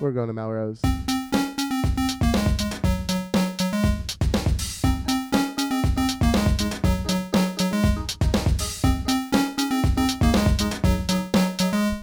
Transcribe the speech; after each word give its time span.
We're 0.00 0.12
going 0.12 0.28
to 0.28 0.32
Melrose. 0.32 0.80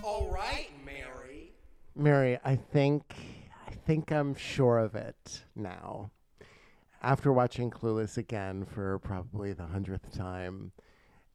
All 0.03 0.29
right, 0.31 0.69
Mary. 0.85 1.53
Mary, 1.95 2.37
I 2.45 2.55
think 2.55 3.15
I 3.67 3.71
think 3.87 4.11
I'm 4.11 4.35
sure 4.35 4.77
of 4.77 4.93
it 4.93 5.43
now. 5.55 6.11
After 7.01 7.33
watching 7.33 7.71
Clueless 7.71 8.15
again 8.17 8.63
for 8.63 8.99
probably 8.99 9.53
the 9.53 9.65
hundredth 9.65 10.15
time, 10.15 10.71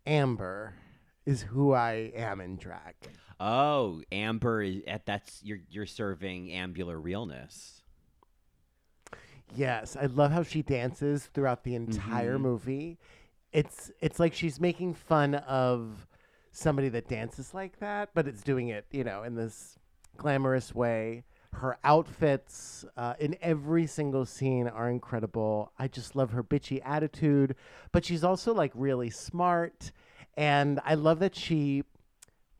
Amber 0.06 0.74
is 1.26 1.42
who 1.42 1.72
I 1.72 2.12
am 2.14 2.40
in 2.40 2.56
drag. 2.56 2.94
Oh, 3.40 4.02
Amber 4.12 4.62
is 4.62 4.82
at 4.86 5.06
that's 5.06 5.40
you're 5.42 5.60
you're 5.70 5.86
serving 5.86 6.46
ambular 6.48 7.02
realness. 7.02 7.82
Yes, 9.54 9.96
I 9.96 10.06
love 10.06 10.32
how 10.32 10.42
she 10.42 10.62
dances 10.62 11.26
throughout 11.26 11.62
the 11.64 11.74
entire 11.74 12.38
Mhm. 12.38 12.42
movie. 12.42 12.98
It's 13.52 13.90
it's 14.00 14.18
like 14.18 14.32
she's 14.32 14.60
making 14.60 14.94
fun 14.94 15.34
of 15.34 16.06
somebody 16.52 16.88
that 16.90 17.08
dances 17.08 17.52
like 17.52 17.78
that, 17.80 18.10
but 18.14 18.26
it's 18.26 18.42
doing 18.42 18.68
it, 18.68 18.86
you 18.90 19.04
know, 19.04 19.22
in 19.22 19.34
this 19.34 19.78
glamorous 20.16 20.74
way. 20.74 21.24
Her 21.54 21.76
outfits 21.84 22.82
uh, 22.96 23.14
in 23.18 23.36
every 23.42 23.86
single 23.86 24.24
scene 24.24 24.68
are 24.68 24.88
incredible. 24.88 25.70
I 25.78 25.86
just 25.86 26.16
love 26.16 26.30
her 26.30 26.42
bitchy 26.42 26.80
attitude, 26.82 27.56
but 27.92 28.06
she's 28.06 28.24
also 28.24 28.54
like 28.54 28.72
really 28.74 29.10
smart. 29.10 29.92
And 30.36 30.80
I 30.84 30.94
love 30.94 31.18
that 31.20 31.36
she, 31.36 31.84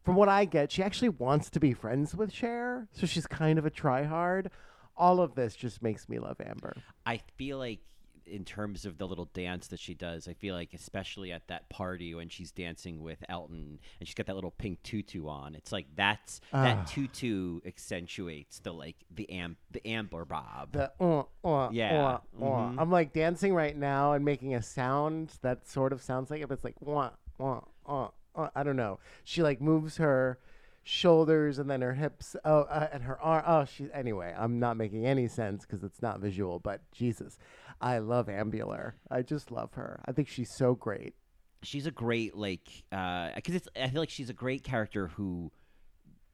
from 0.05 0.15
what 0.17 0.29
I 0.29 0.45
get, 0.45 0.71
she 0.73 0.83
actually 0.83 1.09
wants 1.11 1.51
to 1.51 1.61
be 1.61 1.73
friends 1.73 2.15
with 2.15 2.33
Cher. 2.33 2.89
So 2.93 3.07
she's 3.07 3.27
kind 3.27 3.59
of 3.59 3.67
a 3.67 3.71
tryhard. 3.71 4.49
All 4.97 5.21
of 5.21 5.35
this 5.35 5.57
just 5.57 5.83
makes 5.83 6.09
me 6.09 6.19
love 6.19 6.37
Amber. 6.45 6.75
I 7.07 7.21
feel 7.37 7.59
like 7.59 7.81
in 8.25 8.45
terms 8.45 8.85
of 8.85 8.99
the 8.99 9.07
little 9.07 9.25
dance 9.35 9.67
that 9.69 9.81
she 9.81 9.95
does, 9.95 10.29
I 10.29 10.35
feel 10.35 10.55
like 10.55 10.73
especially 10.75 11.33
at 11.33 11.49
that 11.49 11.69
party 11.71 12.15
when 12.15 12.29
she's 12.29 12.53
dancing 12.53 13.03
with 13.03 13.19
Elton 13.29 13.81
and 13.99 14.07
she's 14.09 14.15
got 14.15 14.27
that 14.27 14.37
little 14.37 14.53
pink 14.53 14.81
tutu 14.85 15.27
on. 15.27 15.55
It's 15.57 15.73
like 15.73 15.87
that's 15.97 16.41
Ah. 16.53 16.63
that 16.63 16.87
tutu 16.87 17.61
accentuates 17.67 18.61
the 18.61 18.73
like 18.73 18.97
the 19.11 19.29
am 19.29 19.57
the 19.73 19.85
amber 19.87 20.25
bob. 20.25 20.71
The 20.73 20.93
uh, 21.01 21.25
uh, 21.45 21.71
Yeah, 21.73 22.05
uh, 22.05 22.09
uh. 22.09 22.21
mhm. 22.45 22.77
I'm 22.79 22.91
like 22.93 23.13
dancing 23.13 23.55
right 23.55 23.77
now 23.77 24.13
and 24.13 24.25
making 24.25 24.55
a 24.55 24.63
sound 24.63 25.33
that 25.43 25.67
sort 25.67 25.93
of 25.93 26.01
sounds 26.01 26.31
like 26.31 26.43
if 26.43 26.51
it's 26.53 26.63
like 26.65 26.77
wah, 26.81 27.11
wah, 27.39 27.63
uh, 27.87 28.09
uh. 28.35 28.49
I 28.55 28.63
don't 28.63 28.77
know. 28.77 28.99
She 29.25 29.43
like 29.43 29.61
moves 29.61 29.97
her 29.97 30.39
shoulders 30.85 31.59
and 31.59 31.71
then 31.71 31.81
her 31.81 31.95
hips 31.95 32.35
oh 32.45 32.63
uh, 32.63 32.89
and 32.93 33.05
her 33.05 33.17
arm 33.21 33.45
oh 33.47 33.65
she 33.65 33.87
anyway 33.95 34.35
i'm 34.37 34.59
not 34.59 34.77
making 34.77 35.07
any 35.07 35.29
sense 35.29 35.65
because 35.65 35.85
it's 35.85 36.03
not 36.03 36.19
visual 36.19 36.59
but 36.59 36.81
jesus 36.91 37.39
i 37.81 37.99
love 37.99 38.27
ambular 38.27 38.95
i 39.09 39.23
just 39.23 39.53
love 39.53 39.73
her 39.75 40.01
i 40.07 40.11
think 40.11 40.27
she's 40.27 40.51
so 40.51 40.75
great 40.75 41.15
she's 41.63 41.87
a 41.87 41.91
great 41.91 42.37
like 42.37 42.85
because 42.91 43.55
it's 43.55 43.69
I 43.77 43.89
feel 43.89 44.03
like 44.03 44.11
she's 44.11 44.31
a 44.31 44.35
great 44.35 44.63
character 44.63 45.09
who 45.09 45.51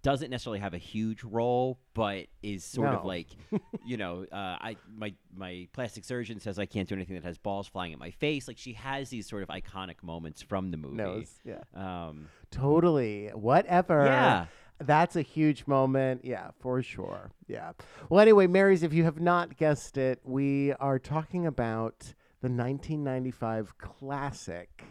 doesn't 0.03 0.31
necessarily 0.31 0.61
have 0.61 0.75
a 0.75 0.79
huge 0.79 1.25
role, 1.25 1.79
but 1.95 2.27
is 2.43 2.65
sort 2.65 2.89
of 2.95 3.05
like, 3.05 3.29
you 3.85 3.97
know, 3.97 4.25
uh, 4.31 4.37
I 4.61 4.77
my 4.97 5.15
my 5.35 5.69
plastic 5.73 6.05
surgeon 6.05 6.39
says 6.41 6.59
I 6.59 6.67
can't 6.67 6.89
do 6.89 6.95
anything 6.95 7.15
that 7.17 7.25
has 7.25 7.39
balls 7.39 7.67
flying 7.67 7.93
at 7.93 7.99
my 7.99 8.11
face. 8.11 8.47
Like 8.47 8.59
she 8.59 8.75
has 8.75 9.11
these 9.11 9.29
sort 9.29 9.43
of 9.43 9.49
iconic 9.49 10.03
moments 10.03 10.41
from 10.43 10.71
the 10.71 10.77
movie. 10.77 10.97
Nose, 10.97 11.33
yeah 11.45 11.63
Um, 11.75 12.29
Totally. 12.51 13.29
Whatever. 13.35 14.05
Yeah. 14.07 14.47
That's 14.81 15.17
a 15.17 15.23
huge 15.23 15.67
moment. 15.67 16.25
Yeah, 16.25 16.51
for 16.61 16.81
sure. 16.83 17.33
Yeah. 17.49 17.73
Well, 18.09 18.21
anyway, 18.21 18.47
Marys, 18.47 18.85
if 18.85 18.93
you 18.93 19.03
have 19.05 19.21
not 19.21 19.57
guessed 19.57 19.97
it, 19.99 20.21
we 20.23 20.73
are 20.75 21.01
talking 21.01 21.47
about 21.47 22.15
the 22.41 22.49
1995 22.49 23.77
classic, 23.79 24.85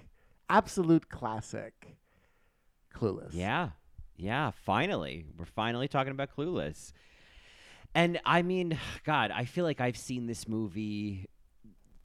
absolute 0.50 1.08
classic, 1.08 1.96
Clueless. 2.94 3.30
Yeah. 3.32 3.70
Yeah, 4.18 4.52
finally. 4.52 5.26
We're 5.38 5.46
finally 5.46 5.88
talking 5.88 6.12
about 6.12 6.36
Clueless. 6.36 6.92
And 7.96 8.20
I 8.26 8.42
mean, 8.42 8.78
God, 9.06 9.32
I 9.32 9.46
feel 9.46 9.64
like 9.64 9.80
I've 9.80 9.98
seen 9.98 10.28
this 10.28 10.48
movie 10.48 11.28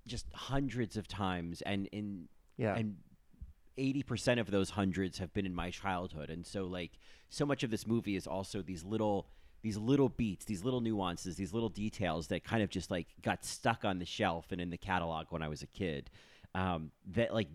just 0.06 0.26
hundreds 0.34 0.96
of 0.96 1.06
times 1.08 1.62
and 1.62 1.86
in 1.92 2.28
Yeah. 2.56 2.74
and 2.76 2.96
80% 3.78 4.38
of 4.40 4.50
those 4.50 4.70
hundreds 4.70 5.18
have 5.18 5.32
been 5.32 5.46
in 5.46 5.54
my 5.54 5.70
childhood. 5.70 6.28
And 6.28 6.46
so 6.46 6.64
like 6.64 6.92
so 7.30 7.46
much 7.46 7.62
of 7.62 7.70
this 7.70 7.86
movie 7.86 8.16
is 8.16 8.26
also 8.26 8.62
these 8.62 8.84
little 8.84 9.26
these 9.62 9.76
little 9.78 10.08
beats, 10.08 10.44
these 10.44 10.64
little 10.64 10.80
nuances, 10.80 11.36
these 11.36 11.52
little 11.54 11.68
details 11.68 12.26
that 12.26 12.42
kind 12.42 12.64
of 12.64 12.68
just 12.68 12.90
like 12.90 13.06
got 13.22 13.44
stuck 13.44 13.84
on 13.84 14.00
the 14.00 14.04
shelf 14.04 14.46
and 14.50 14.60
in 14.60 14.70
the 14.70 14.76
catalog 14.76 15.26
when 15.30 15.40
I 15.40 15.46
was 15.48 15.62
a 15.62 15.68
kid. 15.68 16.10
Um, 16.54 16.90
that 17.14 17.32
like 17.32 17.48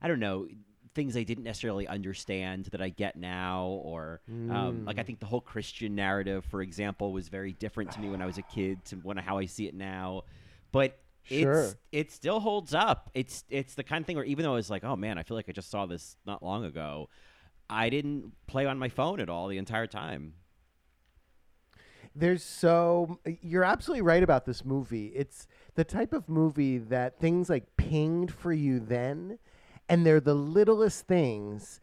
I 0.00 0.06
don't 0.08 0.20
know 0.20 0.46
things 0.94 1.16
I 1.16 1.22
didn't 1.22 1.44
necessarily 1.44 1.86
understand 1.86 2.66
that 2.72 2.82
I 2.82 2.88
get 2.88 3.16
now, 3.16 3.80
or 3.84 4.20
um, 4.50 4.84
like 4.86 4.98
I 4.98 5.02
think 5.02 5.20
the 5.20 5.26
whole 5.26 5.40
Christian 5.40 5.94
narrative, 5.94 6.44
for 6.44 6.62
example, 6.62 7.12
was 7.12 7.28
very 7.28 7.52
different 7.52 7.92
to 7.92 8.00
me 8.00 8.08
when 8.08 8.20
I 8.22 8.26
was 8.26 8.38
a 8.38 8.42
kid 8.42 8.84
to 8.86 8.96
when 8.96 9.16
how 9.16 9.38
I 9.38 9.46
see 9.46 9.66
it 9.66 9.74
now. 9.74 10.22
But 10.72 10.98
Sure. 11.22 11.64
it's 11.64 11.76
it 11.92 12.10
still 12.12 12.40
holds 12.40 12.74
up. 12.74 13.10
It's 13.14 13.44
it's 13.50 13.74
the 13.74 13.84
kind 13.84 14.02
of 14.02 14.06
thing 14.06 14.16
where 14.16 14.24
even 14.24 14.42
though 14.42 14.52
I 14.52 14.56
was 14.56 14.70
like, 14.70 14.84
oh 14.84 14.96
man, 14.96 15.18
I 15.18 15.22
feel 15.22 15.36
like 15.36 15.48
I 15.48 15.52
just 15.52 15.70
saw 15.70 15.86
this 15.86 16.16
not 16.26 16.42
long 16.42 16.64
ago, 16.64 17.08
I 17.68 17.90
didn't 17.90 18.32
play 18.46 18.66
on 18.66 18.78
my 18.78 18.88
phone 18.88 19.20
at 19.20 19.28
all 19.28 19.46
the 19.46 19.58
entire 19.58 19.86
time. 19.86 20.34
There's 22.16 22.42
so 22.42 23.20
you're 23.42 23.62
absolutely 23.64 24.02
right 24.02 24.22
about 24.22 24.44
this 24.44 24.64
movie. 24.64 25.06
It's 25.14 25.46
the 25.76 25.84
type 25.84 26.12
of 26.12 26.28
movie 26.28 26.78
that 26.78 27.20
things 27.20 27.48
like 27.48 27.76
pinged 27.76 28.32
for 28.32 28.52
you 28.52 28.80
then, 28.80 29.38
and 29.90 30.06
they're 30.06 30.20
the 30.20 30.34
littlest 30.34 31.06
things, 31.06 31.80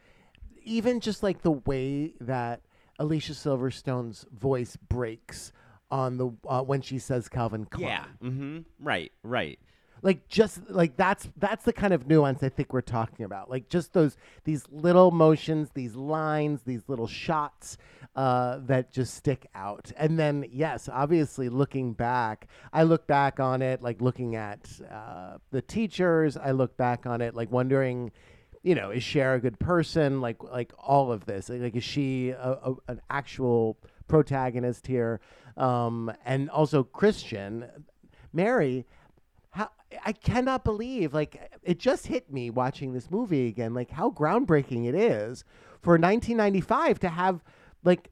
even 0.63 0.99
just 0.99 1.21
like 1.21 1.41
the 1.41 1.51
way 1.51 2.13
that 2.21 2.61
Alicia 2.97 3.33
Silverstone's 3.33 4.25
voice 4.31 4.77
breaks 4.77 5.51
on 5.91 6.17
the 6.17 6.31
uh, 6.47 6.61
when 6.63 6.81
she 6.81 6.99
says 6.99 7.27
Calvin 7.29 7.65
Klein. 7.65 7.87
Yeah. 7.87 8.05
Mm-hmm. 8.23 8.57
Right. 8.79 9.11
Right. 9.23 9.59
Like 10.01 10.27
just 10.27 10.69
like 10.69 10.95
that's 10.95 11.29
that's 11.37 11.65
the 11.65 11.73
kind 11.73 11.93
of 11.93 12.07
nuance 12.07 12.43
I 12.43 12.49
think 12.49 12.73
we're 12.73 12.81
talking 12.81 13.25
about. 13.25 13.49
Like 13.49 13.69
just 13.69 13.93
those 13.93 14.17
these 14.43 14.65
little 14.71 15.11
motions, 15.11 15.69
these 15.73 15.95
lines, 15.95 16.61
these 16.65 16.83
little 16.87 17.07
shots 17.07 17.77
uh, 18.15 18.59
that 18.65 18.91
just 18.91 19.15
stick 19.15 19.47
out. 19.55 19.91
And 19.97 20.17
then 20.17 20.45
yes, 20.51 20.89
obviously 20.91 21.49
looking 21.49 21.93
back, 21.93 22.47
I 22.73 22.83
look 22.83 23.07
back 23.07 23.39
on 23.39 23.61
it 23.61 23.81
like 23.81 24.01
looking 24.01 24.35
at 24.35 24.69
uh, 24.91 25.37
the 25.51 25.61
teachers. 25.61 26.37
I 26.37 26.51
look 26.51 26.77
back 26.77 27.05
on 27.05 27.21
it 27.21 27.35
like 27.35 27.51
wondering. 27.51 28.11
You 28.63 28.75
know, 28.75 28.89
is 28.89 29.01
Cher 29.01 29.35
a 29.35 29.39
good 29.39 29.59
person? 29.59 30.19
Like, 30.19 30.43
like 30.43 30.73
all 30.77 31.09
of 31.13 31.25
this. 31.25 31.47
Like, 31.47 31.75
is 31.75 31.85
she 31.85 32.31
a, 32.31 32.57
a, 32.63 32.75
an 32.89 33.01
actual 33.09 33.77
protagonist 34.09 34.87
here? 34.87 35.21
Um, 35.55 36.11
and 36.25 36.49
also 36.49 36.83
Christian, 36.83 37.65
Mary 38.33 38.85
how 39.57 39.69
I 40.05 40.11
cannot 40.13 40.63
believe 40.63 41.13
like 41.13 41.51
it 41.63 41.79
just 41.79 42.07
hit 42.07 42.31
me 42.31 42.49
watching 42.49 42.93
this 42.93 43.09
movie 43.09 43.47
again 43.47 43.73
like 43.73 43.89
how 43.91 44.11
groundbreaking 44.11 44.87
it 44.87 44.95
is 44.95 45.43
for 45.81 45.93
1995 45.93 46.99
to 46.99 47.09
have 47.09 47.43
like 47.83 48.11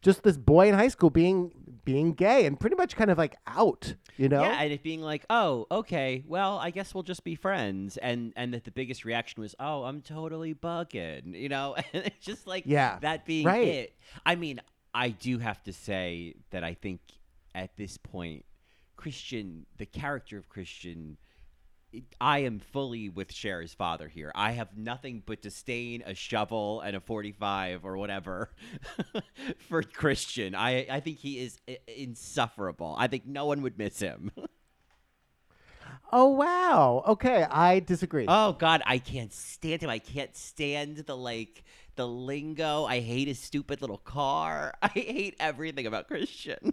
just 0.00 0.22
this 0.22 0.36
boy 0.36 0.68
in 0.68 0.74
high 0.74 0.88
school 0.88 1.10
being 1.10 1.52
being 1.84 2.12
gay 2.12 2.46
and 2.46 2.58
pretty 2.60 2.76
much 2.76 2.96
kind 2.96 3.10
of 3.10 3.18
like 3.18 3.36
out 3.46 3.94
you 4.16 4.28
know 4.28 4.42
Yeah, 4.42 4.58
and 4.62 4.72
it 4.72 4.82
being 4.82 5.02
like, 5.02 5.24
oh, 5.28 5.66
okay, 5.70 6.22
well, 6.26 6.58
I 6.58 6.70
guess 6.70 6.94
we'll 6.94 7.02
just 7.02 7.22
be 7.22 7.34
friends, 7.34 7.96
and 7.98 8.32
and 8.34 8.54
that 8.54 8.64
the 8.64 8.70
biggest 8.70 9.04
reaction 9.04 9.42
was, 9.42 9.54
oh, 9.60 9.84
I'm 9.84 10.00
totally 10.00 10.54
bugging, 10.54 11.34
you 11.38 11.48
know, 11.50 11.76
and 11.92 12.06
it's 12.06 12.24
just 12.24 12.46
like, 12.46 12.64
Yeah, 12.66 12.98
that 13.00 13.26
being 13.26 13.46
right. 13.46 13.68
it. 13.68 13.96
I 14.24 14.34
mean, 14.36 14.60
I 14.94 15.10
do 15.10 15.38
have 15.38 15.62
to 15.64 15.72
say 15.72 16.34
that 16.50 16.64
I 16.64 16.72
think 16.74 17.00
at 17.54 17.76
this 17.76 17.98
point, 17.98 18.46
Christian, 18.96 19.66
the 19.78 19.86
character 19.86 20.38
of 20.38 20.48
Christian. 20.48 21.16
I 22.20 22.40
am 22.40 22.58
fully 22.58 23.08
with 23.08 23.32
Cher's 23.32 23.72
father 23.72 24.08
here. 24.08 24.30
I 24.34 24.52
have 24.52 24.76
nothing 24.76 25.22
but 25.24 25.40
disdain, 25.40 26.02
a 26.04 26.14
shovel, 26.14 26.80
and 26.80 26.94
a 26.96 27.00
45 27.00 27.84
or 27.84 27.96
whatever 27.96 28.50
for 29.68 29.82
Christian. 29.82 30.54
I, 30.54 30.86
I 30.90 31.00
think 31.00 31.18
he 31.18 31.38
is 31.38 31.58
insufferable. 31.86 32.96
I 32.98 33.06
think 33.06 33.26
no 33.26 33.46
one 33.46 33.62
would 33.62 33.78
miss 33.78 34.00
him. 34.00 34.30
oh 36.12 36.28
wow 36.28 37.02
okay 37.06 37.44
i 37.50 37.80
disagree 37.80 38.26
Oh 38.28 38.52
God, 38.52 38.80
I 38.86 38.98
can't 38.98 39.32
stand 39.32 39.82
him. 39.82 39.90
I 39.90 39.98
can't 39.98 40.36
stand 40.36 40.98
the 40.98 41.16
like 41.16 41.64
the 41.96 42.06
lingo. 42.06 42.84
I 42.84 43.00
hate 43.00 43.28
his 43.28 43.38
stupid 43.38 43.80
little 43.80 43.98
car. 43.98 44.74
I 44.82 44.88
hate 44.88 45.34
everything 45.40 45.86
about 45.86 46.06
Christian. 46.06 46.72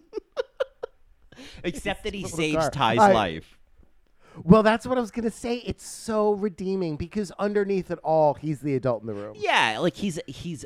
Except 1.64 2.04
that 2.04 2.14
he 2.14 2.28
saves. 2.28 2.70
Ty's 2.70 3.00
I- 3.00 3.12
life. 3.14 3.58
well 4.44 4.64
that's 4.64 4.88
what 4.88 4.98
i 4.98 5.02
was 5.02 5.12
gonna 5.12 5.30
say 5.30 5.58
it's 5.58 5.86
so 5.86 6.32
redeeming 6.34 6.96
because 6.98 7.32
underneath 7.38 7.92
it 7.92 8.00
all 8.04 8.34
he's 8.34 8.62
the 8.62 8.74
adult 8.76 9.02
in 9.02 9.08
the 9.08 9.14
room 9.14 9.36
Yeah, 9.38 9.78
like 9.80 9.96
he's 9.96 10.20
he's 10.26 10.66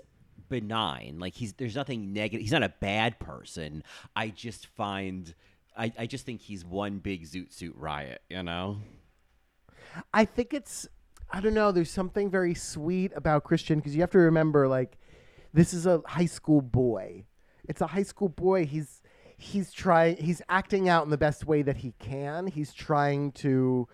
benign. 0.50 1.18
Like 1.20 1.34
he's 1.36 1.52
there's 1.54 1.76
nothing 1.76 2.14
negative. 2.14 2.42
He's 2.42 2.54
not 2.54 2.64
a 2.64 2.74
bad 2.80 3.20
person. 3.20 3.84
I 4.16 4.30
just 4.30 4.68
find 4.68 5.34
I, 5.78 5.92
I 6.00 6.06
just 6.06 6.26
think 6.26 6.42
he's 6.42 6.64
one 6.66 7.00
big 7.00 7.26
zoot 7.26 7.54
suit 7.54 7.76
riot, 7.76 8.22
you 8.30 8.42
know? 8.42 8.78
I 10.14 10.26
think 10.26 10.54
it's 10.54 10.88
I 11.32 11.42
don't 11.42 11.54
know. 11.54 11.72
There's 11.72 11.92
something 11.92 12.30
very 12.30 12.54
sweet 12.54 13.12
about 13.16 13.44
Christian 13.44 13.80
because 13.80 13.94
you 13.96 14.02
have 14.02 14.12
to 14.12 14.18
remember, 14.20 14.68
like, 14.70 14.98
this 15.54 15.74
is 15.74 15.86
a 15.86 16.02
high 16.06 16.26
school 16.26 16.62
boy. 16.62 17.26
It's 17.68 17.82
a 17.82 17.88
high 17.88 18.04
school 18.04 18.30
boy. 18.30 18.66
He's 18.66 19.02
he's 19.38 19.72
trying. 19.72 20.18
He's 20.18 20.42
acting 20.50 20.90
out 20.90 21.04
in 21.04 21.10
the 21.10 21.18
best 21.18 21.46
way 21.46 21.62
that 21.62 21.78
he 21.78 21.94
can. 22.00 22.48
He's 22.48 22.74
trying 22.74 23.32
to, 23.34 23.88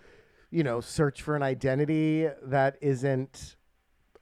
you 0.50 0.64
know, 0.64 0.80
search 0.80 1.22
for 1.22 1.36
an 1.36 1.42
identity 1.42 2.28
that 2.42 2.76
isn't 2.80 3.56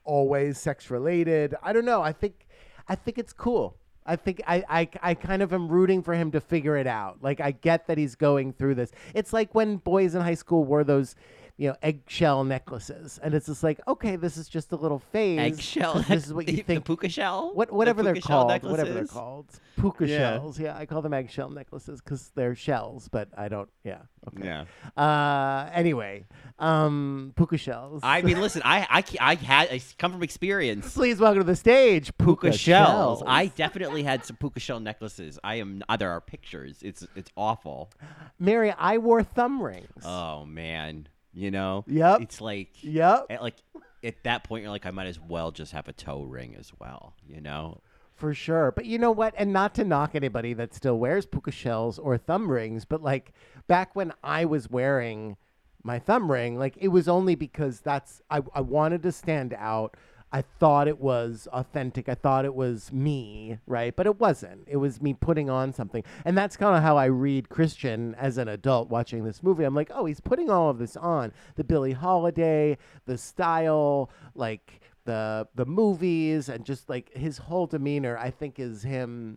always 0.04 0.58
sex 0.58 0.90
related. 0.90 1.54
I 1.62 1.72
don't 1.72 1.84
know. 1.84 2.02
I 2.02 2.12
think 2.12 2.46
I 2.88 2.94
think 2.94 3.18
it's 3.18 3.32
cool. 3.32 3.76
I 4.04 4.16
think 4.16 4.42
I, 4.48 4.64
I, 4.68 4.88
I 5.00 5.14
kind 5.14 5.42
of 5.42 5.52
am 5.52 5.68
rooting 5.68 6.02
for 6.02 6.14
him 6.14 6.32
to 6.32 6.40
figure 6.40 6.76
it 6.76 6.88
out. 6.88 7.18
Like 7.22 7.40
I 7.40 7.52
get 7.52 7.86
that 7.86 7.98
he's 7.98 8.16
going 8.16 8.52
through 8.52 8.74
this. 8.74 8.90
It's 9.14 9.32
like 9.32 9.54
when 9.54 9.76
boys 9.76 10.16
in 10.16 10.22
high 10.22 10.34
school 10.34 10.64
wore 10.64 10.82
those 10.82 11.14
you 11.56 11.68
know, 11.68 11.76
eggshell 11.82 12.44
necklaces, 12.44 13.18
and 13.22 13.34
it's 13.34 13.46
just 13.46 13.62
like, 13.62 13.80
okay, 13.86 14.16
this 14.16 14.36
is 14.36 14.48
just 14.48 14.72
a 14.72 14.76
little 14.76 14.98
phase. 14.98 15.38
Eggshell. 15.38 16.02
This 16.08 16.26
is 16.26 16.34
what 16.34 16.48
you 16.48 16.56
the 16.58 16.62
think. 16.62 16.84
puka 16.84 17.08
shell. 17.08 17.50
What, 17.54 17.68
The 17.68 17.74
whatever 17.74 18.02
they're 18.02 18.14
puka 18.14 18.28
shell 18.28 18.48
called, 18.48 18.62
whatever 18.64 18.92
they're 18.92 19.04
called, 19.06 19.46
puka 19.78 20.06
Yeah. 20.06 20.16
shells. 20.18 20.58
Yeah, 20.58 20.76
I 20.76 20.86
call 20.86 21.02
them 21.02 21.12
eggshell 21.14 21.50
necklaces 21.50 22.00
because 22.00 22.30
they're 22.34 22.54
shells, 22.54 23.08
but 23.08 23.28
I 23.36 23.48
don't. 23.48 23.68
Yeah. 23.84 23.98
Okay. 24.28 24.46
Yeah. 24.46 24.64
Uh. 25.02 25.68
Anyway, 25.72 26.24
um, 26.58 27.32
puka 27.36 27.56
shells. 27.58 28.00
I 28.02 28.22
mean, 28.22 28.40
listen, 28.40 28.62
I 28.64 28.86
I, 28.88 29.04
I 29.20 29.34
had 29.34 29.68
I 29.70 29.80
come 29.98 30.12
from 30.12 30.22
experience. 30.22 30.94
Please 30.94 31.18
welcome 31.20 31.40
to 31.42 31.46
the 31.46 31.56
stage, 31.56 32.16
puka, 32.18 32.42
Puka 32.46 32.56
shells. 32.58 33.22
I 33.26 33.46
definitely 33.46 34.02
had 34.04 34.24
some 34.24 34.36
puka 34.36 34.60
shell 34.60 34.80
necklaces. 34.80 35.38
I 35.44 35.56
am. 35.56 35.82
Uh, 35.88 35.96
there 35.96 36.10
are 36.10 36.20
pictures. 36.20 36.78
It's 36.82 37.06
it's 37.16 37.30
awful. 37.36 37.90
Mary, 38.38 38.72
I 38.76 38.98
wore 38.98 39.22
thumb 39.22 39.60
rings. 39.62 39.88
Oh 40.04 40.44
man, 40.44 41.08
you 41.32 41.50
know. 41.50 41.84
Yep. 41.86 42.20
It's 42.22 42.40
like 42.40 42.70
yep, 42.82 43.26
at 43.30 43.42
like 43.42 43.56
at 44.04 44.22
that 44.24 44.44
point 44.44 44.62
you're 44.62 44.70
like 44.72 44.86
I 44.86 44.90
might 44.90 45.06
as 45.06 45.18
well 45.20 45.50
just 45.50 45.72
have 45.72 45.88
a 45.88 45.92
toe 45.92 46.22
ring 46.22 46.56
as 46.58 46.72
well. 46.78 47.14
You 47.26 47.40
know. 47.40 47.80
for 48.14 48.34
sure. 48.34 48.70
But 48.72 48.86
you 48.86 48.98
know 48.98 49.10
what? 49.10 49.34
And 49.36 49.52
not 49.52 49.74
to 49.76 49.84
knock 49.84 50.14
anybody 50.14 50.52
that 50.54 50.74
still 50.74 50.98
wears 50.98 51.26
puka 51.26 51.50
shells 51.50 51.98
or 51.98 52.16
thumb 52.18 52.50
rings, 52.50 52.84
but 52.84 53.02
like 53.02 53.32
back 53.66 53.96
when 53.96 54.12
I 54.22 54.44
was 54.44 54.70
wearing 54.70 55.36
my 55.82 55.98
thumb 55.98 56.30
ring, 56.30 56.58
like 56.58 56.76
it 56.78 56.88
was 56.88 57.08
only 57.08 57.34
because 57.34 57.80
that's 57.80 58.22
I, 58.30 58.42
I 58.54 58.60
wanted 58.60 59.02
to 59.02 59.12
stand 59.12 59.54
out. 59.58 59.96
I 60.34 60.42
thought 60.42 60.88
it 60.88 60.98
was 60.98 61.46
authentic. 61.52 62.08
I 62.08 62.14
thought 62.14 62.44
it 62.46 62.54
was 62.54 62.90
me, 62.90 63.58
right? 63.66 63.94
But 63.94 64.06
it 64.06 64.18
wasn't. 64.18 64.66
It 64.66 64.78
was 64.78 65.02
me 65.02 65.12
putting 65.12 65.50
on 65.50 65.74
something. 65.74 66.02
And 66.24 66.36
that's 66.38 66.56
kind 66.56 66.74
of 66.74 66.82
how 66.82 66.96
I 66.96 67.04
read 67.06 67.50
Christian 67.50 68.14
as 68.14 68.38
an 68.38 68.48
adult 68.48 68.88
watching 68.88 69.24
this 69.24 69.42
movie. 69.42 69.64
I'm 69.64 69.74
like, 69.74 69.90
oh, 69.94 70.06
he's 70.06 70.20
putting 70.20 70.48
all 70.50 70.70
of 70.70 70.78
this 70.78 70.96
on. 70.96 71.32
The 71.56 71.64
Billie 71.64 71.92
Holiday, 71.92 72.78
the 73.04 73.18
style, 73.18 74.10
like 74.34 74.80
the 75.04 75.48
the 75.54 75.66
movies 75.66 76.48
and 76.48 76.64
just 76.64 76.88
like 76.88 77.12
his 77.14 77.36
whole 77.38 77.66
demeanor, 77.66 78.16
I 78.16 78.30
think 78.30 78.58
is 78.58 78.82
him 78.82 79.36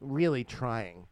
really 0.00 0.44
trying. 0.44 1.06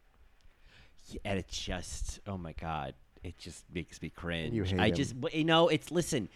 Yeah, 1.05 1.19
and 1.25 1.39
it 1.39 1.47
just 1.47 2.19
oh 2.27 2.37
my 2.37 2.53
god 2.53 2.93
it 3.23 3.37
just 3.37 3.65
makes 3.73 4.01
me 4.01 4.09
cringe 4.09 4.53
You 4.53 4.63
hate 4.63 4.79
i 4.79 4.87
him. 4.89 4.95
just 4.95 5.15
you 5.33 5.43
know 5.43 5.67
it's 5.67 5.91
listen 5.91 6.29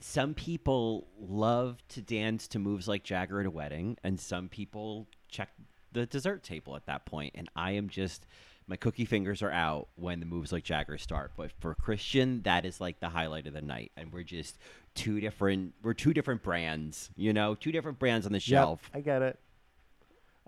some 0.00 0.34
people 0.34 1.06
love 1.18 1.78
to 1.88 2.00
dance 2.02 2.48
to 2.48 2.58
moves 2.58 2.86
like 2.88 3.02
jagger 3.04 3.40
at 3.40 3.46
a 3.46 3.50
wedding 3.50 3.96
and 4.04 4.18
some 4.18 4.48
people 4.48 5.06
check 5.28 5.50
the 5.92 6.06
dessert 6.06 6.42
table 6.42 6.76
at 6.76 6.86
that 6.86 7.04
point. 7.06 7.32
and 7.34 7.48
i 7.56 7.72
am 7.72 7.88
just 7.88 8.26
my 8.66 8.76
cookie 8.76 9.04
fingers 9.04 9.42
are 9.42 9.50
out 9.50 9.88
when 9.96 10.20
the 10.20 10.26
moves 10.26 10.52
like 10.52 10.62
jagger 10.64 10.96
start 10.98 11.32
but 11.36 11.50
for 11.60 11.74
christian 11.74 12.42
that 12.42 12.64
is 12.64 12.80
like 12.80 13.00
the 13.00 13.08
highlight 13.08 13.46
of 13.46 13.52
the 13.52 13.62
night 13.62 13.90
and 13.96 14.12
we're 14.12 14.22
just 14.22 14.58
two 14.94 15.20
different 15.20 15.72
we're 15.82 15.94
two 15.94 16.12
different 16.14 16.42
brands 16.42 17.10
you 17.16 17.32
know 17.32 17.54
two 17.54 17.72
different 17.72 17.98
brands 17.98 18.26
on 18.26 18.32
the 18.32 18.38
Yep, 18.38 18.42
shelf 18.42 18.90
I 18.94 19.00
get 19.00 19.22
it. 19.22 19.38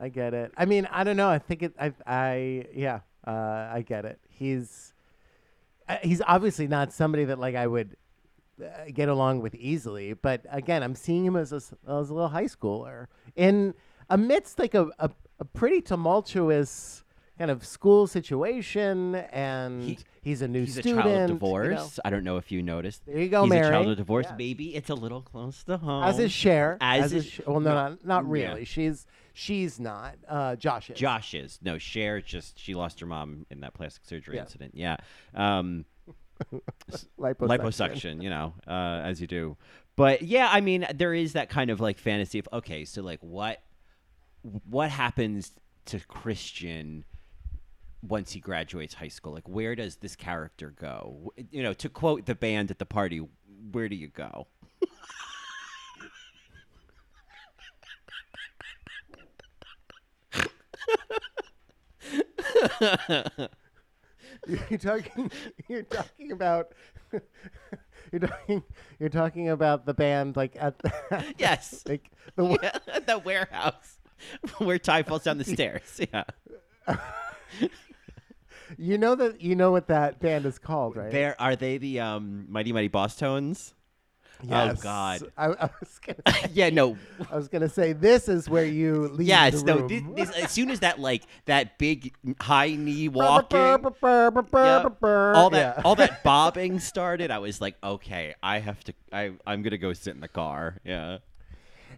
I 0.01 0.09
get 0.09 0.35
it. 0.35 0.53
I 0.57 0.65
mean, 0.65 0.89
I 0.91 1.05
don't 1.05 1.17
know. 1.17 1.29
I 1.29 1.39
think 1.39 1.63
it. 1.63 1.75
I. 1.79 1.93
I. 2.05 2.67
Yeah. 2.75 3.01
Uh, 3.25 3.31
I 3.73 3.85
get 3.87 4.05
it. 4.05 4.19
He's. 4.31 4.95
Uh, 5.89 5.99
he's 6.03 6.21
obviously 6.27 6.67
not 6.67 6.93
somebody 6.93 7.25
that 7.27 7.39
like 7.39 7.55
I 7.55 7.67
would 7.67 7.97
get 8.95 9.09
along 9.09 9.41
with 9.41 9.55
easily. 9.55 10.13
But 10.15 10.45
again, 10.51 10.83
I'm 10.83 10.95
seeing 10.95 11.25
him 11.25 11.37
as 11.37 11.53
a, 11.53 11.57
as 11.57 12.11
a 12.11 12.15
little 12.15 12.29
high 12.29 12.45
schooler 12.45 13.07
in 13.37 13.75
amidst 14.11 14.59
like 14.59 14.75
a, 14.75 14.89
a, 14.99 15.11
a 15.41 15.45
pretty 15.45 15.81
tumultuous 15.81 17.05
kind 17.39 17.51
of 17.51 17.65
school 17.67 18.07
situation, 18.07 19.15
and 19.15 19.83
He- 19.83 19.99
he's 20.21 20.43
a 20.43 20.49
new 20.49 20.61
He's 20.65 20.75
student. 20.79 21.01
a 21.01 21.03
child 21.03 21.07
of 21.15 21.15
you 21.15 21.21
know. 21.21 21.27
divorce. 21.35 22.01
I 22.05 22.11
don't 22.11 22.25
know 22.25 22.37
if 22.37 22.53
you 22.53 22.63
noticed. 22.63 23.07
There 23.07 23.19
you 23.19 23.29
go, 23.31 23.45
He's 23.45 23.51
Mary. 23.51 23.67
a 23.67 23.71
child 23.71 23.89
of 23.89 23.97
divorce. 23.97 24.27
Yes. 24.29 24.35
Maybe 24.39 24.75
it's 24.77 24.91
a 24.91 24.95
little 24.95 25.23
close 25.23 25.65
to 25.65 25.79
home. 25.79 26.05
As 26.05 26.19
is 26.19 26.31
Cher. 26.31 26.77
As 26.81 27.07
is 27.07 27.25
is- 27.25 27.33
Sh- 27.33 27.41
well, 27.47 27.59
no, 27.61 27.71
no, 27.71 27.75
not, 27.89 28.05
not 28.05 28.25
yeah. 28.25 28.31
really. 28.31 28.65
She's 28.67 29.07
she's 29.33 29.81
not. 29.81 30.17
Uh, 30.29 30.57
Josh 30.57 30.91
is. 30.91 30.99
Josh 30.99 31.33
is 31.35 31.59
no 31.63 31.79
Cher. 31.79 32.21
Just 32.21 32.59
she 32.61 32.75
lost 32.75 33.01
her 33.01 33.07
mom 33.07 33.47
in 33.51 33.61
that 33.61 33.73
plastic 33.75 34.05
surgery 34.05 34.37
Yeah. 34.37 34.43
incident. 34.43 34.73
Yeah, 34.77 34.97
um, 35.35 35.87
liposuction. 37.19 37.37
liposuction. 37.39 38.23
You 38.23 38.31
know, 38.31 38.55
uh, 38.67 39.01
as 39.05 39.21
you 39.21 39.27
do. 39.27 39.57
But 39.97 40.23
yeah, 40.23 40.49
I 40.51 40.61
mean, 40.61 40.87
there 40.95 41.15
is 41.15 41.35
that 41.35 41.51
kind 41.51 41.71
of 41.71 41.81
like 41.81 41.99
fantasy 41.99 42.39
of 42.39 42.49
okay, 42.53 42.85
so 42.85 43.03
like 43.03 43.21
what 43.21 43.63
what 44.69 44.91
happens 44.91 45.53
to 45.87 46.01
Christian 46.01 47.05
once 48.03 48.33
he 48.33 48.41
graduates 48.41 48.95
high 48.95 49.09
school? 49.09 49.33
Like, 49.33 49.49
where 49.49 49.75
does 49.75 49.97
this 49.97 50.17
character 50.17 50.71
go? 50.71 51.33
You 51.51 51.63
know, 51.63 51.73
to 51.75 51.89
quote 51.89 52.27
the 52.27 52.35
band 52.35 52.71
at 52.71 52.79
the 52.79 52.87
party, 52.87 53.23
where 53.71 53.89
do 53.89 53.97
you 53.97 54.09
go? 54.09 54.47
You're 64.71 64.79
talking. 64.79 65.31
You're 65.69 65.83
talking 65.83 66.33
about. 66.33 66.73
You're 68.13 68.21
talking. 68.21 68.63
You're 68.99 69.09
talking 69.09 69.49
about 69.51 69.87
the 69.87 69.95
band, 69.95 70.37
like 70.37 70.57
at 70.59 70.79
the, 70.81 70.93
Yes. 71.39 71.85
like 71.87 72.11
the 72.37 72.59
Yeah, 72.63 72.99
the 73.07 73.19
warehouse 73.19 73.99
where 74.59 74.79
Ty 74.79 75.05
falls 75.05 75.25
down 75.25 75.39
the 75.39 75.45
stairs. 75.45 76.01
Yeah. 76.13 76.25
You 78.79 78.97
know 78.97 79.15
that 79.15 79.41
you 79.43 79.55
know 79.55 79.71
what 79.71 79.89
that 79.89 80.19
band 80.21 80.47
is 80.47 80.59
called, 80.59 80.97
right? 80.97 81.11
There 81.13 81.39
are 81.41 81.55
they 81.57 81.77
the 81.79 82.01
um 82.01 82.47
Mighty 82.49 82.73
Mighty 82.73 82.89
Bosstones? 82.89 83.75
Oh, 84.45 84.47
yes. 84.49 84.79
Oh 84.79 84.83
God. 84.83 85.23
I, 85.37 85.47
I 85.47 85.71
was 85.81 86.01
gonna. 86.05 86.49
yeah, 86.53 86.71
no. 86.71 86.97
I 87.31 87.37
was 87.37 87.49
gonna 87.49 87.69
say 87.69 87.93
this 87.93 88.29
is 88.29 88.49
where 88.49 88.65
you 88.65 89.09
leave 89.09 89.29
Yes, 89.29 89.63
the 89.63 89.67
no. 89.67 89.79
room. 89.79 90.15
This, 90.15 90.29
this, 90.29 90.45
as 90.45 90.51
soon 90.51 90.71
as 90.71 90.81
that 90.81 90.99
like 90.99 91.23
that 91.47 91.79
big 91.79 92.15
mm, 92.27 92.41
high 92.41 92.75
knee 92.75 93.09
walking, 93.09 93.59
yeah, 93.59 93.79
all 94.03 95.35
all 95.35 95.51
that 95.51 95.85
all 95.85 95.95
that 95.97 96.23
bobbing 96.23 96.81
started, 96.81 97.31
I 97.31 97.39
was 97.39 97.61
like, 97.61 97.77
okay, 97.83 98.35
I 98.43 98.59
have 98.59 98.83
to. 98.85 98.95
I 99.13 99.33
I'm 99.47 99.63
gonna 99.63 99.79
go 99.79 99.93
sit 99.93 100.15
in 100.15 100.21
the 100.21 100.29
car. 100.29 100.79
Yeah. 100.85 101.19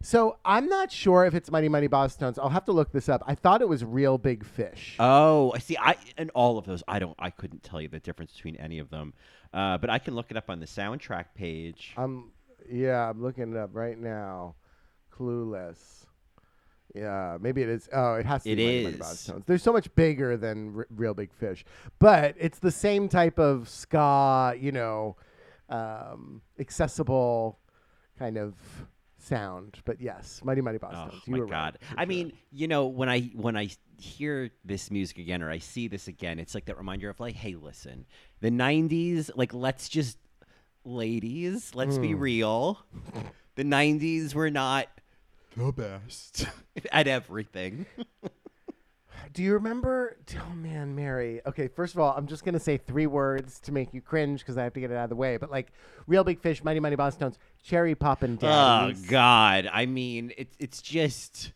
So 0.03 0.37
I'm 0.45 0.69
not 0.69 0.93
sure 0.93 1.25
if 1.25 1.35
it's 1.35 1.51
Mighty 1.51 1.69
Mighty 1.69 1.89
Bosstones. 1.89 2.39
I'll 2.39 2.49
have 2.51 2.65
to 2.67 2.73
look 2.73 2.93
this 2.93 3.09
up. 3.09 3.23
I 3.27 3.35
thought 3.35 3.63
it 3.63 3.69
was 3.69 3.85
Real 3.85 4.19
Big 4.19 4.45
Fish. 4.45 4.97
Oh, 4.99 5.53
I 5.55 5.59
see. 5.59 5.77
I 5.79 5.97
and 6.19 6.31
all 6.35 6.59
of 6.59 6.67
those. 6.67 6.83
I 6.87 6.99
don't. 6.99 7.15
I 7.19 7.31
couldn't 7.31 7.63
tell 7.63 7.81
you 7.81 7.89
the 7.89 8.01
difference 8.01 8.33
between 8.33 8.57
any 8.57 8.79
of 8.79 8.91
them, 8.91 9.15
uh, 9.53 9.79
but 9.79 9.91
I 9.91 9.99
can 9.99 10.15
look 10.15 10.31
it 10.31 10.37
up 10.37 10.51
on 10.51 10.61
the 10.61 10.67
soundtrack 10.67 11.27
page. 11.35 11.95
I'm 11.97 12.31
yeah, 12.71 13.09
I'm 13.09 13.23
looking 13.23 13.53
it 13.53 13.57
up 13.57 13.71
right 13.73 13.99
now. 13.99 14.55
Clueless. 15.17 15.79
Yeah, 16.95 17.39
maybe 17.41 17.63
it 17.63 17.69
is. 17.69 17.89
Oh, 17.93 18.15
it 18.15 18.27
has 18.27 18.45
to 18.45 18.51
It 18.51 18.57
be 18.57 18.67
Mighty 18.67 18.85
Mighty 18.85 18.97
is. 18.97 19.01
Bosstones. 19.01 19.47
They're 19.47 19.59
so 19.59 19.73
much 19.73 19.93
bigger 19.95 20.37
than 20.37 20.75
R- 20.77 20.87
Real 20.95 21.15
Big 21.15 21.33
Fish, 21.33 21.65
but 21.99 22.37
it's 22.39 22.59
the 22.61 22.71
same 22.71 23.09
type 23.09 23.39
of 23.39 23.69
ska, 23.69 24.55
you 24.61 24.71
know, 24.71 25.17
um, 25.69 26.41
accessible 26.61 27.59
kind 28.19 28.39
of 28.39 28.55
sound. 29.25 29.81
But 29.85 30.01
yes, 30.01 30.41
Mighty 30.45 30.61
Mighty 30.61 30.79
Boss 30.79 30.93
Oh 30.95 31.11
Tones. 31.11 31.23
You 31.27 31.33
my 31.33 31.39
were 31.41 31.47
god! 31.47 31.79
right, 31.83 31.99
I 31.99 32.03
sure. 32.03 32.07
mean, 32.07 32.33
you 32.51 32.69
know, 32.69 32.87
when 32.87 33.09
I 33.09 33.31
when 33.35 33.57
I 33.57 33.69
hear 33.99 34.51
this 34.65 34.91
music 34.91 35.19
again 35.19 35.43
or 35.43 35.51
I 35.51 35.59
see 35.59 35.89
this 35.89 36.09
again, 36.09 36.39
it's 36.39 36.55
like 36.55 36.65
that 36.67 36.77
reminder 36.77 37.09
of 37.11 37.19
like, 37.21 37.35
hey, 37.35 37.55
listen, 37.55 38.07
the 38.41 38.51
'90s. 38.51 39.31
Like, 39.35 39.55
let's 39.55 39.89
just, 39.89 40.19
ladies, 40.85 41.75
let's 41.75 41.97
Hmm. 41.97 42.03
be 42.03 42.15
real. 42.15 42.79
The 43.57 43.63
'90s 43.63 44.35
were 44.35 44.51
not 44.51 44.89
the 45.57 45.71
best 45.71 46.45
at 46.93 47.07
everything. 47.07 47.87
Do 49.33 49.43
you 49.43 49.55
remember? 49.55 50.19
Oh 50.37 50.55
man, 50.55 50.95
Mary. 50.95 51.41
Okay, 51.47 51.69
first 51.69 51.95
of 51.95 52.01
all, 52.01 52.15
I'm 52.17 52.27
just 52.27 52.45
gonna 52.45 52.61
say 52.61 52.77
three 52.77 53.07
words 53.07 53.61
to 53.61 53.73
make 53.73 53.95
you 53.95 54.01
cringe 54.01 54.41
because 54.41 54.59
I 54.59 54.65
have 54.65 54.73
to 54.75 54.81
get 54.81 54.91
it 54.91 54.97
out 54.97 55.05
of 55.05 55.11
the 55.11 55.17
way. 55.17 55.37
But 55.37 55.51
like, 55.51 55.73
Real 56.07 56.25
Big 56.25 56.41
Fish, 56.41 56.63
Mighty 56.63 56.81
Mighty 56.81 56.97
Bosstones, 56.97 57.37
Cherry 57.63 57.95
Poppin' 57.95 58.39
Oh 58.43 58.93
God! 59.09 59.69
I 59.73 59.87
mean, 59.87 60.33
it's 60.37 60.57
it's 60.59 60.83
just 60.83 61.53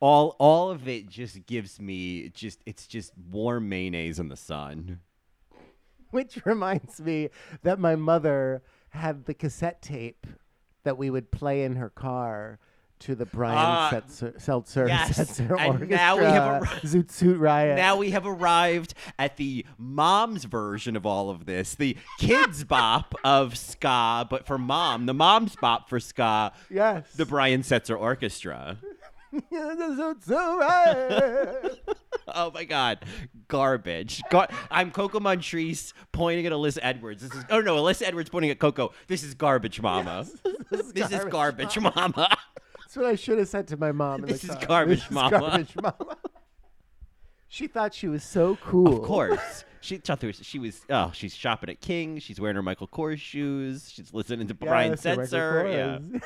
all 0.00 0.34
all 0.38 0.70
of 0.70 0.88
it 0.88 1.08
just 1.08 1.46
gives 1.46 1.80
me 1.80 2.30
just 2.30 2.60
it's 2.66 2.86
just 2.86 3.12
warm 3.30 3.68
mayonnaise 3.68 4.18
in 4.18 4.28
the 4.28 4.36
sun. 4.36 5.00
Which 6.10 6.44
reminds 6.44 7.00
me 7.00 7.28
that 7.62 7.78
my 7.78 7.94
mother 7.96 8.62
had 8.90 9.26
the 9.26 9.34
cassette 9.34 9.82
tape 9.82 10.26
that 10.82 10.98
we 10.98 11.10
would 11.10 11.30
play 11.30 11.62
in 11.62 11.76
her 11.76 11.90
car 11.90 12.58
to 13.00 13.14
the 13.14 13.26
Brian 13.26 13.56
Ah, 13.58 13.90
Setzer, 13.92 14.40
Seltzer 14.40 14.86
yes, 14.86 15.18
Setzer 15.18 15.50
and 15.58 15.72
Orchestra. 15.82 15.96
now 15.96 16.16
we 16.18 16.24
have 16.24 16.62
a- 16.62 16.66
Zoot 16.86 17.10
Suit 17.10 17.38
Riot. 17.38 17.76
Now 17.76 17.96
we 17.96 18.10
have 18.10 18.26
arrived 18.26 18.94
at 19.18 19.36
the 19.36 19.64
mom's 19.78 20.44
version 20.44 20.96
of 20.96 21.06
all 21.06 21.30
of 21.30 21.46
this, 21.46 21.74
the 21.74 21.96
kids 22.18 22.62
bop 22.68 23.14
of 23.24 23.56
ska, 23.56 24.26
but 24.28 24.46
for 24.46 24.58
mom, 24.58 25.06
the 25.06 25.14
mom's 25.14 25.56
bop 25.56 25.88
for 25.88 25.98
ska, 25.98 26.52
yes. 26.68 27.10
the 27.14 27.24
Brian 27.26 27.62
Setzer 27.62 27.98
Orchestra. 27.98 28.76
Zoot 29.52 30.22
Suit 30.24 30.58
Riot. 30.60 31.80
Oh 32.32 32.52
my 32.52 32.62
God, 32.62 33.04
garbage! 33.48 34.22
Gar- 34.30 34.48
I'm 34.70 34.92
Coco 34.92 35.18
Montrese 35.18 35.92
pointing 36.12 36.46
at 36.46 36.52
Alyssa 36.52 36.78
Edwards. 36.80 37.22
This 37.28 37.36
is 37.36 37.44
oh 37.50 37.60
no, 37.60 37.74
Alyssa 37.82 38.02
Edwards 38.02 38.30
pointing 38.30 38.52
at 38.52 38.60
Coco. 38.60 38.92
This 39.08 39.24
is 39.24 39.34
garbage, 39.34 39.80
Mama. 39.82 40.26
this 40.70 41.10
is 41.10 41.24
garbage, 41.24 41.76
Mama. 41.76 42.36
That's 42.90 42.96
what 42.96 43.06
I 43.06 43.14
should 43.14 43.38
have 43.38 43.46
said 43.46 43.68
to 43.68 43.76
my 43.76 43.92
mom. 43.92 44.24
In 44.24 44.30
This 44.30 44.42
the 44.42 44.48
is 44.50 44.56
car. 44.58 44.66
garbage, 44.66 44.98
This 44.98 45.04
is 45.06 45.10
Mama. 45.12 45.38
Garbage 45.38 45.76
mama. 45.80 46.16
She 47.46 47.68
thought 47.68 47.94
she 47.94 48.08
was 48.08 48.24
so 48.24 48.56
cool. 48.56 48.98
Of 49.00 49.04
course, 49.04 49.64
she 49.80 49.98
thought 49.98 50.18
there 50.18 50.26
was, 50.26 50.40
she 50.44 50.58
was. 50.58 50.80
Oh, 50.90 51.12
she's 51.14 51.32
shopping 51.32 51.70
at 51.70 51.80
King. 51.80 52.18
She's 52.18 52.40
wearing 52.40 52.56
her 52.56 52.62
Michael 52.62 52.88
Kors 52.88 53.18
shoes. 53.18 53.92
She's 53.92 54.12
listening 54.12 54.48
to 54.48 54.54
Brian 54.54 54.90
Yes, 54.90 55.02
the 55.02 55.10
Setzer. 55.10 56.20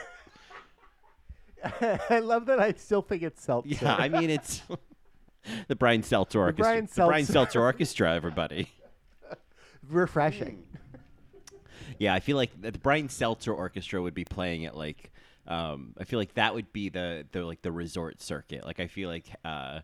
Yeah. 1.62 1.98
I 2.10 2.20
love 2.20 2.46
that. 2.46 2.58
I 2.58 2.72
still 2.72 3.02
think 3.02 3.22
it's 3.22 3.42
Seltzer. 3.42 3.68
Yeah, 3.82 3.96
I 3.96 4.08
mean 4.08 4.30
it's 4.30 4.62
the 5.68 5.76
Brian 5.76 6.02
Seltzer 6.02 6.40
Orchestra. 6.40 6.62
Brian 6.64 6.86
the 6.86 6.94
Brian 6.94 7.24
Seltzer. 7.26 7.32
Seltzer 7.34 7.60
Orchestra, 7.60 8.14
everybody. 8.14 8.70
refreshing. 9.86 10.62
Hmm. 10.72 11.56
Yeah, 11.98 12.14
I 12.14 12.20
feel 12.20 12.38
like 12.38 12.58
the 12.58 12.72
Brian 12.72 13.10
Seltzer 13.10 13.52
Orchestra 13.52 14.00
would 14.00 14.14
be 14.14 14.24
playing 14.24 14.64
at 14.64 14.74
like 14.74 15.10
um 15.46 15.94
I 15.98 16.04
feel 16.04 16.18
like 16.18 16.34
that 16.34 16.54
would 16.54 16.72
be 16.72 16.88
the 16.88 17.26
the 17.32 17.44
like 17.44 17.62
the 17.62 17.72
resort 17.72 18.22
circuit. 18.22 18.64
Like 18.64 18.80
I 18.80 18.86
feel 18.86 19.08
like 19.08 19.26
uh 19.44 19.80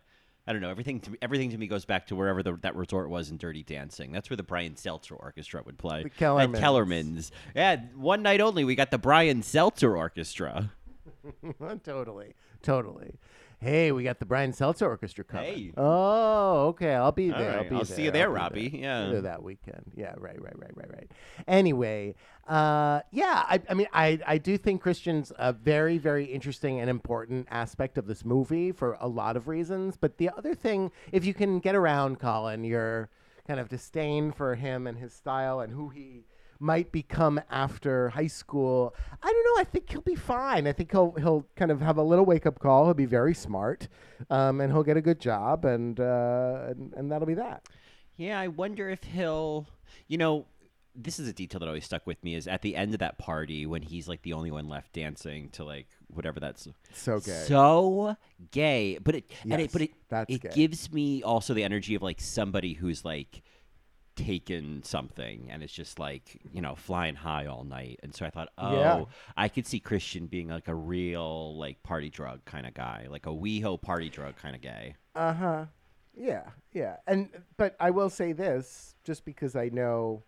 I 0.47 0.53
don't 0.53 0.61
know. 0.61 0.69
Everything 0.69 0.99
to 1.01 1.11
me, 1.11 1.17
everything 1.21 1.51
to 1.51 1.57
me 1.57 1.67
goes 1.67 1.85
back 1.85 2.07
to 2.07 2.15
wherever 2.15 2.41
the, 2.41 2.57
that 2.61 2.75
resort 2.75 3.09
was 3.09 3.29
in 3.29 3.37
Dirty 3.37 3.61
Dancing. 3.63 4.11
That's 4.11 4.29
where 4.29 4.37
the 4.37 4.43
Brian 4.43 4.75
Seltzer 4.75 5.15
Orchestra 5.15 5.61
would 5.63 5.77
play. 5.77 6.01
The 6.03 6.09
At 6.09 6.17
Kellermans. 6.17 6.59
Kellerman's. 6.59 7.31
Yeah, 7.55 7.77
one 7.95 8.23
night 8.23 8.41
only. 8.41 8.63
We 8.63 8.73
got 8.73 8.89
the 8.89 8.97
Brian 8.97 9.43
Seltzer 9.43 9.95
Orchestra. 9.95 10.71
totally, 11.83 12.33
totally. 12.63 13.19
Hey, 13.63 13.91
we 13.91 14.03
got 14.03 14.17
the 14.17 14.25
Brian 14.25 14.53
Seltzer 14.53 14.87
Orchestra 14.87 15.23
coming. 15.23 15.53
Hey. 15.53 15.73
Oh, 15.77 16.69
okay. 16.69 16.95
I'll 16.95 17.11
be 17.11 17.31
All 17.31 17.37
there. 17.37 17.51
I'll 17.51 17.57
right, 17.57 17.69
be 17.69 17.75
I'll 17.75 17.83
there. 17.83 17.95
see 17.95 18.03
you 18.05 18.11
there, 18.11 18.27
I'll 18.35 18.49
be 18.49 18.63
Robbie. 18.63 18.79
Yeah. 18.79 19.19
That 19.21 19.43
weekend. 19.43 19.91
Yeah, 19.95 20.15
right, 20.17 20.41
right, 20.41 20.57
right, 20.57 20.71
right, 20.75 20.89
right. 20.91 21.11
Anyway, 21.47 22.15
uh, 22.47 23.01
yeah, 23.11 23.45
I, 23.47 23.61
I 23.69 23.75
mean, 23.75 23.85
I, 23.93 24.19
I 24.25 24.39
do 24.39 24.57
think 24.57 24.81
Christian's 24.81 25.31
a 25.37 25.53
very, 25.53 25.99
very 25.99 26.25
interesting 26.25 26.79
and 26.79 26.89
important 26.89 27.47
aspect 27.51 27.99
of 27.99 28.07
this 28.07 28.25
movie 28.25 28.71
for 28.71 28.97
a 28.99 29.07
lot 29.07 29.37
of 29.37 29.47
reasons. 29.47 29.95
But 29.95 30.17
the 30.17 30.31
other 30.35 30.55
thing, 30.55 30.91
if 31.11 31.23
you 31.23 31.35
can 31.35 31.59
get 31.59 31.75
around 31.75 32.19
Colin, 32.19 32.63
your 32.63 33.11
kind 33.47 33.59
of 33.59 33.69
disdain 33.69 34.31
for 34.31 34.55
him 34.55 34.87
and 34.87 34.97
his 34.97 35.13
style 35.13 35.59
and 35.59 35.71
who 35.71 35.89
he 35.89 36.23
might 36.61 36.91
become 36.91 37.41
after 37.49 38.09
high 38.09 38.27
school. 38.27 38.95
I 39.21 39.31
don't 39.31 39.43
know. 39.55 39.61
I 39.61 39.63
think 39.65 39.89
he'll 39.89 40.01
be 40.01 40.15
fine. 40.15 40.67
I 40.67 40.71
think 40.73 40.91
he'll 40.91 41.11
he'll 41.13 41.45
kind 41.55 41.71
of 41.71 41.81
have 41.81 41.97
a 41.97 42.03
little 42.03 42.23
wake 42.25 42.45
up 42.45 42.59
call. 42.59 42.85
He'll 42.85 42.93
be 42.93 43.05
very 43.05 43.33
smart, 43.33 43.87
um, 44.29 44.61
and 44.61 44.71
he'll 44.71 44.83
get 44.83 44.95
a 44.97 45.01
good 45.01 45.19
job, 45.19 45.65
and, 45.65 45.99
uh, 45.99 46.65
and 46.69 46.93
and 46.93 47.11
that'll 47.11 47.27
be 47.27 47.33
that. 47.33 47.65
Yeah, 48.17 48.39
I 48.39 48.47
wonder 48.47 48.89
if 48.89 49.03
he'll. 49.03 49.67
You 50.07 50.17
know, 50.17 50.45
this 50.95 51.19
is 51.19 51.27
a 51.27 51.33
detail 51.33 51.59
that 51.59 51.67
always 51.67 51.85
stuck 51.85 52.05
with 52.05 52.23
me. 52.23 52.35
Is 52.35 52.47
at 52.47 52.61
the 52.61 52.75
end 52.75 52.93
of 52.93 52.99
that 52.99 53.17
party 53.17 53.65
when 53.65 53.81
he's 53.81 54.07
like 54.07 54.21
the 54.21 54.33
only 54.33 54.51
one 54.51 54.67
left 54.69 54.93
dancing 54.93 55.49
to 55.51 55.63
like 55.63 55.87
whatever 56.07 56.39
that's 56.39 56.67
So 56.93 57.19
gay. 57.19 57.43
so 57.47 58.15
gay. 58.51 58.97
But 59.01 59.15
it 59.15 59.31
and 59.49 59.61
it 59.61 59.71
but 59.71 59.81
it 59.81 59.91
that's 60.09 60.33
it 60.33 60.41
gay. 60.41 60.49
gives 60.53 60.91
me 60.93 61.23
also 61.23 61.53
the 61.53 61.63
energy 61.63 61.95
of 61.95 62.01
like 62.01 62.21
somebody 62.21 62.73
who's 62.73 63.03
like 63.03 63.41
taken 64.25 64.83
something 64.83 65.47
and 65.51 65.63
it's 65.63 65.73
just 65.73 65.99
like 65.99 66.39
you 66.51 66.61
know 66.61 66.75
flying 66.75 67.15
high 67.15 67.45
all 67.45 67.63
night 67.63 67.99
and 68.03 68.13
so 68.15 68.25
i 68.25 68.29
thought 68.29 68.49
oh 68.57 68.75
Yeah. 68.79 69.03
i 69.35 69.47
could 69.47 69.65
see 69.65 69.79
christian 69.79 70.27
being 70.27 70.47
like 70.49 70.67
a 70.67 70.75
real 70.75 71.55
like 71.57 71.81
party 71.83 72.09
drug 72.09 72.43
kind 72.45 72.65
of 72.65 72.73
guy 72.73 73.07
like 73.09 73.25
a 73.25 73.29
weho 73.29 73.81
party 73.81 74.09
drug 74.09 74.35
kind 74.37 74.55
of 74.55 74.61
guy 74.61 74.95
Uh 75.15 75.33
huh. 75.33 75.65
Yeah, 76.13 76.43
yeah. 76.73 76.97
And 77.07 77.29
but 77.57 77.75
I 77.79 77.89
will 77.91 78.09
say 78.09 78.33
this, 78.33 78.95
just 79.05 79.23
because 79.23 79.55
I 79.55 79.69
know, 79.69 80.23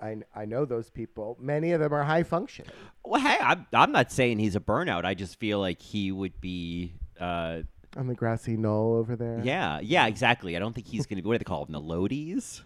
I 0.00 0.16
I 0.34 0.46
know 0.46 0.64
those 0.64 0.88
people. 0.88 1.36
Many 1.38 1.72
of 1.72 1.80
them 1.80 1.92
are 1.92 2.02
high 2.02 2.22
functioning. 2.22 2.72
Well, 3.04 3.20
hey, 3.20 3.36
I'm, 3.38 3.66
I'm 3.74 3.92
not 3.92 4.10
saying 4.10 4.38
he's 4.38 4.56
a 4.56 4.60
burnout. 4.60 5.04
I 5.04 5.12
just 5.12 5.38
feel 5.38 5.60
like 5.60 5.82
he 5.82 6.12
would 6.12 6.40
be. 6.40 6.94
Uh, 7.20 7.60
On 7.96 8.06
the 8.06 8.14
grassy 8.14 8.56
knoll 8.56 8.94
over 8.96 9.14
there. 9.14 9.40
yeah, 9.44 9.80
yeah, 9.82 10.06
exactly. 10.06 10.56
I 10.56 10.60
don't 10.60 10.74
think 10.74 10.86
he's 10.86 11.04
going 11.06 11.18
to 11.18 11.22
be. 11.22 11.28
What 11.28 11.34
do 11.34 11.38
they 11.40 11.44
call 11.44 11.66
him? 11.66 11.72
The 11.72 11.80
Loadies? 11.80 12.62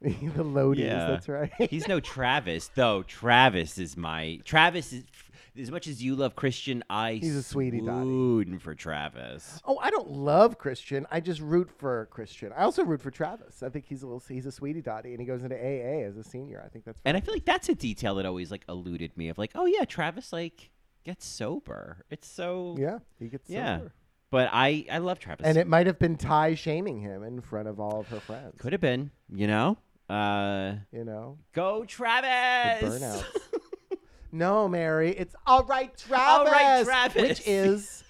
the 0.02 0.44
Loadies. 0.44 0.78
Yeah. 0.78 1.06
That's 1.08 1.28
right. 1.28 1.52
He's 1.58 1.86
no 1.86 2.00
Travis, 2.00 2.70
though. 2.74 3.02
Travis 3.02 3.76
is 3.76 3.96
my. 3.96 4.40
Travis 4.44 4.92
is. 4.94 5.04
As 5.58 5.70
much 5.70 5.88
as 5.88 6.02
you 6.02 6.14
love 6.14 6.36
Christian, 6.36 6.84
I 6.88 7.14
He's 7.14 7.34
a 7.34 7.42
sweetie 7.42 7.80
swoon 7.80 8.60
for 8.60 8.74
Travis. 8.74 9.60
Oh, 9.66 9.78
I 9.78 9.90
don't 9.90 10.08
love 10.08 10.58
Christian. 10.58 11.06
I 11.10 11.18
just 11.18 11.40
root 11.40 11.68
for 11.76 12.06
Christian. 12.06 12.52
I 12.56 12.62
also 12.62 12.84
root 12.84 13.02
for 13.02 13.10
Travis. 13.10 13.62
I 13.62 13.68
think 13.68 13.84
he's 13.84 14.02
a 14.02 14.06
little 14.06 14.22
he's 14.26 14.46
a 14.46 14.52
sweetie 14.52 14.80
dotty, 14.80 15.10
and 15.10 15.20
he 15.20 15.26
goes 15.26 15.42
into 15.42 15.56
AA 15.56 16.06
as 16.06 16.16
a 16.16 16.22
senior. 16.22 16.62
I 16.64 16.68
think 16.68 16.84
that's 16.84 17.00
And 17.04 17.16
I 17.16 17.20
feel 17.20 17.34
like 17.34 17.44
that's 17.44 17.68
a 17.68 17.74
detail 17.74 18.14
that 18.14 18.26
always 18.26 18.50
like 18.52 18.64
eluded 18.68 19.16
me 19.18 19.28
of 19.28 19.38
like, 19.38 19.50
oh 19.56 19.66
yeah, 19.66 19.84
Travis 19.84 20.32
like 20.32 20.70
gets 21.04 21.26
sober. 21.26 22.06
It's 22.10 22.28
so 22.28 22.76
yeah. 22.78 23.00
He 23.18 23.28
gets 23.28 23.50
yeah. 23.50 23.78
sober. 23.78 23.92
But 24.30 24.50
I 24.52 24.86
I 24.90 24.98
love 24.98 25.18
Travis. 25.18 25.44
and 25.44 25.58
it 25.58 25.66
might 25.66 25.88
have 25.88 25.98
been 25.98 26.16
Ty 26.16 26.54
shaming 26.54 27.00
him 27.00 27.24
in 27.24 27.40
front 27.40 27.66
of 27.66 27.80
all 27.80 28.00
of 28.00 28.08
her 28.08 28.20
friends. 28.20 28.54
could 28.58 28.72
have 28.72 28.80
been, 28.80 29.10
you 29.28 29.48
know. 29.48 29.76
Uh, 30.10 30.74
you 30.92 31.04
know 31.04 31.38
go 31.52 31.80
the 31.82 31.86
Travis. 31.86 32.82
burnout. 33.00 33.24
no, 34.32 34.68
Mary, 34.68 35.10
it's 35.10 35.34
all 35.46 35.64
right, 35.64 35.96
Travis. 35.96 36.26
All 36.28 36.44
right, 36.46 36.84
Travis. 36.84 37.22
which 37.22 37.42
is 37.46 38.04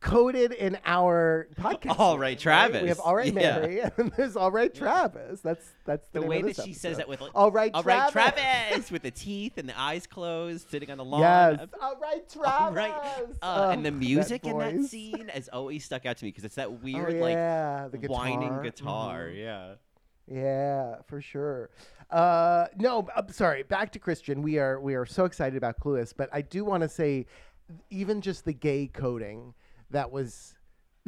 coded 0.00 0.52
in 0.52 0.78
our 0.84 1.48
podcast. 1.58 1.98
All 1.98 2.18
right, 2.18 2.38
Travis. 2.38 2.82
We 2.82 2.88
have 2.88 3.00
all 3.00 3.16
right, 3.16 3.32
Yeah. 3.32 3.58
Mary, 3.58 3.80
and 3.96 4.12
there's 4.16 4.36
all 4.36 4.50
right, 4.50 4.72
Travis. 4.72 5.40
That's 5.40 5.66
that's 5.84 6.08
the, 6.10 6.20
the 6.20 6.26
way 6.26 6.42
that 6.42 6.56
she 6.62 6.72
says 6.72 6.98
that 6.98 7.08
with 7.08 7.20
like, 7.20 7.32
all 7.34 7.50
right, 7.50 7.70
all 7.74 7.82
Travis. 7.82 8.14
right, 8.14 8.34
Travis, 8.36 8.90
with 8.90 9.02
the 9.02 9.10
teeth 9.10 9.56
and 9.56 9.68
the 9.68 9.80
eyes 9.80 10.06
closed, 10.06 10.68
sitting 10.70 10.90
on 10.90 10.98
the 10.98 11.04
lawn. 11.04 11.20
Yes, 11.22 11.68
all 11.80 11.96
right, 12.00 12.28
Travis. 12.28 12.60
All 12.60 12.72
right. 12.72 12.94
Uh, 13.42 13.70
and 13.72 13.84
the 13.84 13.90
Oh, 13.90 13.92
music 13.92 14.44
in 14.44 14.58
that 14.58 14.80
scene 14.84 15.28
has 15.32 15.48
always 15.48 15.84
stuck 15.84 16.06
out 16.06 16.16
to 16.18 16.24
me 16.24 16.30
because 16.30 16.44
it's 16.44 16.56
that 16.56 16.68
Oh, 16.68 16.78
weird, 16.82 17.14
yeah, 17.14 17.88
the 17.90 17.96
like, 17.98 18.00
guitar. 18.02 18.16
whining 18.16 18.62
guitar. 18.62 19.28
Mhm. 19.28 19.36
Yeah. 19.38 19.74
Yeah, 20.30 20.96
for 21.06 21.20
sure. 21.20 21.70
Uh, 22.10 22.66
no, 22.76 23.08
I'm 23.16 23.30
sorry. 23.30 23.62
Back 23.62 23.92
to 23.92 23.98
Christian. 23.98 24.42
We 24.42 24.58
are 24.58 24.80
we 24.80 24.94
are 24.94 25.06
so 25.06 25.24
excited 25.24 25.56
about 25.56 25.78
Clueless, 25.80 26.12
but 26.16 26.28
I 26.32 26.42
do 26.42 26.64
want 26.64 26.82
to 26.82 26.88
say, 26.88 27.26
even 27.90 28.20
just 28.20 28.44
the 28.44 28.52
gay 28.52 28.88
coding 28.92 29.54
that 29.90 30.10
was 30.10 30.54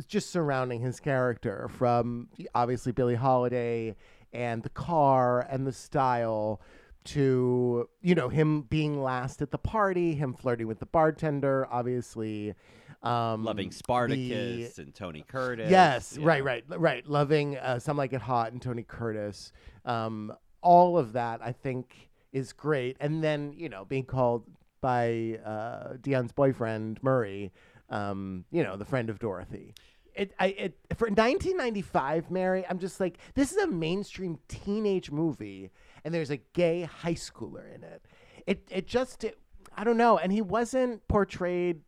just 0.07 0.31
surrounding 0.31 0.81
his 0.81 1.01
character, 1.01 1.69
from 1.77 2.29
obviously 2.55 2.93
Billie 2.93 3.17
Holiday 3.17 3.97
and 4.33 4.63
the 4.63 4.69
car 4.69 5.41
and 5.51 5.67
the 5.67 5.73
style 5.73 6.61
to 7.05 7.89
you 8.03 8.15
know 8.15 8.29
him 8.29 8.63
being 8.63 9.03
last 9.03 9.43
at 9.43 9.51
the 9.51 9.59
party, 9.59 10.15
him 10.15 10.35
flirting 10.35 10.69
with 10.69 10.79
the 10.79 10.87
bartender, 10.87 11.67
obviously. 11.71 12.55
Um, 13.03 13.45
Loving 13.45 13.69
the- 13.69 13.75
Spartacus 13.75 14.79
and 14.79 14.95
Tony 14.95 15.25
Curtis. 15.27 15.71
Yes, 15.71 16.19
right, 16.19 16.43
right, 16.43 16.65
right. 16.69 17.07
Loving 17.07 17.57
uh, 17.57 17.79
Some 17.79 17.97
Like 17.97 18.13
It 18.13 18.21
Hot 18.21 18.53
and 18.53 18.61
Tony 18.61 18.83
Curtis. 18.83 19.53
Um, 19.85 20.33
all 20.63 20.99
of 20.99 21.13
that, 21.13 21.41
I 21.43 21.53
think, 21.53 22.11
is 22.33 22.53
great. 22.53 22.97
And 23.01 23.23
then, 23.23 23.53
you 23.57 23.69
know, 23.69 23.85
being 23.85 24.05
called 24.05 24.45
by 24.81 25.39
uh, 25.45 25.95
Dionne's 26.01 26.33
boyfriend, 26.33 27.03
Murray, 27.03 27.53
um, 27.91 28.45
you 28.51 28.63
know, 28.63 28.77
the 28.77 28.85
friend 28.85 29.11
of 29.11 29.19
Dorothy. 29.19 29.75
It, 30.15 30.35
I, 30.41 30.47
it, 30.49 30.79
for 30.97 31.07
1995, 31.07 32.31
Mary, 32.31 32.65
I'm 32.69 32.81
just 32.81 32.99
like, 32.99 33.19
this 33.35 33.53
is 33.53 33.59
a 33.59 33.69
mainstream 33.69 34.39
teenage 34.49 35.13
movie, 35.13 35.71
and 36.05 36.13
there's 36.13 36.31
a 36.31 36.39
gay 36.55 36.83
high 36.83 37.15
schooler 37.15 37.73
in 37.73 37.85
it. 37.85 38.03
It, 38.47 38.69
it 38.71 38.87
just, 38.89 39.23
it, 39.23 39.39
I 39.77 39.85
don't 39.85 39.97
know. 39.97 40.19
And 40.19 40.33
he 40.33 40.43
wasn't 40.43 41.07
portrayed 41.07 41.83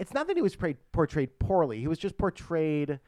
it's 0.00 0.14
not 0.14 0.26
that 0.28 0.36
he 0.36 0.42
was 0.42 0.54
portrayed, 0.56 0.78
portrayed 0.92 1.38
poorly. 1.38 1.78
He 1.80 1.86
was 1.88 1.98
just 1.98 2.16
portrayed. 2.16 2.98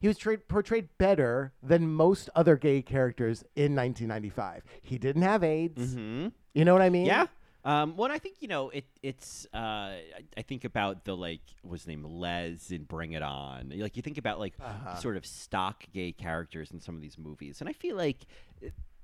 He 0.00 0.08
was 0.08 0.16
tra- 0.18 0.38
portrayed 0.38 0.88
better 0.98 1.52
than 1.62 1.86
most 1.92 2.30
other 2.34 2.56
gay 2.56 2.80
characters 2.82 3.42
in 3.54 3.74
1995. 3.76 4.64
He 4.82 4.98
didn't 4.98 5.22
have 5.22 5.42
AIDS. 5.44 5.94
hmm 5.94 6.28
You 6.54 6.64
know 6.64 6.72
what 6.72 6.82
I 6.82 6.90
mean? 6.90 7.06
Yeah. 7.06 7.26
Um, 7.62 7.94
well, 7.98 8.10
I 8.10 8.18
think 8.18 8.36
you 8.40 8.48
know 8.48 8.70
it. 8.70 8.86
It's 9.02 9.46
uh, 9.52 9.58
I, 9.58 10.22
I 10.38 10.42
think 10.42 10.64
about 10.64 11.04
the 11.04 11.14
like 11.14 11.42
what's 11.62 11.82
his 11.82 11.88
name 11.88 12.04
Les 12.04 12.70
and 12.70 12.88
Bring 12.88 13.12
It 13.12 13.22
On. 13.22 13.70
Like 13.76 13.96
you 13.96 14.02
think 14.02 14.16
about 14.16 14.40
like 14.40 14.54
Uh-huh. 14.58 14.96
sort 14.96 15.18
of 15.18 15.26
stock 15.26 15.84
gay 15.92 16.10
characters 16.12 16.70
in 16.72 16.80
some 16.80 16.94
of 16.94 17.02
these 17.02 17.18
movies, 17.18 17.60
and 17.60 17.68
I 17.68 17.74
feel 17.74 17.96
like 17.96 18.24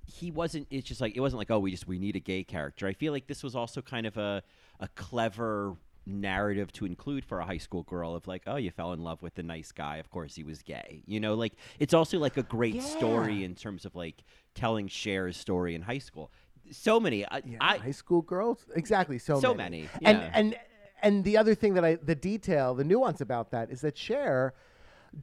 he 0.07 0.31
wasn't. 0.31 0.69
It's 0.71 0.87
just 0.89 1.03
like 1.03 1.15
it 1.17 1.21
wasn't 1.21 1.39
like 1.39 1.51
oh 1.51 1.59
we 1.59 1.71
just 1.71 1.87
we 1.87 1.99
need 1.99 2.17
a 2.17 2.21
gay 2.21 2.45
character. 2.45 2.87
I 2.87 2.95
feel 2.95 3.13
like 3.13 3.27
this 3.27 3.43
was 3.43 3.55
also 3.55 3.83
kind 3.83 4.07
of 4.07 4.17
a 4.17 4.43
a 4.81 4.89
clever 4.89 5.77
narrative 6.07 6.73
to 6.73 6.87
include 6.87 7.25
for 7.25 7.41
a 7.41 7.45
high 7.45 7.59
school 7.59 7.83
girl 7.83 8.15
of 8.15 8.27
like 8.29 8.43
oh 8.47 8.57
you 8.57 8.71
fell 8.71 8.93
in 8.93 9.03
love 9.03 9.21
with 9.23 9.35
the 9.35 9.43
nice 9.43 9.73
guy 9.73 9.97
of 9.97 10.09
course 10.11 10.37
he 10.37 10.45
was 10.45 10.63
gay 10.63 11.03
you 11.05 11.19
know 11.19 11.35
like 11.35 11.55
it's 11.81 11.93
also 11.93 12.17
like 12.19 12.37
a 12.37 12.45
great 12.45 12.81
story 12.81 13.43
in 13.43 13.57
terms 13.57 13.85
of 13.85 13.95
like 13.97 14.23
telling 14.55 14.87
Cher's 14.87 15.37
story 15.37 15.75
in 15.75 15.83
high 15.83 15.99
school 15.99 16.31
so 16.71 16.99
many 17.01 17.25
I, 17.27 17.43
Yeah, 17.45 17.59
I 17.61 17.77
high 17.79 17.91
school 17.91 18.23
girls. 18.23 18.67
Exactly. 18.75 19.19
So, 19.19 19.41
So 19.41 19.55
many. 19.55 19.89
many, 20.03 20.07
And 20.07 20.35
and 20.35 20.59
and 21.03 21.25
the 21.25 21.37
other 21.37 21.55
thing 21.55 21.75
that 21.75 21.85
I 21.85 21.97
the 21.97 22.15
detail, 22.15 22.75
the 22.75 22.85
nuance 22.85 23.21
about 23.21 23.51
that 23.51 23.71
is 23.71 23.81
that 23.83 23.97
Cher 23.97 24.55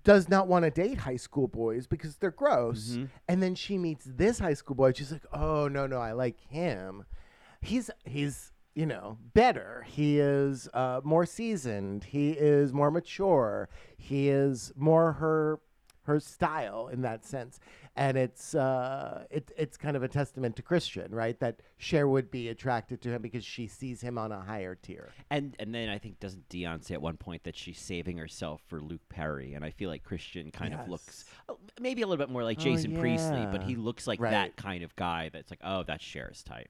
does 0.03 0.29
not 0.29 0.47
want 0.47 0.63
to 0.63 0.71
date 0.71 0.99
high 0.99 1.17
school 1.17 1.47
boys 1.47 1.85
because 1.85 2.15
they're 2.17 2.31
gross. 2.31 2.91
Mm-hmm. 2.91 3.05
And 3.27 3.43
then 3.43 3.55
she 3.55 3.77
meets 3.77 4.05
this 4.05 4.39
high 4.39 4.53
school 4.53 4.75
boy. 4.75 4.93
She's 4.93 5.11
like, 5.11 5.25
"Oh 5.33 5.67
no, 5.67 5.87
no, 5.87 5.97
I 5.97 6.13
like 6.13 6.39
him. 6.49 7.05
He's 7.61 7.89
he's 8.05 8.52
you 8.75 8.85
know 8.85 9.17
better. 9.33 9.85
He 9.87 10.19
is 10.19 10.67
uh, 10.73 11.01
more 11.03 11.25
seasoned. 11.25 12.05
He 12.05 12.31
is 12.31 12.73
more 12.73 12.91
mature. 12.91 13.69
He 13.97 14.29
is 14.29 14.71
more 14.75 15.13
her." 15.13 15.59
her 16.05 16.19
style 16.19 16.89
in 16.91 17.01
that 17.01 17.23
sense 17.23 17.61
and 17.95 18.17
it's 18.17 18.53
uh 18.55 19.23
it, 19.31 19.53
it's 19.57 19.77
kind 19.77 19.95
of 19.95 20.03
a 20.03 20.07
testament 20.09 20.53
to 20.53 20.61
christian 20.61 21.15
right 21.15 21.39
that 21.39 21.61
Cher 21.77 22.09
would 22.09 22.29
be 22.29 22.49
attracted 22.49 23.01
to 23.03 23.09
him 23.09 23.21
because 23.21 23.45
she 23.45 23.67
sees 23.67 24.01
him 24.01 24.17
on 24.17 24.33
a 24.33 24.41
higher 24.41 24.75
tier 24.75 25.11
And 25.31 25.55
and 25.59 25.73
then 25.73 25.87
I 25.87 25.97
think 25.99 26.19
doesn't 26.19 26.49
Dionne 26.49 26.83
say 26.83 26.93
at 26.93 27.01
one 27.01 27.15
point 27.15 27.45
that 27.45 27.55
she's 27.55 27.79
saving 27.79 28.17
herself 28.17 28.61
for 28.67 28.81
Luke 28.81 29.07
Perry, 29.07 29.53
and 29.53 29.63
I 29.63 29.69
feel 29.71 29.89
like 29.89 30.03
Christian 30.03 30.51
kind 30.51 30.73
of 30.73 30.89
looks 30.89 31.23
maybe 31.79 32.01
a 32.01 32.05
little 32.07 32.21
bit 32.21 32.31
more 32.31 32.43
like 32.43 32.59
Oh, 32.59 32.63
Jason 32.63 32.97
Priestley, 32.97 33.47
but 33.49 33.63
he 33.63 33.77
looks 33.77 34.05
like 34.05 34.19
Right. 34.19 34.31
that 34.31 34.57
kind 34.57 34.83
of 34.83 34.93
guy. 34.97 35.29
That's 35.31 35.49
like, 35.49 35.61
oh, 35.63 35.83
that's 35.83 36.03
Cher's 36.03 36.43
type. 36.43 36.69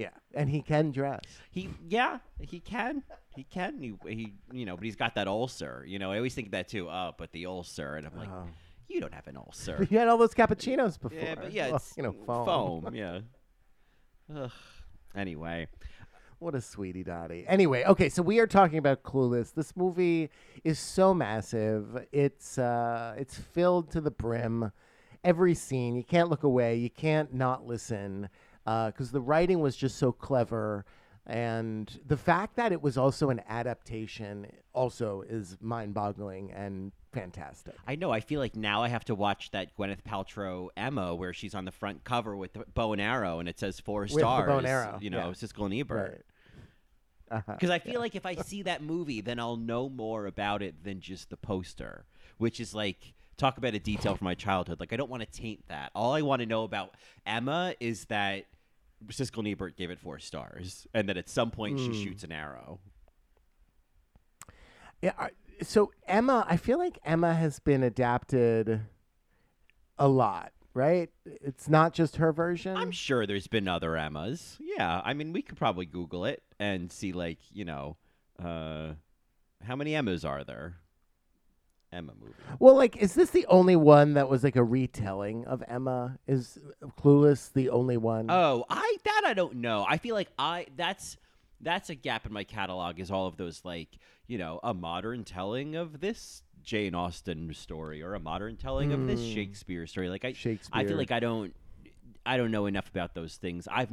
Yeah 0.00 0.08
and 0.34 0.48
he 0.48 0.62
can 0.62 0.90
dress 0.90 1.20
He, 1.50 1.68
yeah, 1.88 2.18
he 2.40 2.58
can, 2.60 3.02
he 3.36 3.44
can. 3.44 3.78
He, 3.78 3.94
he, 4.08 4.32
you 4.52 4.64
know, 4.66 4.76
but 4.76 4.84
he's 4.84 4.96
got 4.96 5.14
that 5.16 5.28
ulcer. 5.28 5.84
You 5.86 5.98
know, 5.98 6.10
I 6.12 6.16
always 6.16 6.34
think 6.34 6.48
of 6.48 6.52
that 6.52 6.68
too. 6.68 6.88
Oh, 6.88 7.12
but 7.18 7.32
the 7.32 7.46
ulcer, 7.46 7.96
and 7.96 8.06
I'm 8.06 8.16
like, 8.16 8.28
Oh. 8.32 8.46
you 8.88 9.00
don't 9.00 9.14
have 9.14 9.26
an 9.28 9.36
ulcer. 9.36 9.86
you 9.90 9.98
had 9.98 10.08
all 10.08 10.18
those 10.18 10.34
cappuccinos 10.34 10.98
before 11.00 11.18
yeah, 11.18 11.34
but 11.34 11.52
yeah, 11.52 11.66
Well, 11.68 11.76
it's 11.76 11.94
you 11.96 12.02
know 12.02 12.12
foam. 12.26 12.46
foam 12.46 12.94
yeah. 13.02 13.20
Ugh. 14.34 14.50
Anyway, 15.14 15.66
What 16.38 16.54
a 16.54 16.60
sweetie 16.60 17.04
dottie. 17.04 17.44
Anyway, 17.46 17.84
okay, 17.84 18.08
so 18.08 18.22
we 18.22 18.38
are 18.38 18.46
talking 18.46 18.78
about 18.78 19.02
Clueless. 19.02 19.52
This 19.52 19.76
movie 19.76 20.30
is 20.64 20.78
so 20.78 21.12
massive. 21.12 22.06
It's 22.12 22.56
uh 22.58 23.14
it's 23.18 23.36
filled 23.36 23.90
to 23.92 24.00
the 24.00 24.10
brim. 24.10 24.72
Every 25.22 25.54
scene, 25.54 25.96
you 25.96 26.04
can't 26.04 26.30
look 26.30 26.44
away. 26.44 26.76
You 26.76 26.88
can't 26.90 27.34
not 27.34 27.66
listen 27.66 28.30
because 28.86 29.10
the 29.10 29.20
writing 29.20 29.60
was 29.60 29.76
just 29.76 29.96
so 29.98 30.12
clever, 30.12 30.84
and 31.26 32.00
the 32.06 32.16
fact 32.16 32.56
that 32.56 32.72
it 32.72 32.82
was 32.82 32.96
also 32.96 33.30
an 33.30 33.40
adaptation 33.48 34.46
also 34.72 35.22
is 35.28 35.56
mind-boggling 35.60 36.50
and 36.52 36.92
fantastic. 37.12 37.74
I 37.86 37.96
know. 37.96 38.10
I 38.10 38.20
feel 38.20 38.40
like 38.40 38.56
now 38.56 38.82
I 38.82 38.88
have 38.88 39.04
to 39.06 39.14
watch 39.14 39.50
that 39.50 39.76
Gwyneth 39.76 40.02
Paltrow 40.02 40.68
Emma 40.76 41.14
where 41.14 41.32
she's 41.32 41.54
on 41.54 41.64
the 41.64 41.72
front 41.72 42.04
cover 42.04 42.36
with 42.36 42.52
the 42.52 42.64
bow 42.74 42.92
and 42.92 43.00
arrow 43.00 43.38
and 43.38 43.48
it 43.48 43.58
says 43.58 43.80
four 43.80 44.06
the 44.06 44.18
stars. 44.18 44.46
bow 44.46 44.58
and 44.58 44.66
arrow, 44.66 44.98
You 45.00 45.10
know, 45.10 45.28
yeah. 45.28 45.32
Siskel 45.32 45.66
and 45.66 45.74
Ebert. 45.74 46.10
Right. 47.30 47.38
Uh-huh. 47.38 47.52
Because 47.52 47.70
I 47.70 47.78
feel 47.78 48.00
like 48.00 48.14
if 48.16 48.26
I 48.26 48.34
see 48.42 48.62
that 48.62 48.82
movie, 48.82 49.20
then 49.20 49.38
I'll 49.38 49.56
know 49.56 49.88
more 49.88 50.26
about 50.26 50.62
it 50.62 50.82
than 50.82 51.00
just 51.00 51.30
the 51.30 51.36
poster, 51.36 52.04
which 52.38 52.60
is 52.60 52.74
like 52.74 53.14
talk 53.36 53.58
about 53.58 53.74
a 53.74 53.78
detail 53.78 54.16
from 54.16 54.24
my 54.24 54.34
childhood. 54.34 54.80
Like 54.80 54.92
I 54.92 54.96
don't 54.96 55.10
want 55.10 55.22
to 55.22 55.30
taint 55.30 55.64
that. 55.68 55.90
All 55.94 56.12
I 56.14 56.22
want 56.22 56.40
to 56.40 56.46
know 56.46 56.64
about 56.64 56.94
Emma 57.26 57.74
is 57.80 58.06
that 58.06 58.46
Siskel 59.08 59.38
and 59.38 59.48
Ebert 59.48 59.76
gave 59.76 59.90
it 59.90 59.98
four 59.98 60.18
stars, 60.18 60.86
and 60.94 61.08
that 61.08 61.16
at 61.16 61.28
some 61.28 61.50
point 61.50 61.78
Hmm. 61.78 61.92
she 61.92 62.04
shoots 62.04 62.22
an 62.24 62.32
arrow. 62.32 62.80
Yeah. 65.02 65.12
I- 65.18 65.30
So 65.62 65.92
Emma, 66.06 66.46
I 66.48 66.56
feel 66.56 66.78
like 66.78 66.98
Emma 67.04 67.34
has 67.34 67.58
been 67.60 67.82
adapted 67.82 68.80
a 69.98 70.08
lot, 70.08 70.52
right? 70.72 71.10
It's 71.26 71.68
not 71.68 71.92
just 71.92 72.16
her 72.16 72.32
version. 72.32 72.78
I'm 72.78 72.90
sure 72.92 73.26
there's 73.26 73.46
been 73.46 73.68
other 73.68 73.94
Emmas. 73.94 74.56
Yeah, 74.58 75.02
I 75.04 75.12
mean 75.12 75.32
we 75.34 75.42
could 75.42 75.58
probably 75.58 75.84
Google 75.84 76.24
it 76.24 76.42
and 76.58 76.90
see 76.90 77.12
like 77.12 77.38
you 77.52 77.66
know, 77.66 77.98
uh, 78.38 78.94
how 79.62 79.76
many 79.76 79.94
Emmas 79.94 80.24
are 80.24 80.44
there? 80.44 80.79
Emma 81.92 82.12
movie. 82.20 82.34
well, 82.58 82.76
like, 82.76 82.96
is 82.96 83.14
this 83.14 83.30
the 83.30 83.46
only 83.46 83.76
one 83.76 84.14
that 84.14 84.28
was 84.28 84.44
like 84.44 84.56
a 84.56 84.62
retelling 84.62 85.44
of 85.46 85.62
Emma? 85.66 86.18
Is 86.26 86.58
Clueless 87.00 87.52
the 87.52 87.70
only 87.70 87.96
one? 87.96 88.30
Oh, 88.30 88.64
I 88.68 88.96
that 89.04 89.22
I 89.26 89.34
don't 89.34 89.56
know. 89.56 89.84
I 89.88 89.98
feel 89.98 90.14
like 90.14 90.28
I 90.38 90.66
that's 90.76 91.16
that's 91.60 91.90
a 91.90 91.94
gap 91.94 92.26
in 92.26 92.32
my 92.32 92.44
catalog. 92.44 93.00
Is 93.00 93.10
all 93.10 93.26
of 93.26 93.36
those 93.36 93.64
like 93.64 93.88
you 94.26 94.38
know 94.38 94.60
a 94.62 94.72
modern 94.72 95.24
telling 95.24 95.74
of 95.76 96.00
this 96.00 96.42
Jane 96.62 96.94
Austen 96.94 97.52
story 97.54 98.02
or 98.02 98.14
a 98.14 98.20
modern 98.20 98.56
telling 98.56 98.92
of 98.92 99.06
this 99.06 99.20
hmm. 99.20 99.34
Shakespeare 99.34 99.86
story? 99.86 100.08
Like 100.08 100.24
I 100.24 100.32
Shakespeare. 100.32 100.80
I 100.80 100.86
feel 100.86 100.96
like 100.96 101.10
I 101.10 101.20
don't 101.20 101.54
I 102.24 102.36
don't 102.36 102.50
know 102.50 102.66
enough 102.66 102.88
about 102.88 103.14
those 103.14 103.36
things. 103.36 103.66
I've 103.70 103.90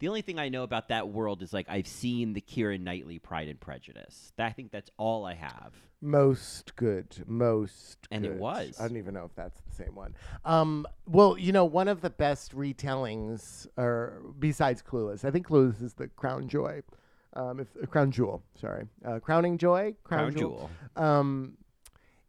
the 0.00 0.08
only 0.08 0.22
thing 0.22 0.38
I 0.38 0.48
know 0.48 0.62
about 0.62 0.88
that 0.88 1.08
world 1.08 1.42
is 1.42 1.52
like 1.52 1.68
I've 1.68 1.86
seen 1.86 2.32
the 2.32 2.40
Kira 2.40 2.80
Knightley 2.80 3.18
Pride 3.18 3.48
and 3.48 3.60
Prejudice. 3.60 4.32
I 4.38 4.50
think 4.50 4.72
that's 4.72 4.90
all 4.96 5.26
I 5.26 5.34
have. 5.34 5.74
Most 6.00 6.74
good, 6.76 7.24
most. 7.26 7.98
And 8.10 8.24
it 8.24 8.34
was. 8.34 8.80
I 8.80 8.88
don't 8.88 8.96
even 8.96 9.14
know 9.14 9.24
if 9.24 9.34
that's 9.34 9.60
the 9.60 9.74
same 9.74 9.94
one. 9.94 10.14
Um, 10.44 10.86
well, 11.06 11.36
you 11.38 11.52
know, 11.52 11.64
one 11.64 11.88
of 11.88 12.00
the 12.00 12.10
best 12.10 12.56
retellings, 12.56 13.66
or 13.76 14.22
besides 14.38 14.82
Clueless, 14.82 15.24
I 15.24 15.30
think 15.30 15.48
Clueless 15.48 15.82
is 15.82 15.94
the 15.94 16.08
Crown 16.08 16.48
Joy. 16.48 16.82
Um, 17.34 17.60
if 17.60 17.68
uh, 17.80 17.86
Crown 17.86 18.10
Jewel, 18.10 18.42
sorry, 18.60 18.86
uh, 19.04 19.20
Crowning 19.20 19.56
Joy, 19.56 19.94
Crown 20.02 20.34
Jewel. 20.34 20.68
um, 20.96 21.56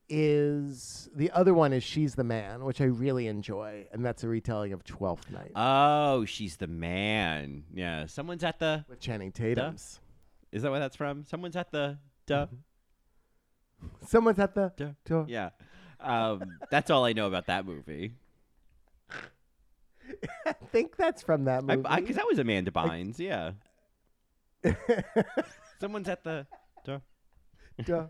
is 0.10 1.10
the 1.16 1.32
other 1.32 1.54
one 1.54 1.74
is 1.74 1.84
She's 1.84 2.16
the 2.16 2.24
Man, 2.24 2.64
which 2.66 2.82
I 2.82 2.86
really 2.86 3.28
enjoy, 3.28 3.88
and 3.92 4.06
that's 4.06 4.24
a 4.24 4.28
retelling 4.28 4.74
of 4.74 4.84
Twelfth 4.84 5.32
Night 5.32 5.52
Oh, 5.56 6.26
she's 6.26 6.58
the 6.58 6.68
man. 6.68 7.64
Yeah, 7.74 8.06
someone's 8.06 8.44
at 8.44 8.60
the. 8.60 8.86
with 8.90 9.00
Channing 9.00 9.32
Tatum's. 9.32 10.00
Is 10.52 10.64
that 10.64 10.72
where 10.72 10.80
that's 10.82 10.98
from? 10.98 11.26
Someone's 11.26 11.56
at 11.56 11.72
the. 11.72 11.98
Duh. 12.28 12.48
Someone's 14.06 14.40
at 14.40 14.56
the 14.56 14.72
Duh. 14.76 14.92
door. 15.06 15.26
Yeah. 15.28 15.50
Um, 16.00 16.58
that's 16.70 16.90
all 16.90 17.06
I 17.06 17.14
know 17.14 17.28
about 17.28 17.48
that 17.48 17.66
movie. 17.66 18.14
I 20.46 20.54
think 20.72 20.98
that's 20.98 21.22
from 21.22 21.46
that 21.46 21.64
movie. 21.64 21.84
Because 21.96 22.16
that 22.16 22.28
was 22.28 22.40
Amanda 22.40 22.72
Bynes. 22.72 23.20
Yeah. 23.20 23.52
Someone's 25.80 26.10
at 26.10 26.24
the. 26.24 26.48
Duh. 26.84 27.00
Duh. 27.84 28.06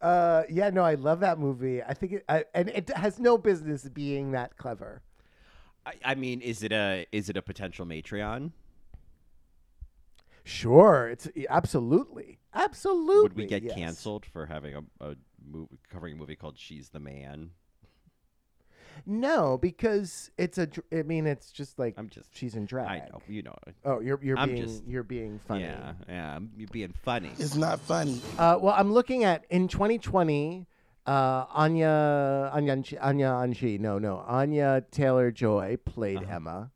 Uh, 0.00 0.42
yeah, 0.48 0.70
no, 0.70 0.82
I 0.82 0.94
love 0.94 1.20
that 1.20 1.38
movie. 1.38 1.82
I 1.82 1.94
think 1.94 2.12
it, 2.12 2.24
I, 2.28 2.44
and 2.54 2.68
it 2.70 2.90
has 2.90 3.18
no 3.18 3.38
business 3.38 3.88
being 3.88 4.32
that 4.32 4.56
clever. 4.56 5.02
I, 5.86 5.92
I 6.04 6.14
mean, 6.14 6.40
is 6.40 6.62
it 6.62 6.72
a 6.72 7.06
is 7.12 7.28
it 7.28 7.36
a 7.36 7.42
potential 7.42 7.86
Matreon? 7.86 8.52
Sure, 10.48 11.08
it's 11.08 11.28
absolutely, 11.50 12.38
absolutely. 12.54 13.22
Would 13.22 13.36
we 13.36 13.46
get 13.46 13.62
yes. 13.62 13.74
canceled 13.74 14.24
for 14.24 14.46
having 14.46 14.74
a, 14.74 14.82
a 15.04 15.14
movie 15.46 15.78
covering 15.90 16.14
a 16.14 16.16
movie 16.16 16.36
called 16.36 16.58
She's 16.58 16.88
the 16.88 17.00
Man? 17.00 17.50
No, 19.04 19.58
because 19.58 20.30
it's 20.38 20.56
a. 20.56 20.66
I 20.90 21.02
mean, 21.02 21.26
it's 21.26 21.52
just 21.52 21.78
like 21.78 21.94
I'm 21.98 22.08
just. 22.08 22.34
she's 22.34 22.54
in 22.54 22.64
drag. 22.64 22.88
I 22.88 23.08
know. 23.10 23.20
You 23.28 23.42
know. 23.42 23.54
Oh, 23.84 24.00
you're 24.00 24.18
you're 24.22 24.38
I'm 24.38 24.50
being 24.50 24.62
just- 24.62 24.86
you're 24.86 25.02
being 25.02 25.38
funny. 25.46 25.64
Yeah. 25.64 25.92
Yeah. 26.08 26.38
You're 26.56 26.68
being 26.68 26.94
funny. 27.04 27.30
It's 27.38 27.54
not 27.54 27.78
funny. 27.80 28.20
Uh, 28.38 28.58
well, 28.60 28.74
I'm 28.76 28.92
looking 28.92 29.24
at 29.24 29.44
in 29.50 29.68
2020, 29.68 30.66
uh, 31.06 31.44
Anya 31.50 32.50
Anya 32.54 32.76
Anchi- 32.76 32.98
Anya 33.00 33.26
Anshi, 33.26 33.78
no, 33.78 33.98
no, 33.98 34.24
Anya 34.26 34.82
Taylor 34.90 35.30
Joy 35.30 35.76
played 35.84 36.22
Emma 36.28 36.70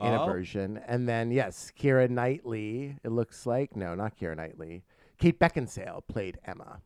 in 0.00 0.06
a 0.12 0.22
Oh. 0.22 0.26
version, 0.26 0.78
and 0.86 1.08
then 1.08 1.30
yes, 1.30 1.72
Kira 1.78 2.08
Knightley. 2.10 2.96
It 3.04 3.10
looks 3.10 3.46
like 3.46 3.76
no, 3.76 3.94
not 3.94 4.18
Kira 4.18 4.36
Knightley. 4.36 4.84
Kate 5.18 5.38
Beckinsale 5.38 6.02
played 6.08 6.38
Emma 6.44 6.82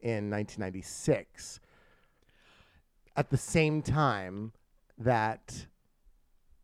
in 0.00 0.30
1996. 0.30 1.60
At 3.16 3.30
the 3.30 3.36
same 3.36 3.82
time 3.82 4.52
that 4.98 5.66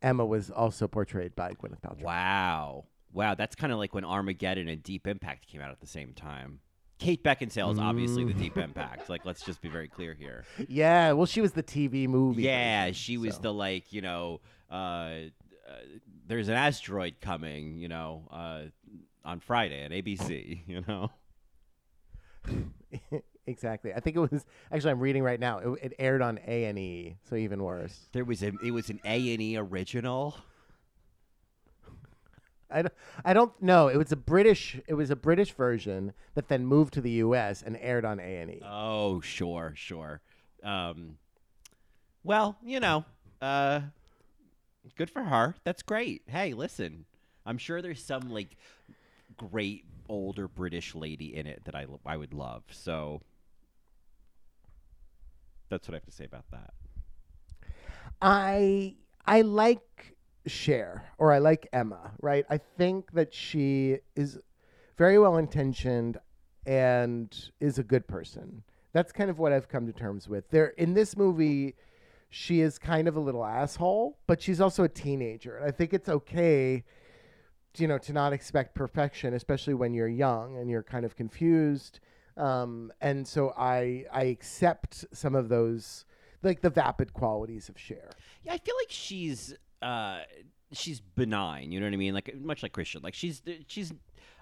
Emma 0.01 0.25
was 0.25 0.49
also 0.49 0.87
portrayed 0.87 1.35
by 1.35 1.51
Gwyneth 1.53 1.81
Paltrow. 1.81 2.01
Wow. 2.03 2.85
Wow. 3.13 3.35
That's 3.35 3.55
kind 3.55 3.71
of 3.71 3.79
like 3.79 3.93
when 3.93 4.03
Armageddon 4.03 4.67
and 4.67 4.81
Deep 4.83 5.07
Impact 5.07 5.47
came 5.47 5.61
out 5.61 5.71
at 5.71 5.79
the 5.79 5.87
same 5.87 6.13
time. 6.13 6.59
Kate 6.97 7.23
Beckinsale 7.23 7.71
is 7.71 7.79
obviously 7.79 8.25
the 8.25 8.33
Mm. 8.33 8.39
Deep 8.39 8.57
Impact. 8.69 9.09
Like, 9.09 9.25
let's 9.25 9.43
just 9.43 9.61
be 9.61 9.69
very 9.69 9.87
clear 9.87 10.13
here. 10.13 10.43
Yeah, 10.67 11.13
well, 11.13 11.25
she 11.25 11.41
was 11.41 11.53
the 11.53 11.63
TV 11.63 12.07
movie. 12.07 12.43
Yeah, 12.43 12.91
she 12.91 13.17
was 13.17 13.35
so. 13.35 13.41
the 13.41 13.53
like, 13.53 13.91
you 13.93 14.01
know, 14.01 14.41
uh, 14.69 15.13
there's 16.27 16.47
an 16.47 16.55
asteroid 16.55 17.15
coming, 17.21 17.77
you 17.77 17.87
know, 17.87 18.27
uh, 18.31 18.61
on 19.23 19.39
Friday 19.39 19.83
at 19.83 19.91
ABC, 19.91 20.61
you 20.67 20.83
know. 20.87 21.11
exactly. 23.47 23.93
I 23.93 23.99
think 23.99 24.15
it 24.15 24.19
was 24.19 24.45
actually 24.71 24.91
I'm 24.91 24.99
reading 24.99 25.23
right 25.23 25.39
now. 25.39 25.59
It, 25.59 25.79
it 25.83 25.93
aired 25.99 26.21
on 26.21 26.39
A 26.47 26.65
and 26.65 26.79
E, 26.79 27.17
so 27.29 27.35
even 27.35 27.63
worse. 27.63 28.07
There 28.13 28.25
was 28.25 28.41
a 28.43 28.51
it 28.63 28.71
was 28.71 28.89
an 28.89 28.99
A 29.05 29.33
and 29.33 29.41
E 29.41 29.57
original. 29.57 30.35
I 32.73 32.83
don't, 32.83 32.93
I 33.25 33.33
don't 33.33 33.61
know. 33.61 33.89
It 33.89 33.97
was 33.97 34.11
a 34.13 34.15
British. 34.15 34.79
It 34.87 34.93
was 34.93 35.09
a 35.09 35.15
British 35.15 35.51
version 35.51 36.13
that 36.35 36.47
then 36.47 36.65
moved 36.65 36.93
to 36.93 37.01
the 37.01 37.11
U.S. 37.11 37.61
and 37.61 37.77
aired 37.81 38.05
on 38.05 38.19
A 38.19 38.23
and 38.23 38.49
E. 38.49 38.61
Oh, 38.65 39.19
sure, 39.19 39.73
sure. 39.75 40.21
Um, 40.63 41.17
well, 42.23 42.57
you 42.63 42.79
know, 42.79 43.03
uh, 43.41 43.81
good 44.95 45.09
for 45.09 45.23
her. 45.23 45.55
That's 45.63 45.83
great. 45.83 46.23
Hey, 46.27 46.53
listen, 46.53 47.05
I'm 47.45 47.57
sure 47.57 47.81
there's 47.81 48.03
some 48.03 48.29
like 48.29 48.57
great 49.37 49.85
older 50.09 50.47
British 50.47 50.95
lady 50.95 51.35
in 51.35 51.47
it 51.47 51.63
that 51.65 51.75
I 51.75 51.85
I 52.05 52.17
would 52.17 52.33
love. 52.33 52.63
So 52.71 53.21
that's 55.69 55.87
what 55.87 55.93
I 55.93 55.97
have 55.97 56.05
to 56.05 56.11
say 56.11 56.25
about 56.25 56.45
that. 56.51 56.73
I 58.21 58.95
I 59.25 59.41
like 59.41 60.15
Cher 60.47 61.05
or 61.17 61.31
I 61.31 61.39
like 61.39 61.67
Emma, 61.71 62.11
right? 62.21 62.45
I 62.49 62.59
think 62.77 63.11
that 63.13 63.33
she 63.33 63.97
is 64.15 64.37
very 64.97 65.17
well 65.17 65.37
intentioned 65.37 66.17
and 66.65 67.51
is 67.59 67.79
a 67.79 67.83
good 67.83 68.07
person. 68.07 68.63
That's 68.93 69.11
kind 69.11 69.29
of 69.29 69.39
what 69.39 69.53
I've 69.53 69.69
come 69.69 69.87
to 69.87 69.93
terms 69.93 70.27
with. 70.27 70.49
There 70.49 70.67
in 70.77 70.93
this 70.93 71.15
movie, 71.15 71.75
she 72.31 72.61
is 72.61 72.79
kind 72.79 73.07
of 73.07 73.15
a 73.15 73.19
little 73.19 73.45
asshole, 73.45 74.17
but 74.25 74.41
she's 74.41 74.59
also 74.59 74.83
a 74.83 74.89
teenager. 74.89 75.57
And 75.57 75.65
I 75.65 75.71
think 75.71 75.93
it's 75.93 76.09
okay 76.09 76.83
you 77.77 77.87
know 77.87 77.97
to 77.97 78.11
not 78.11 78.33
expect 78.33 78.75
perfection 78.75 79.33
especially 79.33 79.73
when 79.73 79.93
you're 79.93 80.05
young 80.05 80.57
and 80.57 80.69
you're 80.69 80.83
kind 80.83 81.05
of 81.05 81.15
confused 81.15 82.01
um, 82.35 82.91
and 82.99 83.25
so 83.25 83.53
i 83.57 84.03
i 84.11 84.23
accept 84.23 85.05
some 85.13 85.35
of 85.35 85.47
those 85.47 86.03
like 86.43 86.61
the 86.61 86.69
vapid 86.69 87.13
qualities 87.13 87.69
of 87.69 87.79
Cher. 87.79 88.09
Yeah, 88.43 88.53
I 88.53 88.57
feel 88.57 88.75
like 88.79 88.89
she's 88.89 89.55
uh 89.81 90.19
she's 90.71 90.99
benign. 90.99 91.71
You 91.71 91.79
know 91.79 91.85
what 91.85 91.93
I 91.93 91.97
mean? 91.97 92.13
Like 92.13 92.35
much 92.39 92.63
like 92.63 92.73
Christian. 92.73 93.01
Like 93.01 93.13
she's 93.13 93.41
she's. 93.67 93.93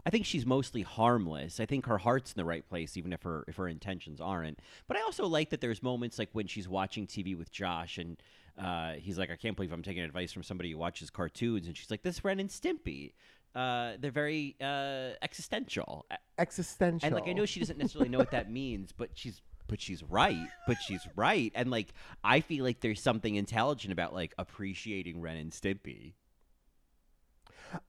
I 0.05 0.09
think 0.09 0.25
she's 0.25 0.45
mostly 0.45 0.81
harmless. 0.81 1.59
I 1.59 1.65
think 1.65 1.85
her 1.85 1.97
heart's 1.97 2.31
in 2.31 2.37
the 2.37 2.45
right 2.45 2.67
place, 2.67 2.97
even 2.97 3.13
if 3.13 3.23
her 3.23 3.43
if 3.47 3.57
her 3.57 3.67
intentions 3.67 4.21
aren't. 4.21 4.59
But 4.87 4.97
I 4.97 5.01
also 5.01 5.25
like 5.27 5.49
that 5.51 5.61
there's 5.61 5.83
moments 5.83 6.17
like 6.17 6.29
when 6.33 6.47
she's 6.47 6.67
watching 6.67 7.07
TV 7.07 7.37
with 7.37 7.51
Josh 7.51 7.97
and. 7.97 8.17
Uh, 8.57 8.95
he's 8.95 9.17
like, 9.17 9.31
I 9.31 9.37
can't 9.37 9.55
believe 9.55 9.71
I'm 9.71 9.83
taking 9.83 10.03
advice 10.03 10.33
from 10.33 10.43
somebody 10.43 10.71
who 10.71 10.77
watches 10.77 11.09
cartoons, 11.09 11.65
and 11.67 11.77
she's 11.77 11.89
like, 11.89 12.01
"This 12.01 12.25
Ren 12.25 12.41
and 12.41 12.49
Stimpy." 12.49 13.13
Uh, 13.55 13.93
they're 13.99 14.11
very 14.11 14.57
uh, 14.59 15.11
existential, 15.21 16.05
Existential. 16.37 17.05
and 17.05 17.15
like 17.15 17.29
I 17.29 17.31
know 17.31 17.45
she 17.45 17.61
doesn't 17.61 17.77
necessarily 17.77 18.09
know 18.09 18.17
what 18.17 18.31
that 18.31 18.51
means, 18.61 18.91
but 18.91 19.11
she's 19.13 19.41
but 19.67 19.79
she's 19.79 20.03
right. 20.03 20.47
But 20.67 20.77
she's 20.85 21.07
right, 21.15 21.53
and 21.55 21.71
like 21.71 21.93
I 22.21 22.41
feel 22.41 22.65
like 22.65 22.81
there's 22.81 23.01
something 23.01 23.35
intelligent 23.35 23.93
about 23.93 24.13
like 24.13 24.33
appreciating 24.37 25.21
Ren 25.21 25.37
and 25.37 25.51
Stimpy. 25.51 26.15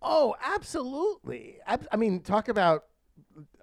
Oh, 0.03 0.35
absolutely. 0.45 1.59
Ab- 1.67 1.87
I 1.93 1.97
mean, 1.97 2.21
talk 2.21 2.49
about. 2.49 2.85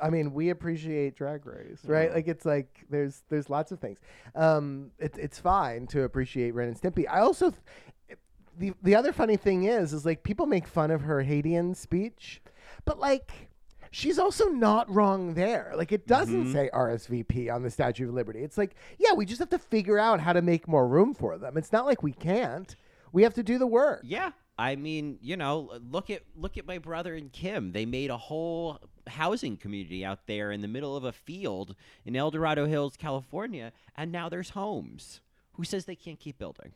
I 0.01 0.09
mean, 0.09 0.33
we 0.33 0.49
appreciate 0.49 1.15
Drag 1.15 1.45
Race, 1.45 1.79
right? 1.85 2.09
Mhm. 2.09 2.15
Like, 2.15 2.27
it's 2.27 2.45
like 2.45 2.85
there's 2.89 3.23
there's 3.29 3.49
lots 3.49 3.71
of 3.71 3.79
things. 3.79 3.99
Um, 4.35 4.91
it's 4.97 5.17
it's 5.17 5.39
fine 5.39 5.87
to 5.87 6.03
appreciate 6.03 6.51
Ren 6.51 6.69
and 6.69 6.79
Stimpy. 6.79 7.05
I 7.09 7.19
also, 7.19 7.51
th- 7.51 8.17
the 8.57 8.73
the 8.81 8.95
other 8.95 9.11
funny 9.11 9.35
thing 9.37 9.63
is, 9.65 9.93
is 9.93 10.05
like 10.05 10.23
people 10.23 10.45
make 10.45 10.67
fun 10.67 10.89
of 10.91 11.01
her 11.01 11.21
Haitian 11.21 11.75
speech, 11.75 12.41
but 12.85 12.99
like. 12.99 13.31
She's 13.89 14.19
also 14.19 14.49
not 14.49 14.93
wrong 14.93 15.33
there. 15.33 15.71
Like 15.75 15.93
it 15.93 16.05
doesn't 16.05 16.47
Mhm. 16.47 16.51
say 16.51 16.69
RSVP 16.73 17.49
on 17.49 17.63
the 17.63 17.69
Statue 17.71 18.09
of 18.09 18.13
Liberty. 18.13 18.43
It's 18.43 18.57
like, 18.57 18.75
yeah, 18.99 19.13
we 19.13 19.25
just 19.25 19.39
have 19.39 19.49
to 19.51 19.57
figure 19.57 19.97
out 19.97 20.19
how 20.19 20.33
to 20.33 20.41
make 20.41 20.67
more 20.67 20.85
room 20.85 21.13
for 21.13 21.37
them. 21.37 21.55
It's 21.55 21.71
not 21.71 21.85
like 21.85 22.03
we 22.03 22.11
can't. 22.11 22.75
We 23.13 23.23
have 23.23 23.33
to 23.35 23.43
do 23.43 23.57
the 23.57 23.65
work. 23.65 24.01
Yeah, 24.03 24.31
I 24.59 24.75
mean, 24.75 25.19
you 25.21 25.37
know, 25.37 25.71
look 25.91 26.09
at 26.09 26.23
look 26.35 26.57
at 26.57 26.65
my 26.65 26.77
brother 26.79 27.13
and 27.15 27.31
Kim. 27.31 27.71
They 27.73 27.85
made 27.85 28.09
a 28.09 28.17
whole 28.17 28.79
housing 29.07 29.55
community 29.57 30.03
out 30.03 30.25
there 30.27 30.51
in 30.51 30.61
the 30.61 30.67
middle 30.67 30.95
of 30.97 31.03
a 31.03 31.11
field 31.11 31.75
in 32.05 32.15
El 32.15 32.31
Dorado 32.31 32.65
Hills, 32.65 32.95
California, 32.97 33.71
and 33.95 34.11
now 34.11 34.29
there's 34.29 34.49
homes. 34.51 35.21
Who 35.53 35.63
says 35.63 35.85
they 35.85 35.95
can't 35.95 36.19
keep 36.19 36.37
building? 36.39 36.71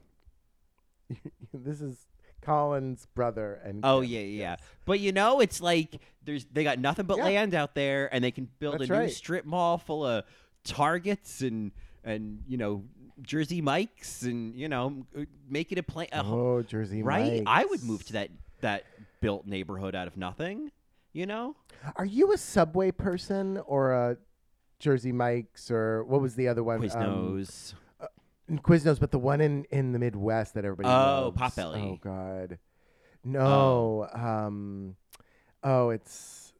this 1.53 1.81
is 1.81 2.05
Colin's 2.41 3.05
brother 3.13 3.59
and 3.63 3.81
Oh 3.83 4.01
Kim. 4.01 4.09
yeah, 4.09 4.19
yeah. 4.19 4.55
But 4.85 4.99
you 4.99 5.11
know, 5.11 5.39
it's 5.39 5.61
like 5.61 5.99
there's 6.23 6.45
they 6.45 6.63
got 6.63 6.79
nothing 6.79 7.05
but 7.05 7.17
Yeah. 7.17 7.25
land 7.25 7.55
out 7.55 7.75
there, 7.75 8.13
and 8.13 8.23
they 8.23 8.31
can 8.31 8.47
build 8.59 8.79
That's 8.79 8.89
a 8.89 8.99
new 8.99 9.09
strip 9.09 9.45
mall 9.45 9.77
full 9.77 10.05
of 10.05 10.23
Targets 10.63 11.41
and 11.41 11.71
and 12.03 12.43
you 12.47 12.57
know 12.57 12.83
Jersey 13.21 13.61
Mikes 13.61 14.23
and 14.23 14.55
you 14.55 14.67
know 14.69 15.05
m- 15.15 15.27
make 15.49 15.71
it 15.71 15.77
a 15.77 15.83
play. 15.83 16.07
Oh, 16.13 16.61
Jersey 16.63 17.03
right? 17.03 17.43
I 17.45 17.65
would 17.65 17.83
move 17.83 18.03
to 18.07 18.13
that 18.13 18.29
that 18.61 18.85
built 19.21 19.45
neighborhood 19.45 19.95
out 19.95 20.07
of 20.07 20.17
nothing. 20.17 20.71
You 21.13 21.25
know? 21.25 21.55
Are 21.97 22.05
you 22.05 22.31
a 22.31 22.37
Subway 22.37 22.91
person 22.91 23.57
or 23.65 23.91
a 23.91 24.17
Jersey 24.79 25.11
Mike's 25.11 25.69
or 25.69 26.03
what 26.05 26.21
was 26.21 26.35
the 26.35 26.47
other 26.47 26.63
one? 26.63 26.77
Um, 26.77 26.89
Quiznos. 26.89 27.73
Quiznos, 28.49 28.99
but 28.99 29.11
the 29.11 29.19
one 29.19 29.41
in 29.41 29.65
in 29.71 29.91
the 29.91 29.99
Midwest 29.99 30.53
that 30.55 30.65
everybody 30.65 30.89
Oh, 30.89 31.33
loves. 31.35 31.55
Potbelly. 31.55 31.93
Oh 31.93 31.99
God, 32.01 32.59
no. 33.23 34.07
Um, 34.13 34.95
oh, 35.63 35.89
it's 35.89 36.53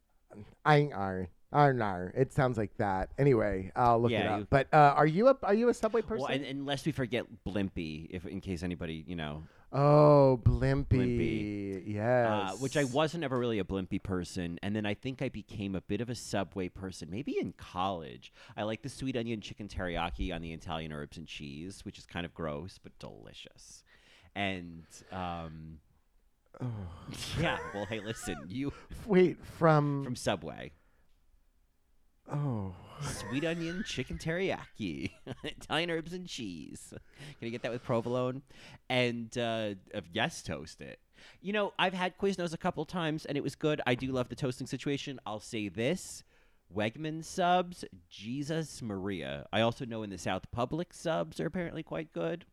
I 1.52 1.68
Arnar. 1.68 2.12
It 2.16 2.34
sounds 2.34 2.58
like 2.58 2.76
that. 2.78 3.10
Anyway, 3.18 3.72
I'll 3.76 4.02
look 4.02 4.12
it 4.12 4.26
up. 4.26 4.40
you- 4.40 4.48
But 4.50 4.74
uh, 4.74 4.94
are 4.96 5.06
you 5.06 5.28
a 5.28 5.38
are 5.44 5.54
you 5.54 5.70
a 5.70 5.74
Subway 5.74 6.02
person? 6.02 6.24
well, 6.24 6.32
and, 6.32 6.46
unless 6.46 6.86
we 6.86 6.92
forget 6.92 7.26
Blimpy, 7.46 8.08
if 8.10 8.26
in 8.26 8.42
case 8.42 8.64
anybody 8.64 9.04
you 9.08 9.16
know, 9.16 9.44
oh, 9.74 10.40
Blimpy. 10.44 11.84
Yes. 11.86 12.28
uh, 12.28 12.56
which 12.58 12.78
I 12.78 12.86
wasn't 12.86 13.24
ever 13.24 13.38
really 13.38 13.60
a 13.60 13.64
Blimpy 13.64 14.02
person, 14.02 14.60
and 14.64 14.76
then 14.76 14.86
I 14.86 14.94
think 14.94 15.22
I 15.22 15.30
became 15.30 15.76
a 15.76 15.82
bit 15.82 16.02
of 16.02 16.10
a 16.10 16.16
Subway 16.16 16.70
person, 16.70 17.10
maybe 17.12 17.38
in 17.40 17.54
college. 17.54 18.32
I 18.56 18.64
like 18.64 18.82
the 18.82 18.90
sweet 18.90 19.18
onion 19.18 19.42
chicken 19.42 19.68
teriyaki 19.68 20.34
on 20.34 20.42
the 20.42 20.54
Italian 20.54 20.94
herbs 20.94 21.18
and 21.18 21.28
cheese, 21.28 21.84
which 21.84 21.98
is 21.98 22.06
kind 22.06 22.26
of 22.26 22.34
gross 22.34 22.80
but 22.82 22.98
delicious. 23.00 23.84
And 24.36 24.86
um, 25.12 25.80
yeah, 27.40 27.58
well, 27.74 27.86
hey, 27.86 28.00
listen, 28.00 28.38
you 28.48 28.72
Wait, 29.06 29.38
from, 29.44 30.04
from 30.04 30.16
Subway. 30.16 30.72
Oh. 32.32 32.74
Sweet 33.02 33.44
onion 33.46 33.84
chicken 33.86 34.18
teriyaki, 34.18 35.12
Italian 35.44 35.90
herbs 35.90 36.14
and 36.14 36.28
cheese. 36.28 36.94
Can 37.40 37.46
you 37.46 37.50
get 37.50 37.64
that 37.64 37.72
with 37.72 37.84
provolone? 37.84 38.44
And 38.90 39.36
uh, 39.38 39.72
uh, 39.94 40.02
yes, 40.14 40.44
toast 40.44 40.82
it. 40.82 41.00
You 41.42 41.54
know, 41.54 41.74
I've 41.80 41.94
had 41.94 42.18
Quiznos 42.18 42.54
a 42.54 42.58
couple 42.58 42.86
times, 42.86 43.26
and 43.26 43.38
it 43.38 43.44
was 43.44 43.56
good. 43.56 43.82
I 43.88 43.96
do 43.96 44.12
love 44.12 44.30
the 44.30 44.36
toasting 44.36 44.68
situation. 44.68 45.20
I'll 45.26 45.40
say 45.40 45.68
this: 45.68 46.24
Wegman 46.76 47.24
subs, 47.24 47.84
Jesus 48.10 48.82
Maria. 48.82 49.48
I 49.52 49.62
also 49.62 49.86
know 49.86 50.04
in 50.04 50.10
the 50.10 50.18
South, 50.18 50.44
Publix 50.56 50.94
subs 50.94 51.40
are 51.40 51.48
apparently 51.48 51.84
quite 51.84 52.14
good. 52.14 52.46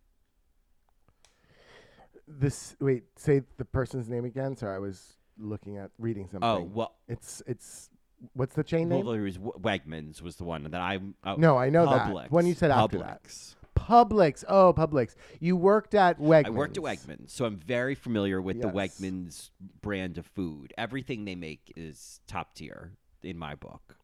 This 2.27 2.75
wait, 2.81 3.05
say 3.17 3.43
the 3.59 3.65
person's 3.65 4.09
name 4.09 4.25
again. 4.25 4.57
Sorry, 4.57 4.75
I 4.75 4.79
was 4.79 5.19
looking 5.39 5.77
at 5.77 5.91
reading 5.99 6.29
something. 6.31 6.49
Oh 6.49 6.63
well, 6.63 6.95
it's 7.07 7.43
it's 7.47 7.91
what's 8.35 8.55
the 8.55 8.65
chain 8.65 8.89
name? 8.89 9.05
well, 9.05 9.13
there 9.15 9.23
was 9.23 9.37
W- 9.37 9.53
Wegmans 9.61 10.21
was 10.23 10.37
the 10.37 10.45
one 10.45 10.65
that 10.65 10.81
I. 10.81 10.99
Oh, 11.25 11.35
No, 11.37 11.57
I 11.57 11.71
know 11.71 11.87
that. 11.87 12.09
Publix. 12.09 12.31
When 12.31 12.47
you 12.47 12.55
said 12.55 12.71
after 12.71 12.99
that. 12.99 13.23
Publix. 13.25 13.55
Publix. 13.77 14.45
Oh, 14.49 14.75
Publix. 14.75 15.15
You 15.41 15.57
worked 15.57 15.95
at 15.95 16.19
Wegmans. 16.19 16.47
I 16.47 16.51
worked 16.51 16.77
at 16.77 16.83
Wegmans, 16.83 17.31
so 17.31 17.45
I'm 17.45 17.57
very 17.57 17.95
familiar 17.95 18.43
with 18.43 18.61
the 18.61 18.71
Yes. 18.75 19.01
Wegmans 19.01 19.51
brand 19.81 20.19
of 20.19 20.27
food. 20.27 20.75
Everything 20.77 21.25
they 21.25 21.35
make 21.37 21.73
is 21.77 22.21
top 22.27 22.55
tier 22.55 22.93
in 23.23 23.39
my 23.39 23.55
book. 23.55 23.97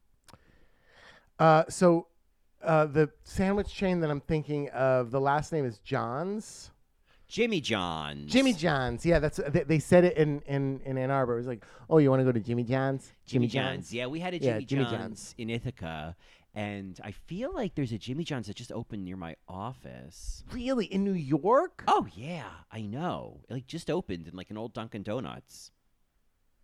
Uh, 1.38 1.64
so 1.68 2.06
uh, 2.62 2.86
the 2.86 3.10
sandwich 3.24 3.72
chain 3.74 4.00
that 4.00 4.10
I'm 4.10 4.20
thinking 4.20 4.68
of, 4.70 5.10
the 5.10 5.20
last 5.20 5.52
name 5.52 5.64
is 5.64 5.78
John's. 5.78 6.70
Jimmy 7.28 7.60
John's. 7.60 8.30
Jimmy 8.32 8.52
John's. 8.52 9.04
Yeah, 9.04 9.18
that's 9.18 9.40
they, 9.48 9.62
they 9.64 9.78
said 9.78 10.04
it 10.04 10.16
in, 10.16 10.40
in 10.46 10.80
in 10.84 10.98
Ann 10.98 11.10
Arbor. 11.10 11.34
It 11.34 11.38
was 11.38 11.46
like, 11.46 11.64
oh, 11.88 11.98
you 11.98 12.10
want 12.10 12.20
to 12.20 12.24
go 12.24 12.32
to 12.32 12.40
Jimmy 12.40 12.64
John's? 12.64 13.12
Jimmy 13.26 13.46
John's. 13.46 13.92
Yeah, 13.92 14.06
we 14.06 14.20
had 14.20 14.34
a 14.34 14.38
Yeah, 14.38 14.52
Jimmy, 14.60 14.64
Jimmy 14.66 14.84
John's, 14.84 14.98
John's. 14.98 15.34
in 15.38 15.50
Ithaca, 15.50 16.16
and 16.54 17.00
I 17.02 17.10
feel 17.12 17.52
like 17.52 17.74
there's 17.74 17.92
a 17.92 17.98
Jimmy 17.98 18.24
John's 18.24 18.46
that 18.46 18.56
just 18.56 18.70
opened 18.72 19.04
near 19.04 19.16
my 19.16 19.36
office. 19.48 20.44
Really 20.52 20.86
in 20.86 21.02
New 21.02 21.12
York? 21.14 21.82
Oh 21.88 22.06
yeah, 22.14 22.48
I 22.70 22.82
know. 22.82 23.40
It, 23.48 23.54
like 23.54 23.66
just 23.66 23.90
opened 23.90 24.28
in 24.28 24.36
like 24.36 24.50
an 24.50 24.58
old 24.58 24.74
Dunkin' 24.74 25.02
Donuts. 25.02 25.70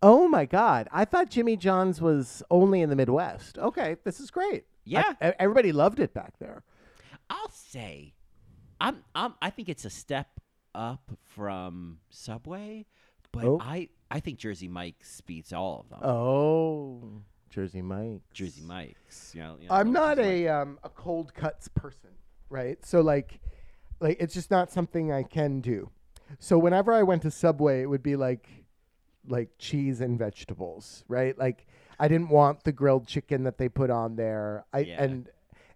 Oh 0.03 0.29
my 0.29 0.47
God! 0.47 0.89
I 0.93 1.05
thought 1.05 1.31
Jimmy 1.31 1.57
John's 1.57 2.01
was 2.01 2.43
only 2.51 2.81
in 2.81 2.89
the 2.91 2.97
Midwest. 2.97 3.59
Okay, 3.59 3.97
this 4.05 4.21
is 4.21 4.31
great. 4.31 4.65
Yeah. 4.85 5.13
e- 5.23 5.33
everybody 5.39 5.73
loved 5.73 6.01
it 6.01 6.15
back 6.15 6.39
there. 6.39 6.63
I'll 7.29 7.51
say, 7.51 8.15
I'm, 8.81 9.05
I'm 9.15 9.35
I 9.43 9.51
think 9.51 9.69
it's 9.69 9.85
a 9.85 9.91
step 9.91 10.40
up 10.75 11.11
from 11.25 11.99
Subway, 12.11 12.87
but 13.33 13.45
Oh. 13.45 13.59
I 13.61 13.89
I 14.11 14.21
think 14.21 14.39
Jersey 14.39 14.67
Mike's 14.69 15.21
beats 15.21 15.53
all 15.53 15.81
of 15.81 15.89
them. 15.89 16.01
Oh, 16.03 17.23
Jersey 17.49 17.83
Mike. 17.83 18.23
Jersey 18.33 18.63
Mike's. 18.63 19.33
You 19.35 19.43
know, 19.43 19.57
you 19.61 19.69
know, 19.69 19.75
I'm 19.75 19.93
not 19.93 20.19
a 20.19 20.49
um, 20.49 20.79
a 20.83 20.89
cold 20.89 21.33
cuts 21.35 21.69
person, 21.69 22.11
right? 22.49 22.85
So 22.85 23.01
like, 23.01 23.41
like 24.01 24.17
it's 24.21 24.35
just 24.35 24.51
not 24.51 24.71
something 24.71 25.13
I 25.13 25.23
can 25.23 25.61
do. 25.61 25.91
So 26.39 26.59
whenever 26.59 26.93
I 26.93 27.03
went 27.03 27.23
to 27.23 27.31
Subway, 27.31 27.83
it 27.83 27.87
would 27.87 28.03
be 28.03 28.17
like, 28.17 28.49
like 29.27 29.51
cheese 29.59 30.01
and 30.01 30.19
vegetables, 30.19 31.05
right? 31.09 31.37
Like 31.39 31.67
I 31.99 32.09
didn't 32.09 32.31
want 32.31 32.65
the 32.65 32.73
grilled 32.73 33.07
chicken 33.07 33.45
that 33.45 33.59
they 33.59 33.69
put 33.69 33.91
on 33.91 34.17
there. 34.17 34.65
I 34.73 34.81
Yeah. 34.81 35.03
and 35.03 35.29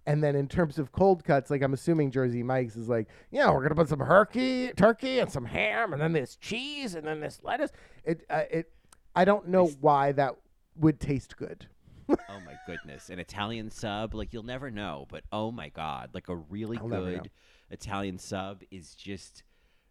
and 0.06 0.22
then 0.22 0.36
in 0.36 0.48
terms 0.48 0.78
of 0.78 0.92
cold 0.92 1.24
cuts, 1.24 1.50
like 1.50 1.62
I'm 1.62 1.72
assuming 1.72 2.10
Jersey 2.10 2.42
Mike's 2.42 2.76
is 2.76 2.88
like, 2.88 3.08
yeah, 3.30 3.50
we're 3.50 3.62
gonna 3.62 3.74
put 3.74 3.88
some 3.88 4.00
turkey, 4.00 4.72
turkey, 4.76 5.18
and 5.18 5.30
some 5.30 5.44
ham, 5.44 5.92
and 5.92 6.00
then 6.00 6.12
this 6.12 6.36
cheese, 6.36 6.94
and 6.94 7.06
then 7.06 7.20
this 7.20 7.40
lettuce. 7.42 7.70
It 8.04 8.24
uh, 8.28 8.42
it. 8.50 8.70
I 9.16 9.24
don't 9.24 9.48
know 9.48 9.66
why 9.80 10.12
that 10.12 10.34
would 10.76 11.00
taste 11.00 11.36
good. 11.36 11.68
oh 12.08 12.40
my 12.44 12.54
goodness, 12.66 13.08
an 13.08 13.18
Italian 13.18 13.70
sub, 13.70 14.14
like 14.14 14.32
you'll 14.32 14.42
never 14.42 14.70
know, 14.70 15.06
but 15.10 15.24
oh 15.32 15.50
my 15.50 15.70
god, 15.70 16.10
like 16.12 16.28
a 16.28 16.36
really 16.36 16.76
I'll 16.76 16.88
good 16.88 17.30
Italian 17.70 18.18
sub 18.18 18.62
is 18.70 18.94
just. 18.94 19.42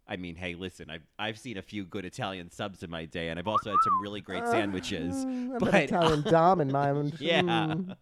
I 0.07 0.17
mean, 0.17 0.35
hey, 0.35 0.55
listen, 0.55 0.89
I've 0.89 1.07
I've 1.17 1.39
seen 1.39 1.57
a 1.57 1.61
few 1.61 1.85
good 1.85 2.05
Italian 2.05 2.51
subs 2.51 2.83
in 2.83 2.89
my 2.89 3.05
day, 3.05 3.29
and 3.29 3.39
I've 3.39 3.47
also 3.47 3.69
had 3.71 3.79
some 3.83 4.01
really 4.01 4.21
great 4.21 4.45
sandwiches. 4.47 5.25
Mm, 5.25 5.53
I'm 5.53 5.57
but 5.59 5.73
an 5.73 5.81
Italian 5.81 6.21
dom 6.29 6.61
in 6.61 6.71
my 6.71 6.89
own. 6.89 7.13
yeah. 7.19 7.41
Mm. 7.41 7.95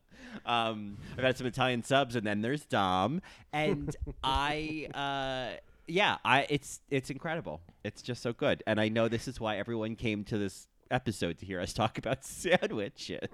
Um, 0.46 0.98
I've 1.18 1.24
had 1.24 1.38
some 1.38 1.48
Italian 1.48 1.84
subs, 1.84 2.16
and 2.16 2.26
then 2.26 2.42
there's 2.42 2.66
Dom, 2.66 3.22
and 3.54 3.96
I, 4.24 4.88
uh, 4.94 5.58
yeah, 5.88 6.18
I, 6.24 6.48
it's 6.50 6.80
it's 6.90 7.10
incredible. 7.10 7.62
It's 7.84 8.02
just 8.02 8.22
so 8.22 8.34
good, 8.34 8.64
and 8.66 8.80
I 8.80 8.90
know 8.90 9.08
this 9.08 9.28
is 9.28 9.40
why 9.40 9.58
everyone 9.58 9.96
came 9.96 10.24
to 10.26 10.38
this 10.38 10.68
episode 10.90 11.38
to 11.40 11.46
hear 11.46 11.60
us 11.60 11.74
talk 11.74 11.98
about 11.98 12.24
sandwiches. 12.24 13.28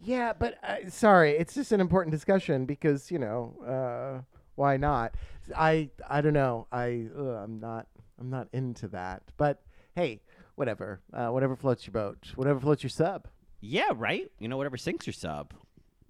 Yeah, 0.00 0.32
but 0.38 0.58
uh, 0.62 0.90
sorry, 0.90 1.32
it's 1.32 1.54
just 1.54 1.72
an 1.72 1.80
important 1.80 2.12
discussion 2.12 2.66
because 2.66 3.10
you 3.10 3.18
know 3.18 3.54
uh, 3.66 4.31
why 4.54 4.76
not? 4.76 5.14
I 5.56 5.90
I 6.08 6.20
don't 6.20 6.32
know. 6.34 6.66
I 6.72 7.06
uh, 7.16 7.22
I'm 7.44 7.58
not 7.60 7.86
I'm 8.20 8.30
not 8.30 8.48
into 8.52 8.88
that. 8.88 9.22
But 9.36 9.62
hey, 9.94 10.20
whatever. 10.54 11.00
Uh, 11.12 11.28
whatever 11.28 11.56
floats 11.56 11.86
your 11.86 11.92
boat. 11.92 12.32
Whatever 12.36 12.60
floats 12.60 12.82
your 12.82 12.90
sub. 12.90 13.28
Yeah, 13.60 13.90
right. 13.94 14.30
You 14.38 14.48
know, 14.48 14.56
whatever 14.56 14.76
sinks 14.76 15.06
your 15.06 15.14
sub. 15.14 15.54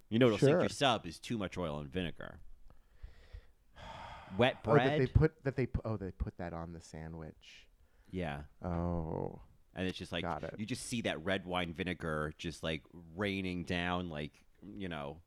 You 0.09 0.19
know, 0.19 0.27
what'll 0.27 0.39
sink 0.39 0.51
Sure. 0.51 0.59
your 0.61 0.69
sub 0.69 1.05
is 1.07 1.19
too 1.19 1.37
much 1.37 1.57
oil 1.57 1.79
and 1.79 1.89
vinegar. 1.89 2.39
Wet 4.37 4.57
Oh, 4.65 4.75
that 4.75 4.85
bread. 4.85 5.01
they 5.01 5.07
put 5.07 5.43
that 5.43 5.55
they 5.55 5.65
pu- 5.67 5.81
oh 5.85 5.97
they 5.97 6.11
put 6.11 6.37
that 6.37 6.53
on 6.53 6.73
the 6.73 6.81
sandwich. 6.81 7.67
yeah. 8.11 8.41
Oh, 8.63 9.41
And 9.75 9.87
it's 9.87 9.97
just 9.97 10.11
like 10.11 10.23
Got 10.23 10.43
it. 10.43 10.55
you 10.57 10.65
just 10.65 10.83
see 10.85 11.01
that 11.01 11.23
red 11.23 11.45
wine 11.45 11.73
vinegar 11.73 12.33
just 12.37 12.63
like 12.63 12.83
raining 13.15 13.63
down, 13.63 14.09
like 14.09 14.31
you 14.75 14.87
know, 14.89 15.17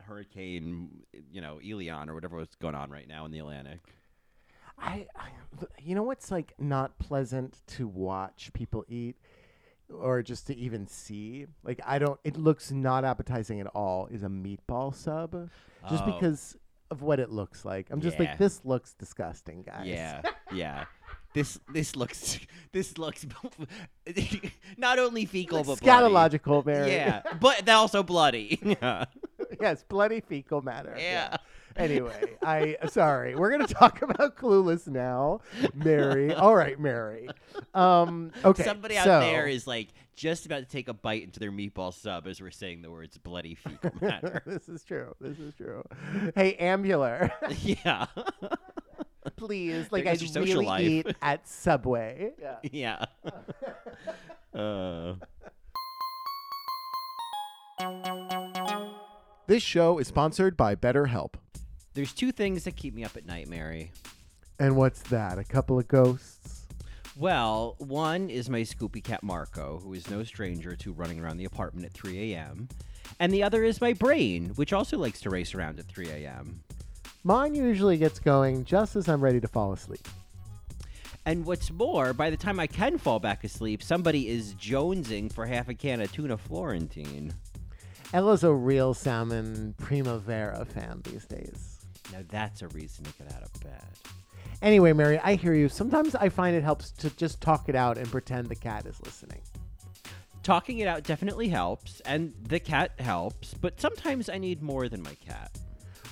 Hurricane, 0.00 0.88
you 1.30 1.40
know, 1.40 1.58
Elion 1.64 2.08
or 2.08 2.14
whatever 2.14 2.36
was 2.36 2.54
going 2.60 2.74
on 2.74 2.90
right 2.90 3.08
now 3.08 3.24
in 3.24 3.30
the 3.30 3.38
Atlantic. 3.38 3.80
I, 4.78 5.06
I 5.16 5.28
you 5.82 5.94
know 5.94 6.02
what's 6.02 6.30
like 6.30 6.52
not 6.58 6.98
pleasant 6.98 7.62
to 7.68 7.88
watch 7.88 8.50
people 8.52 8.84
eat 8.88 9.16
or 9.88 10.22
just 10.22 10.48
to 10.48 10.54
even 10.56 10.86
see 10.86 11.46
like 11.64 11.80
i 11.86 11.98
don't 11.98 12.20
it 12.24 12.36
looks 12.36 12.70
not 12.70 13.02
appetizing 13.02 13.58
at 13.60 13.66
all 13.68 14.06
is 14.08 14.22
a 14.22 14.26
meatball 14.28 14.94
sub 14.94 15.48
just 15.88 16.02
Oh. 16.04 16.12
because 16.12 16.56
of 16.90 17.00
what 17.00 17.20
it 17.20 17.30
looks 17.30 17.64
like 17.64 17.86
i'm 17.90 18.02
just 18.02 18.18
Yeah. 18.20 18.28
like 18.30 18.38
this 18.38 18.60
looks 18.66 18.92
disgusting 18.92 19.62
guys 19.62 19.86
Yeah, 19.86 20.20
yeah. 20.52 20.84
This 21.32 21.58
this 21.72 21.96
looks 21.96 22.38
this 22.72 22.98
looks 22.98 23.24
not 24.76 24.98
only 24.98 25.24
fecal 25.24 25.64
but 25.64 25.80
bloody. 25.80 25.86
scatological 26.06 26.66
mary 26.66 26.90
Yeah, 26.92 27.22
but 27.40 27.64
they're 27.64 27.76
also 27.76 28.02
bloody. 28.02 28.60
yes 29.60 29.84
bloody 29.88 30.20
fecal 30.20 30.62
matter 30.62 30.94
Yeah. 30.98 31.36
anyway 31.76 32.36
i 32.42 32.76
sorry 32.88 33.34
we're 33.34 33.50
gonna 33.50 33.66
talk 33.66 34.02
about 34.08 34.36
clueless 34.36 34.86
now 34.88 35.40
mary 35.74 36.32
all 36.34 36.54
right 36.54 36.78
mary 36.80 37.28
um 37.74 38.32
okay 38.44 38.64
Somebody 38.64 38.96
out 38.96 39.04
so- 39.04 39.20
there 39.20 39.46
is 39.46 39.66
like 39.66 39.88
just 40.14 40.46
about 40.46 40.60
to 40.60 40.64
take 40.64 40.88
a 40.88 40.94
bite 40.94 41.22
into 41.22 41.38
their 41.38 41.52
meatball 41.52 41.92
sub 41.92 42.26
as 42.26 42.40
we're 42.40 42.50
saying 42.50 42.80
the 42.80 42.90
words 42.90 43.18
bloody 43.18 43.54
fecal 43.54 43.90
matter. 44.00 44.42
this 44.46 44.66
is 44.66 44.82
true. 44.82 45.14
This 45.20 45.38
is 45.38 45.52
true. 45.54 45.82
Hey, 46.34 46.56
Ambular, 46.58 47.30
yeah. 47.62 48.06
please. 49.36 49.92
Like, 49.92 50.06
I 50.06 50.12
goes 50.12 50.22
your 50.22 50.28
social 50.28 50.62
really 50.62 50.66
life. 50.66 50.80
eat 50.86 51.06
at 51.20 51.46
Subway. 51.46 52.32
Yeah. 52.40 53.04
yeah. 54.54 54.58
Uh, 54.58 55.16
This 59.48 59.62
show 59.62 59.98
is 59.98 60.08
sponsored 60.08 60.56
by 60.56 60.74
BetterHelp. 60.74 61.34
there's 61.94 62.12
two 62.12 62.32
things 62.32 62.64
that 62.64 62.74
keep 62.74 62.94
me 62.94 63.04
up 63.04 63.16
at 63.16 63.26
night, 63.26 63.48
Mary. 63.48 63.92
And 64.58 64.76
what's 64.76 65.02
that? 65.02 65.38
A 65.38 65.44
couple 65.44 65.78
of 65.78 65.86
ghosts? 65.86 66.66
Well, 67.14 67.76
one 67.78 68.28
is 68.28 68.50
my 68.50 68.62
Scoopy 68.62 69.04
cat 69.04 69.22
Marco, 69.22 69.78
who 69.82 69.94
is 69.94 70.10
no 70.10 70.24
stranger 70.24 70.74
to 70.74 70.92
running 70.92 71.20
around 71.20 71.36
the 71.36 71.44
apartment 71.44 71.86
at 71.86 71.92
3 71.92 72.34
a.m. 72.34 72.68
And 73.20 73.32
the 73.32 73.44
other 73.44 73.62
is 73.62 73.80
my 73.80 73.92
brain, 73.92 74.50
which 74.56 74.72
also 74.72 74.98
likes 74.98 75.20
to 75.20 75.30
race 75.30 75.54
around 75.54 75.78
at 75.78 75.86
3 75.86 76.08
a.m. 76.08 76.62
Mine 77.22 77.54
usually 77.54 77.98
gets 77.98 78.18
going 78.18 78.64
just 78.64 78.96
as 78.96 79.08
I'm 79.08 79.22
ready 79.22 79.40
to 79.40 79.48
fall 79.48 79.72
asleep. 79.72 80.08
And 81.24 81.46
what's 81.46 81.70
more, 81.70 82.12
by 82.12 82.30
the 82.30 82.36
time 82.36 82.58
I 82.58 82.66
can 82.66 82.98
fall 82.98 83.20
back 83.20 83.44
asleep, 83.44 83.82
somebody 83.82 84.28
is 84.28 84.54
jonesing 84.54 85.32
for 85.32 85.46
half 85.46 85.68
a 85.68 85.74
can 85.74 86.00
of 86.00 86.10
tuna 86.10 86.36
Florentine. 86.36 87.32
Ella's 88.12 88.44
a 88.44 88.52
real 88.52 88.94
salmon 88.94 89.74
primavera 89.78 90.64
fan 90.64 91.00
these 91.04 91.24
days. 91.26 91.80
Now 92.12 92.20
that's 92.28 92.62
a 92.62 92.68
reason 92.68 93.04
to 93.04 93.12
get 93.14 93.32
out 93.34 93.42
of 93.42 93.52
bed. 93.60 93.82
Anyway, 94.62 94.92
Mary, 94.92 95.18
I 95.18 95.34
hear 95.34 95.54
you. 95.54 95.68
Sometimes 95.68 96.14
I 96.14 96.28
find 96.28 96.56
it 96.56 96.62
helps 96.64 96.90
to 96.92 97.10
just 97.16 97.40
talk 97.40 97.68
it 97.68 97.74
out 97.74 97.98
and 97.98 98.10
pretend 98.10 98.48
the 98.48 98.54
cat 98.54 98.86
is 98.86 98.98
listening. 99.04 99.40
Talking 100.42 100.78
it 100.78 100.86
out 100.88 101.02
definitely 101.02 101.48
helps, 101.48 102.00
and 102.00 102.32
the 102.48 102.60
cat 102.60 102.92
helps, 103.00 103.52
but 103.54 103.80
sometimes 103.80 104.28
I 104.28 104.38
need 104.38 104.62
more 104.62 104.88
than 104.88 105.02
my 105.02 105.14
cat. 105.14 105.58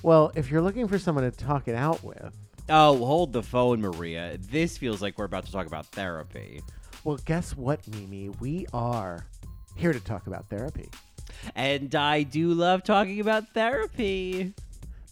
Well, 0.02 0.32
if 0.34 0.50
you're 0.50 0.60
looking 0.60 0.88
for 0.88 0.98
someone 0.98 1.24
to 1.24 1.30
talk 1.30 1.68
it 1.68 1.74
out 1.76 2.02
with, 2.02 2.36
Oh, 2.68 2.96
hold 2.98 3.32
the 3.32 3.42
phone, 3.42 3.80
Maria. 3.82 4.38
This 4.50 4.76
feels 4.78 5.00
like 5.02 5.18
we're 5.18 5.26
about 5.26 5.44
to 5.46 5.52
talk 5.52 5.66
about 5.66 5.86
therapy. 5.86 6.62
well, 7.04 7.18
guess 7.24 7.54
what, 7.56 7.86
Mimi? 7.88 8.30
We 8.40 8.66
are 8.72 9.26
here 9.76 9.92
to 9.92 10.00
talk 10.00 10.26
about 10.26 10.48
therapy. 10.48 10.88
And 11.54 11.94
I 11.94 12.22
do 12.22 12.52
love 12.52 12.84
talking 12.84 13.20
about 13.20 13.48
therapy. 13.54 14.54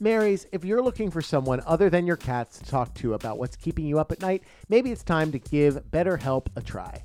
Marys, 0.00 0.46
if 0.50 0.64
you're 0.64 0.82
looking 0.82 1.10
for 1.10 1.22
someone 1.22 1.62
other 1.64 1.88
than 1.88 2.06
your 2.06 2.16
cats 2.16 2.58
to 2.58 2.64
talk 2.64 2.92
to 2.94 3.14
about 3.14 3.38
what's 3.38 3.54
keeping 3.54 3.86
you 3.86 4.00
up 4.00 4.10
at 4.10 4.20
night, 4.20 4.42
maybe 4.68 4.90
it's 4.90 5.04
time 5.04 5.30
to 5.30 5.38
give 5.38 5.76
BetterHelp 5.92 6.48
a 6.56 6.60
try. 6.60 7.02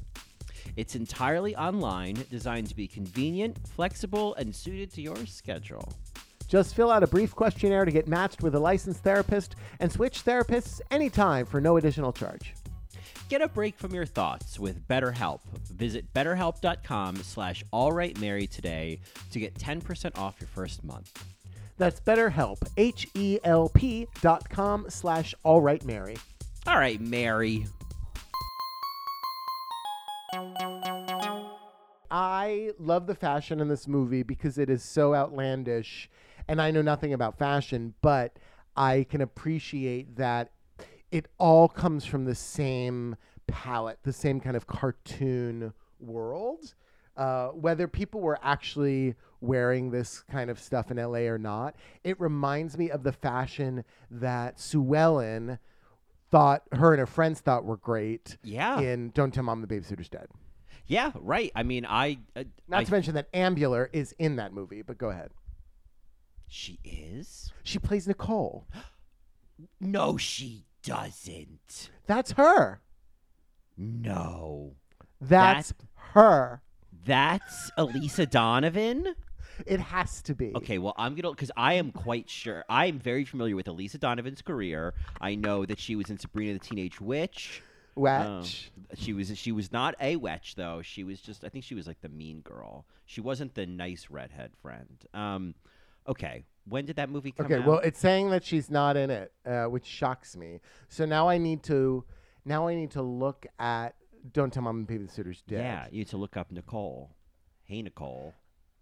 It's 0.75 0.95
entirely 0.95 1.56
online, 1.56 2.15
designed 2.30 2.69
to 2.69 2.75
be 2.75 2.88
convenient, 2.88 3.58
flexible, 3.67 4.36
and 4.36 4.56
suited 4.56 4.91
to 4.93 5.01
your 5.01 5.25
schedule. 5.25 5.93
Just 6.47 6.75
fill 6.75 6.89
out 6.89 7.03
a 7.03 7.08
brief 7.08 7.36
questionnaire 7.36 7.84
to 7.84 7.91
get 7.91 8.08
matched 8.08 8.41
with 8.41 8.56
a 8.56 8.60
licensed 8.60 9.03
therapist 9.03 9.56
and 9.80 9.91
switch 9.91 10.23
therapists 10.23 10.80
anytime 10.89 11.45
for 11.45 11.60
no 11.60 11.77
additional 11.77 12.13
charge. 12.13 12.53
Get 13.29 13.41
a 13.41 13.47
break 13.49 13.77
from 13.77 13.93
your 13.93 14.05
thoughts 14.05 14.57
with 14.57 14.87
BetterHelp. 14.87 15.41
Visit 15.75 16.13
betterhelp.com 16.13 17.17
slash 17.17 17.61
alrightmary 17.73 18.49
today 18.49 19.01
to 19.31 19.39
get 19.39 19.53
10% 19.55 20.17
off 20.17 20.35
your 20.39 20.47
first 20.47 20.81
month. 20.85 21.11
That's 21.77 21.99
BetterHelp, 21.99 22.57
H-E-L-P 22.77 24.07
dot 24.21 24.49
com 24.49 24.85
slash 24.89 25.35
alrightmary. 25.45 26.17
All 26.65 26.77
right, 26.77 27.01
Mary. 27.01 27.65
I 32.09 32.71
love 32.79 33.07
the 33.07 33.15
fashion 33.15 33.59
in 33.59 33.67
this 33.67 33.87
movie 33.87 34.23
because 34.23 34.57
it 34.57 34.69
is 34.69 34.83
so 34.83 35.13
outlandish, 35.13 36.09
and 36.47 36.61
I 36.61 36.71
know 36.71 36.81
nothing 36.81 37.13
about 37.13 37.37
fashion, 37.37 37.93
but 38.01 38.37
I 38.77 39.05
can 39.09 39.21
appreciate 39.21 40.15
that 40.15 40.51
it 41.12 41.28
all 41.38 41.67
comes 41.67 42.06
from 42.06 42.26
the 42.26 42.36
same 42.36 43.15
palette, 43.48 44.00
the 44.04 44.13
same 44.13 44.39
kind 44.39 44.56
of 44.58 44.67
cartoon 44.67 45.74
world. 46.00 46.74
Uh, 47.15 47.48
whether 47.50 47.88
people 47.88 48.22
were 48.22 48.38
actually 48.43 49.15
wearing 49.41 49.89
this 49.89 50.22
kind 50.30 50.50
of 50.52 50.60
stuff 50.60 50.91
in 50.91 50.98
LA 50.98 51.22
or 51.22 51.38
not, 51.39 51.76
it 52.04 52.20
reminds 52.20 52.78
me 52.78 52.91
of 52.91 53.02
the 53.04 53.12
fashion 53.12 53.84
that 54.12 54.60
Sue 54.60 54.93
Ellen 54.93 55.58
thought 56.30 56.63
her 56.74 56.91
and 56.93 57.00
her 57.00 57.06
friends 57.08 57.39
thought 57.39 57.63
were 57.65 57.78
great 57.78 58.38
Yeah. 58.43 58.80
in 58.80 59.10
Don't 59.12 59.34
Tell 59.34 59.43
Mom 59.43 59.62
the 59.62 59.67
Babysitter's 59.67 60.10
Dead. 60.10 60.28
Yeah, 60.86 61.12
right. 61.15 61.52
I 61.56 61.63
mean, 61.63 61.86
I. 61.86 62.20
Uh, 62.36 62.43
Not 62.67 62.82
I- 62.82 62.84
to 62.84 62.91
mention 62.91 63.15
that 63.15 63.32
Ambular 63.34 63.89
is 63.93 64.13
in 64.20 64.36
that 64.38 64.54
movie, 64.54 64.82
but 64.84 64.98
go 64.98 65.10
ahead. 65.10 65.32
She 66.48 66.80
is? 66.84 67.52
She 67.63 67.80
plays 67.80 68.08
Nicole. 68.08 68.67
No, 69.82 70.17
she 70.17 70.66
doesn't. 70.88 71.89
That's 72.06 72.32
her. 72.34 72.82
No. 73.78 74.76
That's 75.19 75.73
her. 76.13 76.62
That's 77.06 77.71
Elisa 77.78 78.26
Donovan? 78.26 79.15
It 79.65 79.80
has 79.80 80.21
to 80.23 80.36
be. 80.36 80.54
Okay, 80.56 80.78
well, 80.78 80.93
I'm 80.97 81.15
gonna 81.15 81.32
because 81.32 81.52
I 81.58 81.73
am 81.73 81.91
quite 81.91 82.30
sure. 82.30 82.63
I 82.69 82.86
am 82.86 83.00
very 83.00 83.26
familiar 83.26 83.56
with 83.56 83.67
Elisa 83.67 83.97
Donovan's 83.97 84.41
career. 84.41 84.93
I 85.19 85.36
know 85.36 85.65
that 85.65 85.80
she 85.80 85.95
was 85.95 86.10
in 86.10 86.19
Sabrina 86.19 86.54
the 86.54 86.60
Teenage 86.60 87.02
Witch. 87.02 87.62
Um, 87.95 88.04
Wetch. 88.04 88.71
she 88.95 89.13
was 89.13 89.36
she 89.36 89.52
was 89.52 89.71
not 89.71 89.95
a 90.00 90.15
witch 90.15 90.54
though. 90.56 90.82
She 90.84 91.04
was 91.04 91.19
just 91.19 91.43
I 91.43 91.50
think 91.50 91.65
she 91.65 91.73
was 91.73 91.88
like 91.88 92.00
the 92.02 92.10
mean 92.10 92.41
girl. 92.41 92.86
She 93.08 93.19
wasn't 93.19 93.56
the 93.56 93.65
nice 93.65 94.08
redhead 94.12 94.52
friend. 94.62 95.04
Um, 95.13 95.56
okay, 96.08 96.43
when 96.69 96.86
did 96.86 96.95
that 96.97 97.10
movie 97.10 97.32
come 97.32 97.45
out? 97.45 97.51
Okay, 97.51 97.62
out? 97.62 97.67
well, 97.67 97.80
it's 97.80 97.99
saying 97.99 98.30
that 98.32 98.43
she's 98.43 98.69
not 98.69 98.97
in 98.97 99.10
it, 99.10 99.32
uh, 99.45 99.65
which 99.65 99.86
shocks 99.86 100.36
me. 100.36 100.60
So 100.89 101.06
now 101.06 101.30
I 101.30 101.38
need 101.38 101.63
to, 101.63 102.03
now 102.45 102.67
I 102.67 102.75
need 102.75 102.91
to 102.91 103.01
look 103.01 103.45
at. 103.60 103.95
Don't 104.34 104.51
tell 104.51 104.63
mom 104.63 104.80
and 104.80 104.88
babysitter's 104.88 105.41
dead. 105.47 105.60
yeah, 105.60 105.86
you 105.91 105.99
need 105.99 106.08
to 106.10 106.17
look 106.17 106.36
up 106.36 106.51
Nicole. 106.51 107.12
Hey, 107.63 107.82
Nicole. 107.82 108.34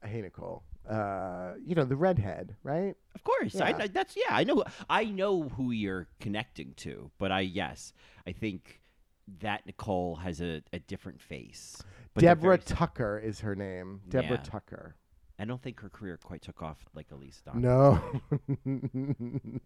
Hey 0.03 0.21
Nicole. 0.21 0.63
Uh, 0.87 1.53
you 1.63 1.73
know 1.73 1.83
the 1.83 1.95
redhead, 1.95 2.55
right? 2.63 2.95
Of 3.15 3.23
course, 3.23 3.55
Yeah. 3.55 3.75
I- 3.77 3.87
that's 3.87 4.15
yeah. 4.15 4.35
I 4.35 4.43
know. 4.43 4.63
I 4.89 5.05
know 5.05 5.43
who 5.49 5.71
you're 5.71 6.07
connecting 6.19 6.73
to, 6.77 7.09
but 7.17 7.31
I 7.31 7.39
yes, 7.41 7.91
I 8.27 8.31
think 8.33 8.81
that 9.39 9.65
Nicole 9.65 10.15
has 10.17 10.41
a, 10.41 10.61
a 10.73 10.77
different 10.79 11.19
face. 11.21 11.81
Deborah 12.17 12.59
Tucker 12.59 13.17
is 13.23 13.39
her 13.39 13.55
name. 13.55 14.01
Deborah 14.07 14.37
Yeah. 14.37 14.43
Tucker. 14.43 14.95
I 15.37 15.43
don't 15.45 15.61
think 15.61 15.79
her 15.81 15.89
career 15.89 16.17
quite 16.23 16.41
took 16.41 16.61
off 16.63 16.77
like 16.93 17.07
Elisa 17.11 17.41
Donovan. 17.45 17.61
No, 18.65 19.59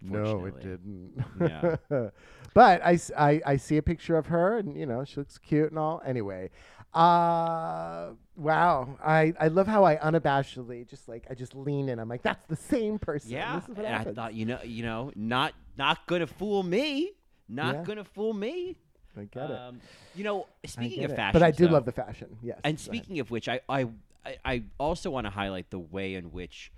no, 0.02 0.44
it 0.46 0.60
didn't. 0.60 1.24
Yeah. 1.40 1.76
but 2.54 2.80
I, 2.84 2.98
I, 3.18 3.40
I 3.44 3.56
see 3.56 3.76
a 3.76 3.82
picture 3.82 4.16
of 4.16 4.26
her, 4.26 4.58
and 4.58 4.76
you 4.78 4.86
know 4.86 5.04
she 5.04 5.16
looks 5.16 5.36
cute 5.38 5.70
and 5.70 5.78
all. 5.78 6.00
Anyway, 6.06 6.50
uh, 6.94 8.10
wow, 8.36 8.96
I, 9.04 9.32
I 9.40 9.48
love 9.48 9.66
how 9.66 9.84
I 9.84 9.96
unabashedly 9.96 10.88
just 10.88 11.08
like 11.08 11.26
I 11.28 11.34
just 11.34 11.54
lean 11.54 11.88
in. 11.88 11.98
I'm 11.98 12.08
like, 12.08 12.22
that's 12.22 12.46
the 12.46 12.56
same 12.56 12.98
person. 12.98 13.30
Yeah, 13.32 13.56
this 13.58 13.68
is 13.68 13.76
what 13.76 13.84
and 13.84 13.94
I 14.08 14.12
thought 14.12 14.34
you 14.34 14.46
know, 14.46 14.60
you 14.62 14.82
know, 14.84 15.10
not 15.16 15.54
not 15.76 16.06
gonna 16.06 16.26
fool 16.26 16.62
me. 16.62 17.12
Not 17.48 17.74
Yeah. 17.74 17.82
gonna 17.84 18.04
fool 18.04 18.32
me. 18.32 18.76
I 19.16 19.24
get 19.24 19.50
it. 19.50 19.56
Um, 19.56 19.80
you 20.14 20.24
know, 20.24 20.46
speaking 20.66 21.04
of 21.04 21.12
it. 21.12 21.16
fashion, 21.16 21.40
but 21.40 21.42
I 21.42 21.50
do 21.50 21.66
though- 21.66 21.72
love 21.72 21.84
the 21.84 21.92
fashion. 21.92 22.36
Yes. 22.42 22.60
And 22.64 22.76
go 22.76 22.80
ahead. 22.80 22.80
speaking 22.80 23.20
of 23.20 23.30
which, 23.30 23.48
I, 23.48 23.60
I 23.68 23.86
I- 24.26 24.38
I 24.44 24.64
also 24.78 25.10
want 25.10 25.26
to 25.26 25.30
highlight 25.30 25.70
the 25.70 25.78
way 25.78 26.14
in 26.14 26.32
which 26.32 26.72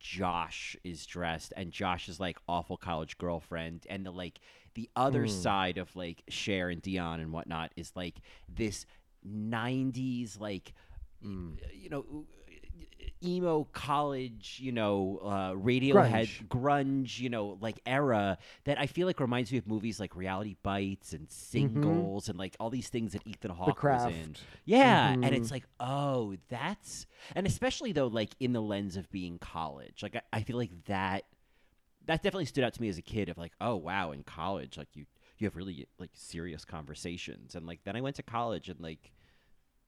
Josh 0.00 0.76
is 0.82 1.06
dressed, 1.06 1.52
and 1.56 1.70
Josh's 1.72 2.18
like 2.18 2.38
awful 2.48 2.76
college 2.76 3.18
girlfriend, 3.18 3.86
and 3.90 4.04
the 4.04 4.10
like 4.10 4.40
the 4.74 4.88
other 4.96 5.24
Hmm. 5.24 5.28
side 5.30 5.78
of 5.78 5.94
like 5.94 6.22
Cher 6.28 6.70
and 6.70 6.82
Dionne 6.82 7.20
and 7.20 7.32
whatnot 7.32 7.72
is 7.76 7.92
like 7.94 8.16
this 8.48 8.86
'90s 9.22 10.38
like 10.40 10.72
Hmm. 11.22 11.54
you 11.74 11.90
know 11.90 12.26
emo 13.22 13.64
college 13.72 14.58
you 14.62 14.72
know 14.72 15.20
uh 15.22 15.50
radiohead 15.52 16.26
Grunge. 16.28 16.48
grunge 16.48 17.18
you 17.20 17.28
know 17.28 17.58
like 17.60 17.78
era 17.84 18.38
that 18.64 18.78
i 18.80 18.86
feel 18.86 19.06
like 19.06 19.20
reminds 19.20 19.52
me 19.52 19.58
of 19.58 19.66
movies 19.66 20.00
like 20.00 20.16
reality 20.16 20.56
bites 20.62 21.12
and 21.12 21.30
singles 21.30 22.28
and 22.28 22.38
like 22.38 22.56
all 22.58 22.70
these 22.70 22.88
things 22.88 23.12
that 23.12 23.22
ethan 23.26 23.50
hawke 23.50 23.82
was 23.82 24.06
in 24.06 24.34
yeah, 24.64 25.12
and 25.22 25.24
Mhm. 25.24 25.36
it's 25.36 25.50
like, 25.50 25.64
oh, 25.80 26.36
that's 26.48 27.06
and 27.34 27.46
especially 27.46 27.92
though, 27.92 28.06
like 28.06 28.30
in 28.38 28.52
the 28.52 28.60
lens 28.62 28.96
of 28.96 29.10
being 29.10 29.38
college, 29.38 30.02
like 30.02 30.14
I, 30.16 30.22
I 30.32 30.42
feel 30.42 30.56
like 30.56 30.70
that 30.86 31.24
that 32.06 32.22
definitely 32.22 32.44
stood 32.46 32.64
out 32.64 32.74
to 32.74 32.80
me 32.80 32.88
as 32.88 32.98
a 32.98 33.02
kid. 33.02 33.28
Of 33.28 33.38
like, 33.38 33.52
oh 33.60 33.76
wow, 33.76 34.12
in 34.12 34.22
college, 34.22 34.76
like 34.78 34.88
you 34.94 35.06
you 35.38 35.46
have 35.46 35.56
really 35.56 35.86
like 35.98 36.10
serious 36.14 36.64
conversations, 36.64 37.54
and 37.54 37.66
like 37.66 37.80
then 37.84 37.96
I 37.96 38.00
went 38.00 38.16
to 38.16 38.22
college 38.22 38.68
and 38.68 38.80
like 38.80 39.12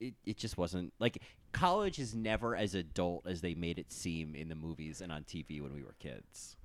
it 0.02 0.14
it 0.26 0.36
just 0.36 0.58
wasn't 0.58 0.92
like 0.98 1.22
college 1.52 1.98
is 1.98 2.14
never 2.14 2.56
as 2.56 2.74
adult 2.74 3.26
as 3.26 3.40
they 3.40 3.54
made 3.54 3.78
it 3.78 3.92
seem 3.92 4.34
in 4.34 4.48
the 4.48 4.54
movies 4.54 5.00
and 5.00 5.12
on 5.12 5.22
TV 5.24 5.60
when 5.62 5.74
we 5.74 5.82
were 5.82 5.94
kids. 5.98 6.56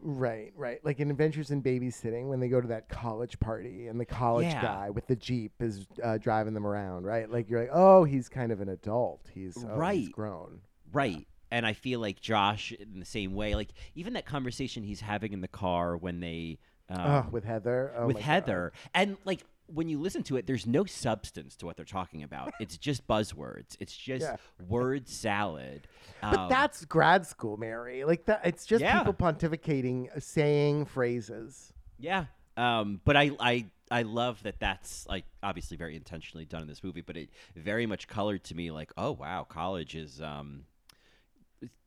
Right, 0.00 0.52
right. 0.54 0.84
Like 0.84 1.00
in 1.00 1.10
Adventures 1.10 1.50
in 1.50 1.62
Babysitting, 1.62 2.28
when 2.28 2.38
they 2.40 2.48
go 2.48 2.60
to 2.60 2.68
that 2.68 2.88
college 2.90 3.40
party 3.40 3.88
and 3.88 3.98
the 3.98 4.04
college 4.04 4.46
Yeah. 4.46 4.60
guy 4.60 4.90
with 4.90 5.06
the 5.06 5.16
jeep 5.16 5.52
is 5.60 5.86
uh, 6.02 6.18
driving 6.18 6.52
them 6.52 6.66
around, 6.66 7.04
right? 7.04 7.30
Like 7.30 7.48
you're 7.48 7.60
like, 7.60 7.70
oh, 7.72 8.04
he's 8.04 8.28
kind 8.28 8.52
of 8.52 8.60
an 8.60 8.68
adult. 8.68 9.30
He's 9.32 9.56
oh, 9.56 9.60
he's 9.60 9.68
Right. 9.78 10.12
grown. 10.12 10.60
Right. 10.92 11.26
And 11.50 11.64
I 11.64 11.72
feel 11.72 12.00
like 12.00 12.20
Josh 12.20 12.72
in 12.72 13.00
the 13.00 13.06
same 13.06 13.32
way, 13.34 13.54
like 13.54 13.70
even 13.94 14.12
that 14.12 14.26
conversation 14.26 14.82
he's 14.82 15.00
having 15.00 15.32
in 15.32 15.40
the 15.40 15.48
car 15.48 15.96
when 15.96 16.20
they 16.20 16.58
um, 16.90 17.00
oh, 17.00 17.26
with 17.30 17.44
Heather. 17.44 17.94
Oh 17.96 18.08
with 18.08 18.16
my 18.16 18.20
God. 18.20 18.26
Heather. 18.26 18.72
And 18.92 19.16
like 19.24 19.40
when 19.66 19.88
you 19.88 19.98
listen 19.98 20.22
to 20.24 20.36
it, 20.36 20.46
there's 20.46 20.66
no 20.66 20.84
substance 20.84 21.56
to 21.56 21.66
what 21.66 21.76
they're 21.76 21.84
talking 21.84 22.22
about. 22.22 22.52
it's 22.60 22.76
just 22.76 23.06
buzzwords. 23.06 23.76
It's 23.80 23.96
just 23.96 24.22
Yeah. 24.26 24.36
word 24.68 25.08
salad. 25.08 25.88
But 26.20 26.38
Um, 26.38 26.48
that's 26.50 26.84
grad 26.84 27.26
school, 27.26 27.56
Mary. 27.56 28.04
Like 28.04 28.26
that. 28.26 28.42
It's 28.44 28.66
just 28.66 28.82
Yeah. 28.82 28.98
people 28.98 29.14
pontificating, 29.14 30.14
uh, 30.16 30.20
saying 30.20 30.84
phrases. 30.86 31.72
yeah. 31.98 32.26
Um, 32.56 33.00
but 33.04 33.16
I 33.16 33.32
I 33.40 33.66
I 33.90 34.02
love 34.02 34.42
that 34.44 34.60
that's 34.60 35.06
like 35.08 35.24
obviously 35.42 35.76
very 35.76 35.96
intentionally 35.96 36.44
done 36.44 36.62
in 36.62 36.68
this 36.68 36.84
movie, 36.84 37.00
but 37.00 37.16
it 37.16 37.30
very 37.56 37.84
much 37.86 38.06
colored 38.06 38.44
to 38.44 38.54
me 38.54 38.70
like, 38.70 38.92
oh 38.96 39.10
wow, 39.12 39.42
college 39.44 39.96
is 39.96 40.20
um 40.20 40.66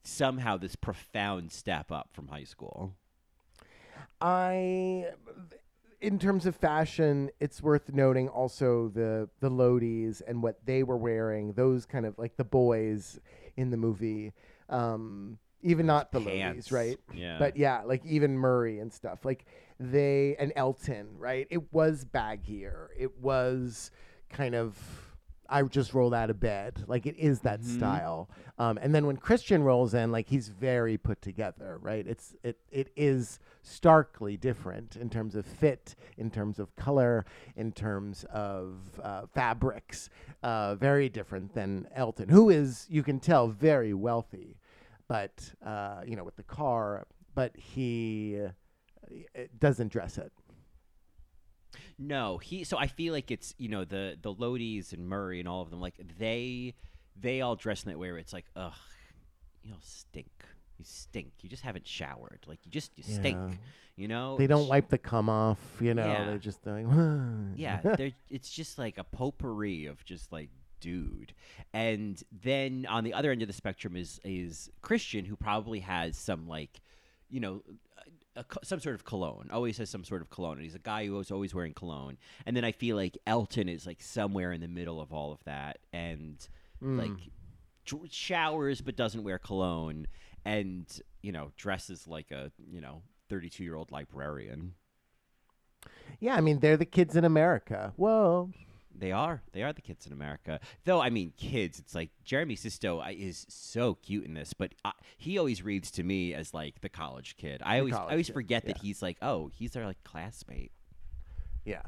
somehow 0.04 0.58
this 0.58 0.76
profound 0.76 1.52
step 1.52 1.92
up 1.92 2.10
from 2.13 2.28
high 2.28 2.44
school. 2.44 2.96
I, 4.22 5.08
in 6.00 6.20
terms 6.20 6.46
of 6.46 6.56
fashion, 6.56 7.30
it's 7.40 7.62
worth 7.62 7.92
noting 7.94 8.30
also 8.30 8.90
the 8.90 9.30
the 9.40 9.50
Loadies 9.50 10.22
and 10.28 10.44
what 10.44 10.66
they 10.66 10.84
were 10.84 10.98
wearing. 10.98 11.54
Those 11.54 11.86
kind 11.86 12.06
of 12.06 12.18
like 12.18 12.38
the 12.38 12.44
boys 12.44 13.20
in 13.56 13.72
the 13.72 13.78
movie. 13.78 14.34
Um, 14.70 15.40
even 15.64 15.86
not 15.86 16.12
the 16.12 16.22
Pants, 16.22 16.70
Loadies, 16.70 16.72
right? 16.72 17.00
Yeah. 17.14 17.38
But 17.40 17.58
yeah, 17.58 17.82
like 17.84 18.06
even 18.06 18.38
Murray 18.38 18.80
and 18.80 18.94
stuff. 18.94 19.26
Like 19.26 19.46
they 19.80 20.36
and 20.40 20.54
Elton, 20.56 21.08
right? 21.18 21.48
It 21.50 21.74
was 21.74 22.06
baggier. 22.06 22.88
It 22.98 23.20
was 23.20 23.92
kind 24.30 24.56
of 24.56 24.78
I 25.50 25.62
just 25.64 25.94
rolled 25.94 26.14
out 26.14 26.30
of 26.30 26.40
bed. 26.40 26.84
Like 26.88 27.06
it 27.06 27.16
is 27.18 27.42
that 27.42 27.62
Mm-hmm. 27.62 27.78
style. 27.78 28.30
Um, 28.60 28.78
and 28.82 28.94
then 28.94 29.06
when 29.06 29.18
Christian 29.18 29.64
rolls 29.64 29.94
in, 29.94 30.12
like 30.12 30.28
he's 30.28 30.50
very 30.50 30.98
put 30.98 31.22
together, 31.22 31.78
right? 31.82 32.06
It's 32.08 32.36
it 32.44 32.58
it 32.72 32.90
is 32.96 33.40
starkly 33.62 34.38
different 34.38 34.96
in 34.96 35.10
terms 35.10 35.36
of 35.36 35.46
fit, 35.46 35.96
in 36.18 36.32
terms 36.32 36.58
of 36.60 36.76
color, 36.76 37.26
in 37.56 37.72
terms 37.72 38.26
of 38.32 38.78
uh, 39.04 39.28
fabrics. 39.34 40.10
Uh, 40.44 40.76
very 40.76 41.10
different 41.10 41.54
than 41.54 41.88
Elton, 41.96 42.30
who 42.30 42.50
is 42.50 42.86
you 42.90 43.04
can 43.04 43.20
tell 43.20 43.48
very 43.48 43.94
wealthy, 43.94 44.58
but 45.08 45.54
uh, 45.66 46.02
you 46.06 46.16
know 46.16 46.24
with 46.24 46.36
the 46.36 46.44
car, 46.44 47.06
but 47.36 47.56
he 47.56 48.40
uh, 48.44 49.42
doesn't 49.60 49.92
dress 49.92 50.18
it. 50.18 50.32
No, 51.99 52.38
he. 52.38 52.63
So 52.63 52.77
I 52.77 52.88
feel 52.88 53.13
like 53.13 53.32
it's 53.32 53.53
you 53.58 53.69
know 53.69 53.84
the 53.84 54.17
the 54.21 54.34
Loadies 54.34 54.93
and 54.93 55.08
Murray 55.08 55.39
and 55.39 55.47
all 55.47 55.62
of 55.62 55.69
them 55.69 55.82
like 55.82 55.95
they 56.17 56.75
they 57.19 57.41
all 57.41 57.56
dress 57.56 57.84
in 57.84 57.91
that 57.91 57.97
way 57.97 58.10
where 58.12 58.19
it's 58.19 58.34
like 58.34 58.45
ugh, 58.56 58.73
you 59.63 59.71
know 59.71 59.77
stink. 59.82 60.32
You 60.77 60.86
stink. 60.88 61.32
You 61.41 61.49
just 61.49 61.63
haven't 61.63 61.88
showered. 61.88 62.39
Like 62.47 62.60
you 62.63 62.71
just 62.71 62.91
you 62.95 63.03
stink. 63.03 63.60
You 63.95 64.08
know. 64.08 64.38
They 64.38 64.45
don't 64.45 64.67
wipe 64.67 64.89
the 64.89 64.99
cum 64.99 65.27
off, 65.27 65.58
you 65.82 65.95
know. 65.95 66.06
Yeah. 66.06 66.25
They're 66.25 66.38
just 66.38 66.65
like, 66.67 66.86
Yeah, 67.56 67.80
they're, 67.97 68.12
it's 68.30 68.51
just 68.51 68.77
like 68.77 68.99
a 68.99 69.03
potpourri 69.03 69.88
of 69.88 70.06
just 70.06 70.32
like 70.32 70.49
dude. 70.80 71.34
And 71.73 72.21
then 72.32 72.86
on 72.88 73.03
the 73.03 73.15
other 73.15 73.32
end 73.32 73.41
of 73.41 73.47
the 73.47 73.56
spectrum 73.56 73.95
is 73.95 74.19
is 74.23 74.69
Christian, 74.82 75.25
who 75.25 75.36
probably 75.36 75.80
has 75.80 76.15
some 76.15 76.47
like, 76.47 76.80
you 77.30 77.39
know. 77.39 77.63
A, 78.38 78.45
some 78.63 78.80
sort 78.80 78.95
of 78.95 79.04
cologne 79.04 79.50
always 79.52 79.78
has 79.80 79.89
some 79.89 80.04
sort 80.04 80.21
of 80.21 80.30
cologne 80.30 80.58
and 80.58 80.63
he's 80.63 80.76
a 80.76 80.80
guy 80.80 81.06
who 81.06 81.19
is 81.19 81.32
always 81.32 81.54
wearing 81.56 81.73
cologne 81.73 82.17
and 82.45 82.56
then 82.56 82.63
i 82.63 82.71
feel 82.71 82.95
like 82.95 83.17
elton 83.26 83.67
is 83.67 83.88
like 83.88 84.02
somewhere 84.02 84.52
in 84.52 84.62
the 84.62 84.67
middle 84.67 85.02
of 85.02 85.12
all 85.12 85.32
of 85.32 85.43
that 85.45 85.80
and 85.91 86.47
hmm. 86.80 86.99
like 86.99 87.09
showers 88.09 88.80
but 88.80 88.95
doesn't 88.95 89.24
wear 89.24 89.39
cologne 89.39 90.05
and 90.45 91.01
you 91.24 91.32
know 91.32 91.51
dresses 91.57 92.07
like 92.07 92.32
a 92.32 92.51
you 92.70 92.80
know 92.80 93.01
32 93.30 93.64
year 93.64 93.76
old 93.76 93.91
librarian 93.91 94.74
Yeah, 96.20 96.36
I 96.36 96.41
mean, 96.41 96.59
they're 96.59 96.78
the 96.78 96.86
kids 96.86 97.16
in 97.16 97.26
America. 97.26 97.93
Whoa. 97.95 98.51
They 99.00 99.12
are. 99.12 99.43
They 99.54 99.64
are 99.64 99.74
the 99.74 99.82
kids 99.82 100.08
in 100.08 100.14
America. 100.14 100.60
Though, 100.86 101.00
I 101.02 101.10
mean, 101.10 101.34
kids, 101.38 101.78
it's 101.80 101.93
like 101.93 102.10
Jeremy 102.26 102.56
Sisto 102.56 103.00
uh, 103.00 103.10
is 103.12 103.45
so 103.50 103.95
cute 103.95 104.26
in 104.26 104.34
this, 104.34 104.54
but 104.54 104.74
uh, 104.84 104.91
he 105.18 105.38
always 105.38 105.64
reads 105.64 105.91
to 105.91 106.04
me 106.04 106.34
as 106.34 106.54
like 106.54 106.82
the 106.82 106.89
college 106.89 107.36
kid. 107.38 107.62
I 107.64 107.80
always, 107.80 107.93
I 107.93 108.10
always 108.12 108.28
kid, 108.28 108.34
forget 108.34 108.66
that 108.66 108.78
he's 108.80 109.02
like, 109.02 109.18
oh, 109.22 109.50
he's 109.54 109.76
our 109.76 109.86
like 109.86 110.04
classmate. 110.04 110.72
Yeah. 111.66 111.84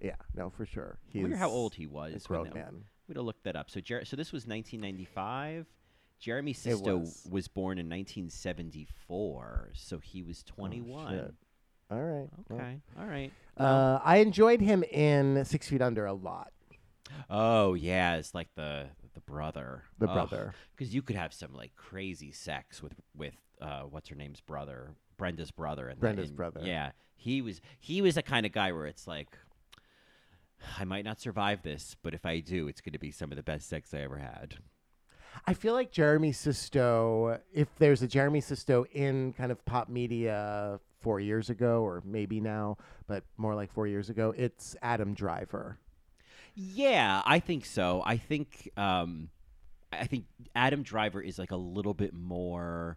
Yeah, 0.00 0.16
no, 0.34 0.50
for 0.50 0.66
sure. 0.66 0.98
I 1.14 1.18
wonder 1.18 1.36
how 1.36 1.48
old 1.48 1.74
he 1.74 1.86
was. 1.86 2.22
grown 2.26 2.44
that- 2.44 2.54
man. 2.54 2.84
We'd 3.08 3.16
have 3.16 3.26
looked 3.26 3.44
that 3.44 3.54
up. 3.56 3.70
So, 3.70 3.80
Jer- 3.80 4.04
so 4.06 4.16
this 4.16 4.32
was 4.32 4.46
1995. 4.46 5.66
Jeremy 6.18 6.54
Sisto 6.54 6.98
was. 6.98 7.26
was. 7.30 7.48
born 7.48 7.78
in 7.78 7.86
1974, 7.90 9.70
so 9.74 9.98
he 9.98 10.22
was 10.22 10.42
21. 10.44 11.14
Oh. 11.14 11.30
All 11.94 12.02
right. 12.02 12.28
well, 12.48 12.58
Okay. 12.60 12.80
All 12.98 13.06
right. 13.06 13.30
Uh, 13.58 13.98
I 14.02 14.18
enjoyed 14.18 14.60
him 14.60 14.82
in 14.84 15.44
Six 15.44 15.68
Feet 15.68 15.82
Under 15.82 16.06
a 16.06 16.14
lot. 16.14 16.52
Oh 17.28 17.74
yeah, 17.74 18.16
it's 18.16 18.34
like 18.34 18.48
the 18.54 18.86
the 19.14 19.20
brother. 19.20 19.82
The 19.98 20.06
brother. 20.06 20.54
Because 20.76 20.94
you 20.94 21.02
could 21.02 21.16
have 21.16 21.32
some 21.32 21.54
like 21.54 21.74
crazy 21.76 22.32
sex 22.32 22.82
with 22.82 22.94
with 23.16 23.34
uh, 23.60 23.82
what's 23.82 24.08
her 24.08 24.16
name's 24.16 24.40
brother, 24.40 24.94
Brenda's 25.16 25.50
brother. 25.50 25.88
And 25.88 26.00
Brenda's 26.00 26.32
brother. 26.32 26.60
Yeah, 26.62 26.92
he 27.14 27.42
was 27.42 27.60
he 27.78 28.02
was 28.02 28.16
the 28.16 28.22
kind 28.22 28.46
of 28.46 28.52
guy 28.52 28.72
where 28.72 28.86
it's 28.86 29.06
like, 29.06 29.38
I 30.78 30.84
might 30.84 31.04
not 31.04 31.20
survive 31.20 31.62
this, 31.62 31.96
but 32.02 32.14
if 32.14 32.26
I 32.26 32.40
do, 32.40 32.68
it's 32.68 32.80
going 32.80 32.92
to 32.92 32.98
be 32.98 33.10
some 33.10 33.30
of 33.30 33.36
the 33.36 33.42
best 33.42 33.68
sex 33.68 33.94
I 33.94 33.98
ever 34.00 34.18
had. 34.18 34.56
I 35.46 35.54
feel 35.54 35.74
like 35.74 35.90
Jeremy 35.90 36.32
Sisto, 36.32 37.40
if 37.52 37.68
there's 37.78 38.02
a 38.02 38.06
Jeremy 38.06 38.40
Sisto 38.40 38.86
in 38.92 39.32
kind 39.32 39.50
of 39.50 39.64
pop 39.64 39.88
media 39.88 40.78
four 41.00 41.18
years 41.18 41.50
ago, 41.50 41.82
or 41.82 42.02
maybe 42.04 42.40
now, 42.40 42.78
but 43.06 43.24
more 43.36 43.54
like 43.54 43.72
four 43.72 43.86
years 43.86 44.10
ago, 44.10 44.32
it's 44.36 44.76
Adam 44.80 45.12
Driver. 45.12 45.78
Yeah, 46.54 47.22
I 47.24 47.40
think 47.40 47.64
so. 47.64 48.02
I 48.04 48.16
think 48.16 48.70
um, 48.76 49.28
I 49.92 50.06
think 50.06 50.24
Adam 50.54 50.82
Driver 50.82 51.20
is 51.20 51.38
like 51.38 51.50
a 51.50 51.56
little 51.56 51.94
bit 51.94 52.14
more. 52.14 52.96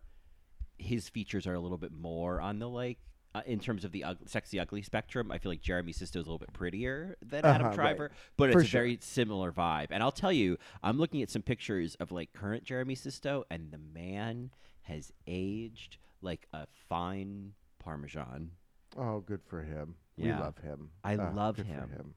His 0.77 1.09
features 1.09 1.47
are 1.47 1.53
a 1.55 1.59
little 1.59 1.77
bit 1.79 1.91
more 1.91 2.39
on 2.39 2.59
the 2.59 2.69
like 2.69 2.99
uh, 3.33 3.41
in 3.47 3.59
terms 3.59 3.83
of 3.83 3.91
the 3.91 4.03
ug- 4.03 4.27
sexy 4.29 4.59
ugly 4.59 4.83
spectrum. 4.83 5.31
I 5.31 5.39
feel 5.39 5.51
like 5.51 5.61
Jeremy 5.61 5.91
Sisto 5.91 6.19
is 6.19 6.25
a 6.27 6.29
little 6.29 6.37
bit 6.37 6.53
prettier 6.53 7.17
than 7.25 7.43
Adam 7.45 7.61
Uh-huh, 7.67 7.69
right. 7.69 7.75
Driver, 7.75 8.11
but 8.37 8.51
For 8.51 8.59
it's 8.59 8.67
a 8.67 8.71
sure. 8.71 8.81
very 8.81 8.99
similar 9.01 9.51
vibe. 9.51 9.87
And 9.89 10.03
I'll 10.03 10.11
tell 10.11 10.31
you, 10.31 10.57
I'm 10.83 10.99
looking 10.99 11.23
at 11.23 11.31
some 11.31 11.41
pictures 11.41 11.95
of 11.95 12.11
like 12.11 12.31
current 12.33 12.63
Jeremy 12.63 12.93
Sisto, 12.95 13.43
and 13.49 13.71
the 13.71 13.79
man 13.79 14.51
has 14.83 15.11
aged 15.25 15.97
like 16.21 16.47
a 16.53 16.67
fine 16.89 17.53
Parmesan. 17.79 18.51
Oh, 18.95 19.19
good 19.21 19.41
for 19.47 19.61
him. 19.63 19.95
Yeah. 20.15 20.37
We 20.37 20.43
love 20.43 20.57
him. 20.59 20.89
I 21.03 21.15
Ah, 21.15 21.31
love 21.35 21.57
for 21.57 21.63
him. 21.63 22.13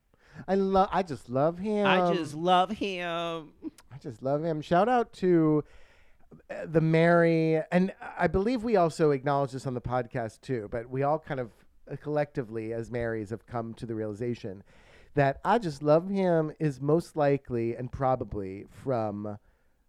I 0.49 0.55
love. 0.55 0.89
I 0.93 1.03
just 1.03 1.29
love 1.29 1.59
him. 1.59 1.87
I 1.87 2.15
just 2.15 2.35
love 2.35 2.71
him. 2.71 3.53
I 3.93 3.99
just 3.99 4.23
love 4.23 4.45
him. 4.45 4.61
Shout 4.61 4.89
out 4.89 5.13
to 5.15 5.65
uh, 6.51 6.67
the 6.67 6.81
Mary, 6.81 7.61
and 7.71 7.93
I 8.19 8.27
believe 8.27 8.63
we 8.65 8.77
also 8.77 9.11
acknowledge 9.11 9.53
this 9.53 9.67
on 9.67 9.75
the 9.75 9.81
podcast 9.81 10.41
too. 10.41 10.69
But 10.71 10.89
we 10.89 11.03
all 11.03 11.19
kind 11.19 11.41
of 11.41 11.51
uh, 11.91 11.97
collectively, 11.97 12.73
as 12.73 12.91
Marys, 12.91 13.31
have 13.31 13.47
come 13.47 13.75
to 13.75 13.87
the 13.87 13.95
realization 13.95 14.63
that 15.15 15.41
I 15.45 15.59
just 15.59 15.83
love 15.83 16.09
him 16.09 16.53
is 16.59 16.81
most 16.81 17.17
likely 17.17 17.75
and 17.75 17.91
probably 17.91 18.67
from 18.71 19.39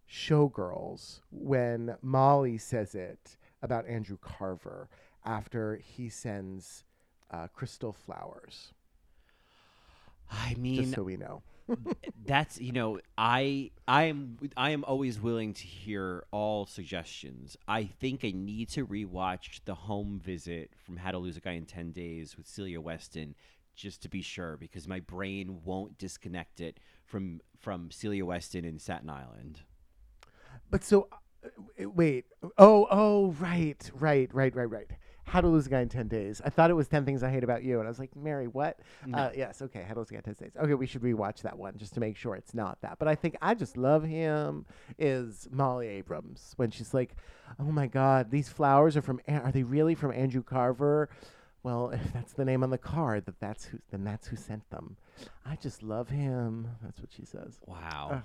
Showgirls 0.09 1.21
when 1.31 1.95
Molly 2.01 2.57
says 2.57 2.95
it 2.95 3.37
about 3.61 3.87
Andrew 3.87 4.17
Carver 4.19 4.89
after 5.23 5.77
he 5.77 6.09
sends 6.09 6.83
uh, 7.29 7.47
crystal 7.53 7.93
flowers. 7.93 8.73
I 10.31 10.55
mean, 10.55 10.83
Just 10.83 10.95
so 10.95 11.03
we 11.03 11.17
know. 11.17 11.43
that's 12.25 12.59
you 12.59 12.71
know 12.71 12.99
i 13.17 13.71
i 13.87 14.03
am 14.03 14.37
i 14.57 14.71
am 14.71 14.83
always 14.83 15.19
willing 15.19 15.53
to 15.53 15.63
hear 15.63 16.25
all 16.31 16.65
suggestions 16.65 17.55
i 17.67 17.83
think 17.83 18.23
i 18.23 18.31
need 18.35 18.69
to 18.69 18.85
rewatch 18.85 19.59
the 19.65 19.73
home 19.73 20.19
visit 20.23 20.71
from 20.85 20.97
how 20.97 21.11
to 21.11 21.17
lose 21.17 21.37
a 21.37 21.39
guy 21.39 21.51
in 21.53 21.65
10 21.65 21.91
days 21.91 22.35
with 22.37 22.47
celia 22.47 22.81
weston 22.81 23.35
just 23.75 24.01
to 24.01 24.09
be 24.09 24.21
sure 24.21 24.57
because 24.57 24.87
my 24.87 24.99
brain 24.99 25.61
won't 25.63 25.97
disconnect 25.97 26.59
it 26.59 26.79
from 27.05 27.39
from 27.57 27.89
celia 27.91 28.25
weston 28.25 28.65
in 28.65 28.77
staten 28.77 29.09
island 29.09 29.61
But 30.69 30.83
so, 30.83 31.07
uh, 31.43 31.89
wait. 31.89 32.25
Oh, 32.57 32.87
oh, 32.89 33.31
right, 33.33 33.89
right, 33.93 34.33
right, 34.33 34.55
right, 34.55 34.69
right. 34.69 34.91
How 35.25 35.39
to 35.39 35.47
lose 35.47 35.67
a 35.67 35.69
guy 35.69 35.81
in 35.81 35.89
10 35.89 36.07
days. 36.07 36.41
I 36.43 36.49
thought 36.49 36.69
it 36.69 36.73
was 36.73 36.87
10 36.87 37.05
things 37.05 37.23
I 37.23 37.29
hate 37.29 37.43
about 37.43 37.63
you. 37.63 37.79
And 37.79 37.87
I 37.87 37.89
was 37.89 37.99
like, 37.99 38.15
Mary, 38.15 38.47
what? 38.47 38.79
Uh, 39.13 39.29
yes, 39.35 39.61
okay. 39.61 39.83
How 39.87 39.93
to 39.93 39.99
lose 39.99 40.09
a 40.09 40.13
guy 40.13 40.17
in 40.17 40.23
10 40.23 40.35
days. 40.39 40.51
Okay, 40.61 40.73
we 40.73 40.85
should 40.87 41.01
rewatch 41.01 41.41
that 41.43 41.57
one 41.57 41.77
just 41.77 41.93
to 41.93 41.99
make 41.99 42.17
sure 42.17 42.35
it's 42.35 42.53
not 42.53 42.81
that. 42.81 42.99
But 42.99 43.07
I 43.07 43.15
think 43.15 43.37
I 43.41 43.53
just 43.53 43.77
love 43.77 44.03
him 44.03 44.65
is 44.99 45.47
Molly 45.51 45.87
Abrams 45.87 46.53
when 46.57 46.71
she's 46.71 46.93
like, 46.93 47.15
oh 47.59 47.71
my 47.71 47.87
God, 47.87 48.29
these 48.31 48.49
flowers 48.49 48.97
are 48.97 49.01
from, 49.01 49.21
An- 49.27 49.41
are 49.41 49.51
they 49.51 49.63
really 49.63 49.95
from 49.95 50.11
Andrew 50.11 50.43
Carver? 50.43 51.09
Well, 51.63 51.89
if 51.93 52.11
that's 52.13 52.33
the 52.33 52.43
name 52.45 52.63
on 52.63 52.69
the 52.69 52.77
card, 52.77 53.25
that 53.25 53.39
that's 53.39 53.65
who, 53.65 53.79
then 53.91 54.03
that's 54.03 54.27
who 54.27 54.35
sent 54.35 54.69
them. 54.69 54.97
I 55.45 55.55
just 55.55 55.83
love 55.83 56.09
him. 56.09 56.67
That's 56.83 56.99
what 56.99 57.11
she 57.15 57.25
says. 57.25 57.59
wow 57.65 58.21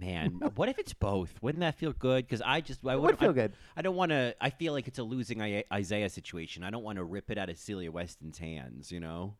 man 0.00 0.40
what 0.56 0.68
if 0.68 0.78
it's 0.78 0.92
both 0.92 1.32
wouldn't 1.42 1.60
that 1.60 1.74
feel 1.76 1.92
good 1.92 2.24
because 2.26 2.42
i 2.44 2.60
just 2.60 2.80
i 2.86 2.94
would 2.96 3.18
feel 3.18 3.30
I- 3.30 3.32
good. 3.32 3.52
I 3.76 3.82
don't 3.82 3.96
want 3.96 4.10
to. 4.10 4.34
I 4.40 4.50
feel 4.50 4.72
like 4.72 4.86
it's 4.88 4.98
a 4.98 5.02
losing 5.02 5.42
I- 5.42 5.64
Isaiah 5.72 6.08
situation. 6.08 6.62
I 6.64 6.70
don't 6.70 6.82
want 6.84 6.96
to 6.98 7.04
rip 7.04 7.30
it 7.30 7.38
out 7.38 7.48
of 7.50 7.58
Celia 7.58 7.90
Weston's 7.90 8.38
hands. 8.38 8.92
You 8.92 9.00
know, 9.00 9.34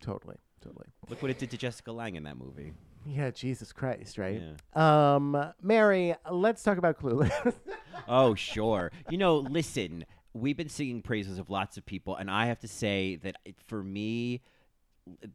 Totally, 0.00 0.36
totally. 0.62 0.86
look 1.08 1.20
what 1.22 1.30
it 1.30 1.38
did 1.38 1.50
to 1.50 1.56
Jessica 1.56 1.92
Lange 1.92 2.16
in 2.16 2.22
that 2.24 2.36
movie. 2.38 2.72
Yeah, 3.06 3.30
Jesus 3.30 3.72
Christ, 3.72 4.16
right? 4.18 4.40
Yeah. 4.74 5.14
Um, 5.14 5.52
Mary, 5.62 6.14
let's 6.30 6.62
talk 6.62 6.78
about 6.78 6.98
Clueless. 6.98 7.54
Oh, 8.08 8.34
sure. 8.34 8.90
You 9.10 9.16
know, 9.18 9.38
listen, 9.38 10.04
we've 10.34 10.56
been 10.56 10.68
singing 10.68 11.00
praises 11.00 11.38
of 11.38 11.48
lots 11.48 11.76
of 11.78 11.86
people, 11.86 12.16
and 12.16 12.30
I 12.30 12.46
have 12.46 12.58
to 12.60 12.68
say 12.68 13.16
that 13.16 13.36
it- 13.44 13.56
for 13.66 13.82
me, 13.82 14.42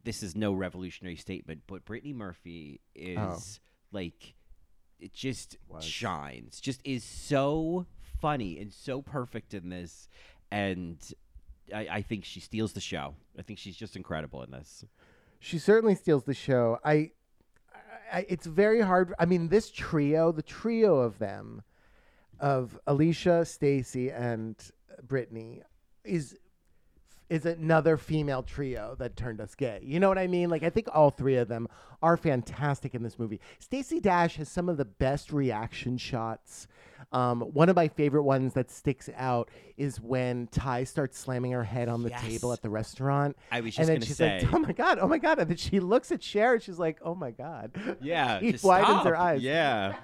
this 0.04 0.22
is 0.22 0.36
no 0.36 0.52
revolutionary 0.52 1.16
statement, 1.16 1.62
but 1.66 1.84
Brittany 1.84 2.12
Murphy 2.12 2.80
is 2.94 3.60
like, 3.92 4.34
it 5.00 5.12
just 5.12 5.56
Was. 5.68 5.84
shines, 5.84 6.60
just 6.60 6.80
is 6.84 7.04
so 7.04 7.86
funny 8.20 8.58
and 8.58 8.72
so 8.72 9.02
perfect 9.02 9.54
in 9.54 9.68
this, 9.68 10.08
and. 10.50 10.96
I, 11.72 11.86
I 11.88 12.02
think 12.02 12.24
she 12.24 12.40
steals 12.40 12.72
the 12.72 12.80
show. 12.80 13.14
I 13.38 13.42
think 13.42 13.60
she's 13.60 13.76
just 13.76 13.94
incredible 13.94 14.42
in 14.42 14.50
this. 14.50 14.84
she 15.38 15.56
certainly 15.56 15.94
steals 15.94 16.24
the 16.24 16.34
show. 16.34 16.78
I, 16.84 17.12
I, 18.12 18.26
it's 18.28 18.44
very 18.44 18.80
hard. 18.80 19.14
I 19.20 19.24
mean, 19.24 19.46
this 19.48 19.70
trio, 19.70 20.32
the 20.32 20.42
trio 20.42 20.96
of 20.96 21.20
them, 21.20 21.62
of 22.40 22.76
Alicia, 22.88 23.44
Stacy, 23.44 24.10
and 24.10 24.56
Brittany, 25.04 25.62
is 26.04 26.36
is 27.30 27.46
another 27.46 27.96
female 27.96 28.42
trio 28.42 28.96
that 28.98 29.16
turned 29.16 29.40
us 29.40 29.54
gay. 29.54 29.80
You 29.82 30.00
know 30.00 30.08
what 30.08 30.18
I 30.18 30.26
mean? 30.26 30.50
Like 30.50 30.62
I 30.64 30.68
think 30.70 30.88
all 30.92 31.10
three 31.10 31.36
of 31.36 31.48
them 31.48 31.68
are 32.02 32.16
fantastic 32.16 32.94
in 32.94 33.02
this 33.02 33.18
movie. 33.18 33.40
Stacey 33.60 34.00
Dash 34.00 34.36
has 34.36 34.48
some 34.48 34.68
of 34.68 34.76
the 34.76 34.84
best 34.84 35.32
reaction 35.32 35.96
shots. 35.96 36.66
Um, 37.12 37.40
one 37.40 37.68
of 37.68 37.76
my 37.76 37.88
favorite 37.88 38.24
ones 38.24 38.52
that 38.54 38.70
sticks 38.70 39.08
out 39.16 39.48
is 39.76 40.00
when 40.00 40.48
Tai 40.48 40.84
starts 40.84 41.18
slamming 41.18 41.52
her 41.52 41.64
head 41.64 41.88
on 41.88 42.02
the 42.02 42.10
table 42.10 42.52
at 42.52 42.62
the 42.62 42.68
restaurant. 42.70 43.36
I 43.50 43.60
was 43.60 43.76
and 43.78 43.86
just 43.86 43.86
then 43.88 43.96
gonna 43.96 44.06
she's 44.06 44.16
say. 44.16 44.40
like, 44.42 44.52
"Oh 44.52 44.58
my 44.58 44.72
god, 44.72 44.98
oh 45.00 45.08
my 45.08 45.18
god!" 45.18 45.38
And 45.38 45.48
then 45.50 45.56
she 45.56 45.80
looks 45.80 46.12
at 46.12 46.22
Cher 46.22 46.54
and 46.54 46.62
she's 46.62 46.78
like, 46.78 46.98
"Oh 47.02 47.14
my 47.14 47.30
god." 47.30 47.72
Yeah, 48.02 48.38
she 48.40 48.52
just 48.52 48.64
widens 48.64 49.02
her 49.04 49.16
eyes. 49.16 49.40
Yeah. 49.42 49.96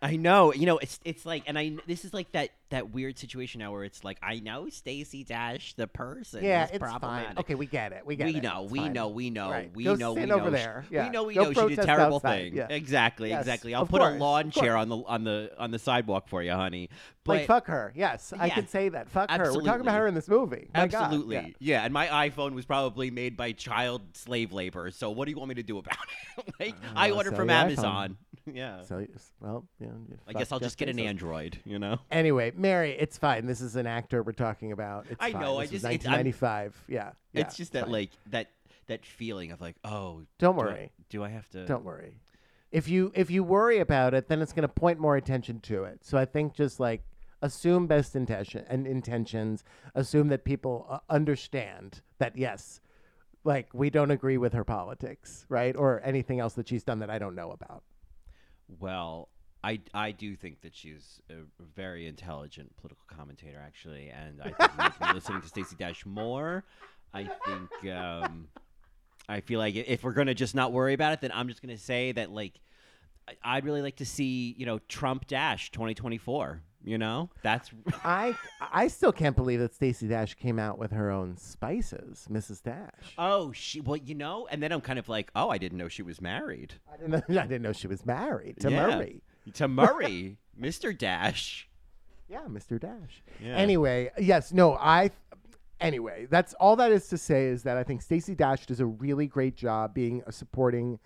I 0.00 0.16
know. 0.16 0.52
You 0.52 0.66
know, 0.66 0.78
it's 0.78 1.00
it's 1.04 1.26
like, 1.26 1.44
and 1.46 1.58
I 1.58 1.72
this 1.86 2.04
is 2.04 2.14
like 2.14 2.30
that 2.32 2.50
that 2.70 2.90
weird 2.90 3.18
situation 3.18 3.60
now 3.60 3.72
where 3.72 3.82
it's 3.84 4.04
like 4.04 4.18
I 4.22 4.40
know 4.40 4.68
Stacy 4.68 5.24
Dash 5.24 5.72
the 5.74 5.86
person. 5.86 6.44
Yeah, 6.44 6.64
is 6.66 6.70
it's 6.72 6.84
fine. 6.98 7.34
Okay, 7.38 7.54
we 7.54 7.66
get 7.66 7.92
it. 7.92 8.04
We 8.04 8.14
get 8.14 8.26
we 8.26 8.36
it. 8.36 8.42
know, 8.42 8.64
It's 8.64 8.72
we 8.72 8.78
fine. 8.80 8.92
know, 8.92 9.08
we 9.08 9.30
know, 9.30 9.50
Right. 9.50 9.70
we 9.74 9.84
Go 9.84 9.94
know, 9.94 10.12
we 10.12 10.30
over 10.30 10.44
know. 10.44 10.50
there. 10.50 10.84
Yeah. 10.90 11.04
We 11.06 11.10
know, 11.10 11.24
we 11.24 11.34
Go 11.34 11.50
know. 11.50 11.68
She 11.68 11.74
did 11.76 11.84
terrible 11.84 12.16
outside. 12.16 12.36
thing. 12.52 12.56
Yeah. 12.56 12.66
Exactly, 12.68 13.30
Yes, 13.30 13.40
exactly. 13.40 13.74
I'll 13.74 13.82
of 13.82 13.88
put 13.88 14.00
course, 14.02 14.14
a 14.14 14.18
lawn 14.18 14.50
chair 14.50 14.76
on 14.76 14.88
the 14.90 14.98
on 14.98 15.24
the 15.24 15.50
on 15.58 15.70
the 15.70 15.78
sidewalk 15.78 16.28
for 16.28 16.42
you, 16.42 16.52
honey. 16.52 16.90
But 17.24 17.38
Like 17.38 17.46
fuck 17.46 17.66
her. 17.66 17.92
Yes, 17.96 18.32
I 18.38 18.50
can 18.50 18.68
say 18.68 18.88
that. 18.90 19.08
Fuck 19.08 19.30
her. 19.30 19.52
We're 19.54 19.62
talking 19.62 19.80
about 19.80 19.98
her 19.98 20.06
in 20.06 20.14
this 20.14 20.28
movie. 20.28 20.68
My. 20.74 20.80
Absolutely, 20.82 21.36
Yeah. 21.36 21.46
yeah. 21.58 21.84
And 21.84 21.92
my 21.92 22.06
iPhone 22.06 22.52
was 22.54 22.64
probably 22.66 23.10
made 23.10 23.36
by 23.36 23.52
child 23.52 24.02
slave 24.14 24.52
labor. 24.52 24.90
So 24.90 25.10
what 25.10 25.24
do 25.24 25.30
you 25.32 25.38
want 25.38 25.48
me 25.48 25.54
to 25.56 25.62
do 25.62 25.78
about 25.78 25.96
it? 26.38 26.44
like 26.60 26.74
I 26.94 27.10
Uh, 27.10 27.14
ordered 27.16 27.34
from 27.36 27.48
your 27.48 27.58
iPhone. 27.58 28.16
Yeah. 28.54 28.82
So 28.82 29.06
well, 29.40 29.66
yeah. 29.80 29.88
I 30.26 30.32
guess 30.32 30.52
I'll 30.52 30.58
Jeff 30.58 30.66
just 30.68 30.78
get 30.78 30.88
an 30.88 30.96
Bezos. 30.96 31.06
Android. 31.06 31.58
You 31.64 31.78
know. 31.78 31.98
Anyway, 32.10 32.52
Mary, 32.56 32.96
it's 32.98 33.18
fine. 33.18 33.46
This 33.46 33.60
is 33.60 33.76
an 33.76 33.86
actor 33.86 34.22
we're 34.22 34.32
talking 34.32 34.72
about. 34.72 35.06
It's 35.10 35.16
I 35.20 35.32
fine. 35.32 35.40
know, 35.42 35.58
I 35.58 35.64
This 35.64 35.72
was 35.72 35.82
just- 35.82 35.92
it's- 35.94 36.06
I'm- 36.06 36.26
1995. 36.26 36.84
yeah, 36.88 37.12
yeah, 37.32 37.40
it's 37.42 37.56
just 37.56 37.72
that 37.72 37.84
fine. 37.84 37.92
like 37.92 38.10
that 38.30 38.50
that 38.86 39.04
feeling 39.04 39.52
of 39.52 39.60
like 39.60 39.76
oh 39.84 40.22
Don't 40.38 40.56
do 40.56 40.62
I- 40.62 40.64
worry. 40.64 40.92
do 41.10 41.22
I 41.24 41.28
have 41.28 41.48
to 41.50 41.66
Don't 41.66 41.84
worry. 41.84 42.20
If 42.70 42.88
you 42.88 43.12
if 43.14 43.30
you 43.30 43.42
worry 43.44 43.78
about 43.78 44.12
it, 44.14 44.28
then 44.28 44.42
it's 44.42 44.52
going 44.52 44.62
to 44.66 44.72
point 44.72 44.98
more 44.98 45.16
attention 45.16 45.60
to 45.60 45.84
it. 45.84 46.04
So 46.04 46.18
I 46.18 46.24
think 46.24 46.54
just 46.54 46.78
like 46.80 47.02
assume 47.40 47.86
best 47.86 48.16
intention 48.16 48.64
and 48.68 48.86
intentions. 48.86 49.62
Assume 49.94 50.28
that 50.28 50.44
people 50.44 50.86
uh, 50.90 50.98
understand 51.08 52.02
that 52.18 52.36
yes, 52.36 52.80
like 53.44 53.72
we 53.72 53.88
don't 53.90 54.10
agree 54.10 54.36
with 54.36 54.52
her 54.52 54.64
politics, 54.64 55.46
right, 55.48 55.74
or 55.76 56.00
anything 56.04 56.40
else 56.40 56.54
that 56.54 56.68
she's 56.68 56.82
done 56.84 56.98
that 56.98 57.08
I 57.10 57.18
don't 57.18 57.34
know 57.34 57.50
about. 57.52 57.84
Well 58.80 59.28
I, 59.64 59.80
I 59.92 60.12
do 60.12 60.36
think 60.36 60.60
that 60.60 60.74
she's 60.74 61.20
a 61.30 61.34
very 61.74 62.06
intelligent 62.06 62.76
political 62.76 63.04
commentator 63.08 63.60
actually 63.64 64.10
and 64.10 64.40
I 64.40 64.50
think 64.52 65.14
listening 65.14 65.40
to 65.40 65.48
Stacey 65.48 65.76
Dash 65.76 66.06
more. 66.06 66.64
I 67.12 67.24
think 67.24 67.92
um, 67.94 68.48
I 69.28 69.40
feel 69.40 69.58
like 69.58 69.74
if 69.74 70.04
we're 70.04 70.12
gonna 70.12 70.34
just 70.34 70.54
not 70.54 70.72
worry 70.72 70.94
about 70.94 71.12
it 71.12 71.20
then 71.20 71.32
I'm 71.34 71.48
just 71.48 71.60
gonna 71.60 71.76
say 71.76 72.12
that 72.12 72.30
like 72.30 72.60
I'd 73.42 73.64
really 73.64 73.82
like 73.82 73.96
to 73.96 74.06
see 74.06 74.54
you 74.56 74.64
know 74.64 74.78
Trump 74.88 75.26
Dash 75.26 75.70
2024 75.72 76.62
You 76.84 76.96
know, 76.96 77.28
that's 77.42 77.70
I 78.04 78.34
I 78.60 78.88
still 78.88 79.12
can't 79.12 79.34
believe 79.36 79.58
that 79.60 79.74
Stacey 79.74 80.06
Dash 80.08 80.34
came 80.34 80.58
out 80.58 80.78
with 80.78 80.92
her 80.92 81.10
own 81.10 81.36
spices, 81.36 82.26
Mrs. 82.30 82.62
Dash. 82.62 83.14
oh 83.18 83.52
she. 83.52 83.80
Well, 83.80 83.96
you 83.96 84.14
know, 84.14 84.46
and 84.50 84.62
then 84.62 84.72
I'm 84.72 84.80
kind 84.80 84.98
of 84.98 85.08
like, 85.08 85.30
oh, 85.34 85.50
I 85.50 85.58
didn't 85.58 85.76
know 85.78 85.88
she 85.88 86.02
was 86.02 86.20
married 86.20 86.74
I 86.92 86.96
didn't 86.96 87.10
know, 87.10 87.22
I 87.40 87.46
didn't 87.46 87.62
know 87.62 87.72
she 87.72 87.88
was 87.88 88.06
married 88.06 88.60
to 88.60 88.70
Yeah. 88.70 88.86
Murray. 88.96 89.22
to 89.54 89.68
Murray, 89.68 90.38
Mr. 90.60 90.96
Dash. 90.96 91.68
Yeah, 92.28 92.42
Mr. 92.48 92.78
Dash. 92.78 93.22
Yeah. 93.42 93.56
Anyway, 93.56 94.10
yes, 94.18 94.52
no, 94.52 94.74
I. 94.74 95.10
Anyway, 95.80 96.26
that's 96.30 96.54
all 96.54 96.74
that 96.76 96.90
is 96.90 97.08
to 97.08 97.16
say 97.18 97.46
is 97.46 97.62
that 97.62 97.76
I 97.76 97.84
think 97.84 98.02
Stacey 98.02 98.34
Dash 98.34 98.66
does 98.66 98.80
a 98.80 98.86
really 98.86 99.26
great 99.26 99.56
job 99.56 99.94
being 99.94 100.22
a 100.26 100.32
supporting 100.32 100.98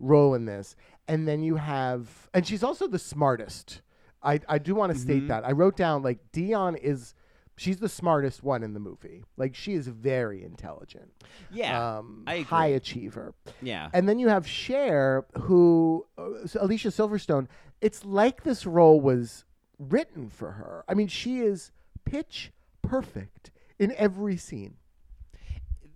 role 0.00 0.34
in 0.34 0.44
this, 0.44 0.76
and 1.08 1.26
then 1.26 1.42
you 1.42 1.56
have, 1.56 2.28
and 2.34 2.46
she's 2.46 2.62
also 2.62 2.86
the 2.86 2.98
smartest. 2.98 3.80
I 4.22 4.40
I 4.48 4.58
do 4.58 4.74
want 4.74 4.92
to 4.92 4.98
state 4.98 5.18
Mm-hmm. 5.18 5.28
that 5.28 5.44
I 5.46 5.52
wrote 5.52 5.76
down 5.76 6.02
like 6.02 6.18
Dionne 6.32 6.76
is. 6.80 7.14
She's 7.56 7.78
the 7.78 7.88
smartest 7.88 8.44
one 8.44 8.62
in 8.62 8.72
the 8.72 8.78
movie. 8.78 9.24
Like 9.36 9.56
she 9.56 9.74
is 9.74 9.88
very 9.88 10.44
intelligent. 10.44 11.10
Yeah, 11.50 11.98
um, 11.98 12.22
high 12.26 12.68
achiever. 12.68 13.34
yeah. 13.60 13.90
And 13.92 14.08
then 14.08 14.20
you 14.20 14.28
have 14.28 14.46
Cher, 14.46 15.26
who 15.40 16.06
uh, 16.16 16.46
Alicia 16.60 16.88
Silverstone. 16.88 17.48
It's 17.80 18.04
like 18.04 18.44
this 18.44 18.64
role 18.64 19.00
was 19.00 19.44
written 19.76 20.28
for 20.28 20.52
her. 20.52 20.84
I 20.88 20.94
mean, 20.94 21.08
she 21.08 21.40
is 21.40 21.72
pitch 22.04 22.52
perfect 22.82 23.50
in 23.76 23.92
every 23.96 24.36
scene. 24.36 24.76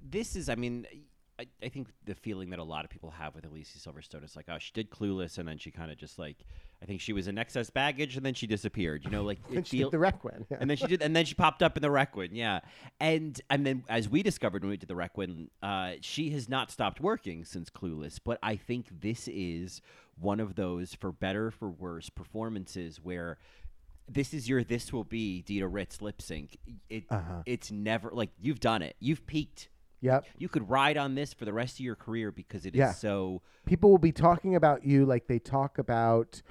this 0.02 0.34
is, 0.36 0.48
I 0.48 0.54
mean, 0.56 0.86
I, 1.39 1.47
I 1.62 1.68
think 1.70 1.89
the 2.05 2.14
feeling 2.14 2.51
that 2.51 2.59
a 2.59 2.62
lot 2.64 2.85
of 2.85 2.91
people 2.91 3.11
have 3.11 3.35
with 3.35 3.47
Alicia 3.47 3.78
Silverstone 3.78 4.22
is 4.22 4.37
like, 4.37 4.47
oh, 4.49 4.59
she 4.59 4.70
did 4.74 4.91
Clueless, 4.91 5.39
and 5.39 5.49
then 5.49 5.57
she 5.59 5.70
kind 5.70 5.91
of 5.91 5.97
just 5.97 6.18
like, 6.18 6.37
I 6.83 6.85
think 6.85 7.01
she 7.01 7.12
was 7.12 7.26
in 7.26 7.39
excess 7.39 7.70
baggage, 7.70 8.16
and 8.16 8.24
then 8.26 8.35
she 8.35 8.47
disappeared. 8.47 9.03
You 9.05 9.11
know, 9.11 9.22
like 9.24 9.39
And 9.55 9.66
she 9.66 9.78
feel- 9.78 9.89
did 9.89 9.95
the 9.95 9.99
Requiem. 9.99 10.47
Yeah. 10.51 10.59
and 10.61 10.68
then 10.68 10.76
she 10.76 10.87
did, 10.87 11.01
and 11.03 11.16
then 11.16 11.24
she 11.24 11.35
popped 11.35 11.62
up 11.62 11.76
in 11.76 11.83
the 11.83 11.91
Requiem, 11.91 12.35
yeah. 12.35 12.61
And 13.01 13.41
and 13.51 13.64
then 13.66 13.85
as 13.89 14.09
we 14.09 14.22
discovered 14.22 14.62
when 14.62 14.70
we 14.70 14.76
did 14.76 14.89
the 14.89 14.95
Requiem, 14.95 15.51
uh, 15.62 15.93
she 16.03 16.30
has 16.30 16.49
not 16.49 16.70
stopped 16.70 17.01
working 17.01 17.45
since 17.45 17.70
Clueless. 17.70 18.18
But 18.22 18.39
I 18.43 18.57
think 18.57 19.01
this 19.01 19.26
is 19.26 19.80
one 20.20 20.39
of 20.39 20.55
those, 20.55 20.95
for 20.95 21.12
better 21.12 21.51
for 21.51 21.70
worse, 21.70 22.11
performances 22.11 23.01
where 23.03 23.39
this 24.09 24.35
is 24.35 24.49
your 24.49 24.62
this 24.64 24.93
will 24.93 25.05
be 25.05 25.41
Dita 25.43 25.66
Ritz 25.66 26.03
lip 26.03 26.20
sync. 26.20 26.59
It 26.91 27.05
Uh-huh. 27.09 27.43
it's 27.47 27.70
never 27.70 28.11
like 28.12 28.30
you've 28.39 28.61
done 28.61 28.83
it, 28.83 28.97
you've 29.01 29.26
peaked. 29.26 29.68
Yep. 30.03 30.26
You 30.36 30.48
could 30.48 30.68
ride 30.68 30.96
on 30.98 31.14
this 31.14 31.32
for 31.32 31.44
the 31.44 31.53
rest 31.53 31.76
of 31.76 31.80
your 31.80 31.94
career 31.96 32.30
because 32.30 32.66
it 32.66 32.74
is 32.74 32.78
Yeah. 32.78 32.92
so. 32.92 33.40
People 33.64 33.90
will 33.90 33.98
be 33.98 34.12
talking 34.12 34.57
about 34.57 34.84
you 34.84 35.07
like 35.07 35.26
they 35.28 35.38
talk 35.38 35.78
about, 35.78 36.42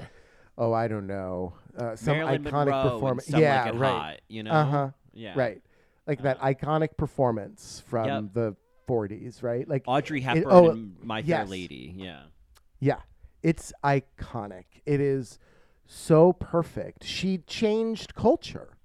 oh, 0.57 0.73
I 0.73 0.87
don't 0.87 1.05
know, 1.05 1.53
uh, 1.77 1.95
some 1.95 2.17
Marilyn 2.17 2.45
iconic 2.45 2.91
performance. 2.91 3.29
Yeah, 3.29 3.65
Like 3.65 3.73
right. 3.79 3.91
Hot, 3.91 4.21
you 4.29 4.43
know. 4.43 4.51
Uh 4.51 4.65
huh. 4.65 4.89
Yeah. 5.13 5.33
Right. 5.35 5.61
Like 6.07 6.23
that 6.23 6.39
iconic 6.39 6.97
performance 6.97 7.83
from 7.87 8.07
Yep. 8.07 8.33
the 8.33 8.55
40s, 8.87 9.43
right? 9.43 9.67
Like 9.67 9.83
Audrey 9.85 10.21
Hepburn 10.21 10.45
oh, 10.47 10.69
and 10.69 10.95
My 11.03 11.21
Fair 11.21 11.41
yes. 11.41 11.49
Lady. 11.49 11.93
Yeah. 11.95 12.23
Yeah, 12.79 13.01
it's 13.43 13.71
iconic. 13.83 14.65
It 14.85 14.99
is 14.99 15.37
so 15.85 16.33
perfect. 16.33 17.03
She 17.03 17.37
changed 17.39 18.15
culture. 18.15 18.77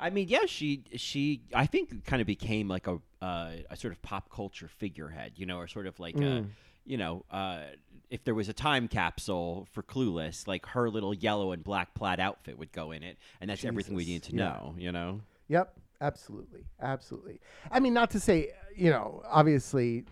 I 0.00 0.10
mean, 0.10 0.28
yeah, 0.28 0.46
she 0.46 0.84
she 0.96 1.42
I 1.54 1.66
think 1.66 2.04
kind 2.04 2.20
of 2.20 2.26
became 2.26 2.68
like 2.68 2.86
a 2.86 2.98
uh, 3.22 3.50
a 3.70 3.76
sort 3.76 3.92
of 3.92 4.00
pop 4.02 4.30
culture 4.30 4.68
figurehead, 4.68 5.32
you 5.36 5.46
know, 5.46 5.58
or 5.58 5.68
sort 5.68 5.86
of 5.86 6.00
like 6.00 6.16
Mm. 6.16 6.38
a 6.38 6.44
you 6.86 6.96
know, 6.96 7.24
uh, 7.30 7.60
if 8.08 8.24
there 8.24 8.34
was 8.34 8.48
a 8.48 8.52
time 8.52 8.88
capsule 8.88 9.68
for 9.70 9.82
Clueless, 9.82 10.48
like 10.48 10.66
her 10.66 10.88
little 10.90 11.14
yellow 11.14 11.52
and 11.52 11.62
black 11.62 11.94
plaid 11.94 12.18
outfit 12.18 12.58
would 12.58 12.72
go 12.72 12.90
in 12.90 13.02
it, 13.02 13.18
and 13.40 13.50
that's 13.50 13.64
everything 13.64 13.94
we 13.94 14.06
need 14.06 14.22
to 14.24 14.34
yeah. 14.34 14.44
know, 14.44 14.74
you 14.78 14.90
know. 14.90 15.20
Yep, 15.48 15.74
absolutely, 16.00 16.64
absolutely. 16.80 17.38
I 17.70 17.80
mean, 17.80 17.92
not 17.92 18.10
to 18.12 18.18
say, 18.20 18.52
you 18.74 18.90
know, 18.90 19.22
obviously, 19.28 20.04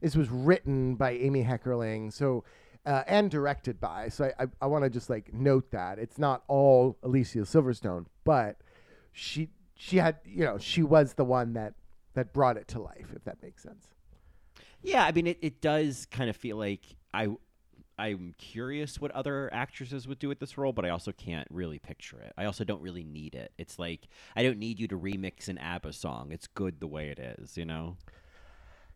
this 0.00 0.14
was 0.14 0.30
written 0.30 0.94
by 0.94 1.10
Amy 1.12 1.44
Heckerling, 1.44 2.12
so 2.12 2.44
uh, 2.86 3.02
and 3.06 3.30
directed 3.30 3.80
by. 3.80 4.08
So 4.08 4.30
I, 4.38 4.44
I, 4.44 4.46
I 4.62 4.66
want 4.66 4.84
to 4.84 4.90
just 4.90 5.10
like 5.10 5.34
note 5.34 5.70
that 5.72 5.98
it's 5.98 6.18
not 6.18 6.44
all 6.48 6.96
Alicia 7.02 7.38
Silverstone, 7.40 8.06
but 8.24 8.56
she 9.12 9.50
she 9.74 9.96
had, 9.98 10.16
you 10.24 10.44
know, 10.44 10.58
she 10.58 10.82
was 10.82 11.14
the 11.14 11.24
one 11.24 11.54
that 11.54 11.74
that 12.14 12.32
brought 12.32 12.56
it 12.56 12.68
to 12.68 12.80
life, 12.80 13.08
if 13.14 13.24
that 13.24 13.42
makes 13.42 13.62
sense. 13.62 13.86
Yeah, 14.82 15.04
I 15.04 15.12
mean, 15.12 15.26
it, 15.26 15.38
it 15.40 15.60
does 15.60 16.06
kind 16.10 16.28
of 16.28 16.36
feel 16.36 16.56
like 16.56 16.84
I. 17.12 17.28
I'm 17.98 18.34
curious 18.38 19.00
what 19.00 19.10
other 19.12 19.52
actresses 19.52 20.08
would 20.08 20.18
do 20.18 20.26
with 20.26 20.40
this 20.40 20.56
role, 20.56 20.72
but 20.72 20.84
I 20.84 20.88
also 20.88 21.12
can't 21.12 21.46
really 21.50 21.78
picture 21.78 22.18
it. 22.20 22.32
I 22.38 22.46
also 22.46 22.64
don't 22.64 22.80
really 22.80 23.04
need 23.04 23.34
it. 23.34 23.52
It's 23.58 23.78
like 23.78 24.08
I 24.34 24.42
don't 24.42 24.58
need 24.58 24.80
you 24.80 24.88
to 24.88 24.98
remix 24.98 25.48
an 25.48 25.58
ABBA 25.58 25.92
song. 25.92 26.32
It's 26.32 26.46
good 26.46 26.80
the 26.80 26.86
way 26.86 27.10
it 27.10 27.18
is, 27.18 27.56
you 27.56 27.66
know. 27.66 27.98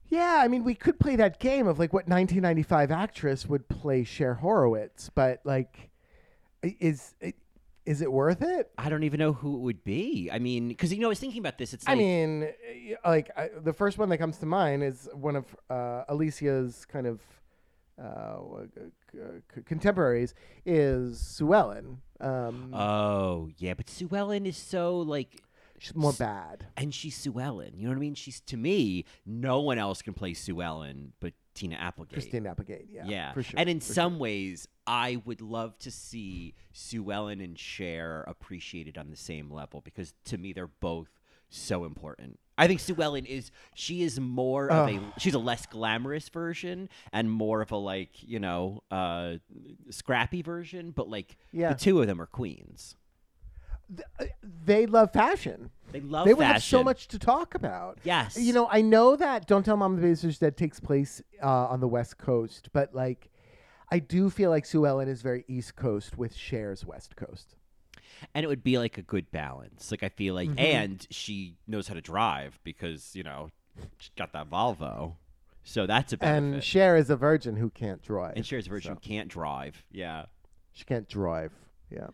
Yeah, 0.08 0.40
I 0.40 0.48
mean, 0.48 0.64
we 0.64 0.74
could 0.74 0.98
play 0.98 1.14
that 1.16 1.40
game 1.40 1.66
of 1.66 1.78
like 1.78 1.92
what 1.92 2.08
1995 2.08 2.90
actress 2.90 3.46
would 3.46 3.68
play 3.68 4.02
Cher 4.02 4.34
Horowitz, 4.34 5.10
but 5.14 5.40
like, 5.44 5.90
is 6.62 7.14
is 7.86 8.00
it 8.02 8.10
worth 8.12 8.42
it? 8.42 8.70
I 8.76 8.88
don't 8.88 9.04
even 9.04 9.18
know 9.18 9.32
who 9.32 9.54
it 9.54 9.60
would 9.60 9.84
be. 9.84 10.28
I 10.32 10.38
mean, 10.38 10.68
because 10.68 10.92
you 10.92 11.00
know, 11.00 11.06
I 11.06 11.10
was 11.10 11.20
thinking 11.20 11.38
about 11.40 11.56
this. 11.56 11.72
It's 11.72 11.86
like, 11.86 11.96
I 11.96 11.98
mean, 11.98 12.42
eh, 12.44 12.94
like 13.04 13.30
I, 13.36 13.48
the 13.62 13.72
first 13.72 13.96
one 13.96 14.08
that 14.10 14.18
comes 14.18 14.38
to 14.38 14.46
mind 14.46 14.82
is 14.82 15.08
one 15.14 15.36
of 15.36 15.44
uh, 15.70 16.04
Alicia's 16.08 16.84
kind 16.84 17.06
of 17.06 17.20
uh, 18.02 18.38
c- 19.12 19.18
c- 19.54 19.62
contemporaries 19.64 20.34
is 20.64 21.18
Sue 21.20 21.54
Ellen. 21.54 22.02
Um, 22.20 22.74
oh 22.74 23.48
yeah, 23.58 23.74
but 23.74 23.88
Sue 23.88 24.08
Ellen 24.12 24.46
is 24.46 24.56
so 24.56 24.98
like, 24.98 25.40
she's 25.78 25.94
more 25.94 26.12
bad. 26.12 26.66
and 26.76 26.92
she's 26.94 27.16
Sue 27.16 27.38
Ellen. 27.40 27.72
You 27.76 27.84
know 27.84 27.90
what 27.90 27.96
I 27.96 28.00
mean? 28.00 28.14
She's 28.14 28.40
to 28.40 28.56
me, 28.56 29.04
no 29.24 29.60
one 29.60 29.78
else 29.78 30.02
can 30.02 30.12
play 30.14 30.34
Sue 30.34 30.60
Ellen 30.60 31.12
but 31.20 31.32
Tina 31.56 31.74
Applegate. 31.76 32.12
Christine 32.12 32.46
Applegate. 32.46 32.86
Yeah, 32.90 33.04
Yeah, 33.06 33.32
for 33.32 33.42
sure. 33.42 33.58
and 33.58 33.68
in 33.68 33.80
some 33.80 34.18
ways, 34.20 34.68
I 34.86 35.20
would 35.24 35.40
love 35.40 35.76
to 35.80 35.90
see 35.90 36.54
Sue 36.72 37.10
Ellen 37.10 37.40
and 37.40 37.58
Cher 37.58 38.24
appreciated 38.28 38.96
on 38.96 39.10
the 39.10 39.16
same 39.16 39.50
level 39.50 39.80
because 39.80 40.14
to 40.26 40.38
me, 40.38 40.52
they're 40.52 40.68
both 40.68 41.08
so 41.48 41.84
important. 41.84 42.38
I 42.58 42.66
think 42.66 42.80
Sue 42.80 42.96
Ellen 43.00 43.26
is 43.26 43.50
she 43.74 44.02
is 44.02 44.18
more 44.20 44.70
of 44.70 44.88
a 44.88 45.00
she's 45.18 45.34
a 45.34 45.38
less 45.38 45.66
glamorous 45.66 46.28
version 46.28 46.88
and 47.12 47.30
more 47.30 47.60
of 47.62 47.70
a 47.70 47.76
like 47.76 48.10
you 48.22 48.38
know 48.40 48.82
uh, 48.90 49.34
scrappy 49.90 50.42
version, 50.42 50.90
but 50.90 51.08
like 51.08 51.36
Yeah. 51.52 51.72
the 51.72 51.78
two 51.78 52.00
of 52.00 52.06
them 52.06 52.20
are 52.20 52.26
queens. 52.26 52.96
Sure. 53.94 54.28
they 54.64 54.86
love 54.86 55.12
fashion. 55.12 55.70
They 55.92 56.00
love 56.00 56.24
fashion. 56.24 56.28
they 56.28 56.34
would 56.34 56.46
have 56.46 56.62
so 56.62 56.78
fashion. 56.78 56.84
much 56.84 57.08
to 57.08 57.18
talk 57.18 57.54
about. 57.54 57.98
Yes, 58.04 58.36
You 58.38 58.52
know, 58.52 58.68
I 58.70 58.80
know 58.82 59.16
that 59.16 59.46
Don't 59.46 59.64
Tell 59.64 59.76
Mom 59.76 59.96
the 60.00 60.06
Babysitters 60.06 60.38
Dead 60.38 60.56
takes 60.56 60.80
place 60.80 61.22
uh, 61.42 61.46
on 61.66 61.80
the 61.80 61.88
West 61.88 62.18
Coast, 62.18 62.68
but 62.72 62.94
like, 62.94 63.30
I 63.90 64.00
do 64.00 64.28
feel 64.30 64.50
like 64.50 64.66
Sue 64.66 64.84
Ellen 64.86 65.08
is 65.08 65.22
very 65.22 65.44
East 65.48 65.76
Coast 65.76 66.18
with 66.18 66.34
Cher's 66.36 66.84
West 66.84 67.14
Coast. 67.16 67.54
and 68.34 68.44
it 68.44 68.48
would 68.48 68.64
be 68.64 68.78
like 68.78 68.98
a 68.98 69.02
good 69.02 69.30
balance. 69.30 69.90
Like 69.90 70.02
I 70.02 70.08
feel 70.08 70.34
like, 70.34 70.48
Mm-hmm. 70.48 70.58
and 70.58 71.06
she 71.10 71.56
knows 71.68 71.86
how 71.88 71.94
to 71.94 72.00
drive 72.00 72.58
because 72.64 73.14
you 73.14 73.22
know 73.22 73.50
she's 73.98 74.10
got 74.16 74.32
that 74.32 74.50
Volvo, 74.50 75.14
so 75.62 75.86
that's 75.86 76.12
a 76.12 76.16
benefit. 76.16 76.54
And 76.54 76.64
Cher 76.64 76.96
is 76.96 77.10
a 77.10 77.16
virgin 77.16 77.56
who 77.56 77.70
can't 77.70 78.02
drive. 78.02 78.32
And 78.36 78.44
Cher's 78.44 78.66
virgin 78.66 78.94
so. 78.96 79.00
can't 79.00 79.28
drive. 79.28 79.84
Yeah. 79.92 80.24
She 80.72 80.84
can't 80.84 81.08
drive. 81.08 81.52
Yeah. 81.90 82.08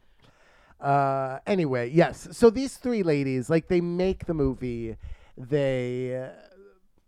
Uh, 0.83 1.39
anyway, 1.47 1.89
yes. 1.91 2.29
So 2.33 2.51
these 2.51 2.77
three 2.77 3.03
ladies, 3.03 3.49
like, 3.49 3.69
they 3.69 3.81
make 3.81 4.27
the 4.27 4.35
movie. 4.35 4.97
They 5.37 6.25
uh, 6.25 6.29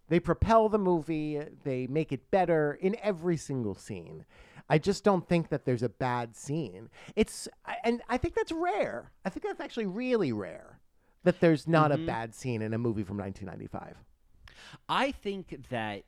they 0.09 0.21
propel 0.21 0.69
the 0.69 0.79
movie. 0.79 1.41
They 1.65 1.87
make 1.89 2.13
it 2.13 2.31
better 2.31 2.79
in 2.81 2.97
every 3.03 3.37
single 3.37 3.75
scene. 3.75 4.25
I 4.71 4.79
just 4.79 5.05
don't 5.05 5.29
think 5.29 5.49
that 5.51 5.65
there's 5.65 5.83
a 5.83 5.89
bad 5.89 6.37
scene. 6.37 6.89
It's 7.17 7.49
and 7.83 8.01
I 8.09 8.17
think 8.17 8.35
that's 8.35 8.53
rare. 8.53 9.11
I 9.25 9.29
think 9.29 9.45
that's 9.45 9.61
actually 9.61 9.87
really 9.87 10.33
rare 10.33 10.81
that 11.25 11.41
there's 11.41 11.67
not 11.67 11.91
a 11.91 11.99
bad 11.99 12.35
scene 12.35 12.63
in 12.63 12.73
a 12.75 12.79
movie 12.79 13.03
from 13.03 13.19
1995. 13.19 13.97
I 14.89 15.11
think 15.11 15.69
that 15.71 16.05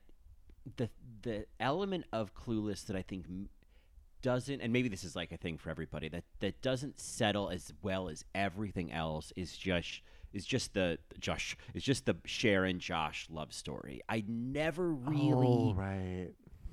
the 0.77 0.89
the 1.21 1.45
element 1.59 2.05
of 2.11 2.33
Clueless 2.33 2.85
that 2.85 2.95
I 2.95 3.01
think 3.01 3.25
doesn't, 4.21 4.61
and 4.61 4.71
maybe 4.73 4.89
this 4.89 5.03
is 5.03 5.15
like 5.15 5.31
a 5.31 5.37
thing 5.37 5.57
for 5.57 5.69
everybody 5.69 6.09
that 6.09 6.23
that 6.39 6.61
doesn't 6.61 6.99
settle 6.99 7.49
as 7.49 7.73
well 7.81 8.09
as 8.09 8.25
everything 8.35 8.91
else 8.91 9.31
is 9.35 9.55
just 9.57 10.01
is 10.33 10.45
just 10.45 10.73
the 10.73 10.97
Josh 11.19 11.55
is 11.73 11.83
just 11.83 12.05
the 12.05 12.15
Cher 12.25 12.65
and 12.65 12.79
Josh 12.79 13.27
love 13.29 13.53
story. 13.53 14.01
I 14.09 14.23
never 14.27 14.91
oh, 14.91 15.09
really 15.09 15.47
Oh, 15.47 15.73
right. 15.75 16.29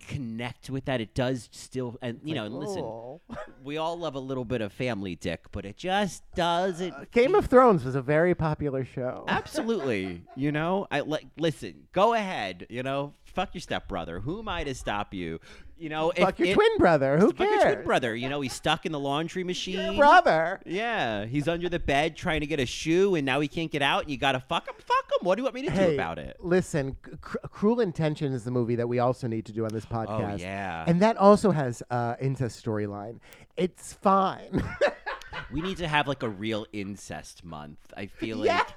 connect 0.09 0.69
with 0.71 0.85
that. 0.87 1.01
It 1.01 1.15
does 1.15 1.49
still, 1.53 1.97
and 2.03 2.21
you 2.25 2.35
know, 2.35 2.45
and 2.47 2.55
listen, 2.55 2.83
Oh. 2.83 3.21
we 3.65 3.77
all 3.79 3.97
love 3.99 4.15
a 4.17 4.21
little 4.21 4.45
bit 4.45 4.61
of 4.61 4.73
family 4.73 5.15
dick, 5.15 5.47
but 5.53 5.65
it 5.65 5.77
just 5.77 6.23
doesn't. 6.35 6.93
Uh, 6.93 7.05
Game 7.13 7.35
of 7.35 7.47
Thrones 7.47 7.85
was 7.85 7.95
a 7.95 8.03
very 8.03 8.35
popular 8.35 8.85
show. 8.85 9.25
Absolutely. 9.29 10.23
You 10.37 10.51
know, 10.51 10.89
I 10.91 11.01
like 11.01 11.27
listen, 11.39 11.87
go 11.93 12.13
ahead, 12.15 12.67
you 12.69 12.83
know, 12.83 13.15
fuck 13.25 13.55
your 13.55 13.61
stepbrother. 13.61 14.19
Who 14.21 14.41
am 14.41 14.49
I 14.49 14.65
to 14.65 14.75
stop 14.75 15.15
you? 15.15 15.39
You 15.85 15.91
know, 15.91 16.13
if 16.13 16.17
Fuck 16.25 16.39
your 16.39 16.49
it- 16.49 16.55
twin 16.55 16.79
brother. 16.79 17.19
Who 17.19 17.31
cares? 17.31 17.51
fuck 17.51 17.63
your 17.67 17.75
twin 17.75 17.85
brother. 17.85 18.17
You 18.17 18.31
know, 18.31 18.41
he's 18.41 18.55
stuck 18.55 18.87
in 18.87 18.93
the 18.93 18.99
laundry 18.99 19.45
machine. 19.45 19.75
Your 19.79 19.95
brother. 19.97 20.59
Yeah, 20.65 21.27
he's 21.27 21.47
under 21.47 21.69
the 21.69 21.79
bed 21.79 22.17
trying 22.17 22.41
to 22.41 22.47
get 22.47 22.59
a 22.59 22.65
shoe, 22.65 23.17
and 23.17 23.27
now 23.27 23.41
he 23.41 23.49
can't 23.49 23.71
get 23.71 23.83
out. 23.83 24.01
And 24.05 24.11
you 24.11 24.17
gotta 24.17 24.41
fuck 24.41 24.67
him. 24.67 24.77
Fuck 24.79 25.05
him. 25.13 25.19
What 25.27 25.35
do 25.35 25.41
you 25.41 25.45
want 25.45 25.57
me 25.57 25.67
to 25.69 25.71
do 25.71 25.93
about 25.93 26.19
it? 26.19 26.39
listen, 26.41 26.97
C- 27.05 27.13
Cr- 27.21 27.37
Cruel 27.51 27.81
Intention 27.81 28.33
is 28.33 28.45
the 28.45 28.51
movie 28.51 28.77
that 28.77 28.89
we 28.89 28.99
also 28.99 29.27
need 29.27 29.45
to 29.45 29.53
do 29.53 29.67
on 29.67 29.73
this 29.75 29.85
podcast. 29.85 30.33
Oh 30.33 30.37
yeah. 30.37 30.85
And 30.87 31.03
that 31.03 31.19
also 31.19 31.51
has 31.51 31.83
uh, 31.91 32.15
incest 32.19 32.65
storyline. 32.65 33.19
It's 33.59 33.93
fine. 33.93 34.65
we 35.53 35.61
need 35.61 35.77
to 35.77 35.87
have 35.87 36.09
like 36.09 36.23
a 36.23 36.31
real 36.31 36.65
incest 36.73 37.45
month. 37.45 37.79
I 37.95 38.07
feel 38.07 38.39
like, 38.39 38.47
Yes! 38.47 38.73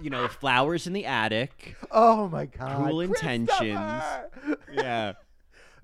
you 0.00 0.10
know, 0.10 0.26
flowers 0.26 0.88
in 0.88 0.92
the 0.92 1.04
attic. 1.06 1.76
oh 1.92 2.26
my 2.28 2.46
god. 2.46 2.78
Cruel 2.84 3.00
Intentions. 3.02 4.02
Yeah. 4.72 5.12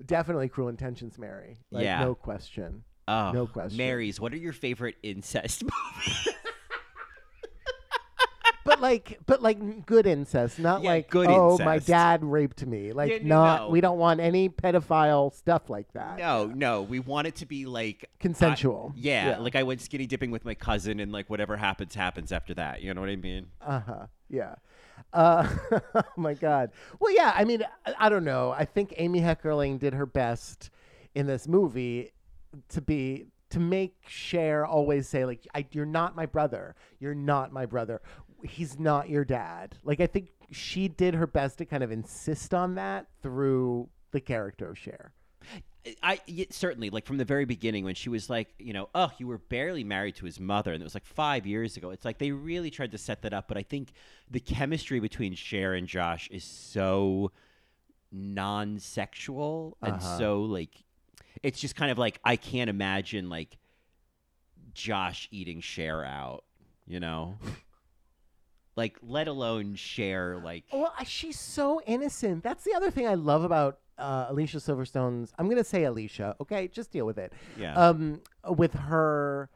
Definitely 0.05 0.49
Cruel 0.49 0.69
Intentions, 0.69 1.17
Mary. 1.19 1.59
Like, 1.71 1.83
Yeah. 1.83 2.03
No 2.03 2.15
question. 2.15 2.83
Oh, 3.07 3.31
No 3.31 3.45
question. 3.47 3.77
Marys, 3.77 4.19
what 4.19 4.33
are 4.33 4.37
your 4.37 4.53
favorite 4.53 4.95
incest 5.03 5.63
movies? 5.95 6.27
But 8.63 8.81
like, 8.81 9.19
but 9.27 9.43
like 9.43 9.85
good 9.85 10.07
incest, 10.07 10.57
not 10.57 10.81
Yeah, 10.81 10.89
like 10.89 11.09
good 11.11 11.27
oh 11.29 11.59
my 11.59 11.77
dad 11.77 12.23
raped 12.23 12.65
me. 12.65 12.93
Like 12.93 13.11
Yeah, 13.11 13.19
not. 13.21 13.61
no. 13.61 13.69
We 13.69 13.79
don't 13.79 13.99
want 13.99 14.19
any 14.19 14.49
pedophile 14.49 15.31
stuff 15.35 15.69
like 15.69 15.93
that. 15.93 16.17
no, 16.17 16.47
no. 16.47 16.81
We 16.81 16.99
want 16.99 17.27
it 17.27 17.35
to 17.37 17.45
be 17.45 17.67
like 17.67 18.09
Consensual. 18.19 18.91
I- 18.95 18.99
yeah, 18.99 19.29
Yeah. 19.29 19.37
like 19.37 19.55
I 19.55 19.61
went 19.61 19.81
skinny 19.81 20.07
dipping 20.07 20.31
with 20.31 20.45
my 20.45 20.55
cousin, 20.55 20.99
and 20.99 21.11
like 21.11 21.29
whatever 21.29 21.57
happens, 21.57 21.93
happens 21.93 22.31
after 22.31 22.55
that. 22.55 22.81
You 22.81 22.91
know 22.95 23.01
what 23.01 23.11
I 23.11 23.15
mean? 23.17 23.47
Uh 23.61 23.81
huh. 23.81 24.05
Yeah. 24.31 24.55
Uh, 25.13 25.47
oh 25.95 26.03
my 26.17 26.33
God. 26.33 26.71
Well, 26.99 27.13
yeah. 27.13 27.33
I 27.35 27.43
mean, 27.43 27.63
I, 27.85 27.93
I 27.99 28.09
don't 28.09 28.25
know. 28.25 28.51
I 28.51 28.65
think 28.65 28.93
Amy 28.97 29.21
Heckerling 29.21 29.79
did 29.79 29.93
her 29.93 30.05
best 30.05 30.69
in 31.13 31.27
this 31.27 31.47
movie 31.47 32.11
to 32.69 32.81
be 32.81 33.27
to 33.49 33.59
make 33.59 33.95
Cher 34.07 34.65
always 34.65 35.07
say 35.07 35.25
like, 35.25 35.47
"You're 35.71 35.85
not 35.85 36.15
my 36.15 36.25
brother. 36.25 36.75
You're 36.99 37.15
not 37.15 37.51
my 37.51 37.65
brother. 37.65 38.01
He's 38.43 38.79
not 38.79 39.09
your 39.09 39.25
dad." 39.25 39.77
Like, 39.83 39.99
I 39.99 40.07
think 40.07 40.29
she 40.51 40.87
did 40.87 41.15
her 41.15 41.27
best 41.27 41.57
to 41.59 41.65
kind 41.65 41.83
of 41.83 41.91
insist 41.91 42.53
on 42.53 42.75
that 42.75 43.07
through 43.21 43.89
the 44.11 44.21
character 44.21 44.69
of 44.69 44.77
Cher. 44.77 45.13
I 46.01 46.19
certainly 46.49 46.89
like 46.89 47.05
from 47.05 47.17
the 47.17 47.25
very 47.25 47.45
beginning 47.45 47.83
when 47.85 47.93
she 47.95 48.09
was 48.09 48.29
like, 48.29 48.53
you 48.57 48.73
know, 48.73 48.89
oh, 48.95 49.11
you 49.19 49.27
were 49.27 49.37
barely 49.37 49.83
married 49.83 50.15
to 50.15 50.25
his 50.25 50.39
mother, 50.39 50.73
and 50.73 50.81
it 50.81 50.83
was 50.83 50.95
like 50.95 51.05
five 51.05 51.45
years 51.45 51.77
ago. 51.77 51.91
It's 51.91 52.05
like 52.05 52.17
they 52.17 52.31
really 52.31 52.71
tried 52.71 52.91
to 52.91 52.97
set 52.97 53.21
that 53.21 53.33
up, 53.33 53.47
but 53.47 53.57
I 53.57 53.63
think 53.63 53.89
the 54.31 54.39
chemistry 54.39 54.99
between 54.99 55.35
Cher 55.35 55.73
and 55.75 55.87
Josh 55.87 56.27
is 56.31 56.43
so 56.43 57.31
non-sexual 58.11 59.77
and 59.81 59.93
Uh-huh. 59.95 60.17
so 60.17 60.41
like, 60.41 60.83
it's 61.43 61.59
just 61.59 61.75
kind 61.75 61.91
of 61.91 61.97
like 61.97 62.19
I 62.23 62.35
can't 62.35 62.69
imagine 62.69 63.29
like 63.29 63.57
Josh 64.73 65.27
eating 65.31 65.61
Cher 65.61 66.03
out, 66.03 66.43
you 66.87 66.99
know. 66.99 67.37
Like, 68.77 68.97
let 69.01 69.29
alone 69.29 69.75
Cher, 69.75 70.37
like, 70.43 70.65
Well, 70.73 70.93
she's 71.05 71.39
so 71.39 71.79
innocent. 71.87 72.43
That's 72.43 72.65
the 72.65 72.73
other 72.73 72.91
thing 72.91 73.07
I 73.07 73.13
love 73.13 73.43
about 73.45 73.79
uh, 73.97 74.27
Alicia 74.29 74.57
Silverstone's. 74.57 75.33
I'm 75.37 75.49
gonna 75.49 75.63
say 75.63 75.83
Alicia. 75.83 76.35
Okay, 76.41 76.67
just 76.67 76.91
deal 76.91 77.05
with 77.05 77.17
it. 77.17 77.33
yeah, 77.57 77.73
um, 77.73 78.21
with 78.47 78.73
her 78.73 79.49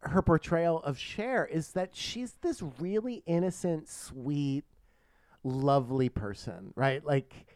her 0.00 0.22
portrayal 0.22 0.80
of 0.82 0.98
Cher 0.98 1.44
is 1.46 1.72
that 1.72 1.94
she's 1.94 2.34
this 2.42 2.62
really 2.78 3.22
innocent, 3.26 3.88
sweet, 3.88 4.64
lovely 5.42 6.08
person, 6.08 6.72
right? 6.76 7.04
Like 7.04 7.46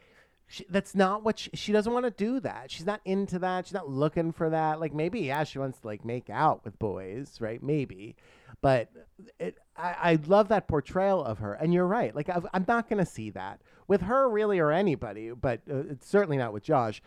she, 0.47 0.67
that's 0.69 0.95
not 0.95 1.23
what 1.23 1.39
she, 1.39 1.51
she 1.55 1.73
doesn't 1.73 1.93
want 1.93 2.05
to 2.07 2.11
do 2.11 2.41
that. 2.41 2.71
She's 2.71 2.87
not 2.87 3.01
into 3.05 3.39
that. 3.39 3.67
She's 3.67 3.75
not 3.75 3.89
looking 3.89 4.33
for 4.33 4.51
that. 4.51 4.81
Like 4.81 4.93
maybe 4.93 5.21
yeah, 5.21 5.45
she 5.45 5.59
wants 5.59 5.79
to 5.81 5.87
like 5.87 6.05
make 6.05 6.29
out 6.29 6.65
with 6.65 6.79
boys, 6.79 7.37
right? 7.41 7.63
Maybe, 7.63 8.17
but 8.61 8.91
it, 9.39 9.57
I, 9.81 10.13
I 10.13 10.19
love 10.27 10.49
that 10.49 10.69
portrayal 10.69 11.25
of 11.25 11.39
her. 11.39 11.55
And 11.55 11.73
you're 11.73 11.87
right. 11.87 12.15
Like 12.15 12.29
I've, 12.29 12.47
I'm 12.53 12.65
not 12.69 12.89
gonna 12.89 13.07
see 13.07 13.31
that 13.31 13.61
with 13.89 14.03
her 14.03 14.29
really 14.29 14.59
or 14.59 14.71
anybody, 14.71 15.31
but 15.31 15.61
uh, 15.71 15.85
it's 15.91 16.09
certainly 16.09 16.37
not 16.37 16.53
with 16.53 16.63
Josh. 16.63 17.03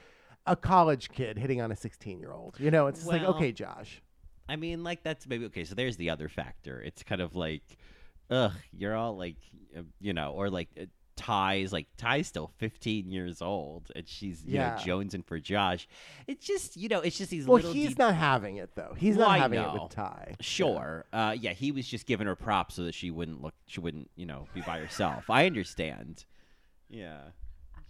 A 0.46 0.56
college 0.56 1.10
kid 1.10 1.38
hitting 1.38 1.62
on 1.62 1.72
a 1.72 1.76
16 1.76 2.20
year 2.20 2.34
old. 2.34 2.60
You 2.60 2.72
know, 2.72 2.88
it's 2.88 3.00
just 3.00 3.12
like 3.12 3.24
okay, 3.24 3.52
Josh. 3.52 4.02
I 4.50 4.56
mean, 4.58 4.84
like 4.84 5.04
that's 5.04 5.26
maybe 5.28 5.46
okay. 5.46 5.64
So 5.64 5.76
there's 5.76 5.98
the 5.98 6.10
other 6.10 6.28
factor. 6.28 6.82
It's 6.82 7.04
kind 7.04 7.22
of 7.22 7.36
like, 7.36 7.64
ugh, 8.30 8.52
you're 8.74 8.96
all 8.96 9.18
like, 9.18 9.38
uh, 9.78 9.84
you 10.02 10.14
know, 10.14 10.32
or 10.32 10.50
like 10.50 10.70
uh, 10.80 10.86
Tai's 11.16 11.72
like 11.72 11.88
Tai's 11.98 12.28
still 12.28 12.52
15 12.58 13.12
years 13.12 13.42
old, 13.42 13.92
and 13.96 14.08
she's 14.08 14.44
you 14.46 14.56
Yeah. 14.56 14.76
know 14.76 14.82
jonesing 14.82 15.24
for 15.26 15.40
Josh. 15.40 15.88
It's 16.28 16.46
just 16.46 16.76
you 16.78 16.90
know, 16.90 17.00
it's 17.02 17.18
just 17.18 17.30
these 17.30 17.46
Well, 17.46 17.58
little. 17.58 17.74
he's 17.74 17.96
de- 17.96 18.00
not 18.04 18.16
having 18.16 18.58
it 18.58 18.76
though. 18.76 18.94
He's 18.98 19.16
Well, 19.18 19.30
not 19.30 19.40
having 19.40 19.60
it 19.60 19.74
with 19.74 19.92
Tai. 19.92 20.36
Sure. 20.42 21.06
Uh, 21.14 21.36
yeah, 21.40 21.54
he 21.54 21.72
was 21.72 21.88
just 21.88 22.06
giving 22.06 22.28
her 22.28 22.36
props 22.36 22.76
so 22.76 22.84
that 22.86 22.94
she 22.96 23.12
wouldn't 23.12 23.42
look, 23.42 23.54
she 23.68 23.80
wouldn't, 23.80 24.10
you 24.16 24.26
know, 24.26 24.48
be 24.54 24.62
by 24.62 24.80
herself. 24.80 25.30
I 25.30 25.46
understand. 25.46 26.26
Yeah, 26.90 27.22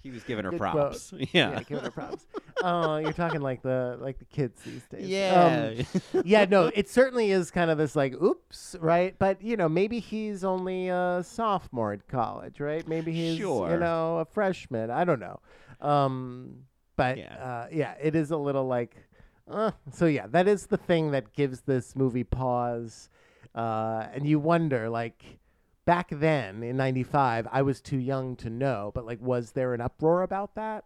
he 0.03 0.11
was 0.11 0.21
giving 0.23 0.43
her 0.45 0.51
Good 0.51 0.59
props. 0.59 1.09
quote. 1.09 1.21
Yeah. 1.33 1.51
Yeah, 1.51 1.63
give 1.63 1.77
it 1.79 1.83
her 1.85 1.91
props. 1.91 2.25
oh, 2.61 2.97
you're 2.97 3.13
talking 3.13 3.41
like 3.41 3.61
the 3.63 3.97
like 3.99 4.19
the 4.19 4.25
kids 4.25 4.61
these 4.63 4.83
days. 4.87 5.07
Yeah. 5.07 5.73
Um, 6.13 6.21
yeah, 6.25 6.45
no, 6.45 6.69
it 6.75 6.89
certainly 6.89 7.31
is 7.31 7.49
kind 7.51 7.71
of 7.71 7.77
this 7.77 7.95
like, 7.95 8.13
oops, 8.21 8.75
right? 8.79 9.17
But 9.17 9.41
you 9.41 9.55
know, 9.57 9.69
maybe 9.69 9.99
he's 9.99 10.43
only 10.43 10.89
a 10.89 11.21
sophomore 11.25 11.93
at 11.93 12.07
college, 12.07 12.59
right? 12.59 12.87
Maybe 12.87 13.11
he's 13.13 13.39
you 13.39 13.45
Sure. 13.45 13.79
know 13.79 14.17
a 14.19 14.25
freshman. 14.25 14.91
I 14.91 15.03
don't 15.05 15.19
know. 15.19 15.39
Um, 15.81 16.65
but 16.95 17.17
Yeah. 17.17 17.33
uh, 17.35 17.67
yeah, 17.71 17.95
it 18.01 18.15
is 18.15 18.31
a 18.31 18.37
little 18.37 18.67
like, 18.67 18.95
uh, 19.49 19.71
so 19.91 20.05
yeah, 20.05 20.27
that 20.27 20.47
is 20.47 20.67
the 20.67 20.77
thing 20.77 21.11
that 21.11 21.33
gives 21.33 21.61
this 21.61 21.95
movie 21.95 22.23
pause, 22.23 23.09
uh, 23.55 24.07
and 24.13 24.27
you 24.27 24.39
wonder 24.39 24.89
like. 24.89 25.39
Back 25.85 26.09
then 26.11 26.63
in 26.63 26.77
'95, 26.77 27.47
I 27.51 27.61
was 27.61 27.81
too 27.81 27.97
young 27.97 28.35
to 28.37 28.49
know, 28.49 28.91
but 28.95 29.05
like, 29.05 29.21
was 29.21 29.51
there 29.51 29.73
an 29.73 29.81
uproar 29.81 30.21
about 30.23 30.55
that? 30.55 30.85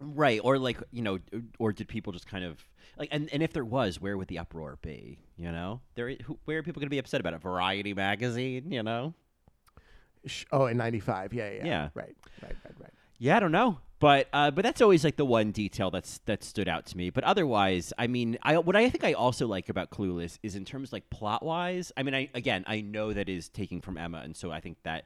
Right, 0.00 0.40
or 0.42 0.58
like 0.58 0.78
you 0.90 1.02
know, 1.02 1.18
or 1.58 1.72
did 1.72 1.88
people 1.88 2.12
just 2.12 2.26
kind 2.26 2.44
of 2.44 2.64
like, 2.98 3.08
and, 3.12 3.28
and 3.32 3.42
if 3.42 3.52
there 3.52 3.64
was, 3.64 4.00
where 4.00 4.16
would 4.16 4.28
the 4.28 4.38
uproar 4.38 4.78
be? 4.82 5.18
You 5.36 5.52
know, 5.52 5.80
there, 5.94 6.14
who, 6.24 6.38
where 6.44 6.58
are 6.58 6.62
people 6.62 6.80
going 6.80 6.86
to 6.88 6.90
be 6.90 6.98
upset 6.98 7.20
about 7.20 7.34
it? 7.34 7.42
Variety 7.42 7.94
magazine, 7.94 8.72
you 8.72 8.82
know? 8.82 9.14
Oh, 10.52 10.66
in 10.66 10.76
'95, 10.76 11.32
yeah, 11.34 11.50
yeah, 11.50 11.64
Yeah. 11.64 11.88
right, 11.94 12.16
right, 12.42 12.56
right, 12.64 12.74
right. 12.78 12.92
Yeah, 13.22 13.36
I 13.36 13.40
don't 13.40 13.52
know, 13.52 13.78
but 14.00 14.26
uh, 14.32 14.50
but 14.50 14.64
that's 14.64 14.80
always 14.80 15.04
like 15.04 15.14
the 15.14 15.24
one 15.24 15.52
detail 15.52 15.92
that's 15.92 16.18
that 16.26 16.42
stood 16.42 16.66
out 16.66 16.86
to 16.86 16.96
me. 16.96 17.08
But 17.10 17.22
otherwise, 17.22 17.92
I 17.96 18.08
mean, 18.08 18.36
I 18.42 18.58
what 18.58 18.74
I 18.74 18.90
think 18.90 19.04
I 19.04 19.12
also 19.12 19.46
like 19.46 19.68
about 19.68 19.90
Clueless 19.90 20.40
is 20.42 20.56
in 20.56 20.64
terms 20.64 20.92
like 20.92 21.08
plot 21.08 21.44
wise. 21.44 21.92
I 21.96 22.02
mean, 22.02 22.16
I 22.16 22.28
again, 22.34 22.64
I 22.66 22.80
know 22.80 23.12
that 23.12 23.28
is 23.28 23.48
taking 23.48 23.80
from 23.80 23.96
Emma, 23.96 24.22
and 24.24 24.36
so 24.36 24.50
I 24.50 24.58
think 24.58 24.78
that 24.82 25.04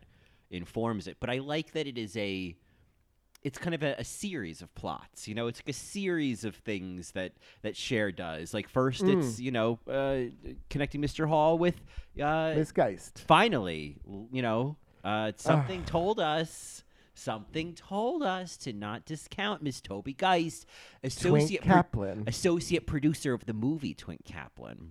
informs 0.51 1.09
it. 1.09 1.19
But 1.21 1.29
I 1.29 1.41
like 1.41 1.73
that 1.73 1.87
it 1.87 1.99
is 1.99 2.17
a 2.17 2.57
it's 3.43 3.59
kind 3.59 3.75
of 3.75 3.83
a, 3.83 3.97
a 3.99 4.05
series 4.05 4.63
of 4.63 4.75
plots. 4.75 5.29
You 5.29 5.35
know, 5.35 5.47
it's 5.47 5.59
like 5.59 5.69
a 5.69 5.79
series 5.79 6.47
of 6.47 6.57
things 6.57 7.11
that 7.11 7.33
that 7.61 7.77
Cher 7.77 8.13
does. 8.13 8.55
Like 8.55 8.71
first, 8.71 9.03
it's 9.03 9.39
you 9.39 9.51
know 9.51 9.79
uh, 9.87 10.33
connecting 10.71 11.03
Mr. 11.03 11.29
Hall 11.29 11.59
with 11.59 11.77
uh, 12.19 12.55
Miss 12.57 12.73
Geist. 12.73 13.25
finally, 13.29 13.99
you 14.33 14.41
know, 14.41 14.79
uh, 15.05 15.33
something 15.37 15.85
told 15.85 16.19
us. 16.19 16.83
Something 17.19 17.73
told 17.75 18.23
us 18.23 18.59
to 18.59 18.75
not 18.75 19.07
discount 19.07 19.63
Miss 19.63 19.81
Toby 19.81 20.13
Geist, 20.13 20.67
associate 21.03 21.63
pro- 21.65 21.77
Caplan. 21.83 22.29
associate 22.29 22.87
producer 22.87 23.33
of 23.33 23.47
the 23.47 23.55
movie 23.55 23.95
Twink 23.95 24.25
Caplan. 24.25 24.91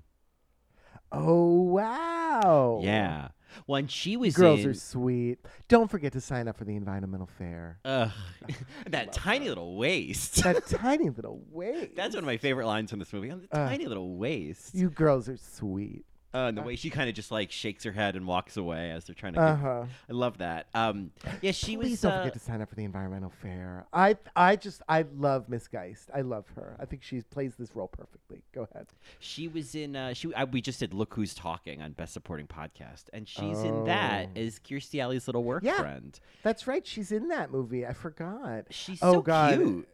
Oh 1.12 1.62
wow! 1.62 2.80
Yeah, 2.84 3.30
when 3.68 3.88
she 3.88 4.18
was 4.18 4.36
girls 4.36 4.62
in, 4.62 4.72
are 4.72 4.74
sweet. 4.74 5.38
Don't 5.68 5.90
forget 5.90 6.14
to 6.14 6.20
sign 6.20 6.48
up 6.48 6.58
for 6.58 6.66
the 6.66 6.76
environmental 6.76 7.28
fair. 7.38 7.80
ugh, 7.86 8.12
that 8.90 9.14
tiny 9.14 9.48
little 9.48 9.78
waist. 9.78 10.44
That 10.44 10.66
tiny 10.68 11.12
little 11.12 11.44
waist. 11.52 11.92
That's 11.96 12.16
one 12.16 12.24
of 12.24 12.28
my 12.28 12.38
favorite 12.38 12.66
lines 12.66 12.90
from 12.90 13.00
this 13.00 13.14
movie. 13.14 13.30
On 13.30 13.42
the 13.50 13.56
Uh, 13.58 13.70
tiny 13.70 13.86
little 13.86 14.18
waist. 14.18 14.74
You 14.74 14.90
girls 14.90 15.30
are 15.30 15.38
sweet. 15.38 16.06
Uh, 16.36 16.48
and 16.50 16.58
the 16.58 16.62
way 16.62 16.76
she 16.76 16.90
kind 16.90 17.08
of 17.08 17.16
just 17.16 17.32
like 17.32 17.50
shakes 17.52 17.84
her 17.86 17.94
head 17.94 18.16
and 18.18 18.28
walks 18.28 18.58
away 18.58 18.92
as 18.92 19.06
they're 19.06 19.16
trying 19.16 19.34
to. 19.34 19.40
Uh 19.42 19.56
Get. 19.84 19.90
I 20.10 20.14
love 20.14 20.38
that. 20.40 20.68
Um, 20.74 21.12
yeah, 21.42 21.52
she 21.52 21.78
Please 21.78 21.92
was. 21.92 22.02
don't 22.02 22.12
uh, 22.12 22.18
forget 22.20 22.34
to 22.34 22.40
sign 22.40 22.62
up 22.62 22.68
for 22.70 22.76
the 22.76 22.84
environmental 22.84 23.32
fair. 23.42 23.86
I 23.94 24.18
I 24.36 24.58
just 24.58 24.82
I 24.90 25.06
love 25.16 25.48
Miss 25.48 25.68
Geist. 25.70 26.10
I 26.14 26.22
love 26.22 26.46
her. 26.56 26.76
I 26.80 26.86
think 26.86 27.04
she 27.04 27.22
plays 27.22 27.56
this 27.58 27.76
role 27.76 27.88
perfectly. 27.88 28.44
Go 28.54 28.68
ahead. 28.74 28.88
She 29.20 29.48
was 29.48 29.76
in. 29.76 29.96
Uh, 29.96 30.14
she. 30.14 30.34
I, 30.36 30.44
we 30.44 30.60
just 30.62 30.80
did 30.82 30.94
"Look 30.94 31.14
Who's 31.14 31.34
Talking" 31.34 31.82
on 31.82 31.94
Best 31.94 32.12
Supporting 32.14 32.48
Podcast, 32.48 33.06
and 33.14 33.28
she's 33.28 33.64
in 33.64 33.86
that 33.86 34.30
Oh. 34.36 34.40
as 34.40 34.60
Kirstie 34.60 35.00
Alley's 35.02 35.28
little 35.28 35.44
work 35.44 35.64
Yeah. 35.64 35.78
friend. 35.78 36.20
That's 36.44 36.68
right. 36.68 36.86
She's 36.86 37.12
in 37.14 37.30
that 37.30 37.50
movie. 37.52 37.86
I 37.86 37.94
forgot. 37.94 38.66
She's 38.72 39.00
Oh, 39.02 39.14
so 39.14 39.22
God. 39.22 39.56
cute. 39.56 39.88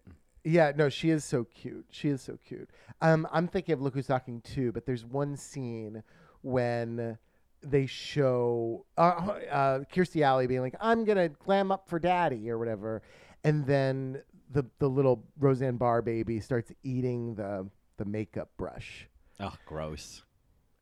Yeah, 0.43 0.71
no, 0.75 0.89
she 0.89 1.11
is 1.11 1.23
so 1.23 1.43
cute. 1.43 1.85
She 1.91 2.09
is 2.09 2.19
so 2.21 2.39
cute. 2.43 2.67
Um, 2.99 3.27
I'm 3.31 3.47
thinking 3.47 3.73
of 3.73 3.81
Look 3.81 3.93
Who's 3.93 4.07
Talking 4.07 4.41
too, 4.41 4.71
but 4.71 4.87
there's 4.87 5.05
one 5.05 5.37
scene 5.37 6.01
when 6.41 7.17
they 7.63 7.85
show 7.85 8.85
uh, 8.97 9.01
uh, 9.01 9.79
Kirstie 9.93 10.23
Alley 10.23 10.47
being 10.47 10.61
like, 10.61 10.75
"I'm 10.79 11.05
gonna 11.05 11.29
glam 11.29 11.71
up 11.71 11.87
for 11.87 11.99
Daddy" 11.99 12.49
or 12.49 12.57
whatever, 12.57 13.01
and 13.43 13.65
then 13.65 14.21
the 14.51 14.65
the 14.79 14.89
little 14.89 15.23
Roseanne 15.39 15.77
Barr 15.77 16.01
baby 16.01 16.39
starts 16.39 16.71
eating 16.83 17.35
the 17.35 17.67
the 17.97 18.05
makeup 18.05 18.49
brush. 18.57 19.07
Oh, 19.39 19.55
gross. 19.65 20.23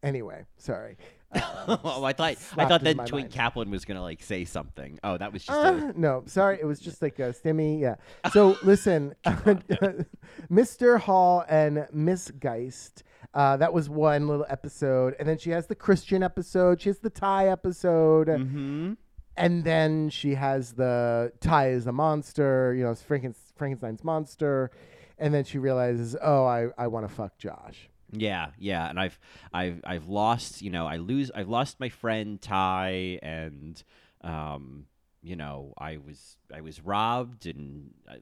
Anyway, 0.03 0.45
sorry. 0.57 0.97
oh, 1.36 2.03
I 2.03 2.13
thought 2.13 2.38
I 2.57 2.65
thought 2.65 2.84
that 2.84 3.05
Twink 3.05 3.36
mind. 3.36 3.53
Caplan 3.53 3.69
was 3.69 3.86
gonna 3.86 4.01
like 4.01 4.23
say 4.23 4.45
something. 4.45 4.99
Oh, 5.03 5.17
that 5.17 5.32
was 5.32 5.45
just 5.45 5.57
a, 5.57 5.89
Uh, 5.89 5.91
no, 5.95 6.23
sorry, 6.25 6.57
it 6.59 6.65
was 6.65 6.80
just 6.80 7.03
like 7.03 7.19
a 7.19 7.34
stimmy. 7.34 7.80
Yeah. 7.80 7.95
So 8.32 8.57
listen, 8.63 9.13
Mr. 9.25 10.99
Hall 10.99 11.45
and 11.47 11.88
Miss 11.91 12.32
Geist. 12.32 13.03
Uh, 13.34 13.57
that 13.57 13.71
was 13.71 13.89
one 13.89 14.27
little 14.27 14.45
episode, 14.49 15.15
and 15.19 15.30
then 15.30 15.38
she 15.38 15.51
has 15.51 15.67
the 15.67 15.75
Christian 15.75 16.23
episode. 16.23 16.82
She 16.82 16.89
has 16.89 16.97
the 16.97 17.11
Tai 17.11 17.49
episode, 17.49 18.27
mm-hmm. 18.27 18.93
and 19.38 19.63
then 19.63 20.09
she 20.09 20.34
has 20.34 20.73
the 20.73 21.32
Tai 21.39 21.69
is 21.69 21.86
a 21.86 21.91
monster. 21.91 22.73
You 22.75 22.86
know, 22.86 22.91
it's 22.91 23.03
Franken- 23.03 23.36
Frankenstein's 23.55 24.03
monster, 24.03 24.71
and 25.19 25.32
then 25.32 25.43
she 25.43 25.59
realizes, 25.59 26.15
oh, 26.19 26.45
I 26.45 26.69
I 26.75 26.88
want 26.88 27.07
to 27.07 27.13
fuck 27.13 27.38
Josh. 27.38 27.88
Yeah, 28.12 28.47
yeah, 28.57 28.89
and 28.89 28.99
I've 28.99 29.20
I've 29.53 29.82
I've 29.86 30.07
lost, 30.07 30.62
you 30.62 30.70
know, 30.72 30.88
I 30.88 30.97
lose 30.97 31.32
I've 31.34 31.49
lost 31.49 31.80
my 31.80 31.89
friend 31.89 32.41
Tai 32.41 33.20
and 33.22 33.82
um 34.22 34.86
you 35.22 35.36
know, 35.36 35.74
I 35.78 35.97
was 35.97 36.38
I 36.53 36.62
was 36.62 36.82
robbed 36.84 37.45
and 37.45 37.91
uh, 38.10 38.16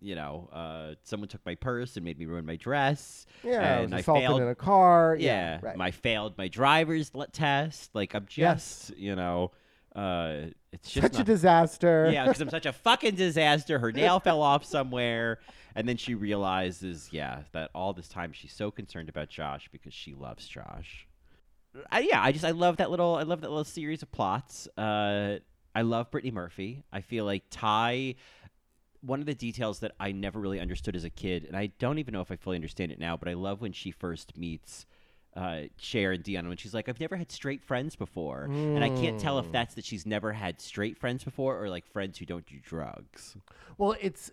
you 0.00 0.14
know, 0.14 0.48
uh 0.52 0.94
someone 1.02 1.28
took 1.28 1.44
my 1.44 1.54
purse 1.54 1.96
and 1.96 2.04
made 2.04 2.18
me 2.18 2.26
ruin 2.26 2.46
my 2.46 2.56
dress. 2.56 3.26
Yeah, 3.44 3.60
I 3.60 3.80
and 3.80 3.94
I 3.94 3.98
assaulted 3.98 4.28
failed 4.28 4.40
in 4.42 4.48
a 4.48 4.54
car. 4.54 5.16
yeah, 5.18 5.58
right. 5.62 5.76
my 5.76 5.90
failed 5.90 6.38
my 6.38 6.48
driver's 6.48 7.10
test. 7.32 7.94
Like 7.94 8.14
I'm 8.14 8.26
Yes. 8.36 8.86
just, 8.88 8.98
you 8.98 9.14
know, 9.14 9.50
uh 9.94 10.46
it's 10.72 10.90
just 10.90 11.12
Such 11.14 11.20
a 11.20 11.24
disaster. 11.24 12.10
yeah, 12.12 12.26
because 12.26 12.40
I'm 12.40 12.50
such 12.50 12.66
a 12.66 12.72
fucking 12.72 13.14
disaster. 13.14 13.78
Her 13.78 13.92
nail 13.92 14.18
fell 14.24 14.42
off 14.42 14.64
somewhere, 14.64 15.38
and 15.76 15.88
then 15.88 15.96
she 15.96 16.14
realizes, 16.14 17.08
yeah, 17.12 17.42
that 17.52 17.70
all 17.74 17.92
this 17.92 18.08
time 18.08 18.32
she's 18.32 18.52
so 18.52 18.70
concerned 18.72 19.08
about 19.08 19.28
Josh 19.28 19.68
because 19.70 19.94
she 19.94 20.14
loves 20.14 20.48
Josh. 20.48 21.06
I, 21.90 22.00
yeah, 22.00 22.22
I 22.22 22.32
just 22.32 22.44
I 22.44 22.50
love 22.50 22.76
that 22.78 22.90
little 22.90 23.14
I 23.16 23.22
love 23.22 23.40
that 23.42 23.48
little 23.50 23.64
series 23.64 24.02
of 24.02 24.10
plots. 24.10 24.66
Uh, 24.76 25.38
I 25.74 25.82
love 25.82 26.10
Brittany 26.10 26.30
Murphy. 26.32 26.82
I 26.92 27.00
feel 27.00 27.24
like 27.24 27.44
Tai. 27.50 28.14
One 29.00 29.20
of 29.20 29.26
the 29.26 29.34
details 29.34 29.80
that 29.80 29.92
I 30.00 30.12
never 30.12 30.40
really 30.40 30.60
understood 30.60 30.96
as 30.96 31.04
a 31.04 31.10
kid, 31.10 31.44
and 31.44 31.54
I 31.56 31.66
don't 31.78 31.98
even 31.98 32.12
know 32.14 32.20
if 32.22 32.30
I 32.30 32.36
fully 32.36 32.56
understand 32.56 32.90
it 32.90 32.98
now, 32.98 33.16
but 33.18 33.28
I 33.28 33.34
love 33.34 33.60
when 33.60 33.72
she 33.72 33.90
first 33.90 34.36
meets 34.38 34.86
uh, 35.36 35.62
Cher 35.76 36.12
and 36.12 36.22
Dionne 36.22 36.48
when 36.48 36.56
she's 36.56 36.74
like, 36.74 36.88
I've 36.88 37.00
never 37.00 37.16
had 37.16 37.30
straight 37.32 37.62
friends 37.62 37.96
before. 37.96 38.44
And 38.44 38.84
I 38.84 38.88
can't 38.88 39.18
tell 39.18 39.38
if 39.38 39.50
that's 39.50 39.74
that 39.74 39.84
she's 39.84 40.06
never 40.06 40.32
had 40.32 40.60
straight 40.60 40.96
friends 40.98 41.24
before 41.24 41.62
or 41.62 41.68
like 41.68 41.86
friends 41.86 42.18
who 42.18 42.26
don't 42.26 42.46
do 42.46 42.56
drugs. 42.62 43.36
Well, 43.78 43.96
it's 44.00 44.30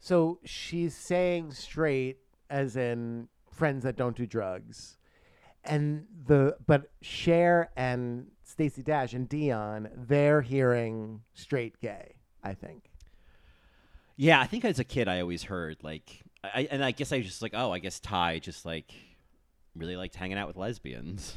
so 0.00 0.38
she's 0.44 0.94
saying 0.94 1.52
straight 1.52 2.18
as 2.50 2.76
in 2.76 3.28
friends 3.50 3.84
that 3.84 3.96
don't 3.96 4.16
do 4.16 4.26
drugs. 4.26 4.96
And 5.64 6.06
the 6.26 6.56
but 6.66 6.90
Cher 7.00 7.70
and 7.76 8.26
Stacey 8.42 8.82
Dash 8.82 9.14
and 9.14 9.28
Dionne, 9.28 9.90
they're 9.96 10.42
hearing 10.42 11.22
straight 11.32 11.80
gay, 11.80 12.16
I 12.42 12.54
think. 12.54 12.90
Yeah, 14.16 14.40
I 14.40 14.46
think 14.46 14.64
as 14.64 14.78
a 14.78 14.84
kid 14.84 15.08
I 15.08 15.20
always 15.20 15.44
heard 15.44 15.78
like, 15.82 16.22
I, 16.42 16.68
and 16.70 16.84
I 16.84 16.90
guess 16.92 17.12
I 17.12 17.16
was 17.16 17.26
just 17.26 17.42
like, 17.42 17.52
oh, 17.54 17.72
I 17.72 17.78
guess 17.78 17.98
Tai 17.98 18.38
just 18.40 18.64
like 18.66 18.92
really 19.76 19.96
liked 19.96 20.14
hanging 20.14 20.38
out 20.38 20.46
with 20.48 20.56
lesbians. 20.56 21.36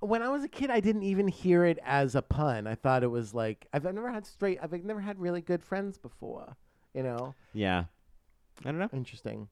When 0.00 0.22
I 0.22 0.28
was 0.30 0.42
a 0.44 0.48
kid, 0.48 0.70
I 0.70 0.80
didn't 0.80 1.02
even 1.02 1.28
hear 1.28 1.64
it 1.64 1.78
as 1.84 2.14
a 2.14 2.22
pun. 2.22 2.66
I 2.66 2.74
thought 2.74 3.02
it 3.02 3.08
was 3.10 3.34
like 3.34 3.66
I've 3.72 3.84
never 3.84 4.10
had 4.10 4.24
straight. 4.26 4.58
I've 4.62 4.72
never 4.84 5.00
had 5.00 5.18
really 5.20 5.42
good 5.42 5.62
friends 5.62 5.98
before. 5.98 6.56
You 6.94 7.02
know, 7.02 7.34
Yeah, 7.52 7.84
I 8.64 8.70
don't 8.70 8.78
know. 8.78 8.88
interesting. 8.92 9.48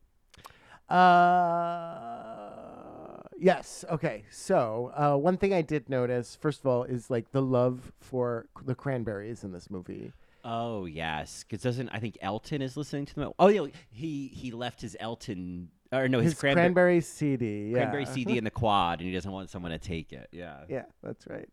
Uh, 1.88 3.18
yes. 3.38 3.84
Okay. 3.90 4.24
So 4.30 4.92
uh, 4.96 5.16
one 5.16 5.36
thing 5.36 5.52
I 5.52 5.62
did 5.62 5.88
notice, 5.88 6.36
first 6.40 6.60
of 6.60 6.66
all, 6.66 6.84
is 6.84 7.10
like 7.10 7.30
the 7.32 7.42
love 7.42 7.92
for 8.00 8.46
the 8.64 8.74
Cranberries 8.74 9.44
in 9.44 9.52
this 9.52 9.70
movie. 9.70 10.12
Oh 10.44 10.86
yes, 10.86 11.44
because 11.44 11.62
doesn't 11.62 11.88
I 11.90 11.98
think 11.98 12.16
Elton 12.22 12.62
is 12.62 12.76
listening 12.76 13.06
to 13.06 13.14
them? 13.14 13.32
Oh 13.38 13.48
yeah, 13.48 13.66
he 13.90 14.28
he 14.28 14.50
left 14.50 14.80
his 14.80 14.96
Elton 15.00 15.68
or 15.92 16.08
no 16.08 16.18
his, 16.18 16.32
His 16.32 16.40
cranberry, 16.40 16.66
Cranberry 16.66 17.00
CD. 17.00 17.68
Yeah. 17.68 17.78
cranberry 17.78 18.06
CD 18.06 18.32
uh-huh. 18.32 18.38
in 18.38 18.44
the 18.44 18.50
quad, 18.50 19.00
and 19.00 19.08
he 19.08 19.14
doesn't 19.14 19.30
want 19.30 19.50
someone 19.50 19.72
to 19.72 19.78
take 19.78 20.12
it. 20.12 20.28
Yeah. 20.32 20.60
Yeah, 20.68 20.84
that's 21.02 21.26
right. 21.26 21.48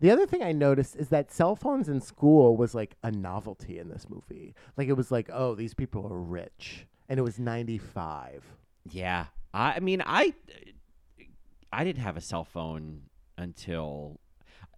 The 0.00 0.10
other 0.10 0.26
thing 0.26 0.42
I 0.42 0.52
noticed 0.52 0.96
is 0.96 1.08
that 1.08 1.32
cell 1.32 1.56
phones 1.56 1.88
in 1.88 2.00
school 2.00 2.56
was 2.56 2.74
like 2.74 2.96
a 3.02 3.10
novelty 3.10 3.78
in 3.78 3.88
this 3.88 4.06
movie. 4.08 4.54
Like 4.76 4.88
it 4.88 4.94
was 4.94 5.10
like, 5.10 5.30
oh, 5.32 5.54
these 5.54 5.74
people 5.74 6.06
are 6.06 6.18
rich, 6.18 6.86
and 7.08 7.18
it 7.18 7.22
was 7.22 7.38
ninety 7.38 7.78
five. 7.78 8.44
Yeah, 8.90 9.26
I, 9.54 9.74
I 9.74 9.80
mean, 9.80 10.02
I, 10.04 10.34
I 11.72 11.84
didn't 11.84 12.02
have 12.02 12.16
a 12.16 12.20
cell 12.20 12.44
phone 12.44 13.02
until 13.38 14.20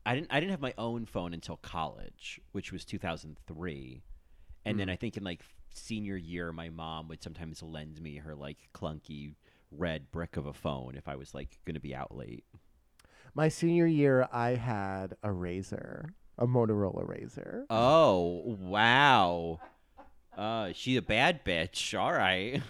I 0.04 0.14
didn't. 0.14 0.28
I 0.30 0.40
didn't 0.40 0.52
have 0.52 0.60
my 0.60 0.74
own 0.78 1.06
phone 1.06 1.34
until 1.34 1.56
college, 1.56 2.40
which 2.52 2.72
was 2.72 2.84
two 2.84 2.98
thousand 2.98 3.38
three, 3.46 4.02
and 4.64 4.78
then 4.78 4.88
mm. 4.88 4.92
I 4.92 4.96
think 4.96 5.16
in 5.16 5.24
like 5.24 5.42
senior 5.78 6.16
year, 6.16 6.52
my 6.52 6.68
mom 6.68 7.08
would 7.08 7.22
sometimes 7.22 7.62
lend 7.62 8.00
me 8.02 8.16
her 8.16 8.34
like 8.34 8.68
clunky 8.74 9.34
red 9.70 10.10
brick 10.10 10.36
of 10.36 10.46
a 10.46 10.52
phone 10.52 10.94
if 10.96 11.08
I 11.08 11.16
was 11.16 11.34
like 11.34 11.58
going 11.64 11.74
to 11.74 11.80
be 11.80 11.94
out 11.94 12.14
late. 12.16 12.44
My 13.34 13.48
senior 13.48 13.86
year, 13.86 14.26
I 14.32 14.50
had 14.56 15.14
a 15.22 15.28
RAZR, 15.28 16.10
a 16.38 16.46
Motorola 16.46 17.06
RAZR. 17.06 17.64
Oh 17.70 18.56
wow, 18.60 19.60
uh, 20.36 20.70
she 20.74 20.96
a 20.96 21.02
bad 21.02 21.44
bitch. 21.44 21.98
All 21.98 22.12
right. 22.12 22.62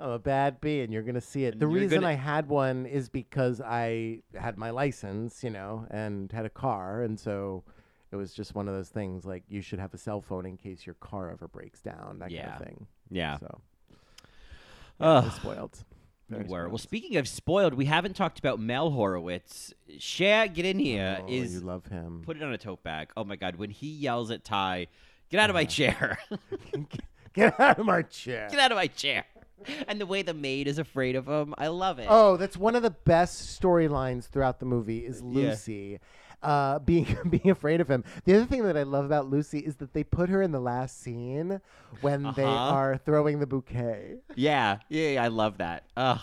I'm 0.00 0.10
a 0.10 0.18
bad 0.20 0.60
bee, 0.60 0.82
and 0.82 0.92
you're 0.92 1.02
gonna 1.02 1.20
see 1.20 1.44
it. 1.44 1.58
The 1.58 1.64
you're 1.66 1.70
reason 1.74 2.02
gonna- 2.02 2.12
I 2.12 2.16
had 2.16 2.48
one 2.48 2.86
is 2.86 3.08
because 3.08 3.60
I 3.60 4.22
had 4.34 4.56
my 4.56 4.70
license, 4.70 5.42
you 5.42 5.50
know, 5.50 5.86
and 5.90 6.30
had 6.30 6.46
a 6.46 6.50
car, 6.50 7.02
and 7.02 7.18
so 7.18 7.64
it 8.10 8.16
was 8.16 8.32
just 8.32 8.54
one 8.54 8.68
of 8.68 8.74
those 8.74 8.88
things. 8.88 9.24
Like 9.24 9.44
you 9.48 9.60
should 9.62 9.78
have 9.78 9.92
a 9.94 9.98
cell 9.98 10.20
phone 10.20 10.46
in 10.46 10.56
case 10.56 10.86
your 10.86 10.94
car 10.96 11.30
ever 11.30 11.48
breaks 11.48 11.80
down, 11.80 12.18
that 12.20 12.30
kind 12.30 12.50
of 12.52 12.58
thing. 12.66 12.86
Yeah. 13.10 13.38
So 13.38 13.60
Ugh. 15.00 15.24
we're 15.24 15.30
spoiled. 15.30 15.78
Very 16.28 16.44
Were. 16.44 16.68
Well, 16.68 16.76
speaking 16.78 17.16
of 17.16 17.26
spoiled, 17.26 17.72
we 17.72 17.86
haven't 17.86 18.14
talked 18.14 18.38
about 18.38 18.60
Mel 18.60 18.90
Horowitz. 18.90 19.72
Share, 19.98 20.46
get 20.46 20.66
in 20.66 20.78
here. 20.78 21.20
Oh, 21.22 21.26
Is 21.26 21.54
you 21.54 21.60
love 21.60 21.86
him? 21.86 22.22
put 22.24 22.36
it 22.36 22.42
on 22.42 22.52
a 22.52 22.58
tote 22.58 22.82
bag. 22.82 23.10
Oh 23.16 23.24
my 23.24 23.36
god, 23.36 23.56
when 23.56 23.70
he 23.70 23.86
yells 23.88 24.30
at 24.30 24.44
Tai, 24.44 24.88
get 25.30 25.40
out 25.40 25.48
of 25.48 25.54
my 25.54 25.64
chair. 25.64 26.18
Get 27.34 27.60
out 27.60 27.78
of 27.78 27.86
my 27.86 28.02
chair. 28.02 28.48
get 28.50 28.58
out 28.58 28.72
of 28.72 28.76
my 28.76 28.88
chair. 28.88 29.24
And 29.86 30.00
the 30.00 30.06
way 30.06 30.22
the 30.22 30.34
maid 30.34 30.66
is 30.66 30.78
afraid 30.78 31.14
of 31.14 31.28
him, 31.28 31.54
I 31.56 31.68
love 31.68 31.98
it. 32.00 32.06
Oh, 32.08 32.36
that's 32.36 32.56
one 32.56 32.74
of 32.74 32.82
the 32.82 32.90
best 32.90 33.60
storylines 33.60 34.24
throughout 34.28 34.58
the 34.58 34.66
movie 34.66 35.04
is 35.06 35.22
Yeah. 35.24 35.54
Uh, 36.42 36.78
being 36.90 37.16
being 37.28 37.50
afraid 37.50 37.80
of 37.80 37.88
him. 37.90 38.04
The 38.24 38.36
other 38.36 38.46
thing 38.46 38.62
that 38.64 38.76
I 38.76 38.84
love 38.84 39.04
about 39.04 39.28
Lucy 39.28 39.58
is 39.58 39.76
that 39.76 39.92
they 39.92 40.04
put 40.04 40.28
her 40.28 40.40
in 40.40 40.52
the 40.52 40.60
last 40.60 41.00
scene 41.02 41.60
when 42.00 42.22
they 42.36 42.44
Uh-huh. 42.44 42.74
are 42.74 42.96
throwing 42.96 43.40
the 43.40 43.46
bouquet. 43.46 44.18
Yeah, 44.36 44.78
yeah, 44.88 45.08
yeah, 45.10 45.24
I 45.24 45.28
love 45.28 45.58
that. 45.58 45.84
Ugh. 45.96 46.20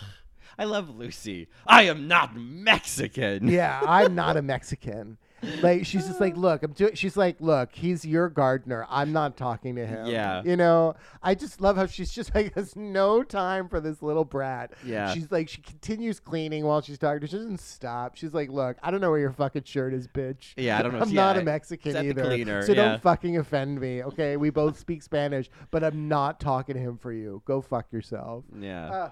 I 0.58 0.64
love 0.64 0.88
Lucy. 0.88 1.48
I 1.66 1.82
am 1.82 2.08
not 2.08 2.34
Mexican. 2.34 3.48
Yeah, 3.48 3.78
I'm 3.86 4.14
not 4.14 4.38
a 4.38 4.42
Mexican. 4.54 5.18
Like 5.62 5.84
she's 5.84 6.06
just 6.06 6.20
like, 6.20 6.36
look, 6.36 6.62
I'm 6.62 6.72
doing. 6.72 6.94
She's 6.94 7.16
like, 7.16 7.36
look, 7.40 7.74
he's 7.74 8.04
your 8.04 8.28
gardener. 8.28 8.86
I'm 8.88 9.12
not 9.12 9.36
talking 9.36 9.76
to 9.76 9.86
him. 9.86 10.06
Yeah. 10.06 10.42
you 10.44 10.56
know. 10.56 10.94
I 11.22 11.34
just 11.34 11.60
love 11.60 11.76
how 11.76 11.86
she's 11.86 12.10
just 12.10 12.34
like 12.34 12.54
has 12.54 12.74
no 12.74 13.22
time 13.22 13.68
for 13.68 13.78
this 13.80 14.02
little 14.02 14.24
brat. 14.24 14.72
Yeah. 14.84 15.12
she's 15.12 15.30
like 15.30 15.48
she 15.48 15.60
continues 15.60 16.20
cleaning 16.20 16.64
while 16.64 16.80
she's 16.80 16.98
talking. 16.98 17.20
to. 17.20 17.26
She 17.26 17.36
doesn't 17.36 17.60
stop. 17.60 18.16
She's 18.16 18.32
like, 18.32 18.48
look, 18.50 18.76
I 18.82 18.90
don't 18.90 19.00
know 19.00 19.10
where 19.10 19.20
your 19.20 19.32
fucking 19.32 19.64
shirt 19.64 19.92
is, 19.94 20.08
bitch. 20.08 20.54
Yeah, 20.56 20.78
I 20.78 20.82
don't 20.82 20.92
know. 20.92 20.98
I'm 21.02 21.08
Yeah, 21.10 21.14
not 21.26 21.36
a 21.38 21.42
Mexican 21.42 21.96
either. 21.96 22.24
cleaner? 22.24 22.62
So 22.62 22.72
Yeah. 22.72 22.88
don't 22.92 23.02
fucking 23.02 23.36
offend 23.36 23.80
me, 23.80 24.02
okay? 24.04 24.36
We 24.36 24.50
both 24.50 24.78
speak 24.78 25.02
Spanish, 25.02 25.50
but 25.70 25.84
I'm 25.84 26.08
not 26.08 26.40
talking 26.40 26.74
to 26.76 26.80
him 26.80 26.96
for 26.98 27.12
you. 27.12 27.42
Go 27.44 27.60
fuck 27.60 27.92
yourself. 27.92 28.44
Yeah. 28.58 28.86
Uh, 28.90 29.10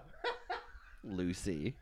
Lucy. 1.04 1.76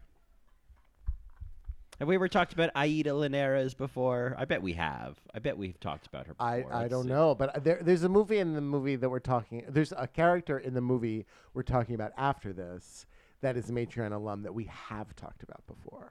Have 2.02 2.08
we 2.08 2.16
ever 2.16 2.26
talked 2.26 2.52
about 2.52 2.70
Aida 2.74 3.14
Linares 3.14 3.74
before? 3.74 4.34
I 4.36 4.44
bet 4.44 4.60
we 4.60 4.72
have. 4.72 5.20
I 5.32 5.38
bet 5.38 5.56
we've 5.56 5.78
talked 5.78 6.08
about 6.08 6.26
her 6.26 6.34
before. 6.34 6.48
I, 6.48 6.62
I 6.68 6.78
Let's 6.80 6.90
don't 6.90 7.04
see. 7.04 7.10
know, 7.10 7.36
but 7.36 7.62
there, 7.62 7.78
there's 7.80 8.02
a 8.02 8.08
movie 8.08 8.38
in 8.38 8.54
the 8.54 8.60
movie 8.60 8.96
that 8.96 9.08
we're 9.08 9.20
talking. 9.20 9.62
There's 9.68 9.92
a 9.96 10.08
character 10.08 10.58
in 10.58 10.74
the 10.74 10.80
movie 10.80 11.26
we're 11.54 11.62
talking 11.62 11.94
about 11.94 12.10
after 12.18 12.52
this 12.52 13.06
that 13.40 13.56
is 13.56 13.70
a 13.70 13.72
Matreon 13.72 14.12
alum 14.12 14.42
that 14.42 14.52
we 14.52 14.64
have 14.64 15.14
talked 15.14 15.44
about 15.44 15.64
before. 15.68 16.10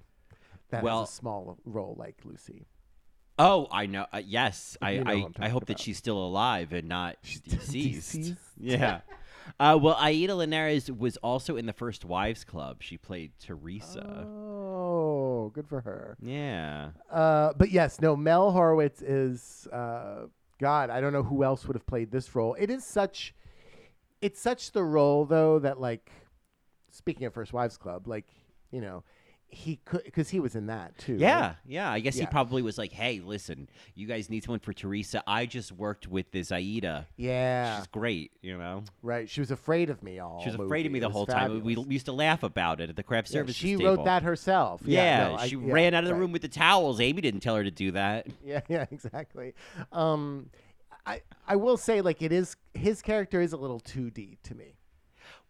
That 0.70 0.82
Well- 0.82 1.02
has 1.02 1.10
a 1.10 1.12
small 1.12 1.58
role 1.66 1.98
like 2.00 2.20
Lucy. 2.24 2.68
Oh, 3.38 3.68
I 3.70 3.86
know. 3.86 4.06
Uh, 4.14 4.22
yes, 4.24 4.78
I 4.82 4.92
You 4.92 5.04
know 5.04 5.30
I, 5.42 5.48
I 5.48 5.50
hope 5.50 5.66
that 5.66 5.78
she's 5.78 5.98
still 5.98 6.18
alive 6.26 6.72
and 6.72 6.88
not 6.88 7.18
She's 7.24 7.42
deceased. 7.42 8.14
deceased? 8.14 8.38
Yeah. 8.58 9.02
Uh, 9.60 9.78
well, 9.82 9.96
Aida 10.00 10.36
Linares 10.36 10.90
was 10.90 11.18
also 11.18 11.58
in 11.58 11.66
the 11.66 11.74
First 11.74 12.06
Wives 12.06 12.46
Club. 12.46 12.78
She 12.82 12.96
played 12.98 13.32
Teresa. 13.40 14.26
Oh, 14.26 14.71
good 15.54 15.68
for 15.68 15.82
her. 15.82 16.18
Yeah. 16.22 16.92
Uh, 17.12 17.54
but 17.58 17.72
yes, 17.72 18.00
no, 18.02 18.16
Mel 18.16 18.52
Horowitz 18.52 19.02
is 19.02 19.68
uh, 19.72 20.28
God. 20.60 20.90
I 20.90 21.02
don't 21.02 21.14
know 21.14 21.24
who 21.24 21.44
else 21.44 21.66
would 21.68 21.76
have 21.76 21.86
played 21.86 22.12
this 22.12 22.34
role. 22.36 22.56
It 22.60 22.70
is 22.70 22.84
such. 22.84 23.34
it's 24.22 24.40
such 24.40 24.72
the 24.72 24.84
role 24.84 25.26
though 25.26 25.60
that 25.60 25.80
like 25.80 26.12
speaking 26.92 27.26
of 27.26 27.34
First 27.34 27.54
Wives 27.54 27.78
Club, 27.78 28.08
like 28.08 28.28
you 28.72 28.82
know, 28.82 29.04
he 29.54 29.76
could 29.86 30.04
because 30.06 30.30
he 30.30 30.40
was 30.40 30.56
in 30.56 30.68
that 30.68 30.98
too. 30.98 31.14
right? 31.14 31.20
Yeah, 31.22 31.54
yeah. 31.68 31.92
I 31.92 32.00
guess 32.00 32.16
he 32.16 32.26
probably 32.26 32.62
was 32.62 32.78
like, 32.78 32.92
"Hey, 32.92 33.20
listen, 33.20 33.70
you 33.96 34.08
guys 34.08 34.30
need 34.30 34.44
someone 34.44 34.60
for 34.62 34.72
Teresa. 34.74 35.22
I 35.28 35.46
just 35.46 35.72
worked 35.74 36.08
with 36.08 36.32
this 36.32 36.52
Aida. 36.52 37.06
yeah, 37.18 37.78
She's 37.80 37.88
great, 37.88 38.32
you 38.42 38.58
know. 38.58 38.84
right. 39.04 39.30
She 39.30 39.42
was 39.42 39.52
afraid 39.52 39.90
of 39.90 40.02
me 40.04 40.20
all. 40.20 40.40
She 40.42 40.48
was 40.50 40.58
movie. 40.58 40.68
afraid 40.68 40.86
of 40.86 40.92
me 40.94 41.00
the 41.00 41.10
whole 41.10 41.26
time. 41.26 41.52
We 41.64 41.74
fabulous. 41.76 41.92
used 41.92 42.06
to 42.06 42.14
laugh 42.14 42.44
about 42.44 42.80
it 42.82 42.90
at 42.90 42.96
the 42.96 43.04
craft 43.04 43.30
Yeah, 43.30 43.34
services 43.42 43.56
she 43.58 43.76
table. 43.76 43.98
wrote 43.98 44.06
that 44.06 44.24
herself. 44.24 44.82
Yeah, 44.86 45.28
no, 45.28 45.36
I- 45.36 45.48
she 45.48 45.58
yeah, 45.58 45.74
ran 45.74 45.94
out 45.94 46.04
of 46.04 46.08
the 46.08 46.14
right. 46.14 46.20
room 46.22 46.32
with 46.32 46.42
the 46.44 46.48
towels. 46.48 47.02
Amy 47.02 47.22
didn't 47.22 47.42
tell 47.42 47.56
her 47.58 47.64
to 47.64 47.72
do 47.72 47.92
that. 47.92 48.28
Yeah, 48.44 48.62
yeah, 48.70 48.86
exactly. 48.90 49.54
Um, 49.92 50.50
I 51.06 51.22
I 51.48 51.56
will 51.58 51.78
say 51.78 52.00
like 52.02 52.22
it 52.22 52.32
is 52.32 52.56
his 52.74 53.02
character 53.02 53.42
is 53.42 53.54
a 53.54 53.58
little 53.58 53.80
2D 53.82 54.38
to 54.44 54.56
me. 54.56 54.78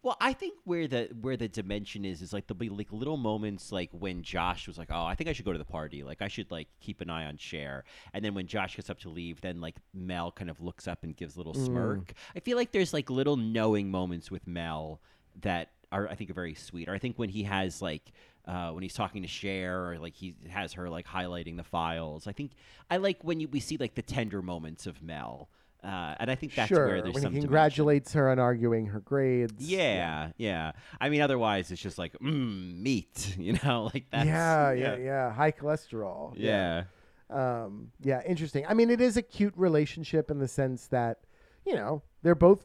Well, 0.04 0.16
I 0.20 0.32
think 0.32 0.54
where 0.64 0.88
the 0.88 1.10
where 1.20 1.36
the 1.36 1.46
dimension 1.46 2.04
is 2.04 2.22
is 2.22 2.32
like 2.32 2.48
there'll 2.48 2.58
be 2.58 2.68
like 2.68 2.92
little 2.92 3.16
moments 3.16 3.70
like 3.70 3.90
when 3.92 4.22
Josh 4.22 4.66
was 4.66 4.76
like, 4.76 4.88
"Oh, 4.90 5.04
I 5.04 5.14
think 5.14 5.30
I 5.30 5.32
should 5.32 5.44
go 5.44 5.52
to 5.52 5.58
the 5.58 5.64
party. 5.64 6.02
Like 6.02 6.22
I 6.22 6.28
should 6.28 6.50
like 6.50 6.66
keep 6.80 7.00
an 7.00 7.08
eye 7.08 7.26
on 7.26 7.36
Cher." 7.36 7.84
And 8.12 8.24
then 8.24 8.34
when 8.34 8.48
Josh 8.48 8.74
gets 8.74 8.90
up 8.90 8.98
to 9.00 9.08
leave, 9.08 9.40
then 9.40 9.60
like 9.60 9.76
Mel 9.94 10.32
kind 10.32 10.50
of 10.50 10.60
looks 10.60 10.88
up 10.88 11.04
and 11.04 11.16
gives 11.16 11.36
a 11.36 11.38
little 11.38 11.54
smirk. 11.54 12.14
I 12.34 12.40
feel 12.40 12.56
like 12.56 12.72
there's 12.72 12.92
like 12.92 13.10
little 13.10 13.36
knowing 13.36 13.90
moments 13.92 14.28
with 14.28 14.46
Mel 14.46 15.00
that 15.42 15.70
are 15.92 16.08
I 16.08 16.16
think 16.16 16.30
are 16.30 16.34
very 16.34 16.54
sweet. 16.54 16.88
Or 16.88 16.94
I 16.94 16.98
think 16.98 17.16
when 17.16 17.28
he 17.28 17.44
has 17.44 17.80
like 17.80 18.10
uh, 18.46 18.70
when 18.70 18.82
he's 18.82 18.94
talking 18.94 19.22
to 19.22 19.28
Cher 19.28 19.88
or 19.92 19.98
like 19.98 20.14
he 20.14 20.34
has 20.48 20.72
her 20.72 20.90
like 20.90 21.06
highlighting 21.06 21.56
the 21.56 21.64
files. 21.64 22.26
I 22.26 22.32
think 22.32 22.52
I 22.90 22.96
like 22.96 23.22
when 23.22 23.38
you 23.38 23.46
we 23.46 23.60
see 23.60 23.76
like 23.76 23.94
the 23.94 24.02
tender 24.02 24.42
moments 24.42 24.86
of 24.86 25.00
Mel. 25.00 25.48
Uh, 25.84 26.14
and 26.20 26.30
I 26.30 26.36
think 26.36 26.54
that's 26.54 26.68
sure, 26.68 26.86
where 26.86 27.02
there's 27.02 27.14
when 27.14 27.22
some 27.22 27.32
he 27.32 27.40
dimension. 27.40 27.48
congratulates 27.48 28.12
her 28.12 28.30
on 28.30 28.38
arguing 28.38 28.86
her 28.86 29.00
grades. 29.00 29.68
Yeah, 29.68 30.30
yeah. 30.36 30.72
I 31.00 31.08
mean, 31.08 31.20
otherwise 31.20 31.72
it's 31.72 31.82
just 31.82 31.98
like 31.98 32.16
mm, 32.20 32.78
meat, 32.80 33.36
you 33.38 33.58
know, 33.64 33.90
like 33.92 34.06
that's 34.10 34.26
yeah, 34.26 34.72
yeah, 34.72 34.96
yeah. 34.96 35.32
High 35.32 35.52
cholesterol. 35.52 36.34
yeah. 36.36 36.84
Um, 37.30 37.90
yeah, 38.02 38.20
interesting. 38.26 38.64
I 38.68 38.74
mean, 38.74 38.90
it 38.90 39.00
is 39.00 39.16
a 39.16 39.22
cute 39.22 39.54
relationship 39.56 40.30
in 40.30 40.38
the 40.38 40.46
sense 40.48 40.86
that, 40.88 41.20
you 41.64 41.74
know, 41.74 42.02
they're 42.22 42.34
both 42.34 42.64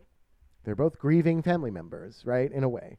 they're 0.65 0.75
both 0.75 0.99
grieving 0.99 1.41
family 1.41 1.71
members, 1.71 2.21
right? 2.25 2.51
In 2.51 2.63
a 2.63 2.69
way. 2.69 2.97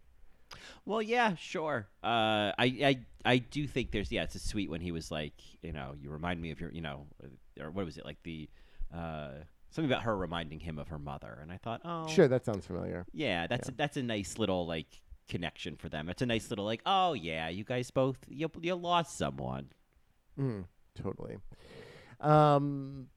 Well, 0.86 1.02
yeah, 1.02 1.34
sure. 1.34 1.86
Uh, 2.02 2.56
I, 2.58 2.64
I, 2.82 2.98
I 3.24 3.38
do 3.38 3.66
think 3.66 3.90
there's 3.90 4.10
yeah, 4.10 4.22
it's 4.22 4.34
a 4.34 4.38
sweet 4.38 4.70
when 4.70 4.80
he 4.80 4.90
was 4.90 5.10
like, 5.10 5.34
you 5.60 5.72
know, 5.72 5.94
you 6.00 6.08
remind 6.08 6.40
me 6.40 6.50
of 6.50 6.60
your, 6.60 6.72
you 6.72 6.80
know, 6.80 7.06
or 7.60 7.70
what 7.70 7.84
was 7.84 7.98
it 7.98 8.06
like 8.06 8.16
the, 8.22 8.48
uh, 8.94 9.32
something 9.70 9.90
about 9.90 10.02
her 10.04 10.16
reminding 10.16 10.60
him 10.60 10.78
of 10.78 10.88
her 10.88 10.98
mother, 10.98 11.38
and 11.42 11.50
I 11.52 11.56
thought, 11.58 11.80
oh, 11.84 12.06
Sure, 12.08 12.28
that 12.28 12.44
sounds 12.44 12.66
familiar. 12.66 13.06
yeah, 13.12 13.46
that's 13.46 13.70
that's 13.76 13.96
a 13.96 14.02
nice 14.02 14.38
little 14.38 14.66
like 14.66 14.86
connection 15.28 15.76
for 15.76 15.88
them. 15.88 16.08
It's 16.08 16.22
a 16.22 16.26
nice 16.26 16.48
little 16.50 16.64
like, 16.64 16.80
oh 16.86 17.12
yeah, 17.12 17.48
you 17.48 17.64
guys 17.64 17.90
both 17.90 18.16
you 18.28 18.50
you 18.60 18.74
lost 18.74 19.16
someone. 19.18 19.68
Mm, 20.38 20.64
totally. 20.94 21.36
Um, 22.20 23.08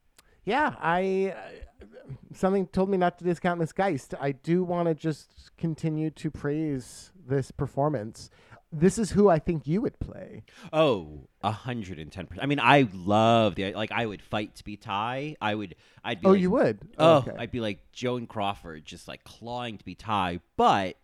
yeah, 0.44 0.74
I 0.80 1.34
uh, 1.36 1.86
something 2.34 2.66
told 2.66 2.88
me 2.90 2.96
not 2.96 3.18
to 3.18 3.24
discount 3.24 3.60
Miss 3.60 3.72
Geist. 3.72 4.14
I 4.20 4.32
do 4.32 4.64
want 4.64 4.88
to 4.88 4.94
just 4.94 5.50
continue 5.56 6.10
to 6.10 6.30
praise 6.30 7.12
this 7.26 7.50
performance. 7.50 8.28
This 8.72 8.96
is 8.98 9.10
who 9.10 9.28
I 9.28 9.38
think 9.38 9.66
you 9.66 9.82
would 9.82 9.98
play. 10.00 10.44
Oh, 10.72 11.28
a 11.42 11.50
hundred 11.52 11.98
and 11.98 12.10
ten 12.10 12.26
percent. 12.26 12.42
I 12.42 12.46
mean, 12.46 12.60
I 12.60 12.88
love 12.94 13.54
the 13.54 13.74
like. 13.74 13.92
I 13.92 14.06
would 14.06 14.22
fight 14.22 14.56
to 14.56 14.64
be 14.64 14.76
Tai. 14.76 15.36
I 15.40 15.54
would. 15.54 15.74
I'd 16.02 16.20
be. 16.22 16.26
Oh, 16.26 16.30
like, 16.30 16.40
you 16.40 16.50
would. 16.52 16.78
Oh, 16.98 17.16
okay. 17.18 17.32
I'd 17.38 17.50
be 17.50 17.60
like 17.60 17.92
Joan 17.92 18.26
Crawford, 18.26 18.84
just 18.86 19.06
like 19.08 19.24
clawing 19.24 19.76
to 19.78 19.84
be 19.84 19.94
Tai. 19.94 20.40
But, 20.56 20.96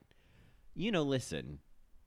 you 0.75 0.91
know, 0.91 1.03
listen, 1.03 1.59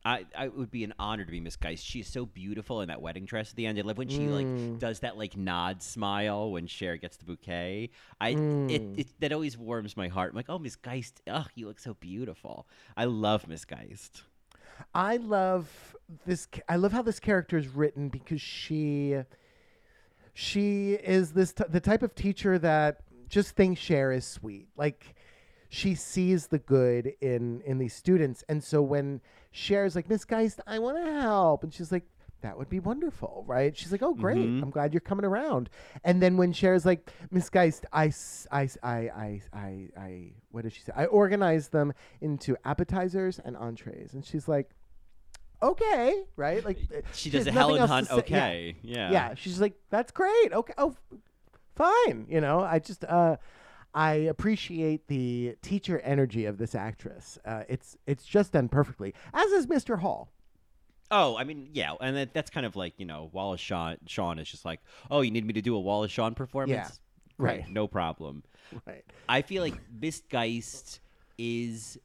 I, 0.04 0.26
I 0.36 0.46
it 0.46 0.58
would 0.58 0.72
be 0.72 0.84
an 0.84 0.96
honor 0.98 1.26
to 1.26 1.32
be 1.32 1.40
Miss 1.40 1.58
Geist. 1.58 1.86
She's 1.86 2.08
so 2.08 2.26
beautiful 2.26 2.82
in 2.82 2.88
that 2.88 3.02
wedding 3.04 3.26
dress 3.26 3.52
at 3.52 3.56
the 3.56 3.68
end. 3.68 3.78
I 3.78 3.82
love 3.84 4.00
when 4.00 4.10
she 4.10 4.22
Mm. 4.22 4.72
like 4.72 4.80
does 4.80 5.02
that 5.02 5.16
like 5.16 5.38
nod 5.38 5.84
smile 5.84 6.50
when 6.52 6.66
Cher 6.66 6.98
gets 6.98 7.18
the 7.18 7.26
bouquet. 7.26 7.92
I 8.20 8.30
it, 8.30 8.38
Mm. 8.38 9.00
it 9.00 9.08
that 9.20 9.32
always 9.32 9.60
warms 9.60 9.96
my 9.96 10.08
heart. 10.08 10.32
I'm 10.32 10.38
like, 10.38 10.50
oh, 10.50 10.58
Miss 10.58 10.76
Geist, 10.76 11.22
oh, 11.28 11.46
you 11.54 11.68
look 11.68 11.78
so 11.80 11.94
beautiful. 11.94 12.68
I 12.98 13.06
love 13.06 13.48
Miss 13.48 13.64
Geist. 13.64 14.24
I 14.94 15.18
love 15.18 15.96
this. 16.26 16.48
I 16.68 16.76
love 16.76 16.92
how 16.92 17.02
this 17.02 17.20
character 17.20 17.58
is 17.58 17.68
written 17.68 18.10
because 18.10 18.42
she, 18.42 19.18
she 20.34 20.94
is 20.94 21.32
this 21.34 21.54
t- 21.54 21.64
the 21.70 21.80
type 21.80 22.04
of 22.04 22.16
teacher 22.16 22.60
that 22.60 23.02
just 23.30 23.56
thinks 23.56 23.82
Cher 23.82 24.12
is 24.12 24.26
sweet. 24.26 24.68
Like 24.78 25.16
she 25.70 25.96
sees 25.96 26.48
the 26.48 26.60
good 26.60 27.14
in 27.22 27.62
in 27.62 27.78
these 27.78 27.94
students, 27.94 28.44
and 28.50 28.64
so 28.64 28.82
when 28.82 29.22
Cher's 29.52 29.96
like, 29.96 30.10
Miss 30.10 30.26
Geist, 30.26 30.60
I 30.68 30.80
want 30.80 30.98
to 30.98 31.12
help, 31.12 31.64
and 31.64 31.74
she's 31.74 31.92
like. 31.92 32.04
That 32.42 32.58
would 32.58 32.70
be 32.70 32.80
wonderful, 32.80 33.44
right? 33.48 33.76
She's 33.78 33.92
like, 33.92 34.02
"Oh, 34.02 34.14
great! 34.14 34.38
Mhm. 34.40 34.64
I'm 34.64 34.70
glad 34.72 34.94
you're 34.94 35.00
coming 35.02 35.26
around." 35.26 35.70
And 36.04 36.22
then 36.22 36.38
when 36.38 36.54
Cher's 36.54 36.86
like, 36.86 37.12
"Miss 37.30 37.50
Geist, 37.50 37.86
I, 37.94 38.12
I, 38.52 38.70
I, 38.84 39.10
I, 39.14 39.42
I, 39.54 39.88
I- 39.98 40.32
what 40.52 40.64
did 40.64 40.74
she 40.74 40.82
say? 40.82 40.92
I 40.96 41.06
organized 41.06 41.72
them 41.72 41.94
into 42.20 42.58
appetizers 42.66 43.40
and 43.40 43.56
entrees." 43.56 44.14
And 44.14 44.26
she's 44.26 44.48
like, 44.48 44.72
okay, 45.64 46.24
right? 46.36 46.66
Like 46.66 46.80
She 47.14 47.30
does 47.30 47.46
a 47.48 47.52
Helen 47.52 47.88
Hunt. 47.88 48.08
say- 48.08 48.14
yeah. 48.16 48.20
Okay, 48.20 48.76
yeah, 48.82 49.12
Yeah. 49.12 49.34
she's 49.36 49.62
like, 49.62 49.74
that's 49.90 50.12
great. 50.12 50.52
Okay, 50.54 50.74
oh, 50.78 50.96
fine. 51.76 52.26
You 52.30 52.42
know, 52.42 52.62
I 52.62 52.80
just, 52.80 53.04
uh, 53.06 53.38
I 53.94 54.14
appreciate 54.14 55.08
the 55.08 55.56
teacher 55.62 56.00
energy 56.00 56.46
of 56.46 56.58
this 56.58 56.76
actress. 56.76 57.38
Uh, 57.46 57.64
it's 57.70 57.98
it's 58.08 58.24
just 58.26 58.54
done 58.54 58.70
perfectly, 58.70 59.14
as 59.34 59.52
is 59.52 59.68
Mr. 59.68 60.00
Hall. 60.00 60.30
Oh, 61.12 61.36
I 61.38 61.44
mean, 61.44 61.70
yeah, 61.74 61.94
and 62.00 62.16
that, 62.16 62.34
that's 62.34 62.50
kind 62.50 62.66
of 62.66 62.76
like 62.76 62.94
you 62.98 63.06
know, 63.06 63.30
Wallace 63.34 63.60
Shawn. 63.60 63.98
Shawn 64.08 64.40
is 64.40 64.50
just 64.50 64.66
like, 64.66 64.80
oh, 65.10 65.22
you 65.22 65.32
need 65.32 65.46
me 65.46 65.54
to 65.54 65.62
do 65.62 65.76
a 65.76 65.80
Wallace 65.80 66.12
Shawn 66.12 66.34
performance? 66.34 67.00
Great, 67.38 67.62
right. 67.62 67.70
no 67.70 67.88
problem. 67.88 68.44
Right. 68.86 69.04
I 69.28 69.42
feel 69.42 69.62
like 69.62 69.76
Miss 70.00 70.22
Geist 70.30 71.00
is. 71.38 71.98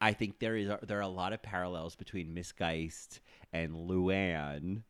I 0.00 0.12
think 0.12 0.38
there 0.38 0.56
is 0.56 0.70
there 0.82 0.98
are 0.98 1.02
a 1.02 1.08
lot 1.08 1.32
of 1.32 1.42
parallels 1.42 1.94
between 1.94 2.34
Miss 2.34 2.52
Geist 2.52 3.20
and 3.52 3.72
Luann 3.74 4.82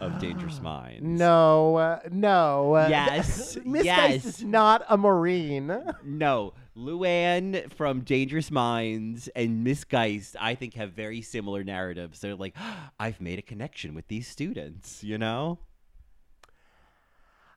of 0.00 0.18
Dangerous 0.18 0.60
Minds. 0.62 1.02
No, 1.02 1.76
uh, 1.76 2.00
no. 2.10 2.86
Yes, 2.88 3.58
Miss 3.64 3.84
yes. 3.84 3.98
Geist 3.98 4.26
is 4.26 4.44
not 4.44 4.84
a 4.88 4.96
Marine. 4.96 5.76
No, 6.04 6.54
Luann 6.78 7.72
from 7.72 8.02
Dangerous 8.02 8.52
Minds 8.52 9.26
and 9.34 9.64
Miss 9.64 9.82
Geist, 9.82 10.36
I 10.38 10.54
think, 10.54 10.74
have 10.74 10.92
very 10.92 11.20
similar 11.20 11.64
narratives. 11.64 12.20
They're 12.20 12.36
like, 12.36 12.54
I've 13.00 13.20
made 13.20 13.40
a 13.40 13.42
connection 13.42 13.94
with 13.94 14.06
these 14.06 14.28
students, 14.28 15.02
you 15.02 15.18
know? 15.18 15.58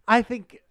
I 0.07 0.23
think 0.23 0.61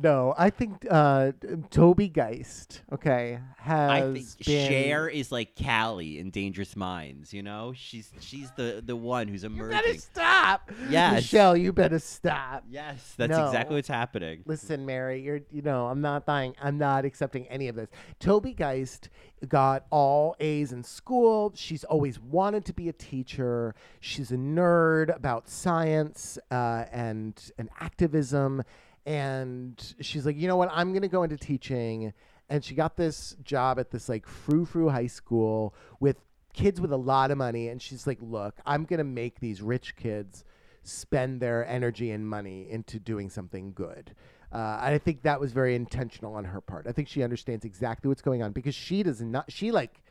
no. 0.00 0.34
I 0.36 0.50
think 0.50 0.86
uh, 0.90 1.32
Toby 1.70 2.08
Geist. 2.08 2.82
Okay, 2.92 3.38
has 3.58 3.90
I 3.90 4.00
think 4.12 4.26
been, 4.44 4.68
Cher 4.68 5.08
is 5.08 5.32
like 5.32 5.56
Callie 5.56 6.18
in 6.18 6.30
Dangerous 6.30 6.76
Minds, 6.76 7.32
you 7.32 7.42
know? 7.42 7.72
She's 7.74 8.12
she's 8.20 8.50
the, 8.52 8.82
the 8.84 8.96
one 8.96 9.28
who's 9.28 9.42
You 9.42 9.50
emerging. 9.50 9.78
better 9.80 9.98
stop. 9.98 10.70
Yes. 10.88 11.14
Michelle, 11.14 11.56
you 11.56 11.72
better 11.72 11.98
stop. 11.98 12.64
Yes, 12.68 13.14
that's 13.16 13.30
No. 13.30 13.46
exactly 13.46 13.76
what's 13.76 13.88
happening. 13.88 14.42
Listen, 14.46 14.84
Mary, 14.86 15.20
you're 15.22 15.40
you 15.50 15.62
know, 15.62 15.86
I'm 15.86 16.00
not 16.00 16.26
buying 16.26 16.54
I'm 16.62 16.78
not 16.78 17.04
accepting 17.04 17.46
any 17.48 17.68
of 17.68 17.76
this. 17.76 17.88
Toby 18.20 18.52
Geist 18.54 19.08
got 19.48 19.86
all 19.90 20.36
A's 20.38 20.72
in 20.72 20.84
school. 20.84 21.52
She's 21.56 21.82
always 21.84 22.20
wanted 22.20 22.64
to 22.66 22.72
be 22.72 22.88
a 22.88 22.92
teacher. 22.92 23.74
She's 24.00 24.30
a 24.30 24.36
nerd 24.36 25.14
about 25.14 25.48
science 25.48 26.38
uh, 26.50 26.84
and 26.92 27.40
and 27.58 27.68
activism. 27.80 28.62
And 29.04 29.94
she's 30.00 30.24
like, 30.24 30.36
you 30.36 30.46
know 30.46 30.56
what? 30.56 30.70
I'm 30.72 30.92
gonna 30.92 31.08
go 31.08 31.22
into 31.22 31.36
teaching. 31.36 32.12
And 32.48 32.64
she 32.64 32.74
got 32.74 32.96
this 32.96 33.36
job 33.42 33.78
at 33.78 33.90
this 33.90 34.08
like 34.08 34.26
frou 34.26 34.64
frou 34.64 34.88
high 34.88 35.06
school 35.06 35.74
with 36.00 36.16
kids 36.52 36.80
with 36.80 36.92
a 36.92 36.96
lot 36.96 37.30
of 37.30 37.38
money. 37.38 37.68
And 37.68 37.80
she's 37.80 38.06
like, 38.06 38.18
look, 38.20 38.56
I'm 38.66 38.84
gonna 38.84 39.04
make 39.04 39.40
these 39.40 39.62
rich 39.62 39.96
kids 39.96 40.44
spend 40.84 41.40
their 41.40 41.66
energy 41.66 42.10
and 42.10 42.28
money 42.28 42.68
into 42.68 42.98
doing 42.98 43.30
something 43.30 43.72
good. 43.72 44.14
Uh, 44.52 44.78
and 44.82 44.94
I 44.94 44.98
think 44.98 45.22
that 45.22 45.40
was 45.40 45.52
very 45.52 45.74
intentional 45.74 46.34
on 46.34 46.44
her 46.44 46.60
part. 46.60 46.86
I 46.86 46.92
think 46.92 47.08
she 47.08 47.22
understands 47.22 47.64
exactly 47.64 48.08
what's 48.08 48.20
going 48.20 48.42
on 48.42 48.52
because 48.52 48.74
she 48.74 49.02
does 49.02 49.22
not. 49.22 49.50
She 49.50 49.72
like, 49.72 50.02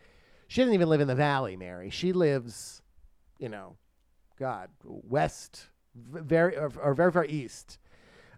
she 0.48 0.62
doesn't 0.62 0.74
even 0.74 0.90
live 0.90 1.02
in 1.02 1.08
the 1.08 1.16
valley, 1.16 1.56
Mary. 1.56 1.92
She 1.92 2.12
lives, 2.12 2.82
you 3.38 3.50
know, 3.50 3.76
God, 4.40 4.70
west, 4.84 5.68
very 5.96 6.58
or, 6.58 6.72
or 6.82 6.96
very 6.96 7.12
far 7.12 7.26
east 7.26 7.78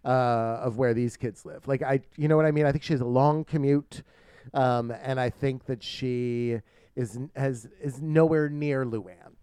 uh, 0.06 0.60
of 0.62 0.78
where 0.78 0.94
these 0.94 1.18
kids 1.18 1.46
live. 1.46 1.68
Like 1.68 1.82
I, 1.82 2.02
you 2.18 2.28
know 2.28 2.36
what 2.38 2.46
I 2.46 2.52
mean? 2.52 2.66
I 2.66 2.72
think 2.72 2.84
she 2.84 2.94
has 2.94 3.02
a 3.02 3.06
long 3.06 3.44
commute, 3.46 4.04
um, 4.54 4.92
and 5.04 5.20
I 5.20 5.30
think 5.30 5.66
that 5.66 5.84
she 5.84 6.60
is 6.96 7.18
has 7.36 7.68
is 7.82 8.02
nowhere 8.02 8.50
near 8.50 8.86
Luann. 8.86 9.36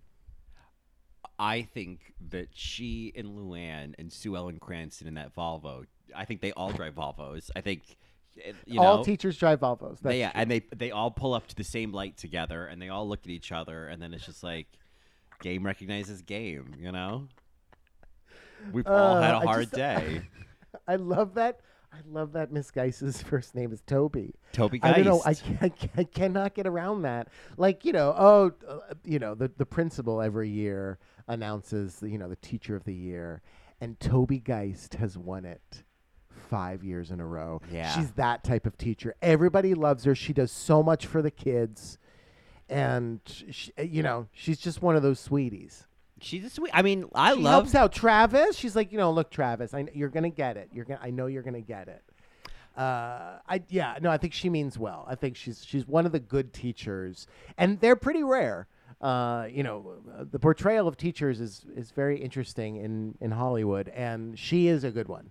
I 1.39 1.63
think 1.63 2.13
that 2.29 2.49
she 2.53 3.13
and 3.17 3.29
Luann 3.29 3.95
and 3.99 4.13
Sue 4.13 4.37
Ellen 4.37 4.59
Cranston 4.59 5.09
in 5.09 5.15
that 5.15 5.35
Volvo, 5.35 5.87
I 6.15 6.27
think 6.27 6.43
they 6.43 6.53
all 6.53 6.71
drive 6.71 6.95
Volvos. 6.95 7.51
I 7.57 7.63
think 7.63 7.81
eh, 8.45 8.53
you 8.67 8.81
all 8.81 9.03
teachers 9.03 9.39
drive 9.39 9.61
Volvos. 9.61 10.01
That's 10.01 10.17
yeah, 10.17 10.33
and 10.35 10.51
they 10.51 10.61
they 10.77 10.91
all 10.91 11.11
pull 11.11 11.33
up 11.33 11.47
to 11.49 11.55
the 11.57 11.65
same 11.65 11.93
light 11.93 12.19
together, 12.19 12.67
and 12.67 12.81
they 12.81 12.91
all 12.91 13.09
look 13.09 13.21
at 13.25 13.31
each 13.31 13.53
other, 13.53 13.89
and 13.89 14.03
then 14.03 14.13
it's 14.13 14.27
just 14.27 14.43
like 14.43 14.67
game 15.41 15.65
recognizes 15.65 16.21
game. 16.21 16.75
You 16.79 16.93
know, 16.93 17.27
we've 18.71 18.87
all 18.87 19.17
Uh, 19.17 19.23
had 19.23 19.35
a 19.37 19.41
hard 19.41 19.63
just- 19.63 19.73
day. 19.75 20.23
I 20.89 20.97
love 20.97 21.35
that. 21.35 21.61
I 21.93 21.99
love 22.09 22.33
that 22.33 22.53
Miss 22.53 22.71
Geis's 22.71 23.21
first 23.23 23.55
name 23.55 23.73
is 23.73 23.81
Toby. 23.83 24.35
Toby 24.53 24.79
Geist. 24.79 24.99
I 24.99 25.03
don't 25.03 25.05
know. 25.05 25.23
I, 25.25 25.37
I, 25.61 25.73
I 26.01 26.05
cannot 26.05 26.55
get 26.55 26.67
around 26.67 27.03
that. 27.03 27.29
Like 27.57 27.85
you 27.85 27.93
know, 27.93 28.15
oh, 28.17 28.53
uh, 28.69 28.95
you 29.05 29.19
know, 29.19 29.35
the 29.35 29.51
the 29.57 29.67
principal 29.67 30.21
every 30.21 30.49
year 30.49 30.99
announces 31.29 31.99
you 32.03 32.19
know 32.19 32.29
the 32.29 32.37
teacher 32.37 32.77
of 32.77 32.85
the 32.85 32.95
year, 32.95 33.43
and 33.81 33.99
Toby 33.99 34.39
Geist 34.39 34.95
has 34.95 35.19
won 35.19 35.45
it 35.45 35.83
five 36.49 36.83
years 36.83 37.11
in 37.11 37.21
a 37.21 37.27
row. 37.27 37.61
Yeah. 37.71 37.93
she's 37.95 38.13
that 38.13 38.45
type 38.45 38.67
of 38.67 38.79
teacher. 38.79 39.15
Everybody 39.23 39.75
loves 39.75 40.05
her. 40.05 40.15
She 40.15 40.33
does 40.33 40.51
so 40.51 40.83
much 40.83 41.07
for 41.07 41.23
the 41.23 41.31
kids, 41.31 41.99
and 42.69 43.21
she, 43.51 43.73
you 43.79 44.03
know, 44.03 44.27
she's 44.33 44.59
just 44.59 44.83
one 44.83 44.97
of 44.97 45.03
those 45.03 45.21
sweeties. 45.21 45.87
She's 46.21 46.45
a 46.45 46.51
sweet. 46.51 46.71
I 46.75 46.83
mean, 46.83 47.07
I 47.15 47.35
she 47.35 47.41
love 47.41 47.53
helps 47.65 47.75
out 47.75 47.93
Travis. 47.93 48.57
She's 48.57 48.77
like, 48.77 48.93
you 48.93 48.99
know, 48.99 49.11
look, 49.11 49.31
Travis, 49.31 49.73
I, 49.75 49.87
you're 49.95 50.09
gonna 50.11 50.31
get 50.31 50.57
it. 50.57 50.69
You're 50.73 50.85
gonna, 50.85 51.01
I 51.03 51.11
know 51.11 51.27
you're 51.27 51.43
gonna 51.43 51.61
get 51.61 51.89
it. 51.89 52.03
Uh, 52.77 53.39
I 53.49 53.63
yeah, 53.69 53.99
no, 54.01 54.11
I 54.11 54.17
think 54.19 54.33
she 54.33 54.49
means 54.49 54.79
well. 54.79 55.05
I 55.09 55.15
think 55.15 55.37
she's 55.37 55.65
she's 55.65 55.87
one 55.87 56.07
of 56.07 56.13
the 56.13 56.21
good 56.21 56.53
teachers, 56.53 57.27
and 57.59 57.81
they're 57.81 57.97
pretty 57.97 58.23
rare. 58.23 58.69
Uh, 59.01 59.49
you 59.51 59.63
know, 59.63 59.95
the 60.31 60.39
portrayal 60.39 60.87
of 60.87 60.97
teachers 60.97 61.41
is 61.41 61.65
is 61.75 61.91
very 61.91 62.21
interesting 62.21 62.77
in 62.77 63.17
in 63.21 63.31
Hollywood, 63.33 63.89
and 63.89 64.39
she 64.39 64.69
is 64.69 64.85
a 64.85 64.91
good 64.91 65.09
one. 65.09 65.31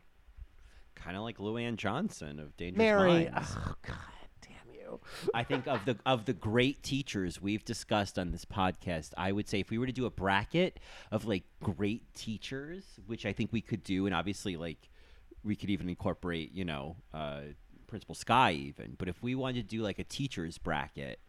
kind 0.95 1.15
of 1.15 1.23
like 1.23 1.37
LouAnne 1.37 1.77
Johnson 1.77 2.39
of 2.39 2.55
Dangerous 2.57 2.77
Mary, 2.77 3.29
Minds. 3.31 3.55
oh 3.57 3.73
god, 3.87 3.95
I 5.33 5.43
think 5.43 5.67
of 5.67 5.85
the 5.85 5.97
of 6.05 6.25
the 6.25 6.33
great 6.33 6.83
teachers 6.83 7.41
we've 7.41 7.63
discussed 7.65 8.17
on 8.17 8.31
this 8.31 8.45
podcast, 8.45 9.11
I 9.17 9.31
would 9.31 9.47
say 9.47 9.59
if 9.59 9.69
we 9.69 9.77
were 9.77 9.85
to 9.85 9.91
do 9.91 10.05
a 10.05 10.09
bracket 10.09 10.79
of 11.11 11.25
like 11.25 11.43
great 11.61 12.13
teachers, 12.13 12.83
which 13.05 13.25
I 13.25 13.33
think 13.33 13.51
we 13.51 13.61
could 13.61 13.83
do, 13.83 14.05
and 14.05 14.15
obviously 14.15 14.57
like 14.57 14.89
we 15.43 15.55
could 15.55 15.69
even 15.69 15.89
incorporate, 15.89 16.51
you 16.53 16.65
know, 16.65 16.95
uh, 17.13 17.41
Principal 17.87 18.15
Sky 18.15 18.51
even. 18.53 18.95
But 18.97 19.07
if 19.07 19.21
we 19.21 19.35
wanted 19.35 19.69
to 19.69 19.75
do 19.75 19.81
like 19.81 19.99
a 19.99 20.03
teachers 20.03 20.57
bracket, 20.57 21.19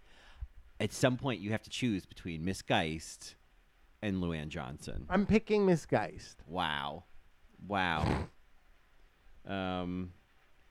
at 0.79 0.93
some 0.93 1.17
point 1.17 1.41
you 1.41 1.51
have 1.51 1.63
to 1.63 1.71
choose 1.71 2.07
between 2.07 2.45
Miss 2.45 2.63
Geist 2.63 3.37
and 4.03 4.17
LouAnne 4.23 4.49
Johnson. 4.49 5.07
I'm 5.09 5.27
picking 5.27 5.67
Miss 5.67 5.87
Geist. 5.87 6.43
Wow, 6.47 7.05
wow. 7.67 8.29
Um, 9.47 10.13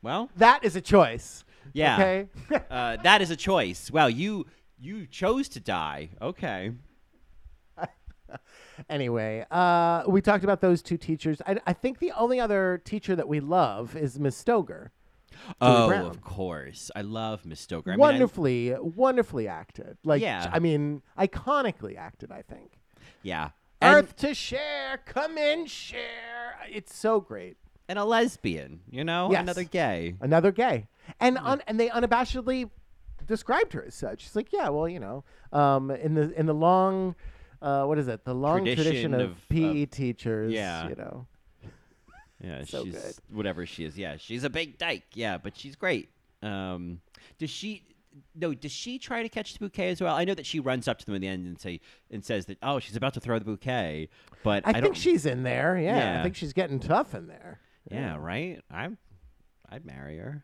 well, 0.01 0.29
That 0.37 0.63
is 0.63 0.75
a 0.75 0.81
choice. 0.81 1.43
yeah. 1.73 1.95
Okay. 1.95 2.27
uh, 2.71 2.97
that 3.03 3.21
is 3.21 3.29
a 3.31 3.35
choice. 3.35 3.91
Well, 3.91 4.09
you 4.09 4.45
you 4.79 5.05
chose 5.07 5.49
to 5.49 5.59
die. 5.59 6.09
Okay. 6.21 6.71
anyway, 8.89 9.45
uh, 9.51 10.03
we 10.07 10.21
talked 10.21 10.43
about 10.43 10.61
those 10.61 10.81
two 10.81 10.97
teachers. 10.97 11.41
I, 11.45 11.57
I 11.67 11.73
think 11.73 11.99
the 11.99 12.11
only 12.13 12.39
other 12.39 12.81
teacher 12.85 13.15
that 13.15 13.27
we 13.27 13.39
love 13.39 13.95
is 13.95 14.19
Miss 14.19 14.41
Stoeger. 14.41 14.89
oh, 15.61 15.87
Brown. 15.87 16.05
of 16.05 16.21
course. 16.21 16.91
I 16.95 17.01
love 17.01 17.45
Miss 17.45 17.59
Stoker. 17.59 17.91
I 17.91 17.95
mean, 17.95 17.99
I- 18.01 18.07
wonderfully, 18.09 18.75
wonderfully 18.79 19.47
acted. 19.47 19.97
Like, 20.03 20.21
Yeah. 20.21 20.49
I 20.51 20.59
mean, 20.59 21.01
iconically 21.17 21.97
acted. 21.97 22.31
I 22.31 22.41
think. 22.41 22.79
yeah. 23.23 23.49
And, 23.81 23.95
Earth 23.95 24.15
to 24.17 24.33
Cher, 24.33 24.99
come 25.05 25.37
in, 25.37 25.65
Cher. 25.65 26.57
It's 26.69 26.93
so 26.93 27.21
great. 27.21 27.55
And 27.89 27.99
a 27.99 28.05
lesbian, 28.05 28.79
you 28.89 29.03
know, 29.03 29.29
Yes. 29.31 29.41
another 29.41 29.63
gay. 29.65 30.15
Another 30.21 30.51
gay, 30.53 30.87
and 31.19 31.37
Hmm. 31.37 31.45
un- 31.47 31.61
and 31.67 31.77
they 31.79 31.89
unabashedly 31.89 32.69
described 33.25 33.73
her 33.73 33.83
as 33.83 33.95
such. 33.95 34.21
She's 34.21 34.35
like, 34.35 34.53
yeah, 34.53 34.69
well, 34.69 34.87
you 34.87 34.99
know, 34.99 35.23
um, 35.51 35.91
in 35.91 36.13
the 36.13 36.31
in 36.39 36.45
the 36.45 36.53
long, 36.53 37.15
uh, 37.61 37.83
what 37.85 37.97
is 37.97 38.07
it? 38.07 38.23
The 38.23 38.33
long 38.33 38.59
tradition, 38.63 38.83
Tradition 38.85 39.13
of, 39.15 39.31
of- 39.31 39.49
PE 39.49 39.85
teachers. 39.87 40.53
yeah. 40.53 40.87
you 40.87 40.95
know. 40.95 41.27
Yeah, 42.41 42.63
So 42.63 42.85
she's 42.85 42.93
good. 42.95 43.15
whatever 43.35 43.65
she 43.65 43.83
is. 43.83 43.97
Yeah, 43.97 44.15
she's 44.15 44.45
a 44.45 44.49
big 44.49 44.77
dyke. 44.77 45.03
Yeah, 45.13 45.37
but 45.37 45.57
she's 45.57 45.75
great. 45.75 46.07
Um, 46.41 47.01
does 47.37 47.49
she? 47.49 47.83
No, 48.33 48.53
does 48.53 48.71
she 48.71 48.97
try 48.97 49.21
to 49.23 49.27
catch 49.29 49.53
the 49.53 49.59
bouquet 49.59 49.89
as 49.89 49.99
well? 50.01 50.15
I 50.15 50.23
know 50.23 50.33
that 50.35 50.45
she 50.45 50.61
runs 50.61 50.87
up 50.87 50.99
to 50.99 51.05
them 51.05 51.15
in 51.15 51.21
the 51.21 51.27
end 51.27 51.45
and 51.45 51.59
say 51.59 51.81
and 52.09 52.23
says 52.23 52.45
that 52.45 52.57
oh 52.63 52.79
she's 52.79 52.95
about 52.95 53.13
to 53.15 53.19
throw 53.19 53.37
the 53.39 53.45
bouquet, 53.45 54.07
but 54.43 54.65
I, 54.65 54.71
I, 54.71 54.81
think 54.81 54.95
she's 54.95 55.25
in 55.25 55.43
there. 55.43 55.77
Yeah, 55.77 56.19
I 56.21 56.23
think 56.23 56.35
she's 56.37 56.53
getting 56.53 56.79
tough 56.79 57.13
in 57.13 57.27
there. 57.27 57.59
Yeah, 57.89 58.17
right. 58.19 58.61
I'm. 58.71 58.97
I'd 59.69 59.86
marry 59.86 60.17
her. 60.17 60.43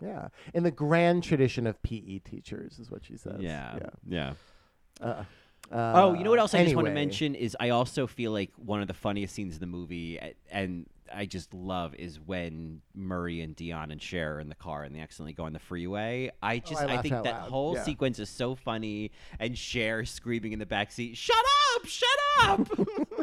Yeah, 0.00 0.28
in 0.54 0.62
the 0.62 0.70
grand 0.70 1.24
tradition 1.24 1.66
of 1.66 1.82
PE 1.82 2.20
teachers 2.20 2.78
is 2.78 2.90
what 2.90 3.04
she 3.04 3.16
says. 3.16 3.36
Yeah, 3.40 3.78
yeah. 4.06 4.32
yeah. 5.00 5.06
Uh, 5.06 5.24
Oh, 5.70 6.14
you 6.14 6.24
know 6.24 6.30
what 6.30 6.38
else 6.38 6.54
I 6.54 6.62
just 6.64 6.76
want 6.76 6.86
to 6.88 6.94
mention 6.94 7.34
is 7.34 7.56
I 7.60 7.70
also 7.70 8.06
feel 8.06 8.32
like 8.32 8.52
one 8.56 8.80
of 8.80 8.88
the 8.88 8.94
funniest 8.94 9.34
scenes 9.34 9.54
in 9.54 9.60
the 9.60 9.66
movie, 9.66 10.18
and 10.50 10.86
I 11.12 11.26
just 11.26 11.52
love, 11.52 11.94
is 11.96 12.18
when 12.20 12.80
Murray 12.94 13.42
and 13.42 13.54
Dionne 13.54 13.90
and 13.92 14.00
Cher 14.00 14.36
are 14.36 14.40
in 14.40 14.48
the 14.48 14.54
car 14.54 14.84
and 14.84 14.94
they 14.94 15.00
accidentally 15.00 15.34
go 15.34 15.44
on 15.44 15.52
the 15.52 15.58
freeway. 15.58 16.30
I 16.42 16.60
just, 16.60 16.80
Oh, 16.82 16.86
I 16.86 16.98
I, 16.98 17.02
think 17.02 17.14
that 17.16 17.24
loud, 17.24 17.50
whole 17.50 17.74
yeah. 17.74 17.82
sequence 17.82 18.18
is 18.18 18.30
so 18.30 18.54
funny, 18.54 19.10
and 19.38 19.58
Cher 19.58 20.04
screaming 20.06 20.52
in 20.52 20.58
the 20.58 20.64
back 20.66 20.90
seat, 20.90 21.16
"Shut 21.18 21.36
up! 21.76 21.86
Shut 21.86 22.08
up!" 22.40 22.68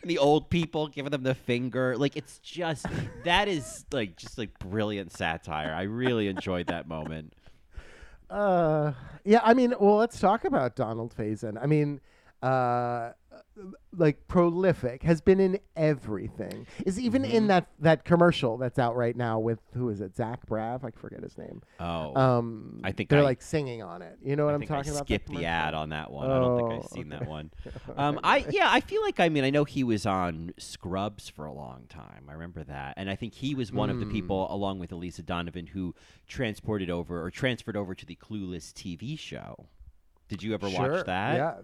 and 0.00 0.04
the 0.10 0.18
old 0.18 0.50
people 0.50 0.88
giving 0.88 1.10
them 1.10 1.22
the 1.22 1.34
finger. 1.34 1.96
Like 1.96 2.16
it's 2.16 2.38
just 2.38 2.86
that 3.24 3.48
is 3.48 3.84
like 3.92 4.16
just 4.16 4.38
like 4.38 4.58
brilliant 4.58 5.12
satire. 5.12 5.72
I 5.74 5.82
really 5.82 6.28
enjoyed 6.28 6.68
that 6.68 6.88
moment. 6.88 7.34
Uh, 8.30 8.92
yeah, 9.24 9.40
I 9.44 9.52
mean, 9.52 9.74
well, 9.78 9.96
let's 9.96 10.18
talk 10.18 10.44
about 10.44 10.74
Donald 10.74 11.14
Faison. 11.14 11.58
I 11.62 11.66
mean, 11.66 12.00
uh, 12.42 13.10
like 13.94 14.26
prolific, 14.28 15.02
has 15.02 15.20
been 15.20 15.38
in 15.38 15.58
everything. 15.76 16.66
Is 16.86 16.98
even 16.98 17.22
Mm-hmm. 17.22 17.32
in 17.36 17.46
that 17.48 17.68
that 17.80 18.04
commercial 18.04 18.56
that's 18.56 18.78
out 18.78 18.96
right 18.96 19.14
now 19.14 19.38
with 19.38 19.58
who 19.74 19.88
is 19.90 20.00
it? 20.00 20.16
Zach 20.16 20.46
Braff? 20.46 20.84
I 20.84 20.90
forget 20.90 21.22
his 21.22 21.36
name. 21.36 21.62
Oh, 21.78 22.16
Um, 22.18 22.80
I 22.82 22.92
think 22.92 23.10
they're 23.10 23.20
I- 23.20 23.22
like 23.22 23.42
singing 23.42 23.82
on 23.82 24.00
it. 24.02 24.18
You 24.22 24.36
know 24.36 24.44
what 24.46 24.52
I 24.52 24.54
am 24.54 24.62
talking 24.62 24.92
I 24.92 24.94
about? 24.96 25.06
skipped 25.06 25.28
the 25.28 25.44
ad 25.44 25.74
on 25.74 25.90
that 25.90 26.10
one. 26.10 26.30
I 26.30 26.38
don't 26.38 26.56
think 26.56 26.70
I've 26.72 26.84
Oh, 26.90 26.94
seen 26.94 27.08
that 27.10 27.26
one. 27.26 27.50
Um, 27.96 28.18
I 28.24 28.46
yeah, 28.50 28.68
I 28.70 28.80
feel 28.80 29.02
like 29.02 29.20
I 29.20 29.28
mean 29.28 29.44
I 29.44 29.50
know 29.50 29.64
he 29.64 29.84
was 29.84 30.06
on 30.06 30.52
Scrubs 30.58 31.28
for 31.28 31.44
a 31.44 31.52
long 31.52 31.84
time. 31.88 32.24
I 32.28 32.32
remember 32.32 32.64
that, 32.64 32.94
and 32.96 33.10
I 33.10 33.16
think 33.16 33.34
he 33.34 33.54
was 33.54 33.70
one 33.72 33.90
of 33.90 33.98
the 33.98 34.06
Hmm. 34.06 34.12
people, 34.12 34.52
along 34.52 34.78
with 34.78 34.92
Elisa 34.92 35.22
Donovan, 35.22 35.66
who 35.68 35.94
transported 36.26 36.88
over 36.90 37.22
or 37.22 37.30
transferred 37.30 37.76
over 37.76 37.94
to 37.94 38.06
the 38.06 38.16
Clueless 38.16 38.72
TV 38.72 39.18
show. 39.18 39.66
Did 40.28 40.42
you 40.42 40.54
ever 40.54 40.70
Sure, 40.70 40.92
watch 40.96 41.06
that? 41.06 41.34
Yeah, 41.36 41.54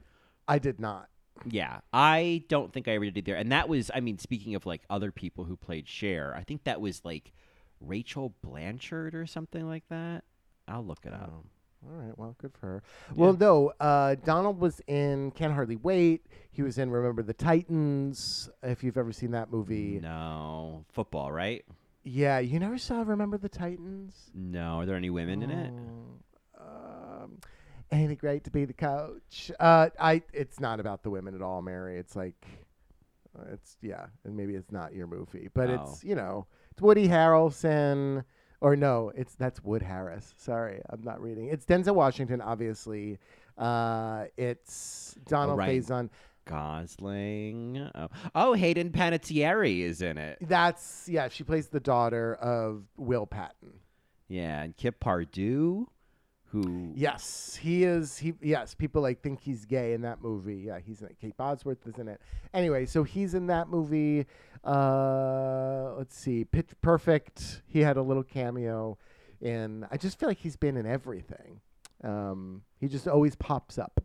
I 0.47 0.59
did 0.59 0.79
not. 0.79 1.09
Yeah, 1.47 1.81
I 1.93 2.45
don't 2.49 2.73
think 2.73 2.89
I 2.89 2.93
ever 2.93 3.05
did 3.07 3.19
either. 3.19 3.35
And 3.35 3.53
that 3.53 3.69
was, 3.69 3.91
I 3.95 4.01
mean, 4.01 4.19
speaking 4.19 4.55
of 4.55 4.67
like 4.67 4.83
other 4.91 5.13
people 5.13 5.45
who 5.45 5.57
played 5.57 5.89
Cher, 5.89 6.35
I 6.37 6.43
think 6.45 6.65
that 6.65 6.81
was 6.81 7.05
like 7.05 7.33
Rachel 7.81 8.35
Blanchard 8.43 9.15
or 9.15 9.27
something 9.27 9.67
like 9.67 9.85
that. 9.91 10.25
I'll 10.67 10.85
look 10.85 11.07
it 11.07 11.13
up. 11.15 11.45
All 11.87 11.93
right, 11.95 12.19
well, 12.19 12.35
good 12.39 12.53
for 12.59 12.67
her. 12.67 12.83
Well, 13.15 13.35
no, 13.35 13.73
uh, 13.79 14.17
Donald 14.25 14.59
was 14.59 14.81
in 14.89 15.31
Can't 15.31 15.53
Hardly 15.55 15.77
Wait. 15.77 16.27
He 16.51 16.63
was 16.63 16.77
in 16.77 16.91
Remember 16.91 17.23
the 17.23 17.33
Titans. 17.33 18.51
If 18.65 18.83
you've 18.83 18.99
ever 18.99 19.13
seen 19.13 19.31
that 19.31 19.53
movie, 19.53 20.01
No, 20.03 20.85
football, 20.93 21.31
right? 21.31 21.65
yeah, 22.03 22.41
you 22.41 22.59
never 22.59 22.79
saw 22.79 23.03
Remember 23.03 23.39
the 23.39 23.49
Titans. 23.49 24.31
No, 24.35 24.81
are 24.81 24.87
there 24.87 24.97
any 24.97 25.09
women 25.11 25.41
in 25.43 25.51
it? 25.51 25.73
Um, 26.61 27.39
ain't 27.93 28.13
it 28.13 28.17
great 28.17 28.45
to 28.45 28.51
be 28.51 28.65
the 28.65 28.73
coach? 28.73 29.51
Uh, 29.59 29.89
I. 29.99 30.23
It's 30.33 30.61
not 30.61 30.81
about 30.81 31.03
the 31.03 31.11
women 31.11 31.35
at 31.35 31.43
all, 31.43 31.63
Mary. 31.63 31.99
It's 31.99 32.17
like, 32.17 32.47
uh, 33.39 33.45
it's 33.53 33.77
yeah, 33.83 34.07
and 34.25 34.37
maybe 34.37 34.55
it's 34.55 34.73
not 34.73 34.95
your 34.95 35.07
movie, 35.07 35.49
but 35.55 35.71
Oh. 35.71 35.75
it's 35.75 36.05
you 36.05 36.15
know, 36.15 36.47
it's 36.73 36.81
Woody 36.83 37.09
Harrelson. 37.09 38.25
Or 38.61 38.75
no, 38.75 39.13
it's 39.15 39.37
that's 39.37 39.63
Wood 39.63 39.83
Harris. 39.83 40.35
Sorry, 40.37 40.83
I'm 40.91 41.03
not 41.03 41.23
reading. 41.23 41.47
It's 41.49 41.65
Denzel 41.65 41.95
Washington, 41.95 42.41
obviously. 42.41 43.19
Uh, 43.57 44.25
it's 44.37 45.15
Donald 45.27 45.59
right. 45.59 45.81
Faison. 45.81 46.11
Gosling. 46.45 47.89
Oh. 47.95 48.09
oh, 48.35 48.53
Hayden 48.55 48.91
Panettiere 48.91 49.81
is 49.81 50.03
in 50.03 50.19
it. 50.19 50.39
That's 50.41 51.09
yeah. 51.09 51.29
She 51.29 51.45
plays 51.45 51.69
the 51.69 51.81
daughter 51.81 52.35
of 52.37 52.85
Will 52.97 53.27
Patton. 53.27 53.75
Yeah, 54.29 54.63
and 54.63 54.77
Kip 54.77 54.99
Pardue, 55.01 55.87
who 56.51 56.93
Yes, 56.95 57.59
he 57.61 57.85
is. 57.85 58.19
He 58.19 58.35
yes, 58.41 58.75
people 58.75 59.03
like 59.03 59.21
think 59.21 59.41
he's 59.41 59.65
gay 59.65 59.93
in 59.93 60.03
that 60.03 60.23
movie. 60.23 60.57
Yeah, 60.67 60.79
he's 60.85 61.01
in 61.01 61.09
it. 61.09 61.17
Kate 61.21 61.37
Bosworth 61.37 61.87
is 61.87 61.99
in 61.99 62.09
it. 62.09 62.21
Anyway, 62.55 62.87
so 62.87 63.03
he's 63.03 63.35
in 63.35 63.47
that 63.49 63.69
movie. 63.69 64.27
Uh, 64.65 65.95
let's 65.97 66.17
see, 66.17 66.45
Pitch 66.45 66.71
Perfect. 66.81 67.63
He 67.67 67.81
had 67.81 67.97
a 67.97 68.03
little 68.03 68.23
cameo 68.23 68.99
in. 69.41 69.87
I 69.91 69.97
just 69.97 70.19
feel 70.19 70.29
like 70.29 70.39
he's 70.39 70.57
been 70.57 70.77
in 70.77 70.87
everything. 70.87 71.61
Um, 72.03 72.63
he 72.79 72.89
just 72.89 73.07
always 73.07 73.37
pops 73.37 73.79
up. 73.79 74.03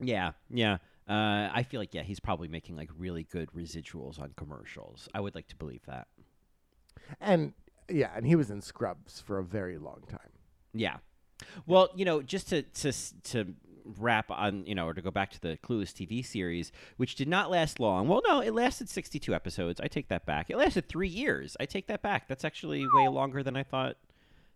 Yeah, 0.00 0.32
yeah. 0.50 0.78
Uh, 1.08 1.48
I 1.52 1.62
feel 1.62 1.80
like 1.80 1.94
yeah, 1.94 2.02
he's 2.02 2.20
probably 2.20 2.48
making 2.48 2.76
like 2.76 2.90
really 2.96 3.22
good 3.22 3.50
residuals 3.52 4.20
on 4.20 4.32
commercials. 4.36 5.08
I 5.14 5.20
would 5.20 5.34
like 5.34 5.46
to 5.48 5.56
believe 5.56 5.82
that. 5.86 6.08
And 7.20 7.52
yeah, 7.88 8.10
and 8.16 8.26
he 8.26 8.34
was 8.36 8.50
in 8.50 8.60
Scrubs 8.60 9.20
for 9.20 9.38
a 9.38 9.44
very 9.44 9.78
long 9.78 10.02
time. 10.08 10.32
Yeah. 10.74 10.96
Well, 11.66 11.90
you 11.94 12.04
know, 12.04 12.22
just 12.22 12.48
to 12.50 12.62
to 12.62 12.92
to 13.24 13.54
wrap 13.98 14.30
on, 14.30 14.66
you 14.66 14.74
know, 14.74 14.86
or 14.86 14.94
to 14.94 15.02
go 15.02 15.10
back 15.10 15.30
to 15.30 15.40
the 15.40 15.58
Clueless 15.62 15.92
TV 15.92 16.24
series, 16.24 16.72
which 16.96 17.14
did 17.14 17.28
not 17.28 17.50
last 17.50 17.78
long. 17.78 18.08
Well, 18.08 18.22
no, 18.26 18.40
it 18.40 18.52
lasted 18.52 18.88
62 18.88 19.32
episodes. 19.34 19.80
I 19.80 19.86
take 19.86 20.08
that 20.08 20.26
back. 20.26 20.50
It 20.50 20.56
lasted 20.56 20.88
3 20.88 21.06
years. 21.08 21.56
I 21.60 21.66
take 21.66 21.86
that 21.86 22.02
back. 22.02 22.26
That's 22.26 22.44
actually 22.44 22.84
way 22.94 23.06
longer 23.08 23.44
than 23.44 23.56
I 23.56 23.62
thought 23.62 23.96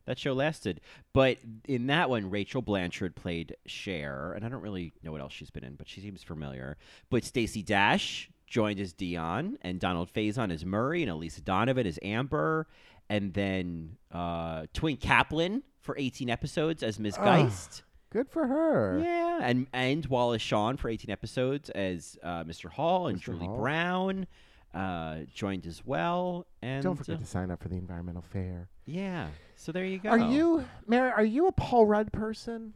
that 0.07 0.18
show 0.18 0.33
lasted. 0.33 0.81
But 1.12 1.39
in 1.68 1.87
that 1.87 2.11
one, 2.11 2.31
Rachel 2.31 2.62
Blanchard 2.62 3.14
played 3.14 3.57
Cher, 3.66 4.33
and 4.35 4.45
I 4.45 4.49
don't 4.49 4.62
really 4.62 4.93
know 5.03 5.12
what 5.12 5.20
else 5.20 5.33
she's 5.33 5.51
been 5.51 5.64
in, 5.64 5.74
but 5.74 5.89
she 5.89 6.01
seems 6.01 6.22
familiar. 6.22 6.76
But 7.11 7.24
Stacey 7.24 7.62
Dash 7.62 8.28
joined 8.47 8.81
as 8.81 8.93
Dionne, 8.93 9.57
and 9.62 9.78
Donald 9.78 10.12
Faison 10.12 10.53
as 10.53 10.64
Murray, 10.64 11.03
and 11.03 11.11
Elisa 11.11 11.41
Donovan 11.41 11.87
as 11.87 11.99
Amber, 12.03 12.66
and 13.09 13.33
then 13.33 13.97
uh, 14.11 14.66
Twink 14.74 15.01
Caplan 15.01 15.62
for 15.81 15.97
18 15.99 16.31
episodes 16.31 16.83
as 16.83 16.99
Ms. 16.99 17.16
Ugh. 17.18 17.24
Geist. 17.24 17.83
Good 18.11 18.28
for 18.28 18.47
her. 18.47 19.01
Yeah, 19.03 19.39
and 19.43 19.68
and 19.72 20.05
Wallace 20.07 20.43
Shawn 20.43 20.76
for 20.76 20.89
18 20.89 21.11
episodes 21.11 21.70
as 21.70 22.18
uh, 22.24 22.43
Mr. 22.43 22.68
Hall, 22.68 23.07
and 23.07 23.18
Mr. 23.20 23.26
Julie 23.26 23.47
Hall. 23.47 23.59
Brown 23.59 24.26
uh, 24.74 25.18
joined 25.33 25.66
as 25.66 25.85
well. 25.87 26.47
And 26.61 26.83
Don't 26.83 26.97
forget 26.97 27.16
uh, 27.16 27.18
to 27.20 27.26
sign 27.26 27.51
up 27.51 27.62
for 27.62 27.68
the 27.68 27.76
environmental 27.76 28.22
fair. 28.22 28.68
yeah, 28.85 29.28
so 29.57 29.70
there 29.70 29.85
you 29.85 29.99
go. 29.99 30.11
Are 30.11 30.18
you, 30.18 30.64
Mary? 30.87 31.11
Are 31.11 31.24
you 31.24 31.47
a 31.47 31.53
Paul 31.53 31.87
Rudd 31.87 32.12
person? 32.12 32.74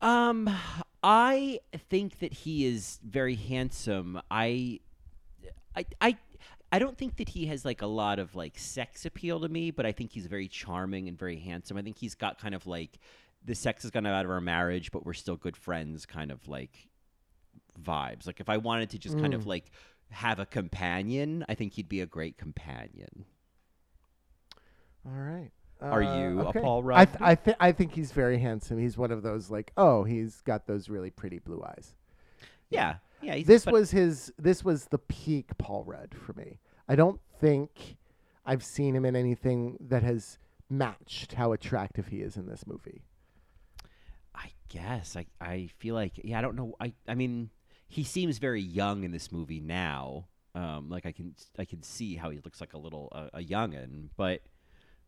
Um, 0.00 0.50
I 1.02 1.60
think 1.90 2.18
that 2.20 2.32
he 2.32 2.66
is 2.66 2.98
very 3.04 3.36
handsome. 3.36 4.20
I, 4.30 4.80
I, 5.76 5.84
I, 6.00 6.16
I 6.72 6.78
don't 6.78 6.96
think 6.96 7.16
that 7.18 7.28
he 7.28 7.46
has 7.46 7.64
like 7.64 7.82
a 7.82 7.86
lot 7.86 8.18
of 8.18 8.34
like 8.34 8.58
sex 8.58 9.04
appeal 9.04 9.38
to 9.40 9.48
me, 9.48 9.70
but 9.70 9.84
I 9.86 9.92
think 9.92 10.10
he's 10.12 10.26
very 10.26 10.48
charming 10.48 11.06
and 11.06 11.18
very 11.18 11.38
handsome. 11.38 11.76
I 11.76 11.82
think 11.82 11.98
he's 11.98 12.14
got 12.14 12.38
kind 12.40 12.54
of 12.54 12.66
like 12.66 12.98
the 13.44 13.54
sex 13.54 13.82
has 13.82 13.90
gone 13.90 14.06
out 14.06 14.24
of 14.24 14.30
our 14.30 14.40
marriage, 14.40 14.90
but 14.90 15.04
we're 15.04 15.12
still 15.12 15.36
good 15.36 15.56
friends, 15.56 16.06
kind 16.06 16.30
of 16.32 16.48
like 16.48 16.88
vibes. 17.80 18.26
Like 18.26 18.40
if 18.40 18.48
I 18.48 18.56
wanted 18.56 18.90
to 18.90 18.98
just 18.98 19.18
kind 19.18 19.34
of 19.34 19.42
Mm. 19.42 19.46
like 19.46 19.70
have 20.10 20.38
a 20.38 20.46
companion, 20.46 21.44
I 21.48 21.54
think 21.54 21.74
he'd 21.74 21.88
be 21.88 22.00
a 22.00 22.06
great 22.06 22.38
companion. 22.38 23.26
All 25.04 25.12
right. 25.12 25.50
Are 25.80 26.02
Uh, 26.02 26.18
you 26.18 26.40
a 26.40 26.44
okay. 26.48 26.60
Paul 26.60 26.78
I 26.78 26.86
Rudd? 26.86 27.08
th- 27.08 27.18
I, 27.20 27.34
th- 27.34 27.56
I 27.60 27.72
think 27.72 27.92
he's 27.92 28.12
very 28.12 28.38
handsome. 28.38 28.78
He's 28.78 28.96
one 28.96 29.10
of 29.10 29.22
those 29.22 29.50
like, 29.50 29.72
oh, 29.76 30.04
he's 30.04 30.40
got 30.42 30.66
those 30.66 30.88
really 30.88 31.10
pretty 31.10 31.38
blue 31.38 31.62
eyes. 31.64 31.94
Yeah, 32.70 32.80
yeah. 32.80 32.94
He's, 33.22 33.46
This 33.46 33.66
was 33.66 33.90
his. 33.90 34.32
This 34.38 34.64
was 34.64 34.86
the 34.86 34.98
peak 34.98 35.56
Paul 35.58 35.84
Rudd 35.84 36.14
for 36.14 36.32
me. 36.34 36.58
I 36.88 36.96
don't 36.96 37.20
think 37.40 37.96
I've 38.44 38.64
seen 38.64 38.94
him 38.96 39.04
in 39.04 39.16
anything 39.16 39.78
that 39.80 40.02
has 40.02 40.38
matched 40.68 41.34
how 41.34 41.52
attractive 41.52 42.08
he 42.08 42.20
is 42.22 42.36
in 42.36 42.46
this 42.46 42.66
movie. 42.66 43.02
I 44.34 44.50
guess 44.68 45.16
I 45.16 45.26
I 45.40 45.68
feel 45.78 45.94
like 45.94 46.20
yeah 46.24 46.38
I 46.38 46.42
don't 46.42 46.56
know 46.56 46.74
I 46.80 46.94
I 47.06 47.14
mean 47.14 47.50
he 47.88 48.04
seems 48.04 48.38
very 48.38 48.62
young 48.62 49.04
in 49.04 49.12
this 49.12 49.30
movie 49.30 49.60
now 49.60 50.28
um 50.54 50.88
like 50.88 51.04
I 51.04 51.12
can 51.12 51.34
I 51.58 51.66
can 51.66 51.82
see 51.82 52.16
how 52.16 52.30
he 52.30 52.38
looks 52.38 52.60
like 52.60 52.72
a 52.72 52.78
little 52.78 53.08
uh, 53.12 53.28
a 53.34 53.40
youngin 53.40 54.08
but 54.16 54.40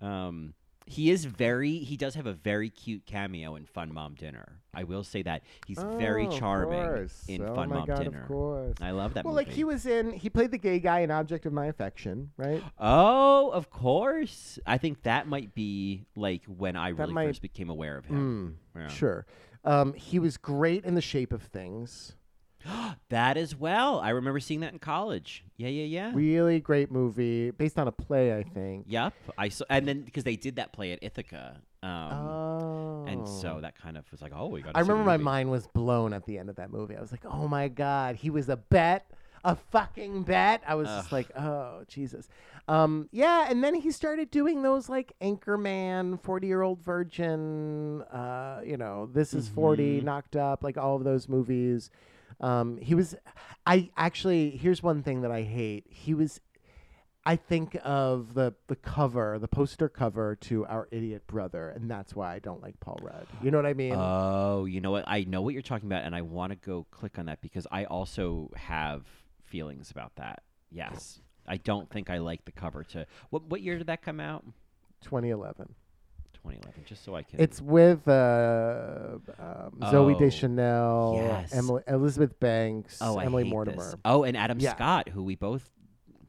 um 0.01 0.55
he 0.87 1.11
is 1.11 1.25
very 1.25 1.79
he 1.79 1.97
does 1.97 2.15
have 2.15 2.27
a 2.27 2.33
very 2.33 2.69
cute 2.71 3.07
cameo 3.07 3.55
in 3.57 3.65
Fun 3.65 3.93
Mom 3.93 4.15
Dinner 4.15 4.61
I 4.75 4.85
will 4.85 5.05
say 5.05 5.23
that 5.23 5.43
he's 5.67 5.79
very 5.99 6.27
Oh, 6.27 6.31
of 6.33 6.39
charming 6.39 7.09
in 7.29 7.43
oh 7.43 7.55
Fun 7.55 7.69
Mom 7.71 7.87
God, 7.87 8.05
Dinner 8.05 8.23
Of 8.23 8.29
course. 8.29 8.77
I 8.83 8.91
love 8.91 9.15
that 9.15 9.25
well, 9.25 9.33
movie 9.35 9.47
like 9.47 9.55
he 9.55 9.63
was 9.65 9.87
in. 9.87 10.11
He 10.11 10.29
played 10.29 10.51
the 10.51 10.59
gay 10.59 10.81
guy 10.81 11.01
in 11.01 11.11
Object 11.11 11.47
of 11.47 11.53
My 11.53 11.67
Affection, 11.67 12.31
right? 12.37 12.63
oh 12.79 13.51
of 13.51 13.71
course 13.71 14.59
I 14.67 14.79
think 14.79 15.03
that 15.05 15.27
might 15.29 15.55
be 15.55 16.07
like 16.17 16.43
when 16.47 16.77
I 16.77 16.89
really 16.89 17.13
might- 17.13 17.27
first 17.29 17.43
became 17.43 17.71
aware 17.71 17.97
of 17.97 18.05
him 18.07 18.59
Mm, 18.75 18.81
Yeah. 18.81 18.89
Sure. 18.89 19.27
Um, 19.65 19.95
he 19.95 20.19
was 20.19 20.37
great 20.37 20.85
in 20.85 20.95
The 20.95 21.01
Shape 21.01 21.33
of 21.33 21.43
Things. 21.43 22.17
that 23.11 23.37
as 23.37 23.55
well 23.55 24.01
I 24.01 24.11
remember 24.11 24.41
seeing 24.41 24.61
that 24.61 24.73
in 24.73 24.79
college 24.79 25.45
yeah 25.57 25.69
yeah 25.69 25.85
yeah 25.85 26.13
Really 26.15 26.61
great 26.61 26.91
movie, 26.91 27.51
based 27.51 27.79
on 27.79 27.87
a 27.89 27.93
play, 27.93 28.37
I 28.37 28.43
think. 28.43 28.87
Yep, 28.89 29.13
I 29.39 29.49
saw, 29.49 29.65
and 29.71 29.87
then 29.87 30.03
because 30.03 30.25
they 30.25 30.37
did 30.37 30.57
that 30.57 30.73
play 30.73 30.93
at 30.93 30.99
Ithaca, 31.03 31.61
um, 31.83 31.91
oh. 31.91 33.05
and 33.07 33.29
so 33.29 33.59
that 33.61 33.77
kind 33.81 33.97
of 33.97 34.11
was 34.11 34.21
like, 34.23 34.33
oh, 34.35 34.47
we 34.47 34.63
got. 34.63 34.77
I 34.77 34.81
remember 34.81 35.05
my 35.05 35.17
mind 35.17 35.51
was 35.51 35.67
blown 35.69 36.13
at 36.13 36.27
the 36.27 36.39
end 36.39 36.51
of 36.51 36.57
that 36.57 36.71
movie. 36.71 36.97
I 36.97 37.01
was 37.01 37.13
like, 37.13 37.25
oh 37.25 37.47
my 37.49 37.69
God, 37.69 38.17
he 38.17 38.31
was 38.31 38.49
a 38.49 38.57
bet, 38.57 39.11
a 39.45 39.55
fucking 39.55 40.23
bet. 40.25 40.63
I 40.67 40.75
was 40.75 40.89
just 40.89 41.13
like, 41.13 41.31
oh, 41.39 41.85
Jesus. 41.89 42.29
Um, 42.67 43.09
yeah, 43.13 43.47
and 43.51 43.63
then 43.63 43.75
he 43.75 43.91
started 43.91 44.31
doing 44.31 44.63
those 44.63 44.89
like 44.89 45.13
Anchorman, 45.21 46.21
40 46.23 46.47
Year 46.47 46.63
Old 46.63 46.81
Virgin, 46.83 48.03
uh, 48.03 48.61
you 48.65 48.77
know, 48.77 49.07
This 49.13 49.35
is 49.35 49.49
40, 49.49 50.01
Mhm. 50.01 50.05
Knocked 50.05 50.37
Up, 50.37 50.63
like 50.65 50.77
all 50.79 50.97
of 50.97 51.05
those 51.05 51.29
movies. 51.29 51.91
Um, 52.45 52.77
he 52.77 52.95
was, 52.95 53.15
I 53.65 53.91
actually, 53.97 54.51
here's 54.51 54.83
one 54.83 55.03
thing 55.03 55.23
that 55.23 55.31
I 55.31 55.43
hate. 55.43 55.87
He 55.89 56.13
was, 56.13 56.41
I 57.25 57.37
think 57.37 57.79
of 57.83 58.35
the, 58.35 58.55
the 58.67 58.77
cover, 58.77 59.39
the 59.39 59.49
poster 59.49 59.89
cover 59.89 60.37
to 60.43 60.67
Our 60.67 60.87
Idiot 60.91 61.27
Brother, 61.27 61.71
and 61.71 61.91
that's 61.91 62.15
why 62.15 62.35
I 62.35 62.41
don't 62.41 62.63
like 62.63 62.79
Paul 62.81 62.99
Rudd. 63.01 63.27
You 63.43 63.51
know 63.51 63.57
what 63.57 63.65
I 63.65 63.73
mean? 63.73 63.95
Oh, 63.97 64.67
you 64.67 64.83
know 64.83 64.91
what? 64.91 65.05
I 65.07 65.25
know 65.25 65.41
what 65.41 65.55
you're 65.55 65.63
talking 65.63 65.89
about, 65.89 66.05
and 66.05 66.15
I 66.15 66.21
want 66.21 66.53
to 66.53 66.57
go 66.57 66.87
click 66.91 67.19
on 67.19 67.27
that 67.27 67.41
because 67.41 67.67
I 67.73 67.85
also 67.85 68.51
have 68.57 69.07
feelings 69.47 69.91
about 69.91 70.17
that. 70.17 70.43
Yes, 70.71 71.21
I 71.47 71.57
don't 71.57 71.89
think 71.89 72.11
I 72.11 72.19
like 72.19 72.45
the 72.45 72.53
cover. 72.53 72.85
To 72.85 73.07
what? 73.31 73.45
What 73.45 73.63
year 73.63 73.79
did 73.79 73.87
that 73.87 74.03
come 74.03 74.21
out? 74.21 74.45
2011. 75.01 75.75
2011. 76.45 76.85
Just 76.87 77.05
so 77.05 77.15
I 77.15 77.23
can. 77.23 77.41
It's 77.41 77.61
with 77.61 78.07
uh, 78.07 79.17
um, 79.39 79.79
Zoe 79.91 80.15
Oh, 80.15 80.19
Deschanel, 80.19 81.15
yes. 81.23 81.55
Emily, 81.55 81.83
Elizabeth 81.87 82.39
Banks, 82.39 82.99
oh, 83.01 83.19
I 83.19 83.25
Emily 83.25 83.45
hate 83.45 83.51
Mortimer. 83.51 83.77
This. 83.85 83.95
Oh, 84.05 84.25
and 84.25 84.37
Adam 84.37 84.59
Yeah. 84.61 84.75
Scott, 84.75 85.09
who 85.09 85.23
we 85.23 85.35
both. 85.37 85.69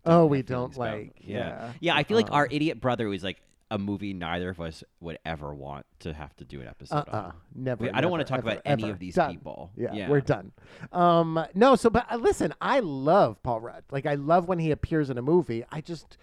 Oh, 0.05 0.25
we 0.27 0.41
don't 0.41 0.75
about. 0.75 0.77
like. 0.77 1.13
Yeah. 1.19 1.37
Yeah, 1.37 1.71
Yeah, 1.81 1.95
I 1.95 2.03
feel 2.03 2.17
like 2.17 2.27
Um, 2.27 2.35
our 2.35 2.47
idiot 2.49 2.79
brother 2.79 3.07
was 3.09 3.23
like 3.23 3.41
a 3.71 3.79
movie 3.79 4.13
neither 4.13 4.51
of 4.51 4.61
us 4.61 4.83
would 4.99 5.17
ever 5.25 5.51
want 5.53 5.87
to 5.99 6.13
have 6.13 6.35
to 6.35 6.45
do 6.45 6.61
an 6.61 6.67
episode 6.67 6.97
Uh-uh, 6.97 7.17
on. 7.17 7.33
never. 7.55 7.85
We- 7.85 7.89
I 7.89 7.99
don't 8.01 8.11
want 8.11 8.25
to 8.25 8.31
never, 8.31 8.41
talk 8.43 8.51
ever, 8.51 8.59
about 8.59 8.61
any 8.71 8.83
ever. 8.83 8.91
of 8.93 8.99
these 8.99 9.15
Done. 9.15 9.31
people. 9.31 9.71
Yeah, 9.75 10.07
we're 10.07 10.21
done. 10.21 10.51
Um, 10.91 11.43
no, 11.55 11.75
so 11.75 11.89
but 11.89 12.05
uh, 12.11 12.17
listen, 12.17 12.53
I 12.61 12.79
love 12.81 13.41
Paul 13.41 13.61
Rudd. 13.61 13.83
Like 13.91 14.05
I 14.05 14.13
love 14.15 14.47
when 14.47 14.59
he 14.59 14.69
appears 14.71 15.09
in 15.09 15.17
a 15.17 15.23
movie. 15.23 15.65
I 15.71 15.81
just 15.81 16.17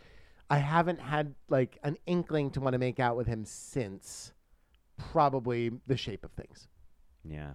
I 0.51 0.59
haven't 0.59 1.01
had 1.01 1.35
like 1.49 1.79
an 1.83 1.97
inkling 2.07 2.51
to 2.53 2.61
want 2.61 2.75
to 2.75 2.79
make 2.79 3.01
out 3.01 3.17
with 3.17 3.27
him 3.27 3.45
since 3.45 4.33
probably 4.99 5.71
The 5.87 5.97
Shape 5.97 6.25
of 6.25 6.33
Things. 6.33 6.69
Yeah. 7.25 7.53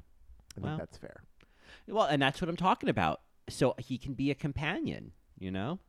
I 0.57 0.61
think 0.61 0.79
that's 0.79 0.97
fair. 0.97 1.23
Well, 1.87 2.05
and 2.05 2.21
that's 2.21 2.41
what 2.41 2.49
I'm 2.49 2.55
talking 2.57 2.89
about. 2.89 3.21
So 3.49 3.75
he 3.77 3.97
can 3.97 4.13
be 4.13 4.31
a 4.31 4.35
companion, 4.35 5.11
you 5.37 5.51
know? 5.51 5.79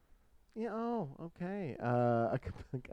Yeah. 0.55 0.71
Oh, 0.73 1.09
okay. 1.21 1.77
Uh, 1.83 2.37
a, 2.37 2.41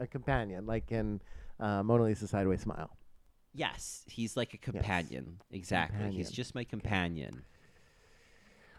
a 0.00 0.06
companion, 0.06 0.66
like 0.66 0.90
in 0.90 1.20
uh, 1.60 1.82
Mona 1.82 2.04
Lisa 2.04 2.26
Sideways 2.26 2.62
Smile. 2.62 2.96
Yes, 3.52 4.04
he's 4.06 4.36
like 4.36 4.52
a 4.54 4.58
companion. 4.58 5.40
Exactly. 5.50 6.12
He's 6.12 6.30
just 6.30 6.54
my 6.54 6.64
companion. 6.64 7.42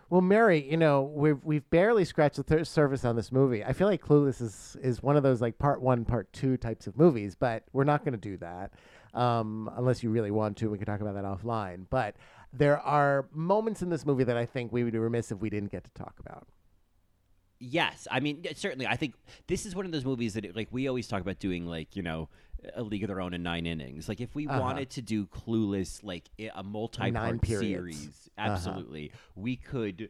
Well, 0.09 0.21
Mary, 0.21 0.69
you 0.69 0.77
know 0.77 1.01
we've 1.03 1.43
we've 1.43 1.69
barely 1.69 2.05
scratched 2.05 2.37
the 2.37 2.43
thir- 2.43 2.63
surface 2.63 3.03
on 3.03 3.15
this 3.17 3.31
movie. 3.31 3.63
I 3.63 3.73
feel 3.73 3.87
like 3.87 4.01
Clueless 4.01 4.41
is 4.41 4.77
is 4.81 5.03
one 5.03 5.17
of 5.17 5.23
those 5.23 5.41
like 5.41 5.57
part 5.59 5.81
one, 5.81 6.05
part 6.05 6.31
two 6.31 6.55
types 6.55 6.87
of 6.87 6.97
movies, 6.97 7.35
but 7.35 7.63
we're 7.73 7.83
not 7.83 8.05
going 8.05 8.13
to 8.13 8.17
do 8.17 8.37
that 8.37 8.71
um, 9.13 9.69
unless 9.75 10.03
you 10.03 10.09
really 10.09 10.31
want 10.31 10.55
to. 10.57 10.69
We 10.69 10.77
can 10.77 10.85
talk 10.87 11.01
about 11.01 11.15
that 11.15 11.25
offline. 11.25 11.85
But 11.89 12.15
there 12.53 12.79
are 12.79 13.27
moments 13.33 13.81
in 13.81 13.89
this 13.89 14.05
movie 14.05 14.23
that 14.23 14.37
I 14.37 14.45
think 14.45 14.71
we 14.71 14.83
would 14.85 14.93
be 14.93 14.99
remiss 14.99 15.31
if 15.31 15.39
we 15.39 15.49
didn't 15.49 15.71
get 15.71 15.83
to 15.83 15.91
talk 15.91 16.15
about. 16.19 16.47
Yes, 17.59 18.07
I 18.09 18.21
mean 18.21 18.45
certainly. 18.55 18.87
I 18.87 18.95
think 18.95 19.15
this 19.47 19.65
is 19.65 19.75
one 19.75 19.85
of 19.85 19.91
those 19.91 20.05
movies 20.05 20.35
that, 20.35 20.45
it, 20.45 20.55
like, 20.55 20.69
we 20.71 20.87
always 20.87 21.07
talk 21.07 21.21
about 21.21 21.39
doing, 21.39 21.65
like 21.65 21.95
you 21.95 22.03
know, 22.03 22.29
a 22.75 22.83
League 22.83 23.03
of 23.03 23.07
Their 23.07 23.21
Own 23.21 23.33
in 23.33 23.43
nine 23.43 23.65
innings. 23.65 24.07
Like, 24.09 24.19
if 24.21 24.33
we 24.35 24.47
Uh-huh. 24.47 24.59
wanted 24.59 24.89
to 24.91 25.01
do 25.01 25.25
Clueless, 25.27 26.03
like 26.03 26.29
a 26.55 26.63
multi-part 26.63 27.45
series, 27.45 28.29
Uh-huh. 28.37 28.49
absolutely, 28.51 29.11
we 29.35 29.55
could. 29.55 30.09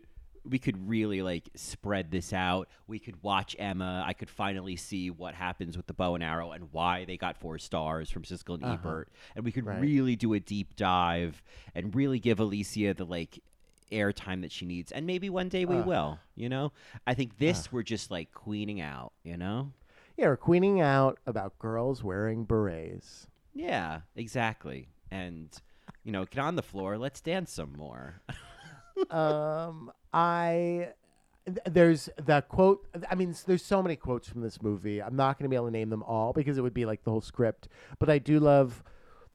We 0.50 0.60
could 0.60 0.88
really 0.88 1.22
like 1.22 1.50
spread 1.56 2.10
this 2.10 2.32
out. 2.32 2.70
We 2.88 3.00
could 3.00 3.22
watch 3.22 3.54
Emma. 3.60 4.02
I 4.08 4.14
could 4.14 4.30
finally 4.30 4.78
see 4.78 5.10
what 5.10 5.34
happens 5.36 5.76
with 5.76 5.88
the 5.88 5.94
bow 5.94 6.16
and 6.16 6.24
arrow 6.24 6.54
and 6.54 6.72
why 6.72 7.04
they 7.04 7.18
got 7.18 7.36
four 7.36 7.58
stars 7.60 8.10
from 8.10 8.24
Siskel 8.24 8.54
and 8.54 8.64
Uh-huh. 8.64 8.74
Ebert. 8.76 9.10
And 9.36 9.44
we 9.44 9.52
could 9.52 9.66
Right. 9.66 9.82
really 9.82 10.16
do 10.16 10.34
a 10.34 10.40
deep 10.40 10.78
dive 10.78 11.44
and 11.76 11.94
really 11.94 12.18
give 12.18 12.40
Alicia 12.40 12.94
the 12.94 13.04
like 13.06 13.44
airtime 13.92 14.40
that 14.40 14.54
she 14.54 14.66
needs. 14.66 14.94
And 14.94 15.06
maybe 15.06 15.30
one 15.30 15.50
day 15.50 15.66
we 15.66 15.80
Ugh. 15.80 15.86
will. 15.86 16.20
You 16.38 16.48
know, 16.48 16.72
I 17.06 17.14
think 17.14 17.40
this 17.40 17.70
we're 17.70 17.84
just 17.84 18.10
like 18.10 18.32
queening 18.32 18.80
out. 18.80 19.12
You 19.24 19.36
know. 19.36 19.74
Yeah, 20.18 20.28
we're 20.28 20.38
queening 20.38 20.82
out 20.82 21.20
about 21.28 21.60
girls 21.60 22.04
wearing 22.04 22.44
berets. 22.44 23.28
Yeah, 23.54 24.02
exactly. 24.16 24.90
And 25.12 25.50
you 26.04 26.12
know, 26.12 26.26
get 26.26 26.40
on 26.40 26.56
the 26.56 26.64
floor. 26.64 26.98
Let's 26.98 27.22
dance 27.22 27.52
some 27.52 27.74
more. 27.78 28.22
um, 29.12 29.92
I, 30.12 30.90
there's 31.70 32.10
the 32.18 32.42
quote. 32.42 32.88
I 33.12 33.14
mean, 33.14 33.36
there's 33.46 33.64
so 33.64 33.84
many 33.84 33.96
quotes 33.96 34.28
from 34.28 34.42
this 34.42 34.62
movie. 34.62 35.04
I'm 35.04 35.16
not 35.16 35.38
going 35.38 35.44
to 35.44 35.50
be 35.50 35.56
able 35.56 35.68
to 35.68 35.72
name 35.72 35.90
them 35.90 36.02
all 36.04 36.34
because 36.34 36.58
it 36.58 36.62
would 36.62 36.74
be 36.74 36.86
like 36.86 37.04
the 37.04 37.12
whole 37.12 37.22
script. 37.22 37.68
But 38.00 38.10
I 38.10 38.18
do 38.18 38.40
love. 38.40 38.84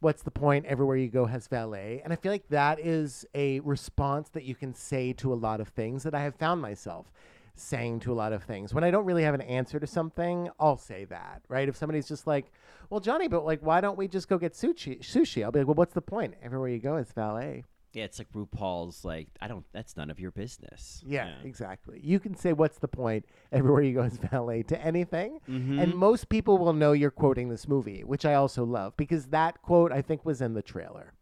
What's 0.00 0.22
the 0.22 0.32
point? 0.32 0.66
Everywhere 0.66 0.96
you 0.96 1.08
go 1.08 1.26
has 1.26 1.46
valet, 1.46 2.00
and 2.02 2.12
I 2.12 2.16
feel 2.16 2.32
like 2.32 2.48
that 2.48 2.80
is 2.80 3.24
a 3.36 3.60
response 3.60 4.30
that 4.30 4.42
you 4.42 4.56
can 4.56 4.74
say 4.74 5.12
to 5.12 5.32
a 5.32 5.36
lot 5.36 5.60
of 5.60 5.68
things 5.68 6.02
that 6.02 6.12
I 6.12 6.22
have 6.22 6.34
found 6.34 6.60
myself 6.60 7.12
saying 7.54 8.00
to 8.00 8.12
a 8.12 8.14
lot 8.14 8.32
of 8.32 8.42
things. 8.44 8.72
When 8.74 8.84
I 8.84 8.90
don't 8.90 9.04
really 9.04 9.22
have 9.24 9.34
an 9.34 9.40
answer 9.42 9.78
to 9.80 9.86
something, 9.86 10.48
I'll 10.58 10.76
say 10.76 11.04
that, 11.06 11.42
right? 11.48 11.68
If 11.68 11.76
somebody's 11.76 12.08
just 12.08 12.26
like, 12.26 12.50
"Well, 12.90 13.00
Johnny, 13.00 13.28
but 13.28 13.44
like, 13.44 13.60
why 13.60 13.80
don't 13.80 13.98
we 13.98 14.08
just 14.08 14.28
go 14.28 14.38
get 14.38 14.52
sushi?" 14.52 15.00
Sushi. 15.00 15.44
I'll 15.44 15.52
be 15.52 15.60
like, 15.60 15.68
"Well, 15.68 15.74
what's 15.74 15.94
the 15.94 16.00
point? 16.02 16.34
Everywhere 16.42 16.68
you 16.68 16.78
go 16.78 16.96
is 16.96 17.12
valet." 17.12 17.64
Yeah, 17.94 18.04
it's 18.04 18.18
like 18.18 18.32
RuPaul's 18.32 19.04
like, 19.04 19.28
I 19.42 19.48
don't. 19.48 19.66
That's 19.74 19.98
none 19.98 20.08
of 20.08 20.18
your 20.18 20.30
business. 20.30 21.02
Yeah, 21.06 21.34
exactly. 21.44 22.00
You 22.02 22.20
can 22.20 22.34
say, 22.34 22.54
"What's 22.54 22.78
the 22.78 22.88
point?" 22.88 23.26
Everywhere 23.52 23.82
you 23.82 23.92
go 23.92 24.02
is 24.02 24.16
valet 24.30 24.62
to 24.64 24.80
anything, 24.80 25.40
Mm-hmm. 25.48 25.78
and 25.78 25.94
most 25.94 26.30
people 26.30 26.56
will 26.56 26.72
know 26.72 26.92
you're 26.92 27.10
quoting 27.10 27.50
this 27.50 27.68
movie, 27.68 28.02
which 28.02 28.24
I 28.24 28.32
also 28.34 28.64
love 28.64 28.96
because 28.96 29.26
that 29.26 29.60
quote 29.60 29.92
I 29.92 30.00
think 30.00 30.24
was 30.24 30.40
in 30.40 30.54
the 30.54 30.62
trailer. 30.62 31.12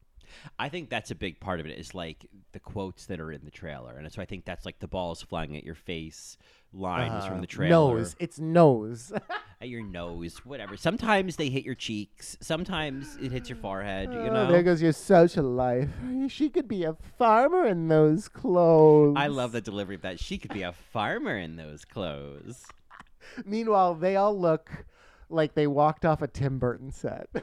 I 0.59 0.69
think 0.69 0.91
that's 0.91 1.11
a 1.11 1.15
big 1.15 1.41
part 1.41 1.61
of 1.61 1.67
it. 1.67 1.79
Is 1.79 1.95
like 1.95 2.27
the 2.53 2.61
quotes 2.61 3.07
that 3.07 3.21
are 3.21 3.33
in 3.33 3.45
the 3.45 3.51
trailer, 3.51 3.97
and 3.97 4.11
so 4.13 4.21
I 4.23 4.25
think 4.27 4.45
that's 4.45 4.65
like 4.67 4.79
the 4.79 4.89
balls 4.89 5.23
flying 5.23 5.57
at 5.57 5.65
your 5.65 5.75
face, 5.75 6.37
lines 6.73 7.25
from 7.27 7.39
Uh, 7.39 7.41
the 7.43 7.47
trailer, 7.47 7.71
Nose. 7.99 8.17
It's 8.19 8.39
nose. 8.39 9.13
at 9.63 9.69
your 9.69 9.83
nose, 9.83 10.39
whatever. 10.47 10.77
Sometimes 10.77 11.37
they 11.37 11.51
hit 11.51 11.65
your 11.65 11.75
cheeks. 11.75 12.37
Sometimes 12.41 13.17
it 13.21 13.31
hits 13.31 13.49
your 13.51 13.59
forehead. 13.59 14.11
You 14.13 14.19
Oh, 14.21 14.33
know. 14.33 14.51
there 14.51 14.63
goes 14.63 14.81
your 14.81 14.93
social 14.93 15.45
life. 15.45 15.91
She 16.29 16.49
could 16.49 16.69
be 16.69 16.85
a 16.85 16.95
farmer 17.19 17.67
in 17.67 17.89
those 17.89 18.29
clothes. 18.29 19.17
I 19.19 19.27
love 19.27 19.53
the 19.53 19.61
delivery 19.61 19.97
of 19.97 20.03
that. 20.03 20.19
She 20.21 20.39
could 20.39 20.53
be 20.55 20.63
a 20.63 20.73
farmer 20.73 21.37
in 21.37 21.57
those 21.57 21.85
clothes. 21.85 22.65
Meanwhile, 23.45 23.95
they 23.97 24.17
all 24.17 24.39
look 24.39 24.85
like 25.31 25.55
they 25.55 25.67
walked 25.67 26.05
off 26.05 26.21
a 26.23 26.29
Tim 26.29 26.59
Burton 26.59 26.91
set. 26.93 27.29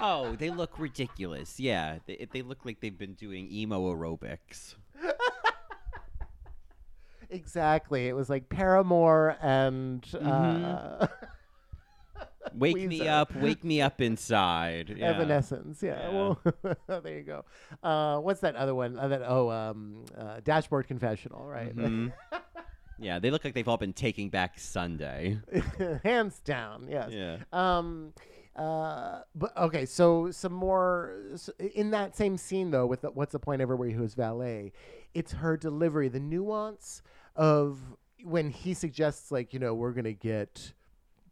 Oh, 0.00 0.36
they 0.36 0.50
look 0.50 0.78
ridiculous. 0.78 1.58
Yeah, 1.58 1.98
they, 2.06 2.28
they 2.30 2.42
look 2.42 2.64
like 2.64 2.80
they've 2.80 2.96
been 2.96 3.14
doing 3.14 3.48
emo 3.50 3.92
aerobics. 3.94 4.74
exactly. 7.30 8.06
It 8.08 8.14
was 8.14 8.28
like 8.28 8.48
Paramore 8.48 9.36
and 9.40 10.02
Mm-hmm. 10.02 10.64
uh, 10.64 11.06
Wake 12.54 12.76
me 12.76 13.06
up, 13.06 13.34
wake 13.36 13.62
me 13.62 13.82
up 13.82 14.00
inside. 14.00 14.94
Yeah. 14.96 15.10
Evanescence. 15.10 15.82
Yeah. 15.82 16.00
Yeah. 16.00 16.10
Well, 16.10 16.40
there 17.02 17.18
you 17.18 17.22
go. 17.22 17.44
Uh, 17.82 18.18
what's 18.20 18.40
that 18.40 18.56
other 18.56 18.74
one? 18.74 18.98
Uh, 18.98 19.08
that 19.08 19.22
oh, 19.26 19.50
um, 19.50 20.04
uh, 20.16 20.40
Dashboard 20.44 20.86
Confessional, 20.88 21.44
right? 21.44 21.74
Mhm. 21.76 22.12
yeah, 22.98 23.18
they 23.18 23.30
look 23.30 23.44
like 23.44 23.54
they've 23.54 23.68
all 23.68 23.76
been 23.76 23.92
taking 23.92 24.28
back 24.28 24.58
Sunday. 24.58 25.38
Hands 26.04 26.38
down. 26.40 26.86
Yes. 26.90 27.10
Yeah. 27.12 27.38
Um, 27.52 28.12
uh, 28.56 29.20
but 29.34 29.56
okay, 29.56 29.86
so 29.86 30.30
some 30.30 30.52
more 30.52 31.14
s- 31.32 31.50
in 31.74 31.90
that 31.92 32.16
same 32.16 32.36
scene 32.36 32.70
though. 32.70 32.86
With 32.86 33.02
the, 33.02 33.10
what's 33.10 33.32
the 33.32 33.38
point 33.38 33.60
everywhere 33.62 33.90
who's 33.90 34.14
valet? 34.14 34.72
It's 35.14 35.32
her 35.32 35.56
delivery, 35.56 36.08
the 36.08 36.20
nuance 36.20 37.02
of 37.36 37.78
when 38.24 38.50
he 38.50 38.74
suggests 38.74 39.30
like 39.30 39.52
you 39.54 39.60
know 39.60 39.74
we're 39.74 39.92
gonna 39.92 40.12
get 40.12 40.72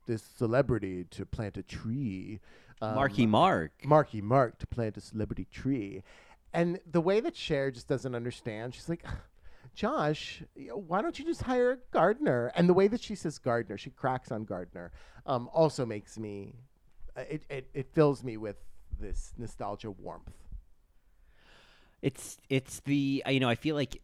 this 0.07 0.23
celebrity 0.23 1.05
to 1.11 1.27
plant 1.27 1.57
a 1.57 1.63
tree. 1.63 2.39
Um, 2.81 2.95
Marky 2.95 3.27
Mark. 3.27 3.73
Marky 3.85 4.21
Mark 4.23 4.59
to 4.59 4.67
plant 4.67 4.97
a 4.97 5.01
celebrity 5.01 5.47
tree. 5.51 6.03
And 6.53 6.79
the 6.91 7.01
way 7.01 7.19
that 7.21 7.35
Cher 7.37 7.71
just 7.73 7.89
doesn't 7.89 8.15
understand, 8.15 8.75
she's 8.75 8.89
like, 8.89 9.05
Josh, 9.77 10.43
why 10.73 11.03
don't 11.03 11.19
you 11.19 11.25
just 11.27 11.43
hire 11.43 11.73
a 11.73 11.79
gardener? 11.93 12.51
And 12.57 12.67
the 12.67 12.73
way 12.73 12.89
that 12.89 13.03
she 13.03 13.15
says 13.15 13.39
gardener, 13.39 13.77
she 13.77 13.91
cracks 13.91 14.33
on 14.33 14.45
gardener, 14.45 14.91
um, 15.27 15.51
also 15.53 15.85
makes 15.85 16.19
me, 16.19 16.55
uh, 17.15 17.21
it, 17.29 17.43
it, 17.51 17.69
it 17.75 17.87
fills 17.93 18.25
me 18.25 18.39
with 18.39 18.57
this 18.99 19.35
nostalgia 19.37 19.91
warmth. 19.91 20.33
It's 22.01 22.39
it's 22.49 22.81
the 22.81 23.23
uh, 23.27 23.31
you 23.31 23.41
know 23.41 23.49
I 23.49 23.55
feel 23.55 23.75
like 23.75 24.01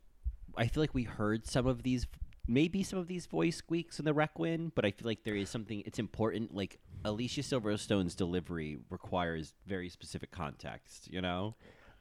I 0.57 0.66
feel 0.66 0.82
like 0.82 0.94
we 0.94 1.05
heard 1.05 1.47
some 1.47 1.66
of 1.66 1.82
these 1.82 2.07
maybe 2.49 2.82
some 2.82 2.99
of 2.99 3.07
these 3.07 3.27
voice 3.27 3.57
squeaks 3.57 3.99
in 3.99 4.05
the 4.05 4.12
Requin, 4.12 4.73
but 4.74 4.85
I 4.85 4.90
feel 4.90 5.07
like 5.07 5.24
there 5.24 5.36
is 5.36 5.49
something 5.49 5.82
it's 5.86 5.99
important 5.99 6.55
like 6.55 6.81
Alicia 7.05 7.43
Silverstone's 7.43 8.15
delivery 8.15 8.78
requires 8.90 9.55
very 9.66 9.89
specific 9.89 10.31
context, 10.31 11.09
you 11.11 11.20
know? 11.20 11.55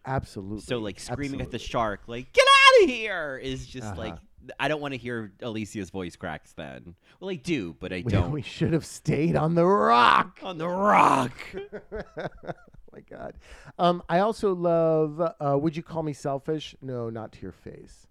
Absolutely. 0.06 0.62
So 0.62 0.80
like 0.80 1.00
screaming 1.00 1.42
at 1.42 1.52
the 1.52 1.60
shark 1.60 2.02
like 2.08 2.32
get 2.34 2.46
out 2.46 2.84
of 2.84 2.90
here 2.90 3.40
is 3.42 3.66
just 3.68 3.88
Uh-huh. 3.88 3.96
like 4.02 4.16
I 4.60 4.68
don't 4.68 4.82
want 4.82 4.94
to 4.96 4.98
hear 4.98 5.34
Alicia's 5.42 5.92
voice 5.92 6.16
cracks 6.16 6.54
then. 6.54 6.96
Well, 7.20 7.30
I 7.30 7.36
do, 7.36 7.76
but 7.80 7.94
I 7.94 8.02
don't. 8.02 8.32
we 8.32 8.42
should 8.42 8.74
have 8.74 8.86
stayed 8.86 9.36
on 9.36 9.54
the 9.54 9.66
rock. 9.66 10.40
On 10.42 10.58
the 10.58 10.68
rock. 10.68 11.32
oh 11.94 12.54
my 12.92 13.02
God. 13.08 13.36
Um, 13.78 14.02
I 14.10 14.20
also 14.20 14.56
love, 14.56 15.22
uh, 15.40 15.58
would 15.60 15.78
you 15.78 15.84
call 15.84 16.02
me 16.02 16.14
selfish? 16.14 16.76
No, 16.82 17.10
not 17.12 17.32
to 17.34 17.42
your 17.42 17.52
face. 17.52 18.08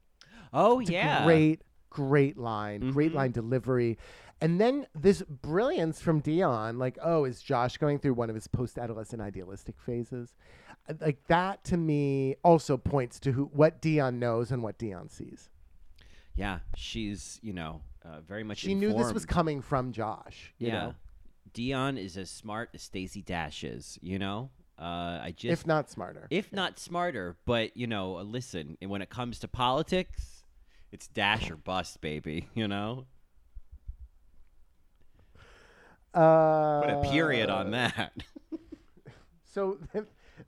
Oh 0.53 0.79
It's 0.81 0.91
yeah. 0.91 1.25
Great, 1.25 1.63
great 1.91 2.39
line. 2.39 2.91
Great 2.93 3.11
Mhm. 3.13 3.17
line 3.17 3.33
delivery. 3.33 3.99
And 4.41 4.61
then 4.61 4.87
this 4.95 5.23
brilliance 5.23 6.01
from 6.01 6.23
Dionne, 6.23 6.79
like, 6.79 6.97
oh, 7.03 7.25
is 7.25 7.43
Josh 7.43 7.77
going 7.77 7.99
through 7.99 8.15
one 8.15 8.31
of 8.31 8.35
his 8.35 8.47
post 8.47 8.79
adolescent 8.79 9.21
idealistic 9.21 9.75
phases? 9.81 10.35
Uh, 10.91 10.95
Like 11.01 11.27
that 11.29 11.65
to 11.65 11.77
me 11.77 12.37
also 12.43 12.77
points 12.77 13.19
to 13.21 13.33
who 13.33 13.45
what 13.53 13.81
Dionne 13.81 14.19
knows 14.19 14.51
and 14.53 14.63
what 14.63 14.79
Dionne 14.79 15.11
sees. 15.11 15.49
Yeah, 16.35 16.61
she's, 16.77 17.39
you 17.43 17.53
know, 17.53 17.83
uh, 18.05 18.21
very 18.21 18.45
much 18.45 18.59
She 18.59 18.75
knew 18.75 18.93
this 18.95 19.13
was 19.13 19.27
coming 19.27 19.61
from 19.61 19.93
Josh. 19.93 20.55
You 20.59 20.69
yeah. 20.69 20.73
know? 20.81 20.95
Dionne 21.53 21.99
is 21.99 22.17
as 22.17 22.31
smart 22.31 22.71
as 22.75 22.83
Stacey 22.83 23.21
Dash 23.23 23.65
is, 23.65 23.99
you 24.01 24.19
know? 24.19 24.51
Uh, 24.79 25.21
I 25.23 25.35
just 25.37 25.53
If 25.53 25.67
not 25.67 25.91
smarter. 25.91 26.27
if 26.31 26.53
not 26.53 26.79
smarter, 26.79 27.37
but 27.45 27.77
you 27.77 27.87
know, 27.87 28.17
uh, 28.19 28.23
listen, 28.23 28.79
when 28.81 29.03
it 29.03 29.11
comes 29.11 29.39
to 29.41 29.49
politics, 29.49 30.45
it's 30.93 31.07
dash 31.09 31.51
or 31.51 31.57
bust, 31.57 32.01
baby, 32.01 32.49
you 32.55 32.67
know? 32.67 33.05
uh, 36.15 36.81
Put 36.81 36.91
a 36.91 37.01
period 37.11 37.51
on 37.51 37.73
that. 37.73 38.13
So 39.53 39.79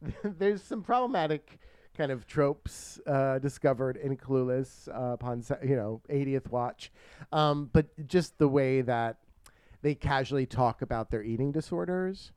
there's 0.24 0.62
some 0.62 0.82
problematic 0.82 1.58
kind 1.96 2.10
of 2.10 2.26
tropes 2.26 2.98
uh, 3.06 3.38
discovered 3.38 3.96
in 3.98 4.16
Clueless 4.16 4.88
uh, 4.88 5.12
upon 5.12 5.44
you 5.62 5.76
know 5.76 6.00
80th 6.08 6.48
watch, 6.50 6.90
um, 7.32 7.68
but 7.72 7.86
just 8.06 8.38
the 8.38 8.48
way 8.48 8.80
that 8.82 9.18
they 9.82 9.94
casually 9.94 10.46
talk 10.46 10.80
about 10.82 11.10
their 11.10 11.22
eating 11.22 11.52
disorders. 11.52 12.32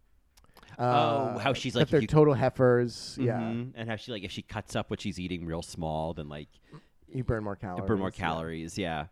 Oh, 0.79 1.37
how 1.37 1.53
she's 1.53 1.75
like, 1.75 1.83
if 1.83 1.89
they're 1.91 2.01
you- 2.01 2.07
total 2.07 2.33
heifers. 2.33 3.17
Yeah, 3.21 3.39
Mhm. 3.39 3.71
And 3.75 3.89
how 3.89 3.95
she 3.95 4.11
like 4.11 4.23
if 4.23 4.31
she 4.31 4.41
cuts 4.41 4.75
up 4.75 4.89
what 4.89 4.99
she's 4.99 5.19
eating 5.19 5.45
real 5.45 5.61
small, 5.61 6.13
then 6.13 6.27
like 6.27 6.49
you 7.07 7.23
burn 7.23 7.43
more 7.43 7.55
calories. 7.55 7.87
burn 7.87 7.99
more 7.99 8.11
calories, 8.11 8.77
yeah. 8.77 9.05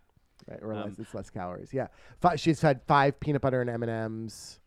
right, 0.47 0.59
or 0.61 0.75
less, 0.75 0.85
Um, 0.87 0.95
it's 0.99 1.13
less 1.13 1.29
calories. 1.29 1.73
Yeah, 1.73 1.87
she's 2.35 2.61
had 2.61 2.81
five 2.83 3.17
peanut 3.19 3.41
butter 3.41 3.61
and 3.61 3.69
M 3.69 3.83
and 3.83 3.91
M's. 3.91 4.59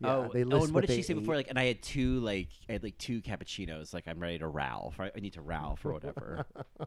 Yeah, 0.00 0.16
oh, 0.16 0.30
they 0.32 0.44
oh, 0.44 0.62
and 0.64 0.74
what 0.74 0.86
did 0.86 0.94
she 0.94 1.02
say 1.02 1.14
before? 1.14 1.36
Like, 1.36 1.48
and 1.48 1.58
I 1.58 1.64
had 1.64 1.82
two, 1.82 2.20
like, 2.20 2.48
I 2.68 2.72
had 2.72 2.82
like 2.82 2.98
two 2.98 3.22
cappuccinos. 3.22 3.94
Like, 3.94 4.06
I'm 4.06 4.18
ready 4.20 4.38
to 4.38 4.46
Ralph. 4.48 5.00
I 5.00 5.10
I 5.16 5.20
need 5.20 5.32
to 5.34 5.40
Ralph 5.42 5.84
or 5.84 5.92
whatever. 5.92 6.46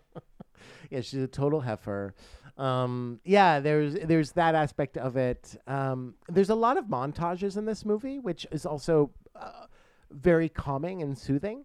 Yeah, 0.90 1.00
she's 1.02 1.22
a 1.22 1.28
total 1.28 1.62
heifer. 1.62 2.14
Um, 2.58 3.22
yeah, 3.24 3.62
there's 3.62 3.94
there's 3.94 4.34
that 4.34 4.56
aspect 4.56 4.98
of 4.98 5.16
it. 5.16 5.56
Um, 5.68 6.16
there's 6.28 6.50
a 6.50 6.56
lot 6.56 6.78
of 6.78 6.86
montages 6.86 7.56
in 7.56 7.64
this 7.66 7.86
movie, 7.86 8.20
which 8.20 8.46
is 8.52 8.66
also 8.66 9.12
uh, 9.36 9.68
very 10.12 10.50
calming 10.50 11.02
and 11.02 11.18
soothing. 11.18 11.64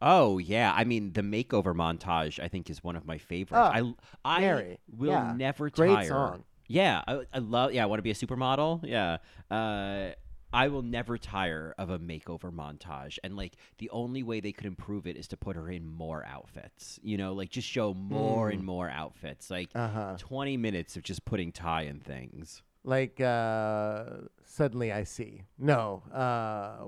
oh 0.00 0.38
yeah, 0.38 0.72
I 0.74 0.84
mean 0.84 1.12
the 1.12 1.20
makeover 1.20 1.74
montage. 1.74 2.40
I 2.42 2.48
think 2.48 2.70
is 2.70 2.82
one 2.82 2.96
of 2.96 3.04
my 3.04 3.18
favorites. 3.18 3.52
Oh, 3.74 3.94
I 4.24 4.36
I 4.36 4.40
Mary, 4.40 4.78
will 4.96 5.10
yeah, 5.10 5.34
never 5.36 5.68
great 5.68 5.94
tire. 5.94 6.08
song. 6.08 6.44
Yeah, 6.68 7.02
I, 7.06 7.20
I 7.34 7.38
love. 7.38 7.72
Yeah, 7.74 7.82
I 7.82 7.86
want 7.86 7.98
to 7.98 8.02
be 8.02 8.10
a 8.10 8.14
supermodel. 8.14 8.80
Yeah. 8.84 9.18
Uh, 9.50 10.12
I 10.52 10.68
will 10.68 10.82
never 10.82 11.18
tire 11.18 11.74
of 11.76 11.90
a 11.90 11.98
makeover 11.98 12.52
montage. 12.52 13.18
And 13.24 13.36
like 13.36 13.56
the 13.78 13.90
only 13.90 14.22
way 14.22 14.40
they 14.40 14.52
could 14.52 14.66
improve 14.66 15.06
it 15.06 15.16
is 15.16 15.28
to 15.28 15.36
put 15.36 15.56
her 15.56 15.68
in 15.70 15.86
more 15.86 16.24
outfits. 16.24 16.98
You 17.02 17.16
know, 17.18 17.32
like 17.34 17.50
just 17.50 17.68
show 17.68 17.92
more 17.94 18.48
and 18.50 18.64
more 18.64 18.88
outfits. 18.88 19.50
Like 19.50 19.70
Uh 19.74 19.88
huh. 19.88 20.16
20 20.18 20.56
minutes 20.56 20.96
of 20.96 21.02
just 21.02 21.24
putting 21.24 21.52
tie 21.52 21.82
in 21.82 22.00
things. 22.00 22.62
Like 22.84 23.20
uh, 23.20 24.04
suddenly 24.44 24.92
I 24.92 25.02
see. 25.02 25.42
No, 25.58 26.04
uh, 26.14 26.84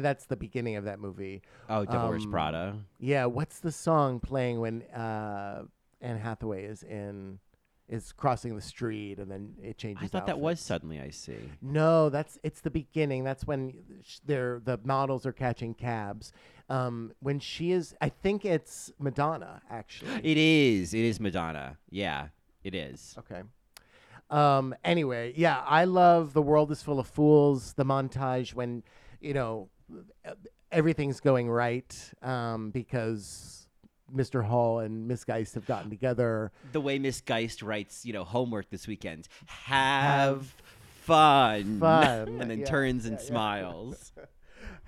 that's 0.00 0.26
the 0.26 0.34
beginning 0.36 0.74
of 0.74 0.84
that 0.84 0.98
movie. 0.98 1.42
Oh, 1.68 1.84
Devil 1.84 2.08
Wears 2.08 2.24
Um, 2.24 2.30
Prada. 2.32 2.78
Yeah, 2.98 3.26
what's 3.26 3.60
the 3.60 3.70
song 3.70 4.18
playing 4.18 4.58
when 4.58 4.82
uh, 4.92 5.62
Anne 6.00 6.18
Hathaway 6.18 6.64
is 6.64 6.82
in 6.82 7.38
is 7.88 8.12
crossing 8.12 8.54
the 8.56 8.62
street 8.62 9.18
and 9.18 9.30
then 9.30 9.54
it 9.62 9.78
changes? 9.78 10.04
I 10.04 10.08
thought 10.08 10.26
that 10.26 10.38
was? 10.40 10.60
Suddenly 10.60 11.00
I 11.00 11.10
See. 11.10 11.50
No, 11.62 12.08
that's 12.08 12.38
it's 12.42 12.60
the 12.60 12.70
beginning. 12.70 13.24
That's 13.24 13.46
when 13.46 13.74
sh- 14.02 14.18
they're 14.24 14.60
the 14.64 14.78
models 14.84 15.24
are 15.26 15.32
catching 15.32 15.74
cabs. 15.74 16.32
Um, 16.68 17.12
when 17.20 17.38
she 17.38 17.70
is, 17.72 17.94
I 18.00 18.08
think 18.08 18.44
it's 18.44 18.92
Madonna 18.98 19.62
actually. 19.70 20.20
It 20.22 20.36
is. 20.36 20.94
It 20.94 21.04
is 21.04 21.20
Madonna. 21.20 21.78
Yeah. 21.90 22.28
It 22.64 22.74
is. 22.74 23.14
Okay. 23.18 23.42
Um. 24.28 24.74
Anyway, 24.82 25.32
yeah, 25.36 25.62
I 25.64 25.84
love 25.84 26.32
the 26.32 26.42
world 26.42 26.72
is 26.72 26.82
full 26.82 26.98
of 26.98 27.06
fools. 27.06 27.74
The 27.74 27.84
montage 27.84 28.54
when, 28.54 28.82
you 29.20 29.34
know, 29.34 29.68
everything's 30.72 31.20
going 31.20 31.48
right. 31.48 32.12
Um. 32.22 32.70
Because 32.70 33.55
Mr. 34.14 34.44
Hall 34.44 34.78
and 34.80 35.08
Miss 35.08 35.24
Geist 35.24 35.54
have 35.54 35.66
gotten 35.66 35.90
together. 35.90 36.52
The 36.72 36.80
way 36.80 36.98
Miss 36.98 37.20
Geist 37.20 37.62
writes, 37.62 38.04
you 38.04 38.12
know, 38.12 38.24
homework 38.24 38.70
this 38.70 38.86
weekend. 38.86 39.28
Have 39.46 40.54
fun. 41.02 41.78
Fun, 41.80 42.28
and 42.40 42.50
then 42.50 42.60
yeah, 42.60 42.66
turns 42.66 43.06
and 43.06 43.18
yeah, 43.18 43.26
smiles. 43.26 44.12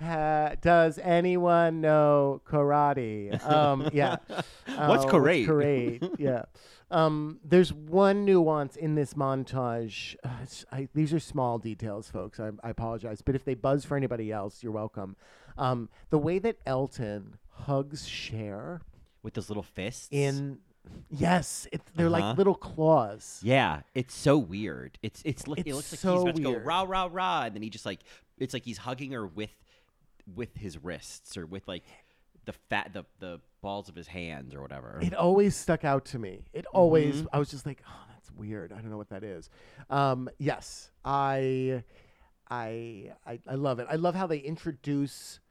Ha, 0.01 0.55
does 0.61 0.97
anyone 1.01 1.81
know 1.81 2.41
karate? 2.45 3.45
Um, 3.45 3.89
yeah. 3.91 4.15
What's 4.27 5.05
Uh, 5.05 5.09
karate? 5.09 5.45
karate? 5.45 6.15
Yeah. 6.17 6.43
Um, 6.89 7.39
there's 7.43 7.73
one 7.73 8.23
nuance 8.23 8.77
in 8.77 8.95
this 8.95 9.13
montage. 9.13 10.15
Uh, 10.23 10.29
I, 10.71 10.87
these 10.93 11.13
are 11.13 11.19
small 11.19 11.59
details, 11.59 12.09
folks. 12.09 12.39
I, 12.39 12.51
I 12.63 12.69
apologize, 12.69 13.21
but 13.21 13.35
if 13.35 13.43
they 13.43 13.55
buzz 13.55 13.83
for 13.83 13.97
anybody 13.97 14.31
else, 14.31 14.63
you're 14.63 14.71
welcome. 14.71 15.17
Um, 15.57 15.89
the 16.09 16.17
way 16.17 16.39
that 16.39 16.57
Elton 16.65 17.35
hugs 17.51 18.07
Cher 18.07 18.81
With 19.23 19.33
those 19.33 19.49
little 19.49 19.63
fists. 19.63 20.07
in, 20.11 20.59
yes, 21.09 21.67
it, 21.71 21.81
they're 21.95 22.07
Uh-huh. 22.07 22.27
like 22.29 22.37
little 22.37 22.55
claws. 22.55 23.39
Yeah, 23.43 23.81
it's 23.93 24.15
so 24.15 24.37
weird. 24.37 24.97
It's 25.01 25.21
it's 25.25 25.47
look. 25.47 25.59
it 25.59 25.67
It's 25.67 25.75
looks 25.75 25.91
like 25.91 25.99
so 25.99 26.13
he's 26.13 26.21
about 26.23 26.35
to 26.37 26.41
go 26.41 26.49
weird. 26.51 26.65
rah 26.65 26.83
rah 26.83 27.09
rah, 27.11 27.43
and 27.43 27.55
then 27.55 27.61
he 27.61 27.69
just 27.69 27.85
like 27.85 27.99
it's 28.37 28.53
like 28.53 28.63
he's 28.63 28.77
hugging 28.77 29.11
her 29.11 29.27
with 29.27 29.51
with 30.35 30.55
his 30.55 30.77
wrists 30.83 31.35
or 31.37 31.45
with 31.45 31.67
like 31.67 31.83
the 32.45 32.53
fat 32.53 32.93
the 32.93 33.03
the 33.19 33.41
balls 33.61 33.89
of 33.89 33.95
his 33.95 34.07
hands 34.07 34.55
or 34.55 34.61
whatever. 34.61 34.99
It 35.01 35.13
always 35.13 35.53
stuck 35.55 35.83
out 35.83 36.05
to 36.05 36.19
me. 36.19 36.45
It 36.53 36.65
always, 36.73 37.17
Mm-hmm. 37.17 37.27
I 37.35 37.39
was 37.39 37.49
just 37.51 37.65
like, 37.65 37.83
oh, 37.85 38.03
that's 38.13 38.31
weird. 38.31 38.71
I 38.71 38.75
don't 38.75 38.89
know 38.89 38.95
what 38.97 39.09
that 39.09 39.21
is. 39.23 39.49
Um, 39.89 40.29
yes, 40.37 40.89
I, 41.03 41.83
I, 42.49 43.11
I, 43.27 43.39
I 43.45 43.55
love 43.55 43.79
it. 43.79 43.87
I 43.89 43.95
love 43.95 44.15
how 44.15 44.27
they 44.27 44.37
introduce 44.37 45.41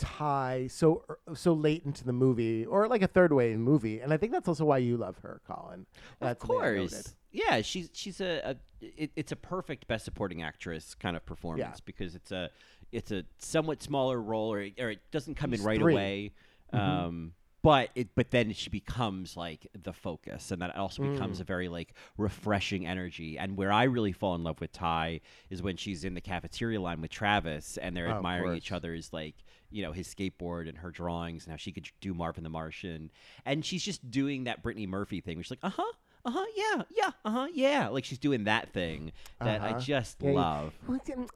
Tai 0.00 0.66
so 0.68 1.04
er, 1.08 1.18
so 1.34 1.52
late 1.52 1.84
into 1.84 2.04
the 2.04 2.12
movie, 2.12 2.64
or 2.64 2.88
like 2.88 3.02
a 3.02 3.06
third 3.06 3.32
way 3.32 3.52
in 3.52 3.64
the 3.64 3.70
movie, 3.70 4.00
and 4.00 4.12
I 4.12 4.16
think 4.16 4.32
that's 4.32 4.48
also 4.48 4.64
why 4.64 4.78
you 4.78 4.96
love 4.96 5.18
her, 5.18 5.40
Colin. 5.46 5.80
of 5.80 5.86
That's 6.20 6.48
noted. 6.48 6.90
course. 6.90 7.14
Yeah, 7.32 7.60
she's 7.60 7.90
she's 7.92 8.20
a, 8.20 8.40
a 8.44 8.56
it, 8.80 9.12
it's 9.14 9.32
a 9.32 9.36
perfect 9.36 9.86
best 9.86 10.04
supporting 10.04 10.42
actress 10.42 10.94
kind 10.94 11.16
of 11.16 11.24
performance 11.26 11.80
because 11.80 12.14
it's 12.14 12.32
a 12.32 12.50
it's 12.92 13.10
a 13.12 13.24
somewhat 13.38 13.82
smaller 13.82 14.20
role 14.20 14.52
or 14.52 14.66
or 14.78 14.90
it 14.90 15.00
doesn't 15.12 15.36
come 15.36 15.52
in 15.54 15.62
right 15.62 15.78
three. 15.78 15.92
away. 15.92 16.32
Mm-hmm. 16.72 17.06
Um 17.06 17.32
but 17.62 17.90
it 17.94 18.08
but 18.14 18.30
then 18.30 18.52
she 18.52 18.70
becomes 18.70 19.36
like 19.36 19.66
the 19.80 19.92
focus 19.92 20.50
and 20.50 20.62
that 20.62 20.74
also 20.76 21.02
becomes 21.02 21.38
mm. 21.38 21.42
a 21.42 21.44
very 21.44 21.68
like 21.68 21.94
refreshing 22.16 22.86
energy 22.86 23.38
and 23.38 23.56
where 23.56 23.70
I 23.70 23.84
really 23.84 24.12
fall 24.12 24.34
in 24.34 24.42
love 24.42 24.60
with 24.60 24.72
Tai 24.72 25.20
is 25.50 25.62
when 25.62 25.76
she's 25.76 26.04
in 26.04 26.14
the 26.14 26.20
cafeteria 26.20 26.80
line 26.80 27.00
with 27.00 27.10
Travis 27.10 27.76
and 27.76 27.96
they're 27.96 28.08
Oh, 28.08 28.16
admiring 28.16 28.56
each 28.56 28.72
other's 28.72 29.12
like 29.12 29.36
you 29.70 29.82
know 29.82 29.92
his 29.92 30.06
skateboard 30.12 30.68
and 30.68 30.78
her 30.78 30.90
drawings 30.90 31.44
and 31.44 31.50
how 31.52 31.56
she 31.56 31.72
could 31.72 31.88
do 32.00 32.12
Marvin 32.14 32.44
the 32.44 32.50
Martian 32.50 33.10
and 33.44 33.64
she's 33.64 33.82
just 33.82 34.10
doing 34.10 34.44
that 34.44 34.62
Brittany 34.62 34.86
Murphy 34.86 35.20
thing 35.20 35.36
which 35.38 35.46
is 35.46 35.50
like 35.52 35.60
uh 35.62 35.70
huh 35.70 35.92
uh 36.24 36.30
huh 36.30 36.44
yeah 36.56 36.82
yeah 36.96 37.10
uh 37.24 37.30
huh 37.30 37.48
yeah 37.54 37.88
like 37.88 38.04
she's 38.04 38.18
doing 38.18 38.44
that 38.44 38.72
thing 38.72 39.12
that 39.40 39.60
I 39.62 39.70
Uh-huh. 39.70 39.80
just 39.80 40.16
Yeah, 40.20 40.30
love 40.32 40.72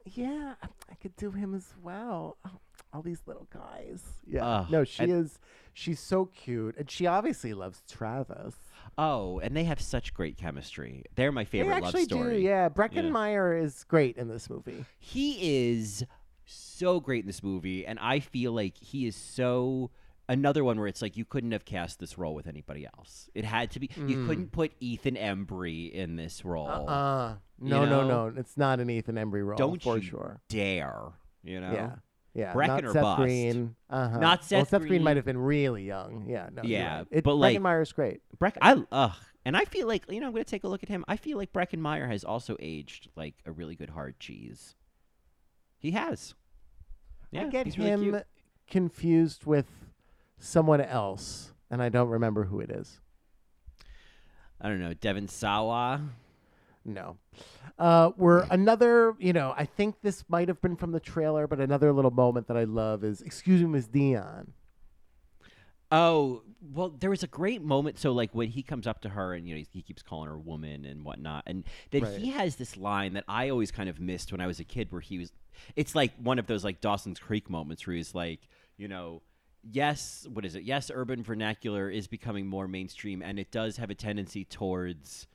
yeah, 0.05 0.55
I- 0.63 0.69
I 0.91 0.95
could 0.97 1.17
do 1.17 1.31
him 1.31 1.55
as 1.55 1.73
well. 1.83 2.37
Oh, 2.47 2.51
all 2.93 3.03
these 3.03 3.23
little 3.27 3.49
guys. 3.53 4.03
Yeah. 4.27 4.47
Ugh, 4.47 4.71
no, 4.71 4.85
she 4.85 5.05
is. 5.05 5.39
She's 5.73 5.99
so 5.99 6.27
cute, 6.27 6.77
and 6.79 6.89
she 6.89 7.07
obviously 7.07 7.53
loves 7.53 7.83
Travis. 7.91 8.55
oh 8.97 9.41
and 9.41 9.57
they 9.57 9.65
have 9.65 9.81
such 9.81 10.15
great 10.15 10.37
chemistry 10.37 11.03
they're 11.17 11.33
my 11.33 11.45
favorite 11.45 11.75
they 11.75 11.81
love 11.81 11.99
story 12.03 12.37
do. 12.37 12.43
Yeah, 12.43 12.69
Breckin 12.69 13.05
Yeah. 13.05 13.11
Meyer 13.11 13.57
is 13.57 13.83
great 13.85 14.17
in 14.17 14.29
this 14.29 14.49
movie. 14.49 14.85
he 14.99 15.73
is 15.73 16.05
so 16.47 17.01
great 17.01 17.21
in 17.23 17.27
this 17.27 17.43
movie 17.43 17.87
and 17.87 17.99
i 18.01 18.21
feel 18.21 18.53
like 18.53 18.77
he 18.79 19.07
is 19.07 19.17
so 19.17 19.91
another 20.29 20.65
one 20.65 20.79
where 20.79 20.89
it's 20.89 21.03
like 21.03 21.17
you 21.17 21.25
couldn't 21.25 21.53
have 21.53 21.65
cast 21.65 21.99
this 22.01 22.17
role 22.19 22.35
with 22.35 22.47
anybody 22.47 22.87
else 22.97 23.29
it 23.35 23.45
had 23.45 23.71
to 23.71 23.79
be 23.81 23.89
you 24.07 24.27
couldn't 24.27 24.51
put 24.53 24.73
ethan 24.81 25.15
embry 25.17 25.91
in 25.93 26.17
this 26.17 26.45
role 26.45 26.67
Hmm. 26.67 26.89
Uh, 26.89 27.35
no, 27.61 27.85
no, 27.85 28.03
know? 28.07 28.29
no. 28.29 28.35
It's 28.41 28.57
not 28.57 28.81
an 28.81 28.91
Ethan 28.91 29.15
Embry 29.15 29.47
role 29.47 29.57
don't 29.57 29.81
for 29.81 29.97
you 29.99 30.03
sure. 30.03 30.41
dare 30.49 31.13
you 31.45 31.61
know 31.61 31.73
Yeah, 31.73 31.91
yeah. 32.35 32.53
Breckin 32.53 32.67
not 32.69 32.85
or 32.85 32.93
Seth 32.93 33.03
bust. 33.03 33.23
Green. 33.23 33.77
Uh-huh. 33.89 34.19
Not 34.19 34.41
well, 34.41 34.43
Seth 34.65 34.69
Seth 34.71 34.83
Green 34.83 35.05
might 35.05 35.17
have 35.17 35.25
been 35.25 35.39
really 35.39 35.85
young. 35.85 36.25
Yeah, 36.29 36.49
no. 36.53 36.63
Yeah, 36.65 36.99
right. 36.99 37.07
It, 37.13 37.23
but, 37.25 37.35
like- 37.37 37.61
Meyer's 37.61 37.93
great. 37.93 38.23
breck 38.39 38.59
i 38.61 38.83
ugh 38.91 39.13
and 39.45 39.57
i 39.57 39.65
feel 39.67 39.87
like 39.87 40.11
you 40.11 40.19
know 40.21 40.27
i'm 40.27 40.33
gonna 40.33 40.43
take 40.45 40.65
a 40.65 40.69
look 40.69 40.83
at 40.83 40.89
him 40.89 41.05
i 41.07 41.17
feel 41.17 41.39
like 41.39 41.53
Breckin 41.53 41.79
Meyer 41.79 42.09
has 42.09 42.25
also 42.25 42.57
aged 42.59 43.09
like 43.15 43.35
a 43.47 43.53
really 43.53 43.77
good 43.77 43.91
hard 43.91 44.19
cheese 44.19 44.75
he 45.85 45.91
has 45.91 46.35
yeah 47.31 47.43
I 47.43 47.49
get 47.51 47.67
he's 47.67 47.75
him 47.75 48.01
cute. 48.01 48.25
confused 48.71 49.45
with 49.45 49.67
someone 50.39 50.81
else, 50.81 51.53
and 51.71 51.83
I 51.83 51.91
don't 51.91 52.09
remember 52.09 52.45
who 52.45 52.61
it 52.61 52.71
is. 52.71 53.01
i 54.61 54.69
don't 54.69 54.81
know 54.81 54.95
devon 54.95 55.29
sawa 55.29 56.01
No. 56.87 57.17
Uh, 57.79 58.11
we're 58.17 58.47
another, 58.51 59.15
you 59.19 59.33
know, 59.33 59.53
I 59.57 59.65
think 59.65 59.97
this 60.03 60.23
might 60.29 60.49
have 60.49 60.61
been 60.61 60.77
from 60.77 60.93
the 60.93 61.01
trailer, 61.01 61.47
but 61.47 61.59
another 61.61 61.93
little 61.93 62.11
moment 62.11 62.47
that 62.49 62.57
I 62.57 62.65
love 62.65 63.03
is, 63.05 63.21
excuse 63.23 63.61
me, 63.63 63.67
Miss 63.69 63.89
Dionne. 63.89 64.49
Oh, 65.97 66.43
well, 66.73 66.89
there 66.89 67.11
was 67.11 67.23
a 67.23 67.29
great 67.29 67.63
moment. 67.63 68.01
So, 68.01 68.11
like, 68.13 68.35
when 68.35 68.49
he 68.49 68.63
comes 68.63 68.87
up 68.87 69.01
to 69.03 69.11
her 69.11 69.33
and, 69.35 69.47
you 69.47 69.55
know, 69.55 69.59
he, 69.59 69.67
he 69.71 69.83
keeps 69.83 70.03
calling 70.03 70.29
her 70.29 70.37
woman 70.39 70.85
and 70.85 71.05
whatnot. 71.05 71.45
And 71.47 71.63
then 71.93 72.03
Right. 72.03 72.19
he 72.19 72.31
has 72.31 72.57
this 72.57 72.77
line 72.77 73.13
that 73.15 73.23
I 73.29 73.49
always 73.51 73.71
kind 73.71 73.89
of 73.89 74.01
missed 74.01 74.33
when 74.33 74.41
I 74.41 74.49
was 74.49 74.59
a 74.59 74.65
kid 74.65 74.91
where 74.91 75.01
he 75.01 75.19
was, 75.19 75.33
it's 75.77 75.95
like 75.95 76.13
one 76.17 76.41
of 76.41 76.47
those, 76.49 76.65
like, 76.65 76.81
Dawson's 76.81 77.21
Creek 77.21 77.49
moments 77.49 77.87
where 77.87 77.95
he's 77.95 78.13
like, 78.13 78.41
you 78.77 78.89
know, 78.89 79.23
yes, 79.63 80.27
what 80.33 80.45
is 80.45 80.57
it? 80.57 80.65
Yes, 80.65 80.91
urban 80.93 81.23
vernacular 81.23 81.89
is 81.89 82.09
becoming 82.09 82.49
more 82.49 82.67
mainstream 82.67 83.23
and 83.23 83.39
it 83.39 83.53
does 83.53 83.77
have 83.77 83.89
a 83.91 83.95
tendency 83.95 84.45
towards 84.45 85.29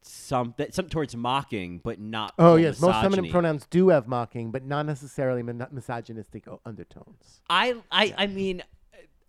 some, 0.00 0.54
that, 0.56 0.72
some 0.72 0.88
towards 0.88 1.14
mocking, 1.14 1.80
but 1.84 2.00
not. 2.00 2.32
Oh, 2.38 2.56
yes. 2.56 2.80
Most 2.80 3.02
feminine 3.02 3.30
pronouns 3.30 3.66
do 3.68 3.90
have 3.90 4.08
mocking, 4.08 4.50
but 4.50 4.64
not 4.64 4.86
necessarily 4.86 5.42
min- 5.42 5.66
misogynistic 5.72 6.44
undertones. 6.64 7.42
I, 7.50 7.74
I, 7.90 8.14
I 8.16 8.26
mean, 8.28 8.62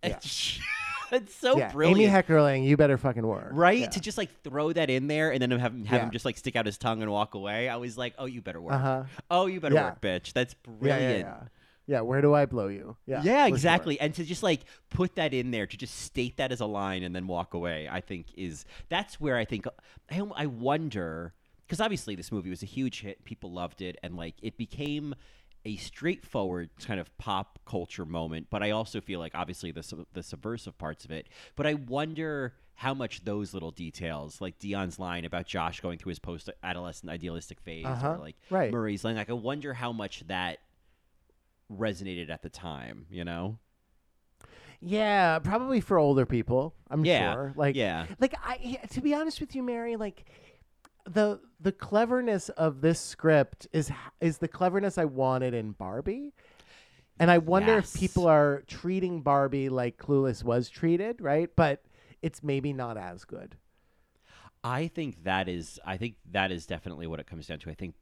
Yeah. 0.04 0.18
it's 1.12 1.34
so 1.34 1.58
yeah. 1.58 1.72
brilliant. 1.72 2.00
Amy 2.00 2.10
Heckerling, 2.10 2.64
you 2.64 2.76
better 2.76 2.96
fucking 2.96 3.26
work. 3.26 3.50
right 3.52 3.80
Yeah. 3.80 3.86
to 3.88 4.00
just 4.00 4.16
like 4.18 4.30
throw 4.42 4.72
that 4.72 4.90
in 4.90 5.08
there 5.08 5.30
and 5.32 5.42
then 5.42 5.50
have, 5.52 5.72
him- 5.74 5.84
have 5.86 6.02
him 6.02 6.10
just 6.10 6.24
like 6.24 6.38
stick 6.38 6.54
out 6.56 6.66
his 6.66 6.78
tongue 6.78 7.02
and 7.02 7.10
walk 7.10 7.34
away 7.34 7.68
i 7.68 7.76
was 7.76 7.98
like 7.98 8.14
oh 8.18 8.26
you 8.26 8.40
better 8.40 8.60
work 8.60 8.74
Uh-huh. 8.74 9.04
oh 9.30 9.46
you 9.46 9.60
better 9.60 9.74
work 9.74 10.00
bitch 10.00 10.32
that's 10.32 10.54
brilliant 10.54 11.18
yeah, 11.26 11.34
yeah. 11.40 11.42
Yeah, 11.86 12.02
where 12.02 12.20
do 12.20 12.32
I 12.34 12.46
blow 12.46 12.68
you? 12.68 12.96
Yeah, 13.04 13.20
Yeah, 13.24 13.46
sure. 13.46 13.54
exactly. 13.56 13.98
And 13.98 14.14
to 14.14 14.22
just 14.24 14.44
like 14.44 14.60
put 14.90 15.16
that 15.16 15.34
in 15.34 15.50
there, 15.50 15.66
to 15.66 15.76
just 15.76 15.98
state 16.02 16.36
that 16.36 16.52
as 16.52 16.60
a 16.60 16.66
line 16.66 17.02
and 17.02 17.16
then 17.16 17.26
walk 17.26 17.52
away, 17.52 17.88
I 17.90 18.00
think 18.00 18.26
is 18.36 18.64
that's 18.88 19.20
where 19.20 19.36
I 19.36 19.44
think 19.44 19.66
I, 20.08 20.20
I 20.36 20.46
wonder 20.46 21.34
because 21.66 21.80
obviously 21.80 22.14
this 22.14 22.30
movie 22.30 22.48
was 22.50 22.62
a 22.62 22.66
huge 22.66 23.00
hit, 23.00 23.24
people 23.24 23.50
loved 23.50 23.82
it, 23.82 23.96
and 24.04 24.14
like 24.16 24.36
it 24.40 24.56
became 24.56 25.16
a 25.64 25.76
straightforward 25.76 26.70
kind 26.84 26.98
of 27.00 27.16
pop 27.18 27.58
culture 27.66 28.04
moment. 28.06 28.46
But 28.50 28.62
I 28.62 28.70
also 28.70 29.00
feel 29.00 29.20
like 29.20 29.34
obviously 29.34 29.70
the 29.72 29.82
sub- 29.82 30.06
the 30.12 30.22
subversive 30.22 30.78
parts 30.78 31.04
of 31.04 31.10
it. 31.10 31.28
But 31.56 31.66
I 31.66 31.74
wonder 31.74 32.54
how 32.74 32.94
much 32.94 33.24
those 33.24 33.52
little 33.52 33.70
details, 33.70 34.40
like 34.40 34.58
Dionne's 34.58 34.98
line 34.98 35.26
about 35.26 35.46
Josh 35.46 35.80
going 35.80 35.98
through 35.98 36.10
his 36.10 36.18
post 36.18 36.48
adolescent 36.62 37.10
idealistic 37.10 37.60
phase, 37.60 37.84
Uh-huh. 37.84 38.12
or 38.12 38.16
like 38.18 38.36
Right. 38.48 38.72
Murray's 38.72 39.04
line, 39.04 39.16
like 39.16 39.28
I 39.28 39.34
wonder 39.34 39.74
how 39.74 39.92
much 39.92 40.26
that 40.28 40.60
resonated 41.70 42.30
at 42.30 42.42
the 42.42 42.48
time, 42.48 43.06
you 43.10 43.24
know? 43.24 43.58
Yeah, 44.80 45.38
probably 45.40 45.80
for 45.82 45.98
older 45.98 46.24
people. 46.24 46.74
I'm 46.90 47.04
Yeah, 47.04 47.34
sure. 47.34 47.52
Like, 47.54 47.76
yeah. 47.76 48.06
like 48.18 48.34
I 48.42 48.78
to 48.92 49.00
be 49.02 49.12
honest 49.12 49.40
with 49.40 49.54
you, 49.54 49.62
Mary, 49.62 49.96
like 49.96 50.24
the 51.10 51.40
the 51.60 51.72
cleverness 51.72 52.48
of 52.50 52.80
this 52.80 53.00
script 53.00 53.66
is 53.72 53.90
is 54.20 54.38
the 54.38 54.48
cleverness 54.48 54.98
I 54.98 55.04
wanted 55.06 55.54
in 55.54 55.72
Barbie. 55.72 56.32
And 57.18 57.30
I 57.30 57.36
wonder 57.38 57.74
Yes. 57.76 57.94
if 57.94 58.00
people 58.00 58.26
are 58.26 58.62
treating 58.66 59.20
Barbie 59.20 59.68
like 59.68 59.98
Clueless 59.98 60.42
was 60.42 60.70
treated, 60.70 61.20
right? 61.20 61.50
But 61.54 61.82
it's 62.22 62.42
maybe 62.42 62.72
not 62.72 62.96
as 62.96 63.24
good. 63.26 63.56
I 64.64 64.88
think 64.88 65.24
that 65.24 65.48
is 65.48 65.78
I 65.84 65.96
think 65.96 66.16
that 66.30 66.50
is 66.50 66.66
definitely 66.66 67.06
what 67.06 67.20
it 67.20 67.26
comes 67.26 67.46
down 67.46 67.58
to. 67.60 67.70
I 67.70 67.74
think 67.74 67.94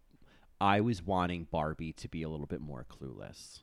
I 0.61 0.81
was 0.81 1.03
wanting 1.03 1.47
Barbie 1.51 1.93
to 1.95 2.09
be 2.09 2.23
a 2.23 2.29
little 2.29 2.47
bit 2.47 2.61
more 2.61 2.85
clueless. 2.89 3.63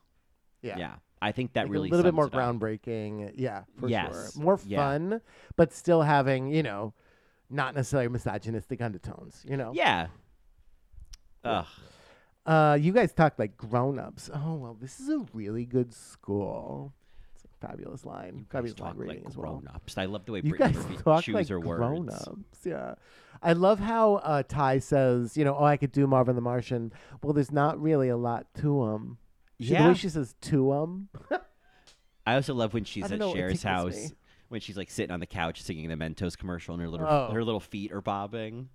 Yeah. 0.62 0.78
Yeah. 0.78 0.94
I 1.22 1.32
think 1.32 1.54
that 1.54 1.64
Like 1.64 1.72
really 1.72 1.88
a 1.88 1.92
little 1.92 2.04
bit 2.04 2.14
more 2.14 2.28
groundbreaking. 2.28 3.32
Yeah, 3.36 3.64
for 3.78 3.88
Yes, 3.88 4.34
sure. 4.34 4.42
More 4.42 4.60
yeah. 4.66 4.76
fun, 4.78 5.20
but 5.56 5.72
still 5.72 6.02
having, 6.02 6.48
you 6.48 6.62
know, 6.62 6.92
not 7.50 7.74
necessarily 7.74 8.08
misogynistic 8.08 8.80
undertones, 8.82 9.44
you 9.48 9.56
know? 9.56 9.72
Yeah. 9.74 10.08
Ugh. 11.44 11.66
Uh, 12.44 12.78
you 12.80 12.92
guys 12.92 13.12
talk 13.12 13.34
like 13.38 13.56
grown 13.56 13.98
ups. 13.98 14.30
Oh 14.32 14.54
well, 14.54 14.76
this 14.80 15.00
is 15.00 15.08
a 15.08 15.24
really 15.32 15.64
good 15.64 15.92
school. 15.92 16.92
It's 17.34 17.44
a 17.44 17.66
fabulous 17.66 18.04
line. 18.04 18.34
You 18.36 18.40
guys 18.48 18.72
fabulous 18.72 18.78
line 18.80 18.90
talk 18.92 19.00
reading 19.00 19.16
like 19.24 19.28
as 19.28 19.36
grown-ups. 19.36 19.98
I 19.98 20.04
love 20.04 20.24
the 20.26 20.32
way 20.32 20.40
You 20.44 20.50
Brittany 20.54 20.74
guys 20.74 21.02
talk 21.02 21.26
like 21.28 21.48
her 21.48 21.58
words. 21.60 21.78
grown-ups. 21.78 22.58
Yeah. 22.64 22.94
I 23.42 23.52
love 23.52 23.80
how 23.80 24.14
uh, 24.16 24.42
Tai 24.44 24.78
says, 24.78 25.36
you 25.36 25.44
know, 25.44 25.56
oh, 25.58 25.64
I 25.64 25.76
could 25.76 25.92
do 25.92 26.06
Marvin 26.06 26.36
the 26.36 26.40
Martian. 26.40 26.92
Well, 27.22 27.32
there's 27.32 27.52
not 27.52 27.80
really 27.80 28.08
a 28.08 28.16
lot 28.16 28.46
to 28.60 28.84
him. 28.86 29.18
The 29.58 29.64
Yeah. 29.66 29.88
way 29.88 29.94
she 29.94 30.08
says 30.08 30.34
to 30.42 30.72
him. 30.72 31.08
I 32.26 32.34
also 32.36 32.54
love 32.54 32.74
when 32.74 32.84
she's 32.84 33.04
at 33.04 33.10
don't 33.10 33.18
know, 33.18 33.30
it 33.32 33.36
Cher's 33.36 33.62
house 33.62 33.94
me. 33.94 34.10
When 34.48 34.60
she's 34.60 34.76
like 34.76 34.90
sitting 34.90 35.10
on 35.12 35.20
the 35.20 35.26
couch 35.26 35.62
singing 35.62 35.88
the 35.88 35.96
Mentos 35.96 36.36
commercial 36.36 36.74
and 36.74 36.82
her 36.82 36.88
little 36.88 37.06
Oh. 37.06 37.30
her 37.32 37.42
little 37.44 37.60
feet 37.60 37.92
are 37.92 38.00
bobbing. 38.00 38.68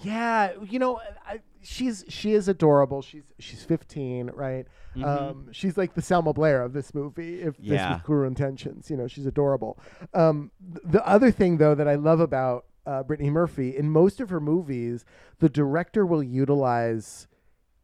Yeah, 0.00 0.52
you 0.68 0.78
know, 0.78 1.00
I, 1.26 1.40
she's 1.62 2.04
she 2.08 2.32
is 2.34 2.46
adorable. 2.48 3.02
She's 3.02 3.22
she's 3.38 3.64
15, 3.64 4.30
right? 4.34 4.66
Mhm. 4.94 5.04
Um, 5.04 5.48
she's 5.52 5.76
like 5.76 5.94
the 5.94 6.02
Selma 6.02 6.32
Blair 6.32 6.62
of 6.62 6.72
this 6.72 6.94
movie. 6.94 7.40
If 7.40 7.56
this 7.56 7.66
Yeah. 7.66 7.94
was 7.94 8.02
Cruel 8.02 8.26
Intentions, 8.26 8.90
you 8.90 8.96
know, 8.96 9.06
she's 9.08 9.26
adorable. 9.26 9.78
Um, 10.14 10.50
th- 10.72 10.84
the 10.84 11.06
other 11.06 11.30
thing 11.30 11.56
though 11.56 11.74
that 11.74 11.88
I 11.88 11.94
love 11.96 12.20
about 12.20 12.66
uh, 12.86 13.02
Brittany 13.02 13.30
Murphy 13.30 13.76
in 13.76 13.90
most 13.90 14.20
of 14.20 14.30
her 14.30 14.40
movies, 14.40 15.04
the 15.40 15.48
director 15.48 16.06
will 16.06 16.22
utilize 16.22 17.26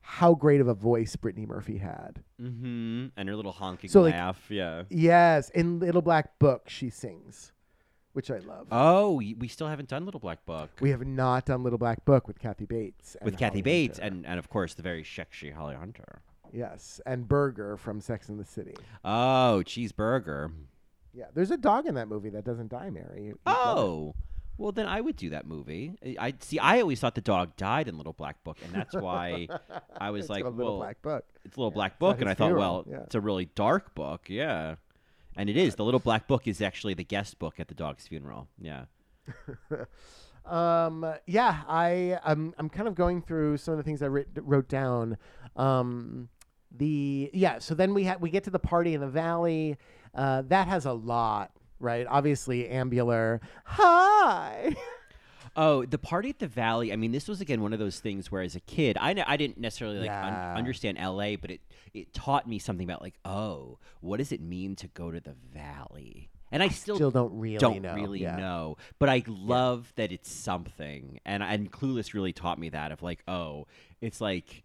how 0.07 0.35
great 0.35 0.61
of 0.61 0.69
a 0.69 0.75
voice 0.75 1.17
Brittany 1.17 1.47
Murphy 1.47 1.79
had. 1.79 2.23
Mm-hmm. 2.41 3.07
And 3.17 3.29
her 3.29 3.35
little 3.35 3.53
honking 3.53 3.89
So, 3.91 4.03
like- 4.03 4.13
laugh. 4.15 4.45
Yeah. 4.51 4.83
Yes, 4.91 5.49
in 5.51 5.79
Little 5.81 6.03
Black 6.03 6.39
Book, 6.39 6.69
she 6.69 6.91
sings, 6.91 7.53
which 8.13 8.31
I 8.31 8.39
love. 8.39 8.67
Oh, 8.71 9.13
we 9.15 9.49
still 9.49 9.67
haven't 9.69 9.89
done 9.89 10.05
Little 10.05 10.21
Black 10.21 10.45
Book. 10.45 10.71
we 10.81 10.91
have 10.91 11.07
not 11.07 11.47
done 11.47 11.63
Little 11.63 11.79
Black 11.79 12.05
Book 12.05 12.29
with 12.29 12.39
Kathy 12.39 12.67
Bates. 12.67 13.17
with 13.23 13.37
Kathy 13.39 13.55
Holly 13.59 13.63
Bates 13.63 13.99
Hunter. 13.99 14.15
and, 14.17 14.27
and 14.27 14.39
of 14.39 14.49
course 14.51 14.75
the 14.75 14.83
very 14.83 15.05
sexy 15.05 15.51
Holly 15.51 15.75
Hunter. 15.75 16.21
yes, 16.53 17.01
and 17.07 17.27
Berger 17.27 17.77
from 17.79 18.01
Sex 18.01 18.29
and 18.29 18.39
the 18.39 18.45
City. 18.45 18.75
Oh, 19.05 19.63
cheeseburger. 19.65 20.53
Yeah, 21.15 21.27
there's 21.35 21.51
a 21.51 21.57
dog 21.57 21.87
in 21.87 21.95
that 21.95 22.09
movie 22.09 22.29
that 22.31 22.45
doesn't 22.45 22.69
die, 22.71 22.91
Mary. 22.91 23.25
You-. 23.27 23.39
Oh, 23.47 24.15
well 24.59 24.73
then 24.73 24.87
I 24.87 25.01
would 25.01 25.17
do 25.17 25.31
that 25.31 25.47
movie. 25.47 25.95
I 26.19 26.35
see. 26.41 26.59
I 26.59 26.81
always 26.81 27.01
thought 27.01 27.15
the 27.15 27.21
dog 27.21 27.57
died 27.57 27.89
in 27.89 27.97
Little 27.97 28.13
Black 28.13 28.43
Book, 28.45 28.59
and 28.65 28.73
that's 28.75 28.95
why 28.95 29.49
I 29.99 30.11
was 30.11 30.21
It's 30.25 30.31
like, 30.31 30.45
a 30.45 30.49
little 30.49 30.79
well, 30.79 30.81
black 30.87 31.03
book. 31.03 31.25
it's 31.45 31.57
a 31.57 31.61
Little 31.61 31.71
Black 31.71 31.99
Book, 31.99 32.21
and 32.21 32.29
I 32.31 32.35
thought, 32.35 32.47
funeral, 32.49 32.61
well, 32.61 32.85
yeah. 32.89 33.03
it's 33.05 33.15
a 33.15 33.21
really 33.21 33.47
dark 33.55 33.95
book, 33.95 34.27
yeah. 34.29 34.77
And 35.37 35.51
it 35.51 35.57
is. 35.57 35.75
The 35.75 35.85
Little 35.85 36.01
Black 36.01 36.29
Book 36.29 36.47
is 36.47 36.61
actually 36.63 36.95
the 36.95 37.05
guest 37.05 37.39
book 37.41 37.59
at 37.59 37.67
the 37.69 37.75
dog's 37.75 38.07
funeral. 38.07 38.49
Yeah. 38.61 38.85
Um, 40.47 41.07
yeah, 41.27 41.63
I 41.67 42.19
I'm 42.23 42.55
I'm 42.59 42.69
kind 42.69 42.87
of 42.87 42.95
going 42.95 43.23
through 43.23 43.57
some 43.57 43.73
of 43.73 43.79
the 43.79 43.83
things 43.83 44.03
I 44.03 44.07
writ- 44.09 44.29
wrote 44.37 44.69
down. 44.69 45.17
Um, 45.57 46.29
the 46.71 47.31
yeah, 47.33 47.61
so 47.61 47.75
then 47.75 47.95
we 47.95 48.05
ha- 48.05 48.19
we 48.21 48.29
get 48.29 48.45
to 48.45 48.51
the 48.51 48.59
party 48.59 48.93
in 48.93 49.01
the 49.01 49.09
valley. 49.09 49.79
Uh, 50.15 50.43
that 50.49 50.69
has 50.69 50.85
a 50.85 50.93
lot, 50.93 51.51
right? 51.81 52.07
Obviously, 52.09 52.65
Ambular. 52.65 53.41
Hi. 53.65 54.75
Oh, 55.57 55.85
the 55.85 55.99
party 55.99 56.31
at 56.31 56.41
the 56.41 56.49
Valley. 56.49 56.93
I 56.93 56.97
mean, 56.97 57.13
this 57.13 57.29
was 57.29 57.41
again 57.41 57.63
one 57.63 57.73
of 57.73 57.79
those 57.79 58.01
things 58.01 58.31
where, 58.33 58.43
as 58.43 58.57
a 58.57 58.61
kid, 58.61 58.97
I 59.01 59.23
I 59.25 59.37
didn't 59.37 59.59
necessarily 59.59 60.01
like 60.01 60.11
un- 60.11 60.57
understand 60.57 60.99
L.A., 60.99 61.37
but 61.37 61.51
it 61.53 61.61
it 61.93 62.13
taught 62.13 62.49
me 62.49 62.59
something 62.59 62.85
about 62.85 63.01
like, 63.03 63.15
oh, 63.25 63.79
what 64.01 64.17
does 64.17 64.33
it 64.33 64.41
mean 64.41 64.75
to 64.77 64.89
go 64.89 65.13
to 65.13 65.21
the 65.21 65.37
Valley? 65.53 66.29
And 66.51 66.63
I 66.63 66.69
still, 66.69 66.97
Still 66.97 67.11
don't 67.11 67.39
really 67.39 67.59
don't 67.59 67.83
know. 67.83 67.95
really 67.95 68.23
yeah. 68.23 68.37
know, 68.37 68.79
but 68.99 69.09
I 69.09 69.23
love 69.29 69.93
that 69.97 70.11
it's 70.11 70.31
something. 70.31 71.21
And 71.25 71.41
and 71.43 71.71
Clueless 71.71 72.15
really 72.15 72.33
taught 72.33 72.59
me 72.59 72.71
that 72.71 72.91
of 72.91 73.03
like, 73.03 73.23
oh, 73.29 73.67
it's 74.01 74.21
like, 74.21 74.65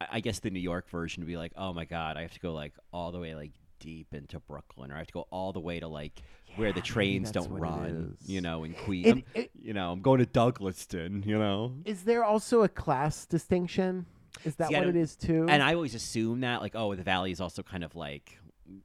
I 0.00 0.06
I 0.12 0.20
guess 0.20 0.38
the 0.38 0.50
New 0.50 0.60
York 0.60 0.88
version 0.88 1.22
would 1.22 1.28
be 1.28 1.36
like, 1.36 1.52
oh 1.56 1.74
my 1.74 1.84
god, 1.84 2.16
I 2.16 2.22
have 2.22 2.32
to 2.32 2.40
go 2.40 2.54
like 2.54 2.72
all 2.94 3.12
the 3.12 3.18
way 3.18 3.34
like 3.34 3.52
deep 3.78 4.14
into 4.14 4.40
Brooklyn, 4.40 4.90
or 4.90 4.94
I 4.94 4.98
have 4.98 5.06
to 5.08 5.12
go 5.12 5.26
all 5.30 5.52
the 5.52 5.60
way 5.60 5.80
to 5.80 5.88
like 5.88 6.22
where 6.56 6.72
the 6.72 6.80
trains 6.80 7.30
don't 7.30 7.50
run, 7.50 8.16
you 8.26 8.40
know, 8.40 8.64
in 8.64 8.74
Queens. 8.74 9.22
You 9.60 9.72
know, 9.72 9.92
I'm 9.92 10.02
going 10.02 10.18
to 10.18 10.26
Douglaston, 10.26 11.24
you 11.26 11.38
know. 11.38 11.74
Is 11.84 12.02
there 12.04 12.24
also 12.24 12.62
a 12.62 12.68
class 12.68 13.26
distinction? 13.26 14.06
Is 14.44 14.56
that 14.56 14.68
See, 14.68 14.76
what 14.76 14.86
it 14.88 15.16
too? 15.20 15.46
And 15.48 15.62
I 15.62 15.74
always 15.74 15.94
assume 15.94 16.40
that, 16.40 16.60
like, 16.60 16.74
oh, 16.74 16.94
the 16.94 17.02
valley 17.02 17.30
is 17.32 17.40
also 17.40 17.62
kind 17.62 17.84
of 17.84 17.94
like, 17.94 18.38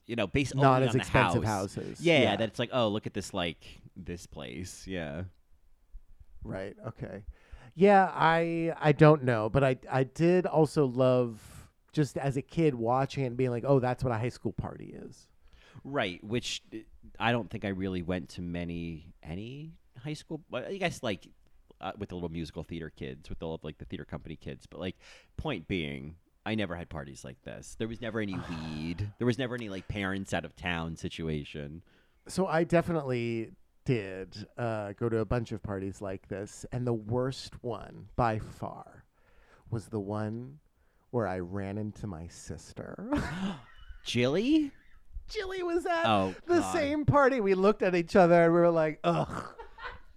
you 0.05 0.15
know, 0.15 0.27
based 0.27 0.55
not 0.55 0.75
only 0.75 0.87
as 0.87 0.89
on 0.89 0.97
the 0.97 1.01
expensive 1.03 1.43
house. 1.43 1.75
houses. 1.75 2.01
Yeah, 2.01 2.35
that 2.35 2.49
it's 2.49 2.59
like, 2.59 2.71
oh, 2.73 2.89
look 2.89 3.07
at 3.07 3.13
this, 3.13 3.33
like 3.33 3.63
this 3.95 4.25
place. 4.25 4.85
Yeah. 4.87 5.23
Right. 6.43 6.75
Okay. 6.87 7.23
Yeah, 7.75 8.09
I 8.13 8.73
I 8.79 8.93
don't 8.93 9.23
know, 9.23 9.49
but 9.49 9.63
I 9.63 9.77
I 9.91 10.03
did 10.03 10.45
also 10.45 10.85
love 10.85 11.41
just 11.91 12.17
as 12.17 12.37
a 12.37 12.41
kid 12.41 12.73
watching 12.73 13.25
and 13.25 13.35
being 13.35 13.49
like, 13.49 13.65
"Oh, 13.67 13.79
that's 13.79 14.03
what 14.03 14.13
a 14.13 14.17
high 14.17 14.29
school 14.29 14.53
party 14.53 14.95
is." 14.97 15.27
Right. 15.83 16.23
Which 16.23 16.63
I 17.19 17.31
don't 17.31 17.49
think 17.49 17.65
I 17.65 17.69
really 17.69 18.01
went 18.01 18.29
to 18.29 18.41
many 18.41 19.13
any 19.23 19.73
high 20.03 20.13
school. 20.13 20.41
I 20.53 20.77
guess 20.77 21.03
like 21.03 21.27
uh, 21.81 21.91
with 21.97 22.09
the 22.09 22.15
little 22.15 22.29
musical 22.29 22.63
theater 22.63 22.89
kids, 22.89 23.29
with 23.29 23.39
the 23.39 23.57
like 23.61 23.77
the 23.77 23.85
theater 23.85 24.05
company 24.05 24.35
kids. 24.35 24.65
But 24.65 24.79
like, 24.79 24.95
point 25.37 25.67
being. 25.67 26.15
I 26.47 26.53
never 26.53 26.75
had 26.75 26.89
parties 26.89 27.23
like 27.23 27.41
this. 27.41 27.75
There 27.79 27.87
was 27.87 28.01
never 28.01 28.19
any 28.19 28.35
weed. 28.49 29.11
There 29.17 29.25
was 29.25 29.39
never 29.39 29.55
any 29.55 29.69
like 29.69 29.87
parents 29.87 30.33
out 30.33 30.45
of 30.45 30.55
town 30.55 30.95
situation. 30.95 31.81
So 32.27 32.47
I 32.47 32.63
definitely 32.63 33.51
did 33.83 34.47
uh, 34.57 34.93
go 34.93 35.09
to 35.09 35.19
a 35.19 35.25
bunch 35.25 35.51
of 35.51 35.61
parties 35.61 36.01
like 36.01 36.27
this, 36.27 36.65
and 36.71 36.85
the 36.85 36.93
worst 36.93 37.63
one 37.63 38.07
by 38.15 38.39
far 38.39 39.05
was 39.69 39.87
the 39.87 39.99
one 39.99 40.59
where 41.11 41.27
I 41.27 41.39
ran 41.39 41.77
into 41.77 42.07
my 42.07 42.27
sister. 42.27 43.11
Jilly? 44.05 44.71
Jilly 45.29 45.63
was 45.63 45.85
at 45.85 46.05
Oh, 46.05 46.35
the 46.47 46.59
God. 46.59 46.73
same 46.73 47.05
party. 47.05 47.41
We 47.41 47.53
looked 47.55 47.81
at 47.81 47.95
each 47.95 48.15
other 48.15 48.43
and 48.43 48.53
we 48.53 48.59
were 48.59 48.69
like, 48.71 48.99
"Ugh." 49.03 49.43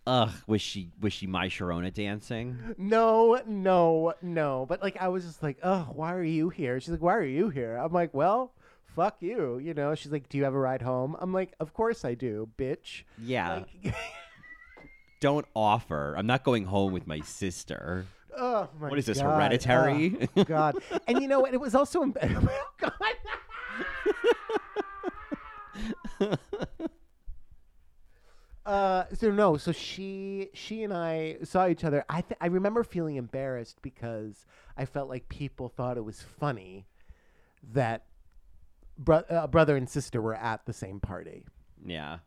Ugh, 0.06 0.30
was 0.46 0.62
she 0.62 0.90
was 1.00 1.12
she 1.12 1.26
my 1.26 1.48
Sharona 1.48 1.92
dancing? 1.92 2.74
No, 2.78 3.40
no, 3.46 4.14
no. 4.22 4.64
But 4.66 4.80
like, 4.82 4.96
I 5.00 5.08
was 5.08 5.24
just 5.24 5.42
like, 5.42 5.58
oh, 5.62 5.88
why 5.92 6.14
are 6.14 6.22
you 6.22 6.48
here? 6.48 6.80
She's 6.80 6.88
like, 6.90 7.02
why 7.02 7.14
are 7.14 7.22
you 7.24 7.50
here? 7.50 7.76
I'm 7.76 7.92
like, 7.92 8.14
well, 8.14 8.54
fuck 8.96 9.16
you. 9.20 9.58
You 9.58 9.74
know, 9.74 9.94
she's 9.94 10.10
like, 10.10 10.30
do 10.30 10.38
you 10.38 10.44
have 10.44 10.54
a 10.54 10.58
ride 10.58 10.80
home? 10.80 11.14
I'm 11.20 11.34
like, 11.34 11.52
of 11.60 11.74
course 11.74 12.06
I 12.06 12.14
do, 12.14 12.48
bitch. 12.56 13.02
Yeah. 13.22 13.64
Like, 13.84 13.94
Don't 15.20 15.44
offer. 15.54 16.14
I'm 16.16 16.26
not 16.26 16.42
going 16.44 16.64
home 16.64 16.92
with 16.92 17.06
my 17.06 17.20
sister. 17.20 18.06
oh 18.36 18.68
my 18.80 18.88
What 18.88 18.98
is 18.98 19.06
this, 19.06 19.20
God. 19.20 19.34
hereditary? 19.34 20.28
Oh, 20.36 20.44
God. 20.44 20.76
And 21.08 21.20
you 21.20 21.28
know 21.28 21.40
what? 21.40 21.52
It 21.52 21.60
was 21.60 21.74
also 21.74 22.02
embarrassing. 22.02 22.48
God. 22.80 22.92
Uh, 28.66 29.04
so 29.14 29.30
no, 29.30 29.56
so 29.56 29.72
she 29.72 30.50
she 30.52 30.82
and 30.82 30.92
I 30.92 31.38
saw 31.42 31.68
each 31.68 31.84
other. 31.84 32.04
I 32.10 32.20
th- 32.20 32.36
I 32.38 32.48
remember 32.48 32.84
feeling 32.84 33.16
embarrassed 33.16 33.78
because 33.80 34.44
I 34.76 34.84
felt 34.84 35.08
like 35.08 35.26
people 35.30 35.70
thought 35.70 35.96
it 35.96 36.04
was 36.04 36.20
funny 36.20 36.84
that 37.72 38.04
bro- 38.98 39.24
uh, 39.30 39.46
brother 39.46 39.74
and 39.78 39.88
sister 39.88 40.20
were 40.20 40.34
at 40.34 40.66
the 40.66 40.74
same 40.74 41.00
party. 41.00 41.46
yeah. 41.82 42.18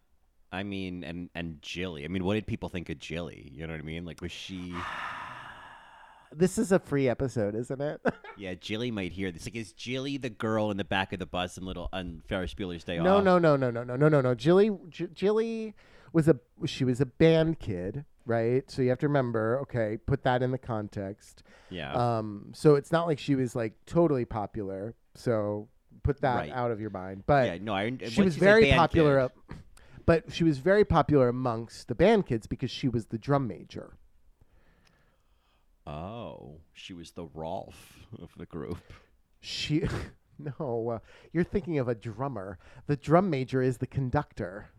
I 0.52 0.64
mean, 0.64 1.04
and 1.04 1.30
and 1.36 1.62
Jilly. 1.62 2.06
I 2.06 2.08
mean, 2.08 2.24
what 2.24 2.34
did 2.34 2.48
people 2.48 2.70
think 2.70 2.90
of 2.90 2.98
Jilly? 2.98 3.52
You 3.54 3.68
know 3.68 3.74
what 3.74 3.80
I 3.80 3.84
mean? 3.84 4.04
Like, 4.04 4.20
was 4.20 4.32
she? 4.32 4.74
This 6.34 6.58
is 6.58 6.72
a 6.72 6.80
free 6.80 7.10
episode, 7.10 7.56
isn't 7.56 7.82
it? 7.82 8.02
Yeah, 8.38 8.56
Jilly 8.56 8.90
might 8.90 9.12
hear 9.12 9.32
this. 9.32 9.46
Like, 9.46 9.56
is 9.56 9.72
Jilly 9.74 10.18
the 10.18 10.30
girl 10.30 10.72
in 10.72 10.78
the 10.78 10.84
back 10.86 11.14
of 11.14 11.20
the 11.20 11.26
bus 11.28 11.58
in 11.60 11.66
Little 11.66 11.90
on 11.94 12.24
Ferris 12.28 12.54
Bueller's 12.56 12.84
Day 12.84 12.98
no, 12.98 13.18
Off? 13.18 13.24
no, 13.24 13.38
no, 13.38 13.56
no, 13.56 13.70
no, 13.70 13.84
no, 13.84 13.96
no, 13.98 14.08
no, 14.10 14.22
no. 14.22 14.34
Jilly, 14.34 14.72
J- 14.90 15.10
Jilly 15.14 15.76
was 16.14 16.28
a 16.28 16.40
she 16.66 16.84
was 16.84 17.00
a 17.02 17.06
band 17.06 17.60
kid, 17.60 18.04
right? 18.26 18.64
So 18.72 18.82
you 18.82 18.90
have 18.90 18.98
to 19.00 19.08
remember. 19.08 19.60
Okay, 19.64 19.98
put 20.08 20.24
that 20.24 20.42
in 20.42 20.50
the 20.52 20.58
context. 20.58 21.44
Yeah. 21.70 21.92
Um, 21.94 22.52
so 22.56 22.76
it's 22.76 22.92
not 22.92 23.06
like 23.06 23.20
she 23.20 23.36
was 23.36 23.56
like 23.56 23.74
totally 23.86 24.26
popular. 24.26 24.96
So 25.14 25.68
put 26.02 26.22
that 26.22 26.36
Right. 26.38 26.52
out 26.52 26.72
of 26.72 26.80
your 26.82 26.90
mind. 26.90 27.24
But 27.28 27.46
yeah. 27.48 27.58
No, 27.62 27.74
I. 27.76 27.96
she 28.08 28.24
was 28.24 28.38
very 28.38 28.72
popular. 28.72 29.30
kid- 29.50 29.58
but 30.08 30.34
she 30.34 30.44
was 30.44 30.58
very 30.58 30.86
popular 30.86 31.28
amongst 31.30 31.90
the 31.90 31.96
band 31.96 32.26
kids 32.26 32.48
because 32.48 32.72
she 32.72 32.88
was 32.88 33.06
the 33.08 33.20
drum 33.20 33.46
major. 33.48 33.98
Oh, 35.86 36.60
she 36.74 36.94
was 36.94 37.12
the 37.12 37.26
Rolf 37.26 38.00
of 38.22 38.30
the 38.38 38.46
group. 38.46 38.94
She, 39.40 39.84
no, 40.40 40.90
uh, 40.90 41.00
you're 41.34 41.44
thinking 41.44 41.80
of 41.80 41.88
a 41.88 41.96
drummer. 41.96 42.60
The 42.88 42.96
drum 42.96 43.30
major 43.30 43.62
is 43.62 43.78
the 43.78 43.88
conductor. 43.88 44.70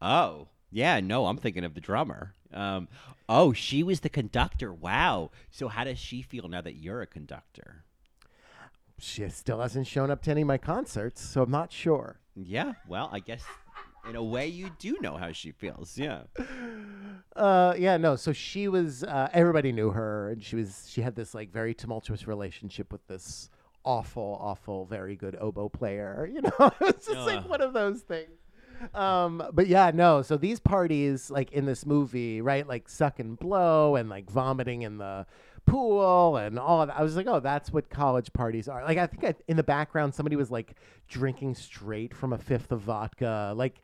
Oh, 0.00 0.48
yeah, 0.70 1.00
no, 1.00 1.26
I'm 1.26 1.36
thinking 1.36 1.64
of 1.64 1.74
the 1.74 1.80
drummer. 1.80 2.34
Um, 2.52 2.88
oh, 3.28 3.52
she 3.52 3.82
was 3.82 4.00
the 4.00 4.08
conductor. 4.08 4.72
Wow. 4.72 5.30
So 5.50 5.68
how 5.68 5.84
does 5.84 5.98
she 5.98 6.22
feel 6.22 6.48
now 6.48 6.60
that 6.60 6.76
you're 6.76 7.02
a 7.02 7.06
conductor? 7.06 7.84
She 8.98 9.28
still 9.30 9.60
hasn't 9.60 9.86
shown 9.86 10.10
up 10.10 10.22
to 10.22 10.30
any 10.30 10.42
of 10.42 10.46
my 10.46 10.58
concerts, 10.58 11.20
so 11.20 11.42
I'm 11.42 11.50
not 11.50 11.72
sure. 11.72 12.20
Yeah, 12.34 12.74
well, 12.88 13.10
I 13.12 13.18
guess 13.18 13.42
in 14.08 14.16
a 14.16 14.22
way 14.22 14.46
you 14.46 14.70
do 14.78 14.96
know 15.00 15.16
how 15.16 15.32
she 15.32 15.52
feels. 15.52 15.96
Yeah. 15.96 16.22
Uh, 17.36 17.74
yeah, 17.78 17.96
no. 17.96 18.16
So 18.16 18.32
she 18.32 18.68
was. 18.68 19.04
Uh, 19.04 19.28
everybody 19.32 19.72
knew 19.72 19.90
her, 19.90 20.30
and 20.30 20.42
she 20.42 20.56
was. 20.56 20.86
She 20.90 21.00
had 21.02 21.14
this 21.14 21.34
like 21.34 21.52
very 21.52 21.74
tumultuous 21.74 22.26
relationship 22.26 22.92
with 22.92 23.06
this 23.06 23.48
awful, 23.84 24.38
awful, 24.40 24.84
very 24.86 25.16
good 25.16 25.36
oboe 25.40 25.68
player. 25.68 26.28
You 26.32 26.42
know, 26.42 26.70
it's 26.80 27.06
just 27.06 27.26
like 27.26 27.48
one 27.48 27.60
of 27.60 27.72
those 27.72 28.00
things. 28.00 28.30
Um, 28.94 29.42
but 29.52 29.66
yeah, 29.66 29.90
no. 29.94 30.22
So 30.22 30.36
these 30.36 30.60
parties, 30.60 31.30
like 31.30 31.52
in 31.52 31.66
this 31.66 31.86
movie, 31.86 32.40
right, 32.40 32.66
like 32.66 32.88
suck 32.88 33.20
and 33.20 33.38
blow 33.38 33.96
and 33.96 34.08
like 34.08 34.30
vomiting 34.30 34.82
in 34.82 34.98
the 34.98 35.26
pool 35.66 36.36
and 36.36 36.58
all 36.58 36.82
of 36.82 36.88
that. 36.88 36.98
I 36.98 37.02
was 37.02 37.16
like, 37.16 37.26
oh, 37.26 37.40
that's 37.40 37.72
what 37.72 37.88
college 37.90 38.32
parties 38.32 38.68
are. 38.68 38.84
Like, 38.84 38.98
I 38.98 39.06
think 39.06 39.24
I, 39.24 39.34
in 39.48 39.56
the 39.56 39.62
background, 39.62 40.14
somebody 40.14 40.36
was 40.36 40.50
like 40.50 40.74
drinking 41.08 41.54
straight 41.54 42.14
from 42.14 42.32
a 42.32 42.38
fifth 42.38 42.72
of 42.72 42.80
vodka, 42.80 43.52
like, 43.56 43.80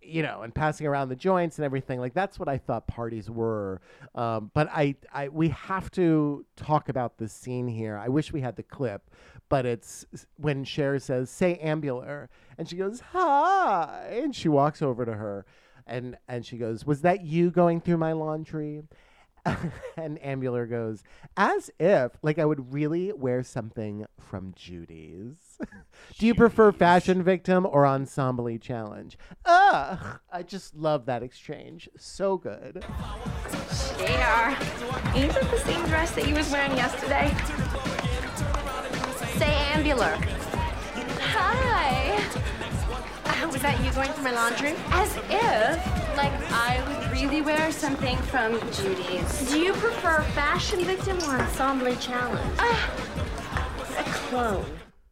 you 0.00 0.22
know, 0.22 0.42
and 0.42 0.54
passing 0.54 0.86
around 0.86 1.08
the 1.08 1.16
joints 1.16 1.58
and 1.58 1.64
everything. 1.64 1.98
Like, 1.98 2.14
that's 2.14 2.38
what 2.38 2.48
I 2.48 2.58
thought 2.58 2.86
parties 2.86 3.28
were. 3.28 3.80
Um, 4.14 4.50
but 4.54 4.68
I, 4.70 4.94
I, 5.12 5.28
we 5.28 5.48
have 5.48 5.90
to 5.92 6.44
talk 6.54 6.88
about 6.88 7.18
this 7.18 7.32
scene 7.32 7.66
here. 7.66 7.96
I 7.96 8.08
wish 8.08 8.32
we 8.32 8.40
had 8.40 8.56
the 8.56 8.62
clip, 8.62 9.10
but 9.48 9.66
it's 9.66 10.06
when 10.36 10.64
Cher 10.64 10.98
says, 10.98 11.30
say 11.30 11.58
ambular, 11.62 12.28
and 12.58 12.68
she 12.68 12.76
goes, 12.76 13.00
hi, 13.12 14.20
and 14.22 14.34
she 14.34 14.48
walks 14.48 14.80
over 14.80 15.04
to 15.04 15.14
her. 15.14 15.44
And, 15.88 16.16
and 16.26 16.44
she 16.44 16.56
goes, 16.56 16.84
Was 16.84 17.02
that 17.02 17.24
you 17.24 17.52
going 17.52 17.80
through 17.80 17.98
my 17.98 18.10
laundry? 18.10 18.82
and 19.96 20.20
Ambular 20.20 20.68
goes, 20.68 21.02
as 21.36 21.70
if, 21.78 22.12
like, 22.22 22.38
I 22.38 22.44
would 22.44 22.72
really 22.72 23.12
wear 23.12 23.42
something 23.42 24.06
from 24.18 24.52
Judy's. 24.56 25.58
Do 26.18 26.26
you 26.26 26.34
prefer 26.34 26.72
Fashion 26.72 27.22
Victim 27.22 27.66
or 27.66 27.86
Ensemble 27.86 28.58
Challenge? 28.58 29.16
Ugh, 29.44 30.20
I 30.32 30.42
just 30.42 30.74
love 30.74 31.06
that 31.06 31.22
exchange. 31.22 31.88
So 31.96 32.36
good. 32.36 32.84
Cher, 33.98 34.56
ain't 35.14 35.32
that 35.32 35.48
the 35.50 35.58
same 35.58 35.84
dress 35.86 36.12
that 36.12 36.28
you 36.28 36.34
was 36.34 36.50
wearing 36.50 36.76
yesterday? 36.76 37.28
Say 39.38 39.52
ambular. 39.72 40.14
Hi. 41.20 42.16
Uh, 43.24 43.48
was 43.48 43.60
that 43.62 43.82
you 43.84 43.92
going 43.92 44.10
through 44.12 44.24
my 44.24 44.32
laundry? 44.32 44.74
As 44.90 45.16
if, 45.28 46.05
like, 46.16 46.32
I 46.50 46.82
would 46.88 47.12
really 47.12 47.42
wear 47.42 47.70
something 47.70 48.16
from 48.18 48.58
Judy's. 48.72 49.50
Do 49.50 49.58
you 49.60 49.72
prefer 49.74 50.22
Fashion 50.34 50.82
Victim 50.84 51.18
or 51.28 51.38
Ensemble 51.38 51.94
Challenge? 51.96 52.56
Ah, 52.58 53.34
a 53.98 54.02
clone. 54.02 54.64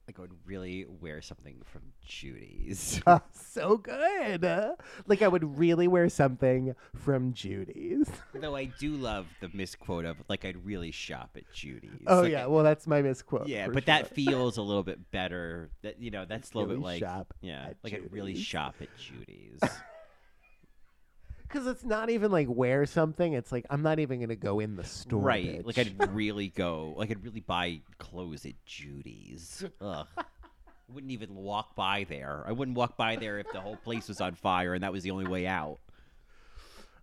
Like 0.07 0.19
I 0.19 0.23
would 0.23 0.33
really 0.47 0.87
wear 1.01 1.21
something 1.21 1.57
from 1.65 1.83
Judy's. 2.07 3.03
Uh, 3.07 3.19
so 3.33 3.77
good. 3.77 4.45
Uh, 4.45 4.77
like, 5.07 5.23
I 5.23 5.29
would 5.29 5.59
really 5.59 5.89
wear 5.89 6.09
something 6.09 6.75
from 6.95 7.33
Judy's. 7.33 8.09
Though 8.35 8.57
I 8.57 8.67
do 8.67 8.93
love 8.97 9.27
the 9.41 9.51
misquote 9.53 10.05
of 10.05 10.17
like 10.29 10.45
I'd 10.45 10.65
really 10.65 10.91
shop 10.91 11.31
at 11.37 11.51
Judy's. 11.53 12.03
Oh, 12.07 12.23
Like, 12.23 12.33
yeah. 12.33 12.47
Well, 12.47 12.65
that's 12.65 12.87
my 12.87 13.03
misquote. 13.03 13.47
Yeah, 13.47 13.67
but 13.67 13.85
sure. 13.85 13.95
that 13.95 14.15
feels 14.15 14.57
a 14.57 14.63
little 14.63 14.83
bit 14.83 15.11
better. 15.11 15.71
That 15.83 16.01
you 16.01 16.11
know, 16.11 16.25
that's 16.25 16.53
a 16.53 16.59
little 16.59 16.69
Really 16.69 16.81
bit 16.81 16.87
like 16.87 17.01
shop 17.01 17.35
yeah, 17.41 17.67
at 17.69 17.77
like 17.83 17.95
I'd 17.95 18.13
really 18.13 18.37
shop 18.37 18.77
at 18.81 18.89
Judy's. 18.99 19.61
Because 21.55 21.69
it's 21.69 21.85
not 21.85 22.11
even 22.11 22.33
like 22.33 22.49
wear 22.51 22.85
something. 22.85 23.33
It's 23.33 23.53
like, 23.53 23.65
I'm 23.71 23.83
not 23.83 24.01
even 24.01 24.19
going 24.19 24.31
to 24.31 24.35
go 24.35 24.59
in 24.59 24.75
the 24.75 24.83
store. 24.83 25.23
right. 25.23 25.65
Like. 25.65 25.79
I'd 25.79 26.13
really 26.13 26.49
go 26.49 26.95
like 26.97 27.13
I'd 27.13 27.23
really 27.23 27.39
buy 27.39 27.81
clothes 27.99 28.45
at 28.45 28.55
Judy's. 28.67 29.65
Ugh. 29.81 30.07
Wouldn't 30.89 31.13
even 31.13 31.33
walk 31.37 31.77
by 31.77 32.07
there. 32.09 32.43
I 32.45 32.51
wouldn't 32.51 32.77
walk 32.77 32.97
by 32.97 33.15
there 33.15 33.39
if 33.39 33.47
the 33.53 33.61
whole 33.61 33.77
place 33.77 34.09
was 34.09 34.21
on 34.21 34.35
fire 34.35 34.75
and 34.75 34.83
that 34.83 34.91
was 34.91 35.05
the 35.05 35.13
only 35.13 35.29
way 35.29 35.47
out. 35.47 35.79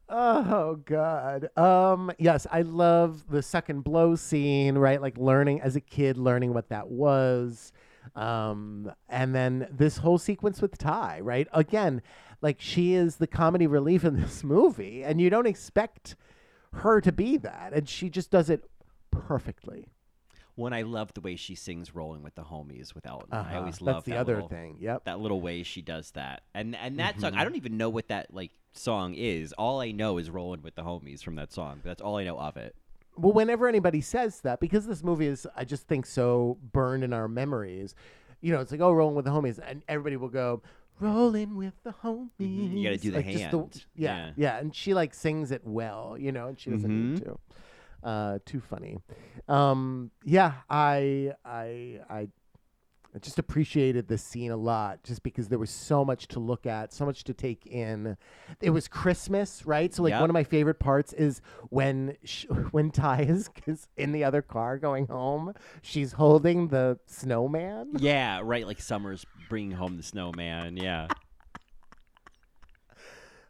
Oh 0.09 0.81
God. 0.83 1.47
Um. 1.57 2.11
Yes, 2.19 2.45
I 2.51 2.63
love 2.63 3.23
the 3.29 3.41
second 3.41 3.85
blow 3.85 4.15
scene. 4.15 4.77
Right, 4.77 5.01
like 5.01 5.17
learning 5.17 5.61
as 5.61 5.77
a 5.77 5.81
kid, 5.81 6.17
learning 6.17 6.53
what 6.53 6.67
that 6.67 6.89
was. 6.89 7.71
Um. 8.17 8.91
And 9.07 9.33
then 9.33 9.69
this 9.71 9.99
whole 9.99 10.17
sequence 10.17 10.61
with 10.61 10.77
Tai. 10.77 11.21
Right. 11.21 11.47
Again, 11.53 12.01
like 12.41 12.57
she 12.59 12.93
is 12.93 13.17
the 13.17 13.27
comedy 13.27 13.67
relief 13.67 14.03
in 14.03 14.15
this 14.21 14.43
movie, 14.43 15.03
and 15.03 15.21
you 15.21 15.29
don't 15.29 15.47
expect 15.47 16.15
her 16.73 17.01
to 17.01 17.11
be 17.11 17.37
that, 17.37 17.73
and 17.73 17.87
she 17.87 18.09
just 18.09 18.31
does 18.31 18.49
it 18.49 18.69
perfectly. 19.11 19.87
When 20.55 20.73
I 20.73 20.81
love 20.81 21.13
the 21.13 21.21
way 21.21 21.37
she 21.37 21.55
sings 21.55 21.95
"Rolling 21.95 22.23
with 22.23 22.35
the 22.35 22.43
Homies" 22.43 22.93
with 22.93 23.05
Elton. 23.07 23.29
I 23.31 23.39
Uh-huh. 23.39 23.57
always 23.59 23.75
That's 23.75 23.81
love 23.81 24.03
the 24.03 24.17
other 24.17 24.35
little- 24.35 24.49
thing. 24.49 24.77
Yep. 24.79 25.05
that 25.05 25.19
little 25.19 25.39
way 25.41 25.63
she 25.63 25.81
does 25.81 26.11
that. 26.11 26.43
And 26.53 26.75
and 26.75 26.99
that 26.99 27.19
song, 27.19 27.31
Mm-hmm. 27.31 27.39
I 27.39 27.43
don't 27.45 27.55
even 27.55 27.77
know 27.77 27.89
what 27.89 28.09
that 28.09 28.33
like 28.33 28.51
song 28.73 29.13
is. 29.15 29.53
All 29.53 29.79
I 29.79 29.91
know 29.91 30.17
is 30.17 30.29
"Rolling 30.29 30.61
with 30.61 30.75
the 30.75 30.83
Homies" 30.83 31.23
from 31.23 31.35
that 31.35 31.51
song. 31.53 31.79
That's 31.83 32.01
all 32.01 32.17
I 32.17 32.25
know 32.25 32.37
of 32.37 32.57
it. 32.57 32.75
Well, 33.17 33.33
whenever 33.33 33.67
anybody 33.67 34.01
says 34.01 34.41
that, 34.41 34.59
because 34.59 34.87
this 34.87 35.03
movie 35.03 35.27
is, 35.27 35.45
I 35.55 35.63
just 35.65 35.87
think, 35.87 36.05
so 36.05 36.57
burned 36.71 37.03
in 37.03 37.11
our 37.13 37.27
memories, 37.27 37.93
you 38.39 38.53
know, 38.53 38.59
it's 38.61 38.71
like, 38.71 38.79
oh, 38.81 38.91
rolling 38.93 39.15
with 39.15 39.25
the 39.25 39.31
homies. 39.31 39.59
And 39.65 39.83
everybody 39.89 40.15
will 40.15 40.29
go, 40.29 40.61
rolling 41.01 41.55
with 41.57 41.73
the 41.83 41.91
homies. 42.03 42.29
Mm-hmm. 42.39 42.77
You 42.77 42.83
gotta 42.83 42.97
do 42.97 43.11
the 43.11 43.17
Like, 43.17 43.25
hand. 43.25 43.85
yeah, 43.95 44.15
Yeah. 44.15 44.31
yeah. 44.37 44.57
And 44.59 44.73
she, 44.75 44.93
like, 44.93 45.13
sings 45.13 45.51
it 45.51 45.61
well, 45.65 46.15
you 46.19 46.31
know, 46.31 46.47
and 46.47 46.59
she 46.59 46.69
doesn't 46.69 46.89
need 46.89 47.19
Mm-hmm. 47.21 47.29
to. 47.31 47.39
Uh, 48.03 48.39
too 48.45 48.59
funny. 48.61 48.97
Um, 49.47 50.11
yeah, 50.23 50.53
I, 50.69 51.33
I, 51.45 51.99
I, 52.09 52.29
I 53.13 53.19
just 53.19 53.37
appreciated 53.39 54.07
this 54.07 54.23
scene 54.23 54.51
a 54.51 54.55
lot 54.57 55.03
just 55.03 55.21
because 55.21 55.49
there 55.49 55.59
was 55.59 55.69
so 55.69 56.05
much 56.05 56.27
to 56.29 56.39
look 56.39 56.65
at, 56.65 56.93
so 56.93 57.05
much 57.05 57.25
to 57.25 57.33
take 57.33 57.65
in. 57.67 58.15
It 58.61 58.69
was 58.69 58.87
Christmas, 58.87 59.65
right? 59.65 59.93
So 59.93 60.03
like 60.03 60.11
Yep. 60.11 60.21
one 60.21 60.29
of 60.29 60.33
my 60.33 60.45
favorite 60.45 60.79
parts 60.79 61.11
is 61.11 61.41
when 61.69 62.15
sh- 62.23 62.45
when 62.71 62.89
Tai 62.89 63.23
is, 63.23 63.49
is 63.67 63.87
in 63.97 64.13
the 64.13 64.23
other 64.23 64.41
car 64.41 64.77
going 64.77 65.07
home, 65.07 65.53
she's 65.81 66.13
holding 66.13 66.69
the 66.69 66.99
snowman. 67.05 67.91
Yeah, 67.99 68.39
right. 68.43 68.65
Like 68.65 68.79
Summer's 68.81 69.25
bringing 69.49 69.71
home 69.71 69.97
the 69.97 70.03
snowman. 70.03 70.77
Yeah. 70.77 71.07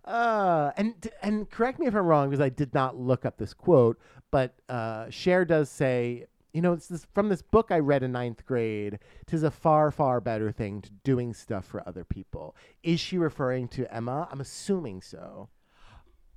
Uh, 0.03 0.71
and 0.77 1.09
and 1.21 1.49
correct 1.49 1.79
me 1.79 1.85
if 1.85 1.93
I'm 1.93 2.05
wrong 2.05 2.29
because 2.29 2.41
I 2.43 2.49
did 2.49 2.73
not 2.73 2.97
look 2.97 3.23
up 3.23 3.37
this 3.37 3.53
quote, 3.53 3.99
but 4.31 4.55
uh, 4.67 5.09
Cher 5.11 5.45
does 5.45 5.69
say, 5.69 6.25
you 6.53 6.61
know, 6.61 6.73
it's 6.73 6.87
this 6.87 7.05
from 7.13 7.29
this 7.29 7.41
book 7.41 7.71
I 7.71 7.79
read 7.79 8.03
in 8.03 8.11
ninth 8.11 8.45
grade. 8.45 8.99
Tis 9.25 9.43
a 9.43 9.51
far 9.51 9.91
far 9.91 10.19
better 10.19 10.51
thing 10.51 10.81
to 10.81 10.89
doing 11.03 11.33
stuff 11.33 11.65
for 11.65 11.87
other 11.87 12.03
people. 12.03 12.55
Is 12.83 12.99
she 12.99 13.17
referring 13.17 13.67
to 13.69 13.93
Emma? 13.93 14.27
I'm 14.31 14.41
assuming 14.41 15.01
so. 15.01 15.49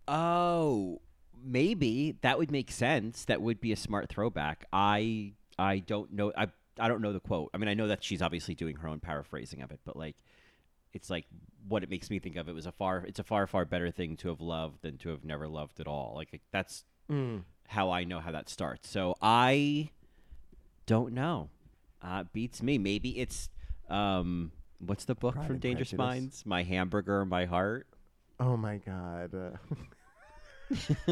Oh, 0.06 1.00
maybe 1.42 2.16
that 2.22 2.38
would 2.38 2.50
make 2.50 2.70
sense. 2.70 3.24
That 3.24 3.42
would 3.42 3.60
be 3.60 3.72
a 3.72 3.76
smart 3.76 4.08
throwback. 4.08 4.66
I 4.72 5.32
I 5.58 5.80
don't 5.80 6.12
know. 6.12 6.32
I 6.36 6.48
I 6.78 6.88
don't 6.88 7.00
know 7.00 7.12
the 7.12 7.20
quote. 7.20 7.50
I 7.54 7.58
mean, 7.58 7.68
I 7.68 7.74
know 7.74 7.88
that 7.88 8.02
she's 8.02 8.22
obviously 8.22 8.54
doing 8.54 8.76
her 8.76 8.88
own 8.88 9.00
paraphrasing 9.00 9.62
of 9.62 9.70
it, 9.70 9.80
but 9.84 9.96
like, 9.96 10.16
it's 10.92 11.10
like 11.10 11.26
what 11.68 11.82
it 11.82 11.90
makes 11.90 12.10
me 12.10 12.18
think 12.18 12.36
of. 12.36 12.48
It 12.48 12.54
was 12.54 12.66
a 12.66 12.72
far. 12.72 13.04
It's 13.06 13.18
a 13.18 13.24
far 13.24 13.46
far 13.46 13.64
better 13.64 13.90
thing 13.90 14.16
to 14.18 14.28
have 14.28 14.40
loved 14.40 14.82
than 14.82 14.98
to 14.98 15.08
have 15.10 15.24
never 15.24 15.48
loved 15.48 15.80
at 15.80 15.86
all. 15.86 16.14
Like 16.16 16.40
that's 16.52 16.84
mm. 17.10 17.42
how 17.68 17.90
I 17.90 18.04
know 18.04 18.20
how 18.20 18.32
that 18.32 18.48
starts. 18.48 18.88
So 18.88 19.16
I 19.20 19.90
don't 20.86 21.12
know. 21.12 21.50
Uh, 22.02 22.24
beats 22.32 22.62
me. 22.62 22.78
Maybe 22.78 23.18
it's 23.18 23.48
um. 23.88 24.52
What's 24.78 25.04
the 25.04 25.14
book 25.14 25.34
Pride 25.34 25.46
from 25.46 25.54
and 25.54 25.62
Dangerous 25.62 25.90
Prejudice. 25.90 25.98
Minds? 25.98 26.46
My 26.46 26.62
hamburger, 26.62 27.24
my 27.24 27.46
heart. 27.46 27.86
Oh 28.38 28.56
my 28.56 28.78
god. 28.78 29.34
Uh, 29.34 29.50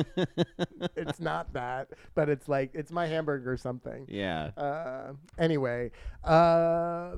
it's 0.96 1.20
not 1.20 1.52
that, 1.52 1.88
but 2.14 2.28
it's 2.28 2.48
like 2.48 2.70
it's 2.74 2.90
my 2.90 3.06
hamburger 3.06 3.52
or 3.52 3.56
something. 3.56 4.06
Yeah. 4.08 4.50
Uh, 4.56 5.12
anyway, 5.38 5.90
uh, 6.24 7.16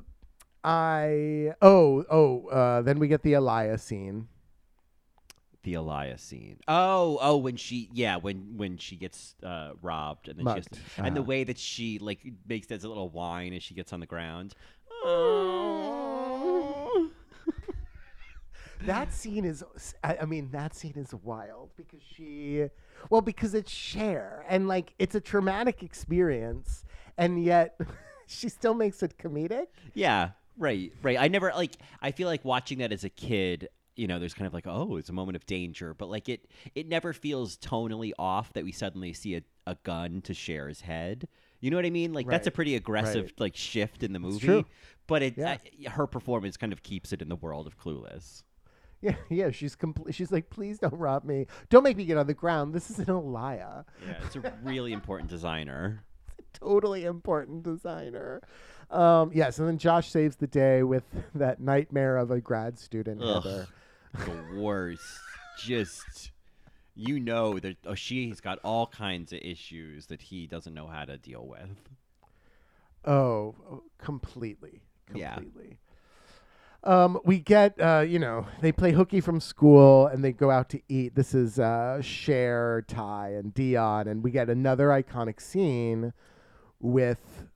I 0.63 1.53
oh 1.61 2.05
oh 2.09 2.47
uh, 2.47 2.81
then 2.81 2.99
we 2.99 3.07
get 3.07 3.23
the 3.23 3.33
Elias 3.33 3.83
scene. 3.83 4.27
The 5.65 5.73
Elias 5.73 6.21
scene. 6.21 6.57
Oh, 6.67 7.17
oh, 7.21 7.37
when 7.37 7.57
she, 7.57 7.89
yeah, 7.91 8.15
when 8.15 8.53
when 8.55 8.77
she 8.77 8.95
gets 8.95 9.35
uh, 9.43 9.71
robbed, 9.81 10.29
and 10.29 10.39
then 10.39 10.45
she 10.45 10.59
has 10.59 10.71
Mugged, 10.71 10.95
to, 10.95 11.03
and 11.03 11.15
the 11.15 11.21
uh-huh. 11.21 11.27
way 11.27 11.43
that 11.43 11.57
she 11.57 11.99
like 11.99 12.19
makes 12.47 12.67
that 12.67 12.83
little 12.83 13.09
whine 13.09 13.53
as 13.53 13.63
she 13.63 13.73
gets 13.73 13.91
on 13.91 13.99
the 13.99 14.05
ground. 14.05 14.55
That 18.85 19.13
scene 19.13 19.45
is, 19.45 19.63
I, 20.03 20.17
I 20.21 20.25
mean, 20.25 20.49
that 20.51 20.75
scene 20.75 20.93
is 20.95 21.13
wild 21.13 21.71
because 21.75 22.01
she, 22.03 22.65
well, 23.09 23.21
because 23.21 23.55
it's 23.55 23.71
Cher 23.71 24.45
and 24.47 24.67
like 24.67 24.93
it's 24.99 25.15
a 25.15 25.21
traumatic 25.21 25.81
experience, 25.81 26.85
and 27.17 27.43
yet 27.43 27.79
she 28.27 28.47
still 28.47 28.75
makes 28.75 29.01
it 29.01 29.17
comedic. 29.17 29.67
Yeah, 29.95 30.31
right, 30.57 30.91
right. 31.01 31.17
I 31.19 31.29
never 31.29 31.51
like. 31.55 31.71
I 32.01 32.11
feel 32.11 32.27
like 32.27 32.45
watching 32.45 32.77
that 32.79 32.91
as 32.91 33.03
a 33.03 33.09
kid. 33.09 33.69
You 33.95 34.07
know, 34.07 34.19
there's 34.19 34.33
kind 34.33 34.47
of 34.47 34.53
like, 34.53 34.67
oh, 34.67 34.97
it's 34.97 35.09
a 35.09 35.13
moment 35.13 35.35
of 35.35 35.45
danger, 35.45 35.93
but 35.93 36.09
like 36.09 36.27
it, 36.29 36.47
it 36.75 36.87
never 36.87 37.13
feels 37.13 37.57
tonally 37.57 38.11
off 38.19 38.51
that 38.53 38.63
we 38.63 38.71
suddenly 38.71 39.13
see 39.13 39.35
a, 39.35 39.41
a 39.67 39.75
gun 39.83 40.21
to 40.23 40.33
Cher's 40.33 40.81
head. 40.81 41.27
You 41.61 41.71
know 41.71 41.77
what 41.77 41.85
I 41.85 41.89
mean? 41.89 42.13
Like 42.13 42.27
that's 42.27 42.47
a 42.47 42.51
pretty 42.51 42.75
aggressive 42.75 43.23
right. 43.25 43.39
like 43.39 43.55
shift 43.55 44.03
in 44.03 44.13
the 44.13 44.19
movie. 44.19 44.65
But 45.07 45.23
it, 45.23 45.37
Yeah. 45.37 45.57
I- 45.85 45.89
her 45.91 46.07
performance 46.07 46.57
kind 46.57 46.73
of 46.73 46.83
keeps 46.83 47.13
it 47.13 47.21
in 47.21 47.29
the 47.29 47.35
world 47.35 47.67
of 47.67 47.77
Clueless. 47.79 48.43
Yeah, 49.01 49.15
yeah. 49.29 49.51
She's 49.51 49.75
compl- 49.75 50.13
She's 50.13 50.31
like, 50.31 50.49
please 50.49 50.79
don't 50.79 50.93
rob 50.93 51.23
me. 51.23 51.47
Don't 51.69 51.83
make 51.83 51.95
me 51.97 52.05
get 52.05 52.17
on 52.17 52.27
the 52.27 52.33
ground. 52.33 52.73
This 52.73 52.89
is 52.89 52.99
an 52.99 53.05
Alaïa. 53.05 53.85
Yeah, 54.05 54.13
it's 54.25 54.35
a 54.35 54.53
really 54.63 54.93
important 54.93 55.29
designer. 55.29 56.03
totally 56.53 57.05
important 57.05 57.63
designer. 57.63 58.41
Um, 58.89 59.31
yes, 59.33 59.57
and 59.59 59.67
then 59.67 59.77
Josh 59.77 60.09
saves 60.11 60.35
the 60.35 60.47
day 60.47 60.83
with 60.83 61.03
that 61.33 61.59
nightmare 61.59 62.17
of 62.17 62.31
a 62.31 62.39
grad 62.39 62.77
student, 62.79 63.21
Ugh. 63.23 63.43
Heather. 63.43 63.67
The 64.25 64.59
worst. 64.59 65.03
Just 65.59 66.31
you 66.95 67.19
know 67.19 67.59
that 67.59 67.77
oh, 67.85 67.95
she's 67.95 68.39
got 68.41 68.59
all 68.63 68.87
kinds 68.87 69.33
of 69.33 69.39
issues 69.41 70.07
that 70.07 70.21
he 70.21 70.47
doesn't 70.47 70.73
know 70.73 70.87
how 70.87 71.05
to 71.05 71.17
deal 71.17 71.45
with. 71.45 71.69
Oh, 73.05 73.55
oh, 73.69 73.83
completely, 73.99 74.81
Yeah. 75.13 75.35
completely. 75.35 75.77
Um, 76.83 77.19
we 77.25 77.39
get, 77.39 77.79
uh, 77.81 78.03
you 78.07 78.19
know, 78.19 78.45
they 78.61 78.71
play 78.71 78.91
hooky 78.91 79.19
from 79.19 79.39
school 79.39 80.05
and 80.07 80.23
they 80.23 80.31
go 80.31 80.51
out 80.51 80.69
to 80.69 80.81
eat. 80.87 81.15
This 81.15 81.33
is 81.33 81.57
uh, 81.57 81.99
Cher, 82.01 82.83
Tai, 82.87 83.29
and 83.29 83.53
Dionne, 83.55 84.07
and 84.07 84.23
we 84.23 84.29
get 84.29 84.49
another 84.51 84.89
iconic 84.89 85.41
scene 85.41 86.13
with 86.79 87.47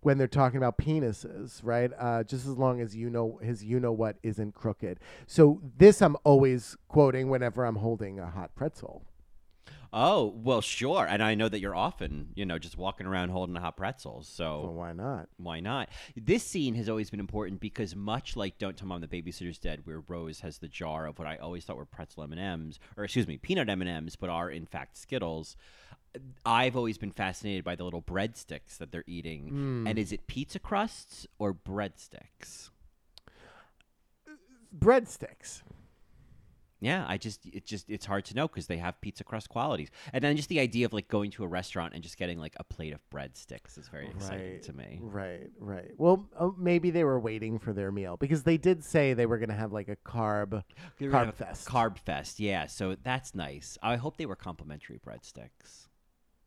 when 0.00 0.18
they're 0.18 0.28
talking 0.28 0.58
about 0.58 0.78
penises, 0.78 1.60
right? 1.62 1.90
Uh, 1.98 2.22
just 2.22 2.46
as 2.46 2.56
long 2.56 2.80
as 2.80 2.94
you 2.94 3.10
know 3.10 3.38
his, 3.42 3.64
you 3.64 3.80
know 3.80 3.92
what 3.92 4.16
isn't 4.22 4.54
crooked. 4.54 5.00
So 5.26 5.60
this 5.76 6.00
I'm 6.00 6.16
always 6.24 6.76
quoting 6.88 7.28
whenever 7.28 7.64
I'm 7.64 7.76
holding 7.76 8.18
a 8.18 8.30
hot 8.30 8.54
pretzel. 8.54 9.02
Oh 9.94 10.32
well, 10.36 10.62
sure. 10.62 11.06
And 11.06 11.22
I 11.22 11.34
know 11.34 11.48
that 11.48 11.60
you're 11.60 11.74
often, 11.74 12.28
you 12.34 12.46
know, 12.46 12.58
just 12.58 12.78
walking 12.78 13.06
around 13.06 13.28
holding 13.28 13.54
a 13.56 13.60
hot 13.60 13.76
pretzels. 13.76 14.26
So 14.26 14.62
Well, 14.62 14.74
why 14.74 14.92
not? 14.92 15.28
why 15.36 15.60
not? 15.60 15.90
This 16.16 16.42
scene 16.42 16.74
has 16.76 16.88
always 16.88 17.10
been 17.10 17.20
important 17.20 17.60
because 17.60 17.94
much 17.94 18.34
like 18.34 18.56
"Don't 18.58 18.76
Tell 18.76 18.88
Mom 18.88 19.02
the 19.02 19.06
Babysitter's 19.08 19.58
Dead," 19.58 19.80
where 19.84 20.00
Rose 20.08 20.40
has 20.40 20.58
the 20.58 20.68
jar 20.68 21.06
of 21.06 21.18
what 21.18 21.28
I 21.28 21.36
always 21.36 21.64
thought 21.64 21.76
were 21.76 21.84
pretzel 21.84 22.22
M 22.22 22.32
and 22.32 22.40
M's, 22.40 22.80
or 22.96 23.04
excuse 23.04 23.28
me, 23.28 23.36
peanut 23.36 23.68
M 23.68 23.82
and 23.82 23.90
M's, 23.90 24.16
but 24.16 24.30
are 24.30 24.50
in 24.50 24.64
fact 24.66 24.96
Skittles. 24.96 25.56
I've 26.44 26.76
always 26.76 26.98
been 26.98 27.10
fascinated 27.10 27.64
by 27.64 27.74
the 27.74 27.84
little 27.84 28.02
breadsticks 28.02 28.76
that 28.78 28.92
they're 28.92 29.04
eating. 29.06 29.48
Hmm. 29.48 29.86
And 29.86 29.98
is 29.98 30.12
it 30.12 30.26
pizza 30.26 30.58
crusts 30.58 31.26
or 31.38 31.54
breadsticks? 31.54 32.70
Breadsticks. 34.78 35.62
Yeah, 36.82 37.04
I 37.08 37.16
just 37.16 37.46
it 37.46 37.64
just 37.64 37.88
it's 37.88 38.04
hard 38.04 38.24
to 38.26 38.34
know 38.34 38.48
because 38.48 38.66
they 38.66 38.78
have 38.78 39.00
pizza 39.00 39.22
crust 39.22 39.48
qualities, 39.48 39.88
and 40.12 40.22
then 40.22 40.36
just 40.36 40.48
the 40.48 40.58
idea 40.58 40.84
of 40.84 40.92
like 40.92 41.06
going 41.06 41.30
to 41.30 41.44
a 41.44 41.46
restaurant 41.46 41.94
and 41.94 42.02
just 42.02 42.16
getting 42.16 42.40
like 42.40 42.54
a 42.58 42.64
plate 42.64 42.92
of 42.92 42.98
breadsticks 43.08 43.78
is 43.78 43.86
very 43.86 44.08
exciting 44.08 44.60
to 44.62 44.72
me. 44.72 44.98
Right, 45.00 45.48
right. 45.60 45.92
Well, 45.96 46.28
oh, 46.40 46.56
maybe 46.58 46.90
they 46.90 47.04
were 47.04 47.20
waiting 47.20 47.60
for 47.60 47.72
their 47.72 47.92
meal 47.92 48.16
because 48.16 48.42
they 48.42 48.56
did 48.56 48.82
say 48.82 49.14
they 49.14 49.26
were 49.26 49.38
going 49.38 49.48
to 49.50 49.54
have 49.54 49.72
like 49.72 49.88
a 49.88 49.94
carb 49.96 50.64
carb 51.00 51.34
fest. 51.34 51.68
Carb 51.68 51.98
fest, 51.98 52.40
yeah. 52.40 52.66
So 52.66 52.96
that's 53.00 53.32
nice. 53.32 53.78
I 53.80 53.94
hope 53.94 54.16
they 54.16 54.26
were 54.26 54.34
complimentary 54.36 54.98
breadsticks. 55.06 55.86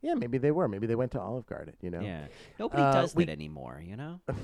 yeah, 0.02 0.16
maybe 0.16 0.38
they 0.38 0.52
were. 0.52 0.68
Maybe 0.68 0.86
they 0.86 0.96
went 0.96 1.14
to 1.14 1.22
Olive 1.22 1.46
Garden. 1.46 1.76
You 1.82 1.92
know. 1.92 2.02
Yeah, 2.02 2.28
nobody 2.60 2.84
Uh, 2.84 2.92
does 2.92 3.16
we- 3.16 3.24
that 3.24 3.32
anymore. 3.32 3.82
You 3.86 3.96
know. 3.96 4.20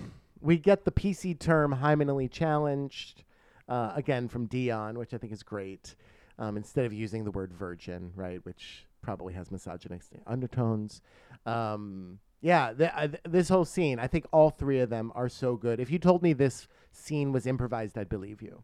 We 0.44 0.58
get 0.58 0.86
the 0.86 0.92
PC 0.92 1.38
term 1.38 1.76
hymenally 1.84 2.28
challenged 2.32 3.24
uh, 3.72 3.94
again 3.96 4.28
from 4.28 4.48
Dionne, 4.48 4.98
which 4.98 5.14
I 5.14 5.18
think 5.18 5.32
is 5.32 5.42
great. 5.42 5.96
Um, 6.38 6.58
instead 6.58 6.86
of 6.86 6.94
using 6.94 7.24
the 7.24 7.32
word 7.32 7.54
virgin, 7.54 8.12
right, 8.16 8.44
which 8.46 8.86
probably 9.02 9.34
has 9.34 9.52
misogynistic 9.52 10.22
undertones. 10.28 11.02
Um, 11.46 12.20
yeah, 12.42 12.74
th- 12.74 12.92
uh, 12.96 13.08
th- 13.08 13.22
this 13.28 13.50
whole 13.50 13.66
scene, 13.66 14.00
I 14.00 14.08
think 14.08 14.26
all 14.32 14.50
three 14.50 14.80
of 14.80 14.90
them 14.90 15.12
are 15.14 15.30
so 15.30 15.56
good. 15.56 15.80
If 15.80 15.92
you 15.92 16.00
told 16.00 16.24
me 16.24 16.34
this 16.34 16.68
scene 16.92 17.32
was 17.32 17.46
improvised, 17.46 17.98
I'd 17.98 18.10
believe 18.10 18.42
you. 18.42 18.64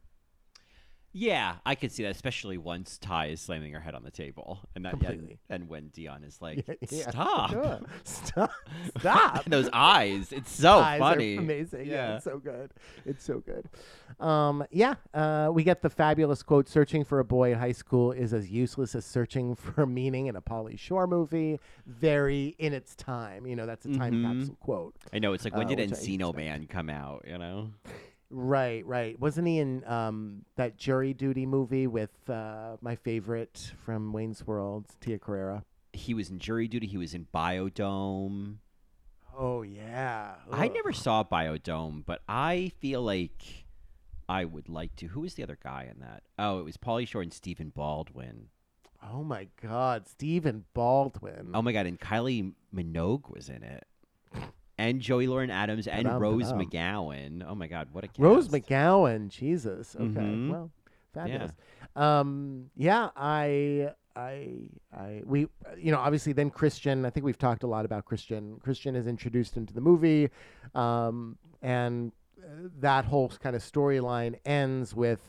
Yeah, 1.20 1.56
I 1.66 1.74
could 1.74 1.92
see 1.92 2.04
that, 2.04 2.12
especially 2.12 2.60
once 2.60 3.00
Tai 3.00 3.28
is 3.28 3.42
slamming 3.42 3.74
her 3.74 3.80
head 3.80 3.96
on 3.96 4.04
the 4.04 4.12
table, 4.12 4.60
and 4.76 4.86
that 4.86 4.92
Completely. 4.92 5.40
and, 5.50 5.62
and 5.62 5.70
when 5.70 5.90
Dionne 5.90 6.24
is 6.24 6.40
like, 6.42 6.64
Yeah, 6.92 7.10
"Stop." 7.10 7.50
sure. 7.50 7.80
Stop! 8.04 8.52
Stop! 9.00 9.46
Those 9.50 9.68
eyes, 9.74 10.32
it's 10.32 10.52
so 10.52 10.78
eyes 10.80 11.00
funny. 11.00 11.38
amazing. 11.38 11.88
Yeah. 11.88 11.94
Yeah. 11.94 12.16
it's 12.18 12.24
so 12.26 12.38
good. 12.38 12.72
It's 13.06 13.24
so 13.24 13.40
good. 13.40 13.68
Um, 14.24 14.64
yeah, 14.70 14.94
uh, 15.16 15.50
we 15.52 15.64
get 15.64 15.82
the 15.82 15.90
fabulous 15.90 16.44
quote: 16.44 16.70
"Searching 16.70 17.04
for 17.04 17.20
a 17.20 17.26
boy 17.26 17.52
in 17.54 17.58
high 17.58 17.72
school 17.72 18.12
is 18.12 18.32
as 18.34 18.52
useless 18.52 18.94
as 18.94 19.04
searching 19.06 19.56
for 19.56 19.86
meaning 19.88 20.28
in 20.28 20.36
a 20.36 20.42
Pauly 20.42 20.78
Shore 20.78 21.08
movie." 21.08 21.60
Very 21.88 22.56
in 22.60 22.74
its 22.74 22.96
time. 22.96 23.48
You 23.48 23.56
know, 23.56 23.66
that's 23.66 23.86
a 23.86 23.90
time 23.94 24.14
Mhm. 24.14 24.40
capsule 24.40 24.58
quote. 24.60 24.96
I 25.12 25.18
know 25.20 25.34
it's 25.34 25.46
like 25.46 25.56
when 25.56 25.66
Uh, 25.66 25.74
did 25.76 25.90
Encino. 25.90 26.36
Man 26.36 26.68
come 26.68 26.90
out? 26.92 27.26
You 27.28 27.38
know. 27.40 27.72
Right, 28.30 28.86
right. 28.86 29.20
Wasn't 29.20 29.48
he 29.48 29.60
in 29.60 29.86
um, 29.86 30.44
that 30.56 30.78
Jury 30.78 31.14
Duty 31.14 31.46
movie 31.46 31.88
with 31.88 32.30
uh, 32.30 32.78
my 32.82 32.96
favorite 32.96 33.72
from 33.86 34.12
Wayne's 34.12 34.46
World, 34.46 34.86
Tia 35.00 35.18
Carrere? 35.18 35.64
He 35.94 36.14
was 36.14 36.30
in 36.30 36.40
Jury 36.40 36.68
Duty. 36.68 36.88
He 36.88 36.98
was 36.98 37.14
in 37.14 37.28
Biodome. 37.34 38.58
Oh 39.38 39.62
yeah. 39.62 40.36
I 40.52 40.68
never 40.68 40.92
saw 40.92 41.24
Biodome, 41.24 42.04
but 42.06 42.22
I 42.28 42.72
feel 42.80 43.02
like 43.02 43.66
I 44.28 44.46
would 44.46 44.68
like 44.68 44.96
to. 44.98 45.08
Who 45.08 45.22
was 45.22 45.36
the 45.36 45.44
other 45.44 45.58
guy 45.64 45.88
in 45.92 46.00
that? 46.02 46.24
Oh, 46.38 46.60
it 46.60 46.66
was 46.66 46.76
Pauly 46.76 47.08
Shore 47.08 47.22
and 47.22 47.34
Stephen 47.34 47.70
Baldwin. 47.70 48.48
Oh 49.04 49.24
my 49.24 49.48
God, 49.62 50.08
Stephen 50.08 50.66
Baldwin. 50.74 51.52
Oh 51.54 51.62
my 51.62 51.72
god, 51.72 51.86
and 51.86 52.00
Kylie 52.00 52.54
Minogue 52.76 53.30
was 53.30 53.48
in 53.48 53.64
it. 53.64 53.86
And 54.78 55.02
Joey 55.02 55.26
Lauren 55.28 55.50
Adams 55.50 55.88
and 55.88 56.04
Ba-dum, 56.04 56.22
Rose 56.22 56.52
ba-dum. 56.54 56.70
McGowan. 56.70 57.46
Oh 57.48 57.56
my 57.56 57.68
god, 57.68 57.88
what 57.94 58.04
a 58.04 58.08
cast. 58.08 58.20
Rose 58.20 58.48
McGowan, 58.50 59.30
Jesus. 59.30 59.96
Okay, 59.96 60.06
Mhm. 60.06 60.52
well, 60.52 60.72
fabulous. 61.14 61.52
Yeah. 61.96 62.20
Um, 62.20 62.70
yeah, 62.76 63.10
I, 63.16 63.92
I, 64.16 64.70
I, 64.96 65.24
we, 65.26 65.48
you 65.78 65.92
know, 65.92 65.98
obviously 65.98 66.32
then 66.32 66.52
Christian. 66.52 67.06
I 67.06 67.10
think 67.10 67.26
we've 67.26 67.38
talked 67.40 67.64
a 67.64 67.68
lot 67.68 67.86
about 67.86 68.06
Christian. 68.06 68.60
Christian 68.62 68.96
is 68.96 69.08
introduced 69.08 69.58
into 69.58 69.74
the 69.74 69.82
movie, 69.82 70.30
um, 70.76 71.38
and 71.64 72.12
uh, 72.40 72.70
that 72.80 73.06
whole 73.06 73.30
kind 73.30 73.56
of 73.56 73.64
storyline 73.64 74.36
ends 74.46 74.94
with 74.94 75.22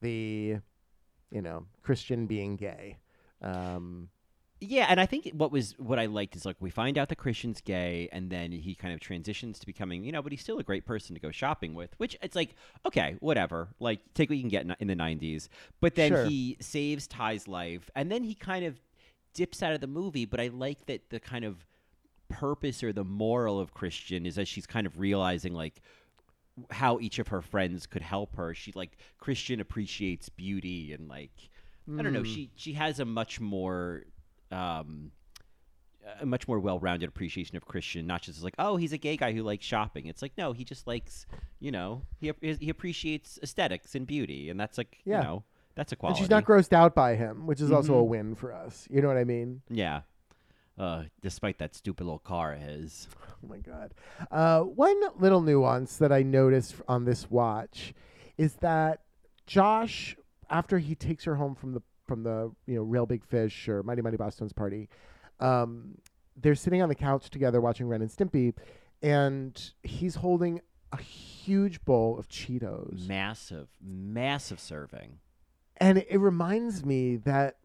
the, 0.00 0.56
you 1.30 1.40
know, 1.42 1.66
Christian 1.82 2.26
being 2.26 2.56
gay. 2.56 2.98
Um, 3.42 4.08
Yeah, 4.58 4.86
and 4.88 4.98
I 4.98 5.04
think 5.04 5.30
what 5.34 5.52
was 5.52 5.74
what 5.78 5.98
I 5.98 6.06
liked 6.06 6.34
is 6.34 6.46
like 6.46 6.56
we 6.60 6.70
find 6.70 6.96
out 6.96 7.10
that 7.10 7.16
Christian's 7.16 7.60
gay, 7.60 8.08
and 8.10 8.30
then 8.30 8.52
he 8.52 8.74
kind 8.74 8.94
of 8.94 9.00
transitions 9.00 9.58
to 9.58 9.66
becoming, 9.66 10.02
you 10.02 10.12
know, 10.12 10.22
but 10.22 10.32
he's 10.32 10.40
still 10.40 10.58
a 10.58 10.62
great 10.62 10.86
person 10.86 11.14
to 11.14 11.20
go 11.20 11.30
shopping 11.30 11.74
with. 11.74 11.90
Which 11.98 12.16
it's 12.22 12.34
like, 12.34 12.54
okay, 12.86 13.16
whatever, 13.20 13.68
like 13.80 14.00
take 14.14 14.30
what 14.30 14.36
you 14.38 14.42
can 14.42 14.48
get 14.48 14.66
in, 14.80 14.88
the 14.88 14.96
'90s. 14.96 15.48
But 15.80 15.94
then 15.94 16.10
Sure. 16.10 16.24
he 16.24 16.56
saves 16.60 17.06
Tai's 17.06 17.46
life, 17.46 17.90
and 17.94 18.10
then 18.10 18.24
he 18.24 18.34
kind 18.34 18.64
of 18.64 18.80
dips 19.34 19.62
out 19.62 19.74
of 19.74 19.82
the 19.82 19.86
movie. 19.86 20.24
But 20.24 20.40
I 20.40 20.48
like 20.48 20.86
that 20.86 21.10
the 21.10 21.20
kind 21.20 21.44
of 21.44 21.66
purpose 22.28 22.82
or 22.82 22.92
the 22.94 23.04
moral 23.04 23.60
of 23.60 23.74
Christian 23.74 24.24
is 24.24 24.36
that 24.36 24.48
she's 24.48 24.66
kind 24.66 24.86
of 24.86 24.98
realizing 24.98 25.52
like 25.52 25.82
how 26.70 26.98
each 26.98 27.18
of 27.18 27.28
her 27.28 27.42
friends 27.42 27.86
could 27.86 28.02
help 28.02 28.36
her. 28.36 28.54
She 28.54 28.72
like 28.74 28.96
Christian 29.18 29.60
appreciates 29.60 30.30
beauty 30.30 30.94
and 30.94 31.08
like 31.08 31.50
I 31.98 32.02
don't 32.02 32.12
know. 32.14 32.20
Hmm. 32.20 32.24
She 32.24 32.50
she 32.56 32.72
has 32.72 32.98
a 32.98 33.04
much 33.04 33.38
more 33.38 34.04
um 34.52 35.10
a 36.20 36.24
much 36.24 36.46
more 36.46 36.60
well-rounded 36.60 37.08
appreciation 37.08 37.56
of 37.56 37.64
Christian, 37.66 38.06
not 38.06 38.22
just 38.22 38.40
like, 38.44 38.54
oh, 38.60 38.76
he's 38.76 38.92
a 38.92 38.98
gay 38.98 39.16
guy 39.16 39.32
who 39.32 39.42
likes 39.42 39.66
shopping. 39.66 40.06
It's 40.06 40.22
like, 40.22 40.32
no, 40.38 40.52
he 40.52 40.62
just 40.62 40.86
likes, 40.86 41.26
you 41.58 41.72
know, 41.72 42.02
he 42.20 42.32
he 42.60 42.70
appreciates 42.70 43.38
aesthetics 43.42 43.94
and 43.96 44.06
beauty, 44.06 44.48
and 44.50 44.58
that's 44.60 44.78
like, 44.78 44.98
Yeah. 45.04 45.18
you 45.18 45.24
know, 45.24 45.44
that's 45.74 45.90
a 45.92 45.94
and 45.94 45.98
quality. 46.00 46.20
she's 46.20 46.30
not 46.30 46.44
grossed 46.44 46.72
out 46.72 46.94
by 46.94 47.16
him, 47.16 47.46
which 47.46 47.60
is 47.60 47.72
also 47.72 47.98
a 47.98 48.02
Mhm. 48.04 48.08
win 48.08 48.34
for 48.36 48.52
us. 48.52 48.86
You 48.90 49.02
know 49.02 49.08
what 49.08 49.16
I 49.16 49.24
mean? 49.24 49.62
yeah. 49.68 50.02
Uh, 50.78 51.04
despite 51.22 51.56
that 51.58 51.74
stupid 51.74 52.04
little 52.04 52.18
car 52.18 52.52
of 52.52 52.60
his. 52.60 53.08
Oh 53.44 53.48
my 53.48 53.58
god. 53.58 53.92
Uh, 54.30 54.60
one 54.62 55.00
little 55.18 55.40
nuance 55.42 55.96
that 55.98 56.10
I 56.12 56.22
noticed 56.22 56.76
on 56.88 57.04
this 57.04 57.30
watch 57.30 57.94
is 58.38 58.54
that 58.56 59.02
Josh, 59.46 60.16
after 60.50 60.78
he 60.78 60.94
takes 60.94 61.24
her 61.24 61.36
home 61.36 61.54
from 61.54 61.72
the 61.72 61.82
from 62.06 62.22
the 62.22 62.52
you 62.66 62.76
know 62.76 62.82
Real 62.82 63.06
Big 63.06 63.24
Fish 63.24 63.68
or 63.68 63.82
Mighty 63.82 64.02
Mighty 64.02 64.16
Bosstones 64.16 64.54
party, 64.54 64.88
um, 65.40 65.98
they're 66.36 66.54
sitting 66.54 66.82
on 66.82 66.88
the 66.88 66.94
couch 66.94 67.30
together 67.30 67.60
watching 67.60 67.86
Ren 67.88 68.02
and 68.02 68.10
Stimpy, 68.10 68.54
and 69.02 69.70
he's 69.82 70.16
holding 70.16 70.60
a 70.92 71.00
huge 71.02 71.84
bowl 71.84 72.18
of 72.18 72.28
Cheetos, 72.28 73.06
Massive, 73.08 73.68
massive 73.82 74.60
serving. 74.60 75.18
and 75.78 75.98
it 75.98 76.18
reminds 76.18 76.84
me 76.84 77.16
that 77.16 77.56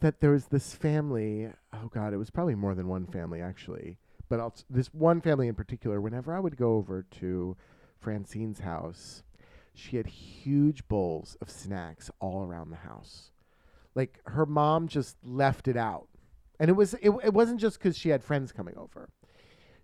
that 0.00 0.20
there 0.20 0.30
was 0.30 0.46
this 0.46 0.74
family. 0.74 1.50
Oh 1.72 1.88
God, 1.92 2.12
it 2.14 2.16
was 2.16 2.30
probably 2.30 2.54
more 2.54 2.74
than 2.74 2.88
one 2.88 3.06
family 3.06 3.40
actually, 3.42 3.98
but 4.28 4.40
I'll, 4.40 4.54
this 4.68 4.92
one 4.94 5.20
family 5.20 5.48
in 5.48 5.54
particular. 5.54 6.00
Whenever 6.00 6.34
I 6.34 6.40
would 6.40 6.56
go 6.56 6.74
over 6.74 7.04
to 7.20 7.56
Francine's 7.98 8.60
house, 8.60 9.22
she 9.74 9.96
had 9.96 10.06
huge 10.06 10.86
bowls 10.88 11.36
of 11.40 11.50
snacks 11.50 12.10
all 12.20 12.42
around 12.42 12.70
the 12.70 12.76
house. 12.76 13.30
Like 13.94 14.20
her 14.26 14.46
mom 14.46 14.88
just 14.88 15.16
left 15.24 15.68
it 15.68 15.76
out, 15.76 16.08
and 16.58 16.68
it 16.68 16.74
was 16.74 16.94
it, 16.94 17.10
it 17.24 17.34
wasn't 17.34 17.60
just 17.60 17.78
because 17.78 17.96
she 17.98 18.08
had 18.10 18.22
friends 18.22 18.52
coming 18.52 18.76
over. 18.76 19.10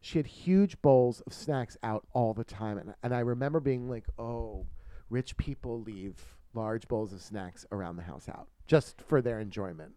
She 0.00 0.18
had 0.18 0.26
huge 0.26 0.80
bowls 0.82 1.20
of 1.22 1.32
snacks 1.32 1.76
out 1.82 2.06
all 2.12 2.32
the 2.34 2.44
time, 2.44 2.78
and 2.78 2.94
and 3.02 3.14
I 3.14 3.20
remember 3.20 3.58
being 3.60 3.88
like, 3.88 4.06
oh, 4.18 4.66
rich 5.10 5.36
people 5.36 5.80
leave 5.80 6.36
large 6.54 6.86
bowls 6.88 7.12
of 7.12 7.20
snacks 7.20 7.66
around 7.72 7.96
the 7.96 8.02
house 8.02 8.28
out 8.28 8.48
just 8.66 9.00
for 9.02 9.20
their 9.20 9.40
enjoyment. 9.40 9.92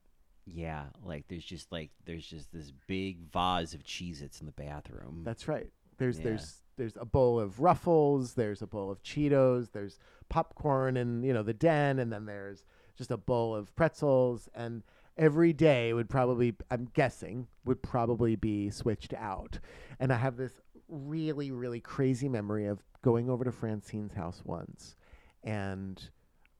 Yeah, 0.45 0.85
like 1.03 1.25
there's 1.27 1.45
just 1.45 1.71
like 1.71 1.91
there's 2.05 2.25
just 2.25 2.51
this 2.51 2.71
big 2.87 3.19
vase 3.31 3.75
of 3.75 3.83
Cheez-Its 3.83 4.39
in 4.39 4.47
the 4.47 4.51
bathroom. 4.51 5.21
That's 5.23 5.47
right. 5.47 5.69
There's 5.99 6.17
Yeah. 6.17 6.23
there's 6.23 6.61
there's 6.79 6.97
a 6.99 7.05
bowl 7.05 7.39
of 7.39 7.59
Ruffles. 7.59 8.33
There's 8.33 8.61
a 8.61 8.67
bowl 8.67 8.89
of 8.89 9.03
Cheetos. 9.03 9.73
There's 9.73 9.99
popcorn 10.29 10.95
in 10.95 11.23
you 11.23 11.33
know 11.33 11.43
the 11.43 11.53
den, 11.53 11.99
and 11.99 12.11
then 12.11 12.25
there's 12.25 12.63
just 12.97 13.11
a 13.11 13.17
bowl 13.17 13.53
of 13.53 13.75
pretzels. 13.75 14.47
And 14.55 14.81
every 15.17 15.51
day 15.53 15.93
would 15.93 16.09
probably, 16.09 16.55
I'm 16.71 16.89
guessing, 16.93 17.47
would 17.65 17.83
probably 17.83 18.37
be 18.37 18.69
switched 18.69 19.13
out. 19.13 19.59
And 19.99 20.13
I 20.13 20.17
have 20.17 20.37
this 20.37 20.53
really 20.87 21.51
really 21.51 21.81
crazy 21.81 22.29
memory 22.29 22.65
of 22.65 22.79
going 23.03 23.29
over 23.29 23.43
to 23.43 23.51
Francine's 23.51 24.13
house 24.13 24.41
once, 24.45 24.95
and 25.43 26.01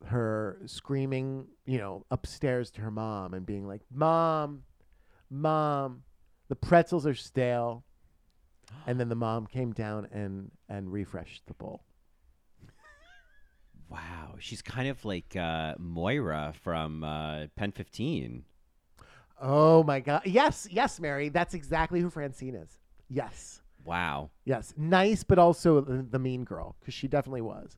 her 0.06 0.62
screaming, 0.66 1.48
you 1.66 1.78
know, 1.78 2.06
upstairs 2.12 2.70
to 2.72 2.82
her 2.82 2.92
mom 2.92 3.34
and 3.34 3.46
being 3.46 3.66
like, 3.66 3.82
"Mom, 3.90 4.64
mom, 5.30 6.04
the 6.50 6.56
pretzels 6.58 7.08
are 7.08 7.16
stale." 7.16 7.86
And 8.88 9.00
then 9.00 9.10
the 9.10 9.16
mom 9.16 9.48
came 9.48 9.72
down 9.72 10.08
and 10.12 10.52
and 10.68 10.92
refreshed 10.92 11.44
the 11.48 11.54
bowl. 11.54 11.84
wow, 13.90 14.36
she's 14.40 14.62
kind 14.62 14.88
of 14.88 15.04
like 15.06 15.36
uh, 15.36 15.76
Moira 15.78 16.54
from 16.62 17.04
uh, 17.04 17.48
Pen 17.56 17.72
15. 17.72 18.44
Oh 19.42 19.84
my 19.84 20.00
god. 20.00 20.22
Yes, 20.26 20.68
yes, 20.70 21.00
Mary, 21.00 21.30
that's 21.30 21.54
exactly 21.54 22.02
who 22.02 22.10
Francine 22.10 22.56
is. 22.56 22.80
Yes. 23.10 23.62
Wow. 23.86 24.30
Yes. 24.46 24.74
Nice 24.78 25.24
but 25.24 25.40
also 25.40 25.82
the, 25.82 26.04
the 26.04 26.20
mean 26.20 26.44
girl 26.44 26.76
cuz 26.84 26.94
she 26.94 27.08
definitely 27.08 27.42
was. 27.42 27.78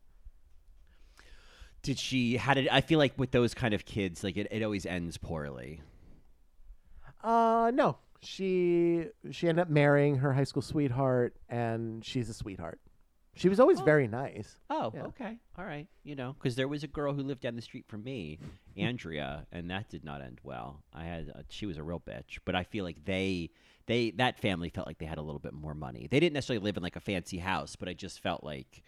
Did 1.83 1.97
she? 1.97 2.37
How 2.37 2.53
did 2.53 2.67
I 2.67 2.81
feel 2.81 2.99
like 2.99 3.17
with 3.17 3.31
those 3.31 3.53
kind 3.53 3.73
of 3.73 3.85
kids? 3.85 4.23
Like 4.23 4.37
it, 4.37 4.47
it 4.51 4.61
always 4.63 4.85
ends 4.85 5.17
poorly. 5.17 5.81
Uh 7.23 7.71
no. 7.73 7.97
She 8.23 9.05
she 9.31 9.47
ended 9.49 9.61
up 9.63 9.69
marrying 9.69 10.17
her 10.17 10.33
high 10.33 10.43
school 10.43 10.61
sweetheart 10.61 11.35
and 11.49 12.05
she's 12.05 12.29
a 12.29 12.33
sweetheart. 12.33 12.79
She 13.33 13.47
was 13.49 13.59
always 13.61 13.79
very 13.79 14.07
nice. 14.09 14.57
Oh, 14.69 14.91
Yeah. 14.93 15.03
okay, 15.05 15.37
all 15.57 15.63
right. 15.63 15.87
You 16.03 16.15
know, 16.15 16.33
because 16.33 16.55
there 16.57 16.67
was 16.67 16.83
a 16.83 16.87
girl 16.87 17.13
who 17.13 17.23
lived 17.23 17.41
down 17.41 17.55
the 17.55 17.61
street 17.61 17.85
from 17.87 18.03
me, 18.03 18.39
Andrea, 18.77 19.47
and 19.53 19.71
that 19.71 19.89
did 19.89 20.03
not 20.03 20.21
end 20.21 20.39
well. 20.43 20.83
I 20.93 21.05
had 21.05 21.31
uh, 21.33 21.41
she 21.49 21.65
was 21.65 21.77
a 21.77 21.83
real 21.83 21.99
bitch, 22.01 22.39
but 22.45 22.55
I 22.55 22.63
feel 22.63 22.83
like 22.83 23.05
they 23.05 23.49
they 23.87 24.11
that 24.11 24.39
family 24.39 24.69
felt 24.69 24.85
like 24.85 24.97
they 24.99 25.05
had 25.05 25.17
a 25.17 25.21
little 25.23 25.39
bit 25.39 25.53
more 25.53 25.73
money. 25.73 26.07
They 26.11 26.19
didn't 26.19 26.33
necessarily 26.33 26.63
live 26.63 26.77
in 26.77 26.83
like 26.83 26.97
a 26.97 27.01
fancy 27.01 27.37
house, 27.39 27.75
but 27.75 27.87
I 27.89 27.93
just 27.93 28.19
felt 28.21 28.43
like 28.43 28.83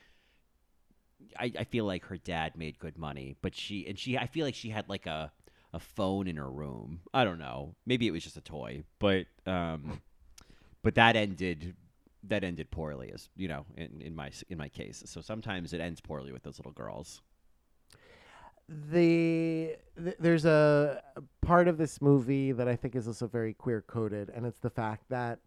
I, 1.40 1.52
I 1.60 1.64
feel 1.64 1.86
like 1.86 2.06
her 2.06 2.18
dad 2.18 2.58
made 2.58 2.78
good 2.80 2.98
money, 2.98 3.36
but 3.42 3.56
she 3.56 3.88
and 3.88 3.98
she 3.98 4.18
I 4.18 4.28
feel 4.28 4.46
like 4.46 4.56
she 4.56 4.70
had 4.70 4.90
like 4.90 5.06
a 5.08 5.32
a 5.74 5.80
phone 5.80 6.28
in 6.28 6.38
her 6.38 6.50
room. 6.50 7.02
I 7.14 7.24
don't 7.24 7.40
know. 7.40 7.76
Maybe 7.86 8.08
it 8.08 8.12
was 8.12 8.24
just 8.24 8.38
a 8.38 8.42
toy, 8.42 8.84
but 9.00 9.26
um, 9.46 10.02
but 10.84 10.96
that 10.96 11.16
ended 11.16 11.76
that 12.24 12.44
ended 12.44 12.72
poorly, 12.72 13.12
as 13.14 13.30
you 13.36 13.48
know, 13.48 13.66
in, 13.76 14.02
in 14.02 14.16
my 14.16 14.32
in 14.50 14.58
my 14.58 14.70
case. 14.70 15.04
So 15.06 15.22
sometimes 15.22 15.74
it 15.74 15.82
ends 15.82 16.00
poorly 16.02 16.32
with 16.32 16.44
those 16.44 16.60
little 16.60 16.72
girls. 16.72 17.22
the 18.70 19.76
th- 20.02 20.16
there's 20.20 20.46
a 20.46 21.02
a 21.16 21.22
part 21.46 21.68
of 21.68 21.78
this 21.78 22.02
movie 22.02 22.52
that 22.52 22.68
I 22.68 22.76
think 22.76 22.96
is 22.96 23.08
also 23.08 23.28
very 23.28 23.54
queer 23.54 23.82
coded, 23.82 24.30
and 24.34 24.46
it's 24.46 24.60
the 24.60 24.70
fact 24.70 25.10
that 25.10 25.40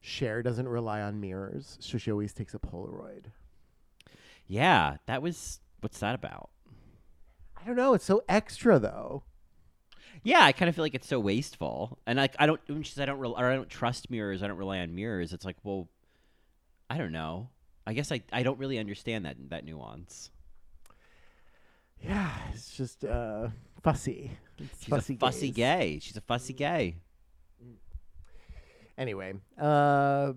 Cher 0.00 0.42
doesn't 0.42 0.68
rely 0.68 1.00
on 1.00 1.20
mirrors, 1.20 1.76
so 1.80 1.98
she 1.98 2.10
always 2.10 2.32
takes 2.32 2.54
a 2.54 2.58
Polaroid. 2.58 3.26
Yeah, 4.46 4.98
that 5.06 5.22
was 5.22 5.60
what's 5.80 5.98
that 6.00 6.14
about? 6.14 6.50
I 7.60 7.64
don't 7.66 7.76
know. 7.76 7.94
It's 7.94 8.04
so 8.04 8.22
extra 8.28 8.78
though. 8.78 9.24
Yeah, 10.24 10.44
I 10.44 10.52
kind 10.52 10.68
of 10.68 10.74
feel 10.76 10.84
like 10.84 10.94
it's 10.94 11.08
so 11.08 11.18
wasteful, 11.18 11.98
and 12.06 12.16
like 12.16 12.36
I 12.38 12.46
don't 12.46 12.60
when 12.68 12.82
she 12.84 12.92
says 12.92 13.02
I 13.02 13.06
don't 13.06 13.18
rel 13.18 13.32
or 13.32 13.50
I 13.50 13.56
don't 13.56 13.68
trust 13.68 14.10
mirrors, 14.10 14.42
I 14.42 14.46
don't 14.46 14.56
rely 14.56 14.78
on 14.78 14.94
mirrors. 14.94 15.32
It's 15.32 15.44
like, 15.44 15.56
well, 15.64 15.88
I 16.88 16.96
don't 16.98 17.12
know. 17.12 17.48
I 17.86 17.92
guess 17.92 18.12
I 18.12 18.22
I 18.32 18.44
don't 18.44 18.58
really 18.58 18.78
understand 18.78 19.26
that 19.26 19.36
that 19.50 19.64
nuance. 19.64 20.30
Yeah, 22.00 22.30
it's 22.52 22.76
just 22.76 23.04
uh, 23.04 23.48
fussy. 23.82 24.32
It's 24.58 24.84
She's 24.84 24.88
fussy 24.88 25.14
a 25.14 25.18
fussy 25.18 25.50
gay. 25.50 25.98
She's 26.00 26.16
a 26.16 26.20
fussy 26.20 26.52
gay. 26.52 26.96
Anyway, 28.98 29.34
uh, 29.60 30.32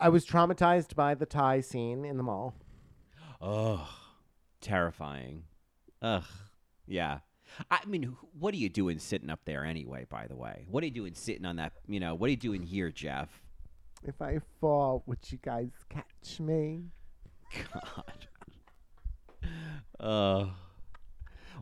I 0.00 0.08
was 0.08 0.24
traumatized 0.26 0.96
by 0.96 1.14
the 1.14 1.26
Tai 1.26 1.60
scene 1.60 2.04
in 2.04 2.16
the 2.16 2.22
mall. 2.22 2.54
Ugh, 3.40 3.86
terrifying. 4.60 5.44
Ugh, 6.02 6.24
yeah. 6.86 7.18
I 7.70 7.80
mean, 7.86 8.16
what 8.38 8.54
are 8.54 8.58
you 8.58 8.68
doing 8.68 8.98
sitting 8.98 9.30
up 9.30 9.40
there 9.44 9.64
anyway? 9.64 10.06
By 10.08 10.26
the 10.26 10.36
way, 10.36 10.66
what 10.70 10.82
are 10.82 10.86
you 10.86 10.92
doing 10.92 11.14
sitting 11.14 11.44
on 11.44 11.56
that? 11.56 11.72
You 11.88 12.00
know, 12.00 12.14
what 12.14 12.28
are 12.28 12.30
you 12.30 12.36
doing 12.36 12.62
here, 12.62 12.90
Jeff? 12.90 13.28
If 14.04 14.20
I 14.22 14.38
fall, 14.60 15.02
would 15.06 15.18
you 15.30 15.38
guys 15.42 15.70
catch 15.88 16.38
me? 16.40 16.84
God. 17.72 18.26
Uh, 19.98 20.46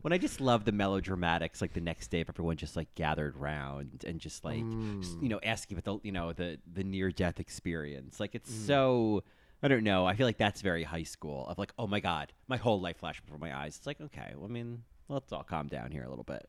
when 0.01 0.13
I 0.13 0.17
just 0.17 0.39
love 0.39 0.63
the 0.65 0.71
melodramatics, 0.71 1.61
like 1.61 1.73
the 1.73 1.81
next 1.81 2.09
day, 2.09 2.19
if 2.19 2.29
everyone 2.29 2.55
just 2.57 2.75
like 2.75 2.93
gathered 2.95 3.35
round 3.35 4.03
and 4.05 4.19
just 4.19 4.45
like, 4.45 4.63
s- 4.99 5.15
you 5.21 5.29
know, 5.29 5.39
asking 5.43 5.77
about 5.77 6.01
the, 6.01 6.07
you 6.07 6.11
know, 6.11 6.33
the 6.33 6.59
the 6.71 6.83
near 6.83 7.11
death 7.11 7.39
experience. 7.39 8.19
Like 8.19 8.35
it's 8.35 8.53
so. 8.53 9.23
I 9.63 9.67
don't 9.69 9.83
know. 9.83 10.05
I 10.05 10.13
feel 10.15 10.27
like 10.27 10.37
that's 10.37 10.61
very 10.61 10.83
high 10.83 11.01
school. 11.01 11.47
Of 11.47 11.57
like, 11.57 11.73
oh 11.79 11.87
my 11.87 11.99
god, 11.99 12.31
my 12.47 12.57
whole 12.57 12.79
life 12.79 12.97
flashed 12.97 13.25
before 13.25 13.39
my 13.39 13.57
eyes. 13.57 13.75
It's 13.77 13.87
like, 13.87 13.99
okay, 13.99 14.33
well, 14.35 14.45
I 14.45 14.51
mean, 14.51 14.83
let's 15.09 15.31
all 15.31 15.43
calm 15.43 15.67
down 15.67 15.91
here 15.91 16.03
a 16.03 16.09
little 16.09 16.23
bit. 16.23 16.47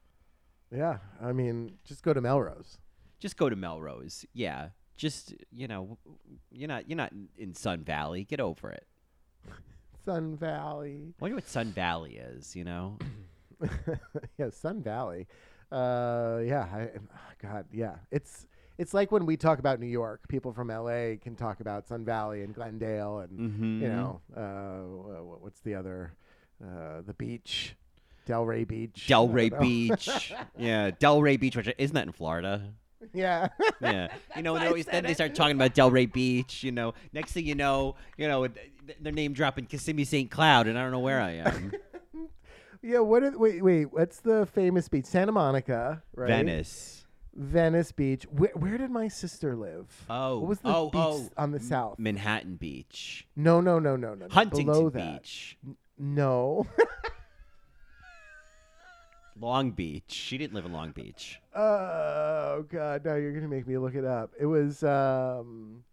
Yeah, 0.70 0.98
I 1.22 1.32
mean, 1.32 1.78
just 1.84 2.02
go 2.02 2.12
to 2.12 2.20
Melrose. 2.20 2.78
Just 3.18 3.36
go 3.36 3.48
to 3.48 3.56
Melrose. 3.56 4.24
Yeah. 4.32 4.68
Just 4.96 5.34
you 5.52 5.68
know, 5.68 5.96
you're 6.50 6.68
not 6.68 6.88
you're 6.88 6.96
not 6.96 7.12
in- 7.36 7.54
Sun 7.54 7.84
Valley. 7.84 8.24
Get 8.24 8.40
over 8.40 8.70
it. 8.70 8.86
Sun 10.04 10.36
Valley. 10.36 11.14
I 11.20 11.22
wonder 11.24 11.36
what 11.36 11.46
Sun 11.48 11.72
Valley 11.72 12.16
is. 12.16 12.54
You 12.56 12.64
know. 12.64 12.98
yeah, 14.38 14.50
Sun 14.50 14.82
Valley. 14.82 15.26
Uh, 15.70 16.40
yeah, 16.44 16.62
I, 16.72 16.88
God, 17.40 17.66
yeah. 17.72 17.96
It's 18.10 18.46
it's 18.78 18.94
like 18.94 19.10
when 19.12 19.26
we 19.26 19.36
talk 19.36 19.58
about 19.58 19.80
New 19.80 19.86
York, 19.86 20.26
people 20.28 20.52
from 20.52 20.68
LA 20.68 21.16
can 21.20 21.34
talk 21.36 21.60
about 21.60 21.86
Sun 21.88 22.04
Valley 22.04 22.42
and 22.42 22.54
Glendale, 22.54 23.20
and 23.20 23.38
Mhm. 23.38 23.80
you 23.82 23.88
know, 23.88 24.20
uh, 24.36 24.86
wha- 24.86 25.22
wha- 25.22 25.38
what's 25.40 25.60
the 25.60 25.74
other, 25.74 26.12
uh, 26.64 27.02
the 27.02 27.14
beach, 27.14 27.76
Delray 28.28 28.66
Beach. 28.66 29.06
Delray. 29.08 29.58
Beach. 29.60 30.32
yeah, 30.58 30.90
Delray 30.90 31.40
Beach, 31.40 31.56
which 31.56 31.72
isn't 31.78 31.94
that 31.94 32.06
in 32.06 32.12
Florida? 32.12 32.74
yeah. 33.12 33.48
Yeah, 33.80 34.08
you 34.36 34.42
know, 34.42 34.58
they 34.58 34.66
always, 34.66 34.86
then 34.86 35.04
they 35.04 35.14
start 35.14 35.36
talking 35.36 35.54
about 35.54 35.72
Delray 35.72 36.12
Beach. 36.12 36.64
You 36.64 36.72
know, 36.72 36.94
next 37.12 37.32
thing 37.32 37.46
you 37.46 37.54
know, 37.54 37.94
you 38.16 38.26
know, 38.26 38.46
th- 38.48 38.70
th- 38.86 38.98
their 39.00 39.12
name 39.12 39.32
dropping 39.32 39.66
Kissimmee 39.66 40.04
St. 40.04 40.28
Cloud, 40.30 40.66
and 40.66 40.76
I 40.76 40.82
don't 40.82 40.90
know 40.90 40.98
where 40.98 41.20
I 41.20 41.30
am. 41.34 41.72
yeah. 42.82 42.98
What? 42.98 43.22
Are, 43.22 43.38
wait, 43.38 43.62
wait. 43.62 43.92
What's 43.92 44.18
the 44.18 44.46
famous 44.46 44.88
beach? 44.88 45.04
Santa 45.04 45.30
Monica, 45.30 46.02
right? 46.16 46.26
Venice. 46.26 47.06
Venice 47.36 47.92
Beach. 47.92 48.24
Where, 48.24 48.50
where 48.54 48.76
did 48.76 48.90
my 48.90 49.06
sister 49.06 49.54
live? 49.54 49.86
Oh, 50.10 50.40
what 50.40 50.48
was 50.48 50.58
the 50.58 50.68
oh, 50.68 50.74
oh 50.74 50.90
beach 50.90 51.00
oh, 51.00 51.42
on 51.42 51.52
the 51.52 51.60
south? 51.60 52.00
Manhattan 52.00 52.56
Beach, 52.56 53.28
No, 53.36 53.60
no, 53.60 53.78
no, 53.78 53.94
no, 53.94 54.14
no. 54.14 54.26
no. 54.26 54.34
Huntington 54.34 54.66
Below 54.66 54.90
that. 54.90 55.22
Beach, 55.22 55.56
No. 55.96 56.66
Long 59.40 59.70
Beach. 59.70 60.04
She 60.08 60.38
didn't 60.38 60.54
live 60.54 60.64
in 60.66 60.72
Long 60.72 60.90
Beach. 60.92 61.40
oh 61.54 62.64
God, 62.70 63.04
no! 63.04 63.14
You're 63.16 63.32
gonna 63.32 63.48
make 63.48 63.66
me 63.66 63.78
look 63.78 63.94
it 63.94 64.04
up. 64.04 64.32
It 64.38 64.46
was. 64.46 64.82
um 64.82 65.84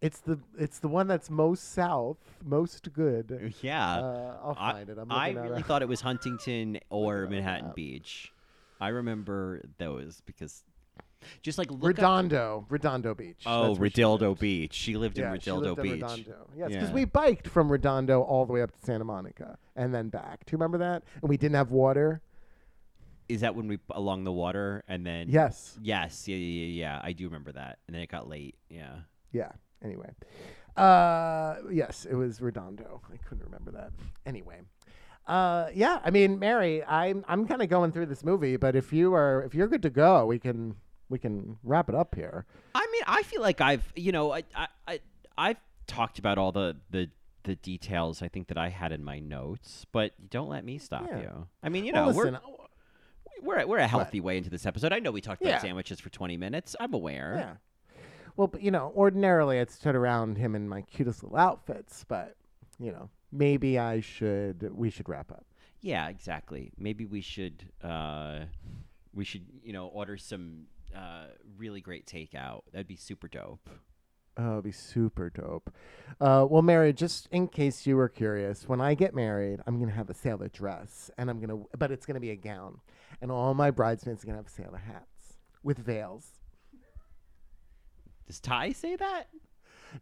It's 0.00 0.20
the 0.20 0.38
it's 0.58 0.78
the 0.80 0.88
one 0.88 1.06
that's 1.08 1.30
most 1.30 1.72
south, 1.72 2.18
most 2.44 2.92
good. 2.92 3.54
Yeah, 3.62 3.96
Uh, 3.98 4.36
I'll 4.42 4.56
I, 4.58 4.72
find 4.72 4.88
it. 4.90 4.98
I'm 4.98 5.10
I 5.10 5.30
really 5.30 5.62
thought 5.62 5.82
it 5.82 5.88
was 5.88 6.00
Huntington 6.02 6.78
or 6.90 7.26
Manhattan 7.26 7.68
up. 7.70 7.74
Beach. 7.74 8.32
I 8.80 8.88
remember 8.88 9.62
those 9.78 10.20
because 10.26 10.62
just 11.40 11.56
like 11.56 11.70
look 11.70 11.78
up- 11.80 11.86
Redondo, 11.96 12.66
Redondo 12.68 13.14
Beach. 13.14 13.44
Oh, 13.46 13.68
where 13.68 13.74
she 13.76 13.80
Redondo. 13.80 14.34
Beach. 14.34 14.74
She 14.74 14.96
lived 14.98 15.16
Yeah, 15.16 15.32
in 15.32 15.40
she 15.40 15.50
Redondo 15.50 15.68
lived 15.70 15.82
Beach. 15.82 15.92
in 15.94 16.00
Redondo. 16.02 16.46
Yes, 16.54 16.68
because 16.68 16.88
Yeah. 16.90 16.94
we 16.94 17.04
biked 17.06 17.48
from 17.48 17.72
Redondo 17.72 18.20
all 18.20 18.44
the 18.44 18.52
way 18.52 18.60
up 18.60 18.72
to 18.72 18.78
Santa 18.84 19.04
Monica 19.04 19.56
and 19.74 19.94
then 19.94 20.10
back. 20.10 20.44
Do 20.44 20.52
you 20.52 20.58
remember 20.58 20.76
that? 20.78 21.02
And 21.22 21.30
we 21.30 21.38
didn't 21.38 21.54
have 21.54 21.70
water. 21.70 22.20
Is 23.28 23.40
that 23.40 23.54
when 23.54 23.68
we 23.68 23.78
along 23.90 24.24
the 24.24 24.32
water 24.32 24.84
and 24.88 25.06
then? 25.06 25.28
Yes. 25.28 25.78
Yes. 25.82 26.28
Yeah. 26.28 26.36
Yeah. 26.36 26.66
Yeah. 26.66 26.66
Yeah. 26.94 27.00
I 27.02 27.12
do 27.12 27.24
remember 27.26 27.52
that. 27.52 27.78
And 27.86 27.94
then 27.94 28.02
it 28.02 28.08
got 28.10 28.28
late. 28.28 28.56
Yeah. 28.68 28.96
Yeah. 29.32 29.52
Anyway, 29.82 30.10
uh, 30.76 31.56
yes, 31.70 32.06
it 32.08 32.14
was 32.14 32.40
Redondo. 32.40 33.00
I 33.12 33.16
couldn't 33.18 33.44
remember 33.44 33.70
that. 33.72 33.90
Anyway, 34.26 34.60
uh, 35.26 35.68
yeah. 35.74 36.00
I 36.04 36.10
mean, 36.10 36.38
Mary, 36.38 36.82
I'm 36.84 37.24
I'm 37.28 37.46
kind 37.46 37.60
of 37.62 37.68
going 37.68 37.92
through 37.92 38.06
this 38.06 38.24
movie, 38.24 38.56
but 38.56 38.74
if 38.74 38.92
you 38.92 39.14
are 39.14 39.42
if 39.44 39.54
you're 39.54 39.68
good 39.68 39.82
to 39.82 39.90
go, 39.90 40.24
we 40.26 40.38
can 40.38 40.76
we 41.10 41.18
can 41.18 41.58
wrap 41.62 41.88
it 41.90 41.94
up 41.94 42.14
here. 42.14 42.46
I 42.74 42.86
mean, 42.92 43.02
I 43.06 43.22
feel 43.24 43.42
like 43.42 43.60
I've, 43.60 43.92
you 43.94 44.10
know, 44.10 44.32
I, 44.32 44.44
I, 44.56 44.68
I 44.88 45.00
I've 45.36 45.58
talked 45.86 46.18
about 46.18 46.38
all 46.38 46.50
the 46.52 46.76
the 46.90 47.10
the 47.44 47.56
details 47.56 48.22
I 48.22 48.28
think 48.28 48.48
that 48.48 48.56
I 48.56 48.70
had 48.70 48.90
in 48.90 49.04
my 49.04 49.18
notes, 49.18 49.84
but 49.92 50.12
don't 50.30 50.48
let 50.48 50.64
me 50.64 50.78
stop 50.78 51.06
Yeah. 51.10 51.20
you. 51.20 51.46
I 51.62 51.68
mean, 51.68 51.84
you 51.84 51.92
Well, 51.92 52.06
know, 52.06 52.08
listen, 52.18 52.32
we're 52.34 52.63
we're 53.42 53.66
we're 53.66 53.78
a 53.78 53.86
healthy 53.88 54.20
way 54.20 54.36
into 54.38 54.50
this 54.50 54.66
episode. 54.66 54.92
I 54.92 54.98
know 54.98 55.10
we 55.10 55.20
talked 55.20 55.42
about 55.42 55.50
Yeah. 55.50 55.58
sandwiches 55.58 56.00
for 56.00 56.10
20 56.10 56.36
minutes. 56.36 56.74
I'm 56.80 56.94
aware. 56.94 57.34
Yeah. 57.36 58.00
Well, 58.36 58.48
but, 58.48 58.62
you 58.62 58.70
know, 58.70 58.92
ordinarily 58.96 59.60
I'd 59.60 59.70
stood 59.70 59.94
around 59.94 60.38
him 60.38 60.54
in 60.56 60.68
my 60.68 60.82
cutest 60.82 61.22
little 61.22 61.38
outfits, 61.38 62.04
but 62.08 62.36
you 62.80 62.90
know, 62.90 63.08
maybe 63.30 63.78
I 63.78 64.00
should. 64.00 64.68
We 64.76 64.90
should 64.90 65.08
wrap 65.08 65.30
up. 65.30 65.44
Yeah, 65.80 66.08
exactly. 66.08 66.72
Maybe 66.76 67.06
we 67.06 67.20
should 67.20 67.64
uh, 67.82 68.40
we 69.12 69.24
should 69.24 69.44
you 69.62 69.72
know 69.72 69.86
order 69.86 70.16
some 70.16 70.64
uh, 70.96 71.26
really 71.56 71.80
great 71.80 72.06
takeout. 72.06 72.62
That'd 72.72 72.88
be 72.88 72.96
super 72.96 73.28
dope. 73.28 73.68
Oh, 74.36 74.52
it'd 74.54 74.64
be 74.64 74.72
super 74.72 75.30
dope. 75.30 75.72
Uh, 76.20 76.44
well, 76.50 76.62
Mary, 76.62 76.92
just 76.92 77.28
in 77.30 77.46
case 77.46 77.86
you 77.86 77.94
were 77.96 78.08
curious, 78.08 78.68
when 78.68 78.80
I 78.80 78.94
get 78.94 79.14
married, 79.14 79.60
I'm 79.64 79.78
gonna 79.78 79.92
have 79.92 80.10
a 80.10 80.14
sailor 80.14 80.48
dress, 80.48 81.08
and 81.16 81.30
I'm 81.30 81.38
gonna, 81.38 81.62
but 81.78 81.92
it's 81.92 82.04
gonna 82.04 82.18
be 82.18 82.30
a 82.30 82.36
gown, 82.36 82.80
and 83.20 83.30
all 83.30 83.54
my 83.54 83.70
bridesmaids 83.70 84.22
are 84.22 84.26
gonna 84.26 84.38
have 84.38 84.48
sailor 84.48 84.78
hats 84.78 85.38
with 85.62 85.78
veils. 85.78 86.26
Does 88.26 88.40
Tai 88.40 88.72
say 88.72 88.96
that? 88.96 89.28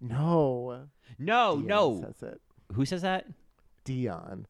No, 0.01 0.86
No, 1.18 1.56
Dionne 1.59 1.66
no. 1.66 2.01
says 2.02 2.22
it. 2.30 2.40
Who 2.72 2.84
says 2.86 3.02
that? 3.02 3.26
Dionne. 3.84 4.44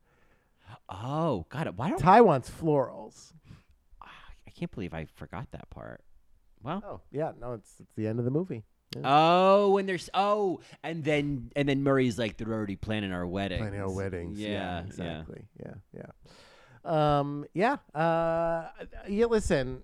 Oh, 0.89 1.47
God. 1.49 1.69
Why 1.77 1.91
don't 1.91 1.99
Tai 1.99 2.21
wants 2.21 2.51
florals. 2.51 3.33
Ah, 4.03 4.09
I 4.47 4.51
can't 4.51 4.71
believe 4.71 4.95
I 4.95 5.07
forgot 5.15 5.51
that 5.53 5.69
part. 5.71 6.03
Well, 6.63 6.83
Oh, 6.87 7.01
yeah, 7.11 7.33
no, 7.41 7.55
it's 7.55 7.75
it's 7.81 7.93
the 7.97 8.07
end 8.07 8.19
of 8.21 8.25
the 8.25 8.31
movie. 8.31 8.63
oh, 9.03 9.79
and 9.79 9.89
there's 9.89 10.09
oh, 10.15 10.61
and 10.85 11.03
then 11.03 11.51
and 11.57 11.69
then 11.69 11.83
Murray's 11.83 12.19
like 12.19 12.37
they're 12.37 12.53
already 12.53 12.77
planning 12.77 13.11
our 13.13 13.27
wedding. 13.27 13.59
Planning 13.59 13.81
our 13.81 13.91
weddings. 13.93 14.39
Yeah, 14.39 14.49
Yeah, 14.49 14.59
yeah. 14.81 14.87
exactly. 14.87 15.43
Yeah, 15.59 15.75
yeah. 15.97 16.07
Um, 16.85 17.47
yeah. 17.55 17.77
Uh, 17.95 18.69
yeah. 19.09 19.27
Listen, 19.27 19.83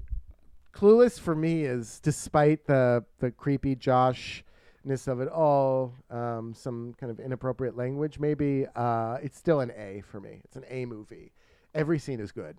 Clueless 0.72 1.18
for 1.18 1.34
me 1.34 1.64
is, 1.64 2.00
despite 2.00 2.66
the 2.66 3.04
the 3.20 3.30
creepy 3.30 3.76
Joshness 3.76 5.06
of 5.06 5.20
it 5.20 5.28
all, 5.28 5.94
um, 6.10 6.54
some 6.54 6.94
kind 7.00 7.10
of 7.10 7.20
inappropriate 7.20 7.76
language, 7.76 8.18
maybe. 8.18 8.66
Uh, 8.74 9.18
it's 9.22 9.38
still 9.38 9.60
an 9.60 9.72
A 9.76 10.02
for 10.10 10.20
me. 10.20 10.40
It's 10.44 10.56
an 10.56 10.64
A 10.68 10.86
movie. 10.86 11.32
Every 11.74 11.98
scene 11.98 12.20
is 12.20 12.32
good. 12.32 12.56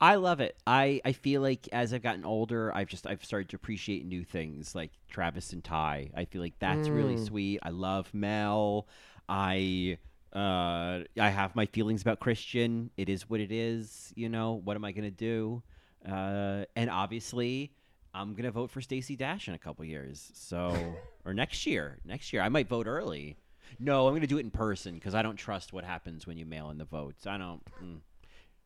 I 0.00 0.16
love 0.16 0.40
it. 0.40 0.56
I, 0.66 1.00
I 1.04 1.12
feel 1.12 1.42
like 1.42 1.68
as 1.72 1.92
I've 1.92 2.02
gotten 2.02 2.24
older, 2.24 2.74
I've 2.74 2.88
just 2.88 3.06
I've 3.06 3.24
started 3.24 3.48
to 3.50 3.56
appreciate 3.56 4.04
new 4.04 4.24
things 4.24 4.74
like 4.74 4.90
Travis 5.10 5.52
and 5.52 5.62
Tai. 5.62 6.10
I 6.16 6.24
feel 6.24 6.40
like 6.40 6.58
that's 6.58 6.88
really 6.88 7.16
sweet. 7.16 7.60
I 7.62 7.70
love 7.70 8.12
Mel. 8.12 8.86
I 9.28 9.98
uh 10.32 11.00
I 11.20 11.28
have 11.28 11.54
my 11.54 11.66
feelings 11.66 12.02
about 12.02 12.20
Christian. 12.20 12.90
It 12.96 13.08
is 13.08 13.28
what 13.28 13.40
it 13.40 13.52
is. 13.52 14.12
You 14.16 14.28
know 14.28 14.60
what 14.64 14.76
am 14.76 14.84
I 14.84 14.92
gonna 14.92 15.10
do? 15.10 15.62
Uh, 16.08 16.64
and 16.76 16.90
obviously. 16.90 17.72
I'm 18.14 18.34
gonna 18.34 18.50
vote 18.50 18.70
for 18.70 18.82
Stacey 18.82 19.16
Dash 19.16 19.48
in 19.48 19.54
a 19.54 19.58
couple 19.58 19.86
years, 19.86 20.32
so 20.34 20.76
or 21.24 21.32
next 21.32 21.64
year. 21.66 21.98
Next 22.04 22.30
year, 22.30 22.42
I 22.42 22.50
might 22.50 22.68
vote 22.68 22.86
early. 22.86 23.38
No, 23.78 24.06
I'm 24.06 24.14
gonna 24.14 24.26
do 24.26 24.36
it 24.36 24.44
in 24.44 24.50
person 24.50 24.96
because 24.96 25.14
I 25.14 25.22
don't 25.22 25.36
trust 25.36 25.72
what 25.72 25.82
happens 25.82 26.26
when 26.26 26.36
you 26.36 26.44
mail 26.44 26.68
in 26.68 26.76
the 26.76 26.84
votes. 26.84 27.26
I 27.26 27.38
don't. 27.38 27.64
Mm. 27.82 28.00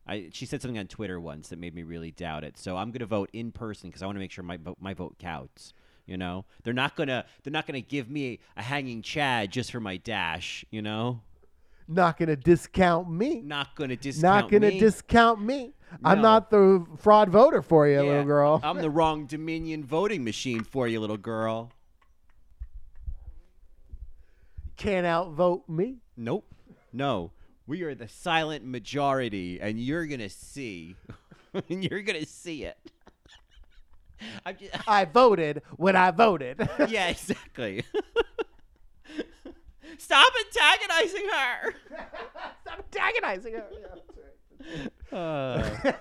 I, 0.07 0.29
she 0.31 0.45
said 0.45 0.61
something 0.61 0.79
on 0.79 0.87
Twitter 0.87 1.19
once 1.19 1.49
that 1.49 1.59
made 1.59 1.75
me 1.75 1.83
really 1.83 2.11
doubt 2.11 2.43
it. 2.43 2.57
So 2.57 2.77
I'm 2.77 2.91
going 2.91 2.99
to 2.99 3.05
vote 3.05 3.29
in 3.33 3.51
person 3.51 3.89
because 3.89 4.01
I 4.01 4.05
want 4.05 4.15
to 4.15 4.19
make 4.19 4.31
sure 4.31 4.43
my 4.43 4.57
my 4.79 4.93
vote 4.93 5.17
counts. 5.19 5.73
You 6.05 6.15
know, 6.15 6.45
they're 6.63 6.73
not 6.73 6.95
gonna 6.95 7.25
they're 7.43 7.51
not 7.51 7.67
gonna 7.67 7.81
give 7.81 8.09
me 8.09 8.39
a 8.55 8.61
hanging 8.63 9.01
Chad 9.01 9.51
just 9.51 9.71
for 9.71 9.81
my 9.81 9.97
dash. 9.97 10.63
You 10.71 10.81
know, 10.81 11.21
Not 11.87 12.17
gonna 12.17 12.35
discount 12.35 13.09
me. 13.09 13.41
not 13.41 13.75
gonna 13.75 13.95
discount 13.95 14.23
Not 14.23 14.51
gonna 14.51 14.71
me. 14.71 14.79
discount 14.79 15.41
me. 15.41 15.73
I'm 16.03 16.21
not 16.21 16.49
the 16.49 16.85
fraud 16.97 17.29
voter 17.29 17.61
for 17.61 17.87
you, 17.87 17.95
Yeah, 17.95 18.01
little 18.01 18.25
girl. 18.25 18.59
I'm 18.61 18.77
the 18.77 18.89
wrong 18.89 19.25
Dominion 19.25 19.85
voting 19.85 20.23
machine 20.23 20.63
for 20.63 20.87
you, 20.87 20.99
little 20.99 21.17
girl. 21.17 21.71
Can't 24.75 25.05
outvote 25.07 25.67
me. 25.69 25.97
Nope, 26.17 26.45
no, 26.93 27.31
we 27.65 27.83
are 27.83 27.95
the 27.95 28.07
silent 28.07 28.65
majority, 28.65 29.59
and 29.61 29.79
you're 29.79 30.05
gonna 30.05 30.29
see, 30.29 30.95
and 31.69 31.83
you're 31.83 32.01
gonna 32.01 32.25
see 32.25 32.65
it. 32.65 32.77
I'm 34.45 34.57
just, 34.57 34.71
I 34.87 35.05
voted 35.05 35.61
when 35.77 35.95
I 35.95 36.11
voted. 36.11 36.67
yeah, 36.89 37.07
exactly. 37.07 37.83
Stop 39.97 40.31
antagonizing 40.45 41.27
her. 41.29 41.73
Stop 42.61 42.79
antagonizing 42.93 43.53
her. 43.53 43.65
Yeah, 43.71 43.87
that's 43.93 44.91
right. 45.11 45.17
Uh, 45.17 45.91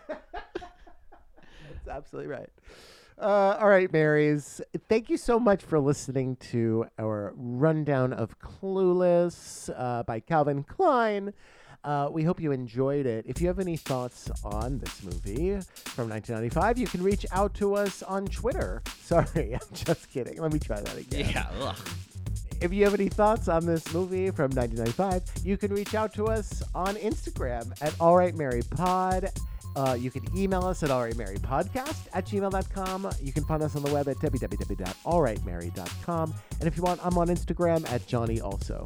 That's 1.84 1.88
absolutely 1.88 2.30
right. 2.32 2.48
Uh, 3.18 3.56
all 3.60 3.68
right, 3.68 3.90
Marys. 3.92 4.60
Thank 4.88 5.08
you 5.08 5.16
so 5.16 5.38
much 5.38 5.62
for 5.62 5.78
listening 5.78 6.36
to 6.50 6.86
our 6.98 7.32
rundown 7.36 8.12
of 8.12 8.38
Clueless 8.40 9.70
uh, 9.76 10.02
by 10.02 10.20
Calvin 10.20 10.62
Klein. 10.64 11.32
Uh, 11.84 12.08
we 12.10 12.24
hope 12.24 12.40
you 12.40 12.50
enjoyed 12.50 13.06
it. 13.06 13.24
If 13.28 13.40
you 13.40 13.46
have 13.46 13.60
any 13.60 13.76
thoughts 13.76 14.28
on 14.44 14.78
this 14.78 15.02
movie 15.04 15.60
from 15.84 16.10
1995, 16.10 16.78
you 16.78 16.86
can 16.88 17.02
reach 17.02 17.24
out 17.30 17.54
to 17.54 17.74
us 17.74 18.02
on 18.02 18.26
Twitter. 18.26 18.82
Sorry, 19.02 19.54
I'm 19.54 19.60
just 19.74 20.10
kidding. 20.10 20.40
Let 20.40 20.52
me 20.52 20.58
try 20.58 20.80
that 20.80 20.98
again. 20.98 21.30
yeah. 21.30 21.48
Ugh. 21.60 21.76
If 22.60 22.72
you 22.72 22.84
have 22.84 22.94
any 22.94 23.08
thoughts 23.08 23.48
on 23.48 23.66
this 23.66 23.92
movie 23.92 24.30
from 24.30 24.50
1995, 24.50 25.44
you 25.44 25.56
can 25.56 25.72
reach 25.72 25.94
out 25.94 26.14
to 26.14 26.26
us 26.26 26.62
on 26.74 26.96
Instagram 26.96 27.70
at 27.82 27.94
All 28.00 28.16
Right 28.16 28.34
Mary 28.34 28.62
Pod. 28.70 29.30
Uh, 29.76 29.96
you 29.98 30.10
can 30.10 30.24
email 30.36 30.64
us 30.64 30.82
at 30.82 30.88
alrightmarypodcast 30.88 32.08
at 32.14 32.26
gmail.com. 32.26 33.10
You 33.20 33.32
can 33.32 33.44
find 33.44 33.62
us 33.62 33.76
on 33.76 33.82
the 33.82 33.92
web 33.92 34.08
at 34.08 34.16
www.alrightmary.com. 34.16 36.34
And 36.58 36.66
if 36.66 36.78
you 36.78 36.82
want, 36.82 36.98
I'm 37.04 37.18
on 37.18 37.28
Instagram 37.28 37.86
at 37.90 38.06
Johnny 38.06 38.40
also. 38.40 38.82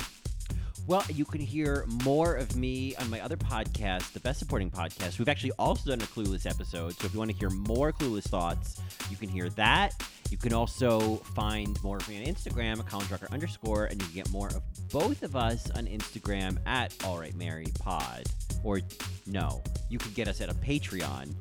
Well, 0.89 1.05
you 1.09 1.25
can 1.25 1.41
hear 1.41 1.85
more 2.05 2.35
of 2.35 2.57
me 2.57 2.97
on 2.97 3.09
my 3.09 3.21
other 3.21 3.37
podcast, 3.37 4.13
the 4.13 4.19
Best 4.19 4.41
Supporting 4.41 4.71
Podcast. 4.71 5.21
We've 5.21 5.29
actually 5.29 5.53
also 5.53 5.91
done 5.91 6.01
a 6.01 6.07
Clueless 6.07 6.51
episode. 6.51 6.99
So 6.99 7.07
if 7.07 7.13
you 7.13 7.21
want 7.21 7.31
to 7.31 7.37
hear 7.37 7.51
more 7.51 7.93
Clueless 7.93 8.25
thoughts, 8.25 8.81
you 9.09 9.17
can 9.17 9.29
hear 9.29 9.49
that. 9.51 9.95
You 10.31 10.39
can 10.39 10.53
also 10.53 11.17
find 11.17 11.83
more 11.83 11.97
of 11.97 12.09
me 12.09 12.19
on 12.21 12.33
Instagram 12.33 12.79
at 12.79 12.87
colindrucker 12.87 13.31
underscore, 13.33 13.87
and 13.87 14.01
you 14.01 14.07
can 14.07 14.15
get 14.15 14.31
more 14.31 14.47
of 14.49 14.63
both 14.91 15.23
of 15.23 15.35
us 15.35 15.71
on 15.73 15.87
Instagram 15.87 16.57
at 16.67 16.95
All 17.05 17.19
Right 17.19 17.35
Mary 17.35 17.67
Pod. 17.81 18.25
Or 18.63 18.81
no, 19.27 19.63
you 19.89 19.99
can 19.99 20.13
get 20.13 20.29
us 20.29 20.41
at 20.41 20.49
a 20.49 20.55
Patreon. 20.55 21.35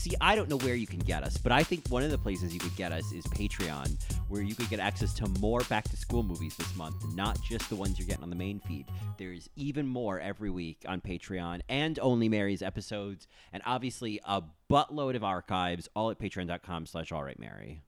See, 0.00 0.14
I 0.18 0.34
don't 0.34 0.48
know 0.48 0.56
where 0.56 0.76
you 0.76 0.86
can 0.86 1.00
get 1.00 1.22
us, 1.22 1.36
but 1.36 1.52
I 1.52 1.62
think 1.62 1.86
one 1.88 2.02
of 2.02 2.10
the 2.10 2.16
places 2.16 2.54
you 2.54 2.58
could 2.58 2.74
get 2.74 2.90
us 2.90 3.12
is 3.12 3.22
Patreon, 3.26 4.02
where 4.28 4.40
you 4.40 4.54
could 4.54 4.70
get 4.70 4.80
access 4.80 5.12
to 5.12 5.28
more 5.40 5.60
back 5.68 5.84
to 5.90 5.96
school 5.98 6.22
movies 6.22 6.56
this 6.56 6.74
month, 6.74 6.96
not 7.14 7.38
just 7.42 7.68
the 7.68 7.76
ones 7.76 7.98
you're 7.98 8.08
getting 8.08 8.22
on 8.22 8.30
the 8.30 8.34
main 8.34 8.60
feed. 8.60 8.86
There's 9.18 9.50
even 9.56 9.86
more 9.86 10.18
every 10.18 10.48
week 10.48 10.86
on 10.88 11.02
Patreon 11.02 11.60
and 11.68 11.98
Only 11.98 12.30
Mary's 12.30 12.62
episodes, 12.62 13.28
and 13.52 13.62
obviously 13.66 14.18
a 14.24 14.42
buttload 14.70 15.16
of 15.16 15.22
archives, 15.22 15.86
all 15.94 16.10
at 16.10 16.18
patreon.com 16.18 16.86
slash 16.86 17.10
alrightmary. 17.10 17.80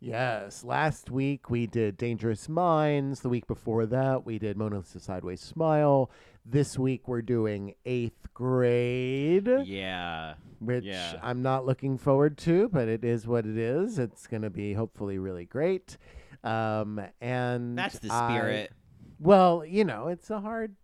Yes, 0.00 0.62
last 0.62 1.08
week 1.08 1.50
we 1.50 1.68
did 1.68 1.96
Dangerous 1.96 2.48
Minds. 2.48 3.20
The 3.20 3.28
week 3.28 3.46
before 3.46 3.86
that, 3.86 4.26
we 4.26 4.40
did 4.40 4.56
Mona 4.56 4.78
Lisa 4.78 4.98
Sideways 4.98 5.40
Smile. 5.40 6.10
This 6.50 6.78
week, 6.78 7.06
we're 7.06 7.20
doing 7.22 7.74
eighth 7.84 8.32
grade. 8.32 9.48
Yeah. 9.64 10.34
which 10.60 10.84
Yeah. 10.84 11.18
I'm 11.22 11.42
not 11.42 11.66
looking 11.66 11.98
forward 11.98 12.38
to, 12.38 12.68
but 12.70 12.88
it 12.88 13.04
is 13.04 13.26
what 13.26 13.44
it 13.44 13.58
is. 13.58 13.98
It's 13.98 14.26
going 14.26 14.42
to 14.42 14.50
be 14.50 14.72
hopefully 14.72 15.18
really 15.18 15.44
great. 15.44 15.98
Um, 16.42 17.00
and 17.20 17.76
That's 17.76 17.98
the 17.98 18.10
I- 18.10 18.28
spirit. 18.38 18.72
well, 19.20 19.62
you 19.64 19.84
know, 19.84 20.08
it's 20.08 20.30
a 20.30 20.40
hard 20.40 20.74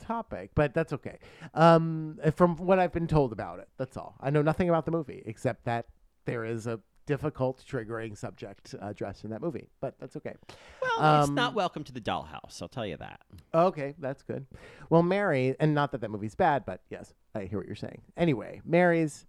topic, 0.00 0.50
but 0.54 0.74
that's 0.74 0.92
okay. 0.92 1.18
Um, 1.54 2.18
from 2.36 2.56
what 2.58 2.78
I've 2.78 2.92
been 2.92 3.06
told 3.06 3.32
about 3.32 3.60
it, 3.60 3.68
that's 3.78 3.96
all. 3.96 4.16
I 4.20 4.28
know 4.30 4.42
nothing 4.42 4.68
about 4.68 4.84
the 4.84 4.90
movie 4.92 5.22
except 5.24 5.64
that 5.64 5.86
there 6.26 6.44
is 6.44 6.66
a 6.66 6.80
difficult, 7.06 7.62
triggering 7.68 8.16
subject 8.16 8.74
addressed 8.80 9.24
in 9.24 9.30
that 9.30 9.40
movie, 9.40 9.68
but 9.80 9.94
that's 10.00 10.16
okay. 10.16 10.34
Well, 10.80 11.20
it's 11.20 11.28
Um, 11.28 11.34
not 11.34 11.54
welcome 11.54 11.84
to 11.84 11.92
the 11.92 12.00
dollhouse, 12.00 12.60
I'll 12.62 12.68
tell 12.68 12.86
you 12.86 12.96
that. 12.96 13.20
Okay, 13.52 13.94
that's 13.98 14.22
good. 14.22 14.46
Well, 14.90 15.02
Mary, 15.02 15.54
and 15.60 15.74
not 15.74 15.92
that 15.92 16.00
that 16.00 16.10
movie's 16.10 16.34
bad, 16.34 16.64
but 16.64 16.80
yes, 16.90 17.12
I 17.34 17.44
hear 17.44 17.58
what 17.58 17.66
you're 17.66 17.76
saying. 17.76 18.00
Anyway, 18.16 18.60
Mary's 18.64 19.26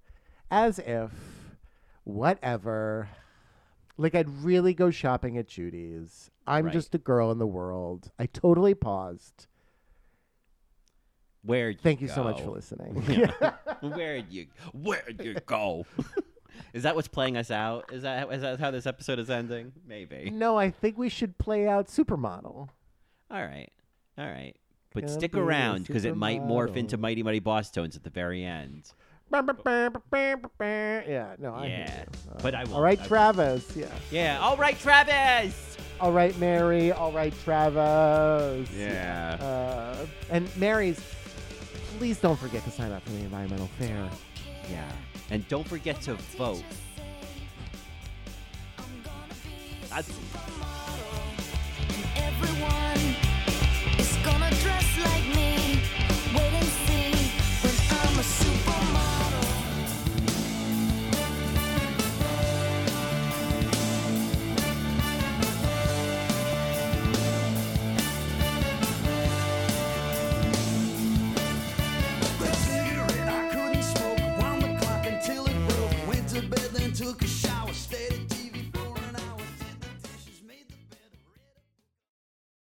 as 0.52 0.80
if 0.80 1.12
whatever. 2.04 3.10
Like 3.98 4.14
I'd 4.16 4.30
really 4.30 4.74
go 4.74 4.92
shopping 4.92 5.38
at 5.38 5.48
Judy's. 5.48 6.30
I'm 6.46 6.66
Right. 6.66 6.74
just 6.74 6.94
a 6.94 6.98
girl 6.98 7.32
in 7.32 7.38
the 7.40 7.48
world. 7.48 8.12
I 8.20 8.26
totally 8.26 8.74
paused. 8.76 9.48
Where'd 11.44 11.76
you 11.76 11.82
Thank 11.82 12.02
you 12.02 12.08
so 12.08 12.24
much 12.24 12.42
for 12.42 12.50
listening. 12.52 12.94
Where'd 13.82 14.32
you 14.32 14.48
Where'd 14.74 15.22
you 15.24 15.36
go? 15.46 15.86
Is 16.74 16.84
that 16.84 16.96
what's 16.96 17.08
playing 17.08 17.38
us 17.38 17.52
out? 17.52 17.92
Is 17.92 18.04
that 18.04 18.32
is 18.32 18.42
that 18.42 18.60
how 18.60 18.72
this 18.72 18.86
episode 18.86 19.20
is 19.20 19.30
ending? 19.30 19.72
Maybe. 19.88 20.30
No, 20.32 20.58
I 20.58 20.70
think 20.72 20.98
we 20.98 21.10
should 21.10 21.38
play 21.38 21.68
out 21.68 21.88
Supermodel. 21.88 22.70
All 23.32 23.44
right, 23.44 23.72
all 24.18 24.26
right, 24.26 24.56
but 24.94 25.10
stick 25.10 25.32
be 25.34 25.40
around 25.40 25.88
because 25.88 26.06
it 26.06 26.16
might 26.16 26.42
morph 26.42 26.76
into 26.76 26.98
Mighty 26.98 27.24
Mighty 27.24 27.42
Bosstones 27.42 27.96
at 27.96 28.04
the 28.04 28.10
very 28.10 28.44
end. 28.44 28.92
Yeah, 31.08 31.36
no, 31.40 31.54
I 31.56 31.66
Yeah, 31.66 32.06
but 32.44 32.54
I 32.54 32.64
will. 32.66 32.76
all 32.76 32.82
right, 32.82 33.04
Travis. 33.04 33.76
Yeah. 33.76 33.88
Yeah. 34.12 34.40
All 34.40 34.56
right, 34.56 34.78
Travis. 34.80 35.78
All 36.00 36.12
right, 36.12 36.38
Mary. 36.38 36.92
All 36.92 37.12
right, 37.12 37.34
Travis. 37.44 38.70
Yeah. 38.72 39.38
Uh, 39.42 40.06
and 40.30 40.56
Mary's, 40.58 41.00
please 41.98 42.20
don't 42.20 42.40
forget 42.40 42.64
to 42.66 42.72
sign 42.72 42.92
up 42.92 43.04
for 43.04 43.12
the 43.12 43.20
environmental 43.20 43.68
fair. 43.80 44.10
Yeah. 44.70 44.92
And 45.32 45.48
don't 45.48 45.68
forget 45.68 46.02
to 46.02 46.14
vote. 46.38 46.64
That's. 49.90 50.12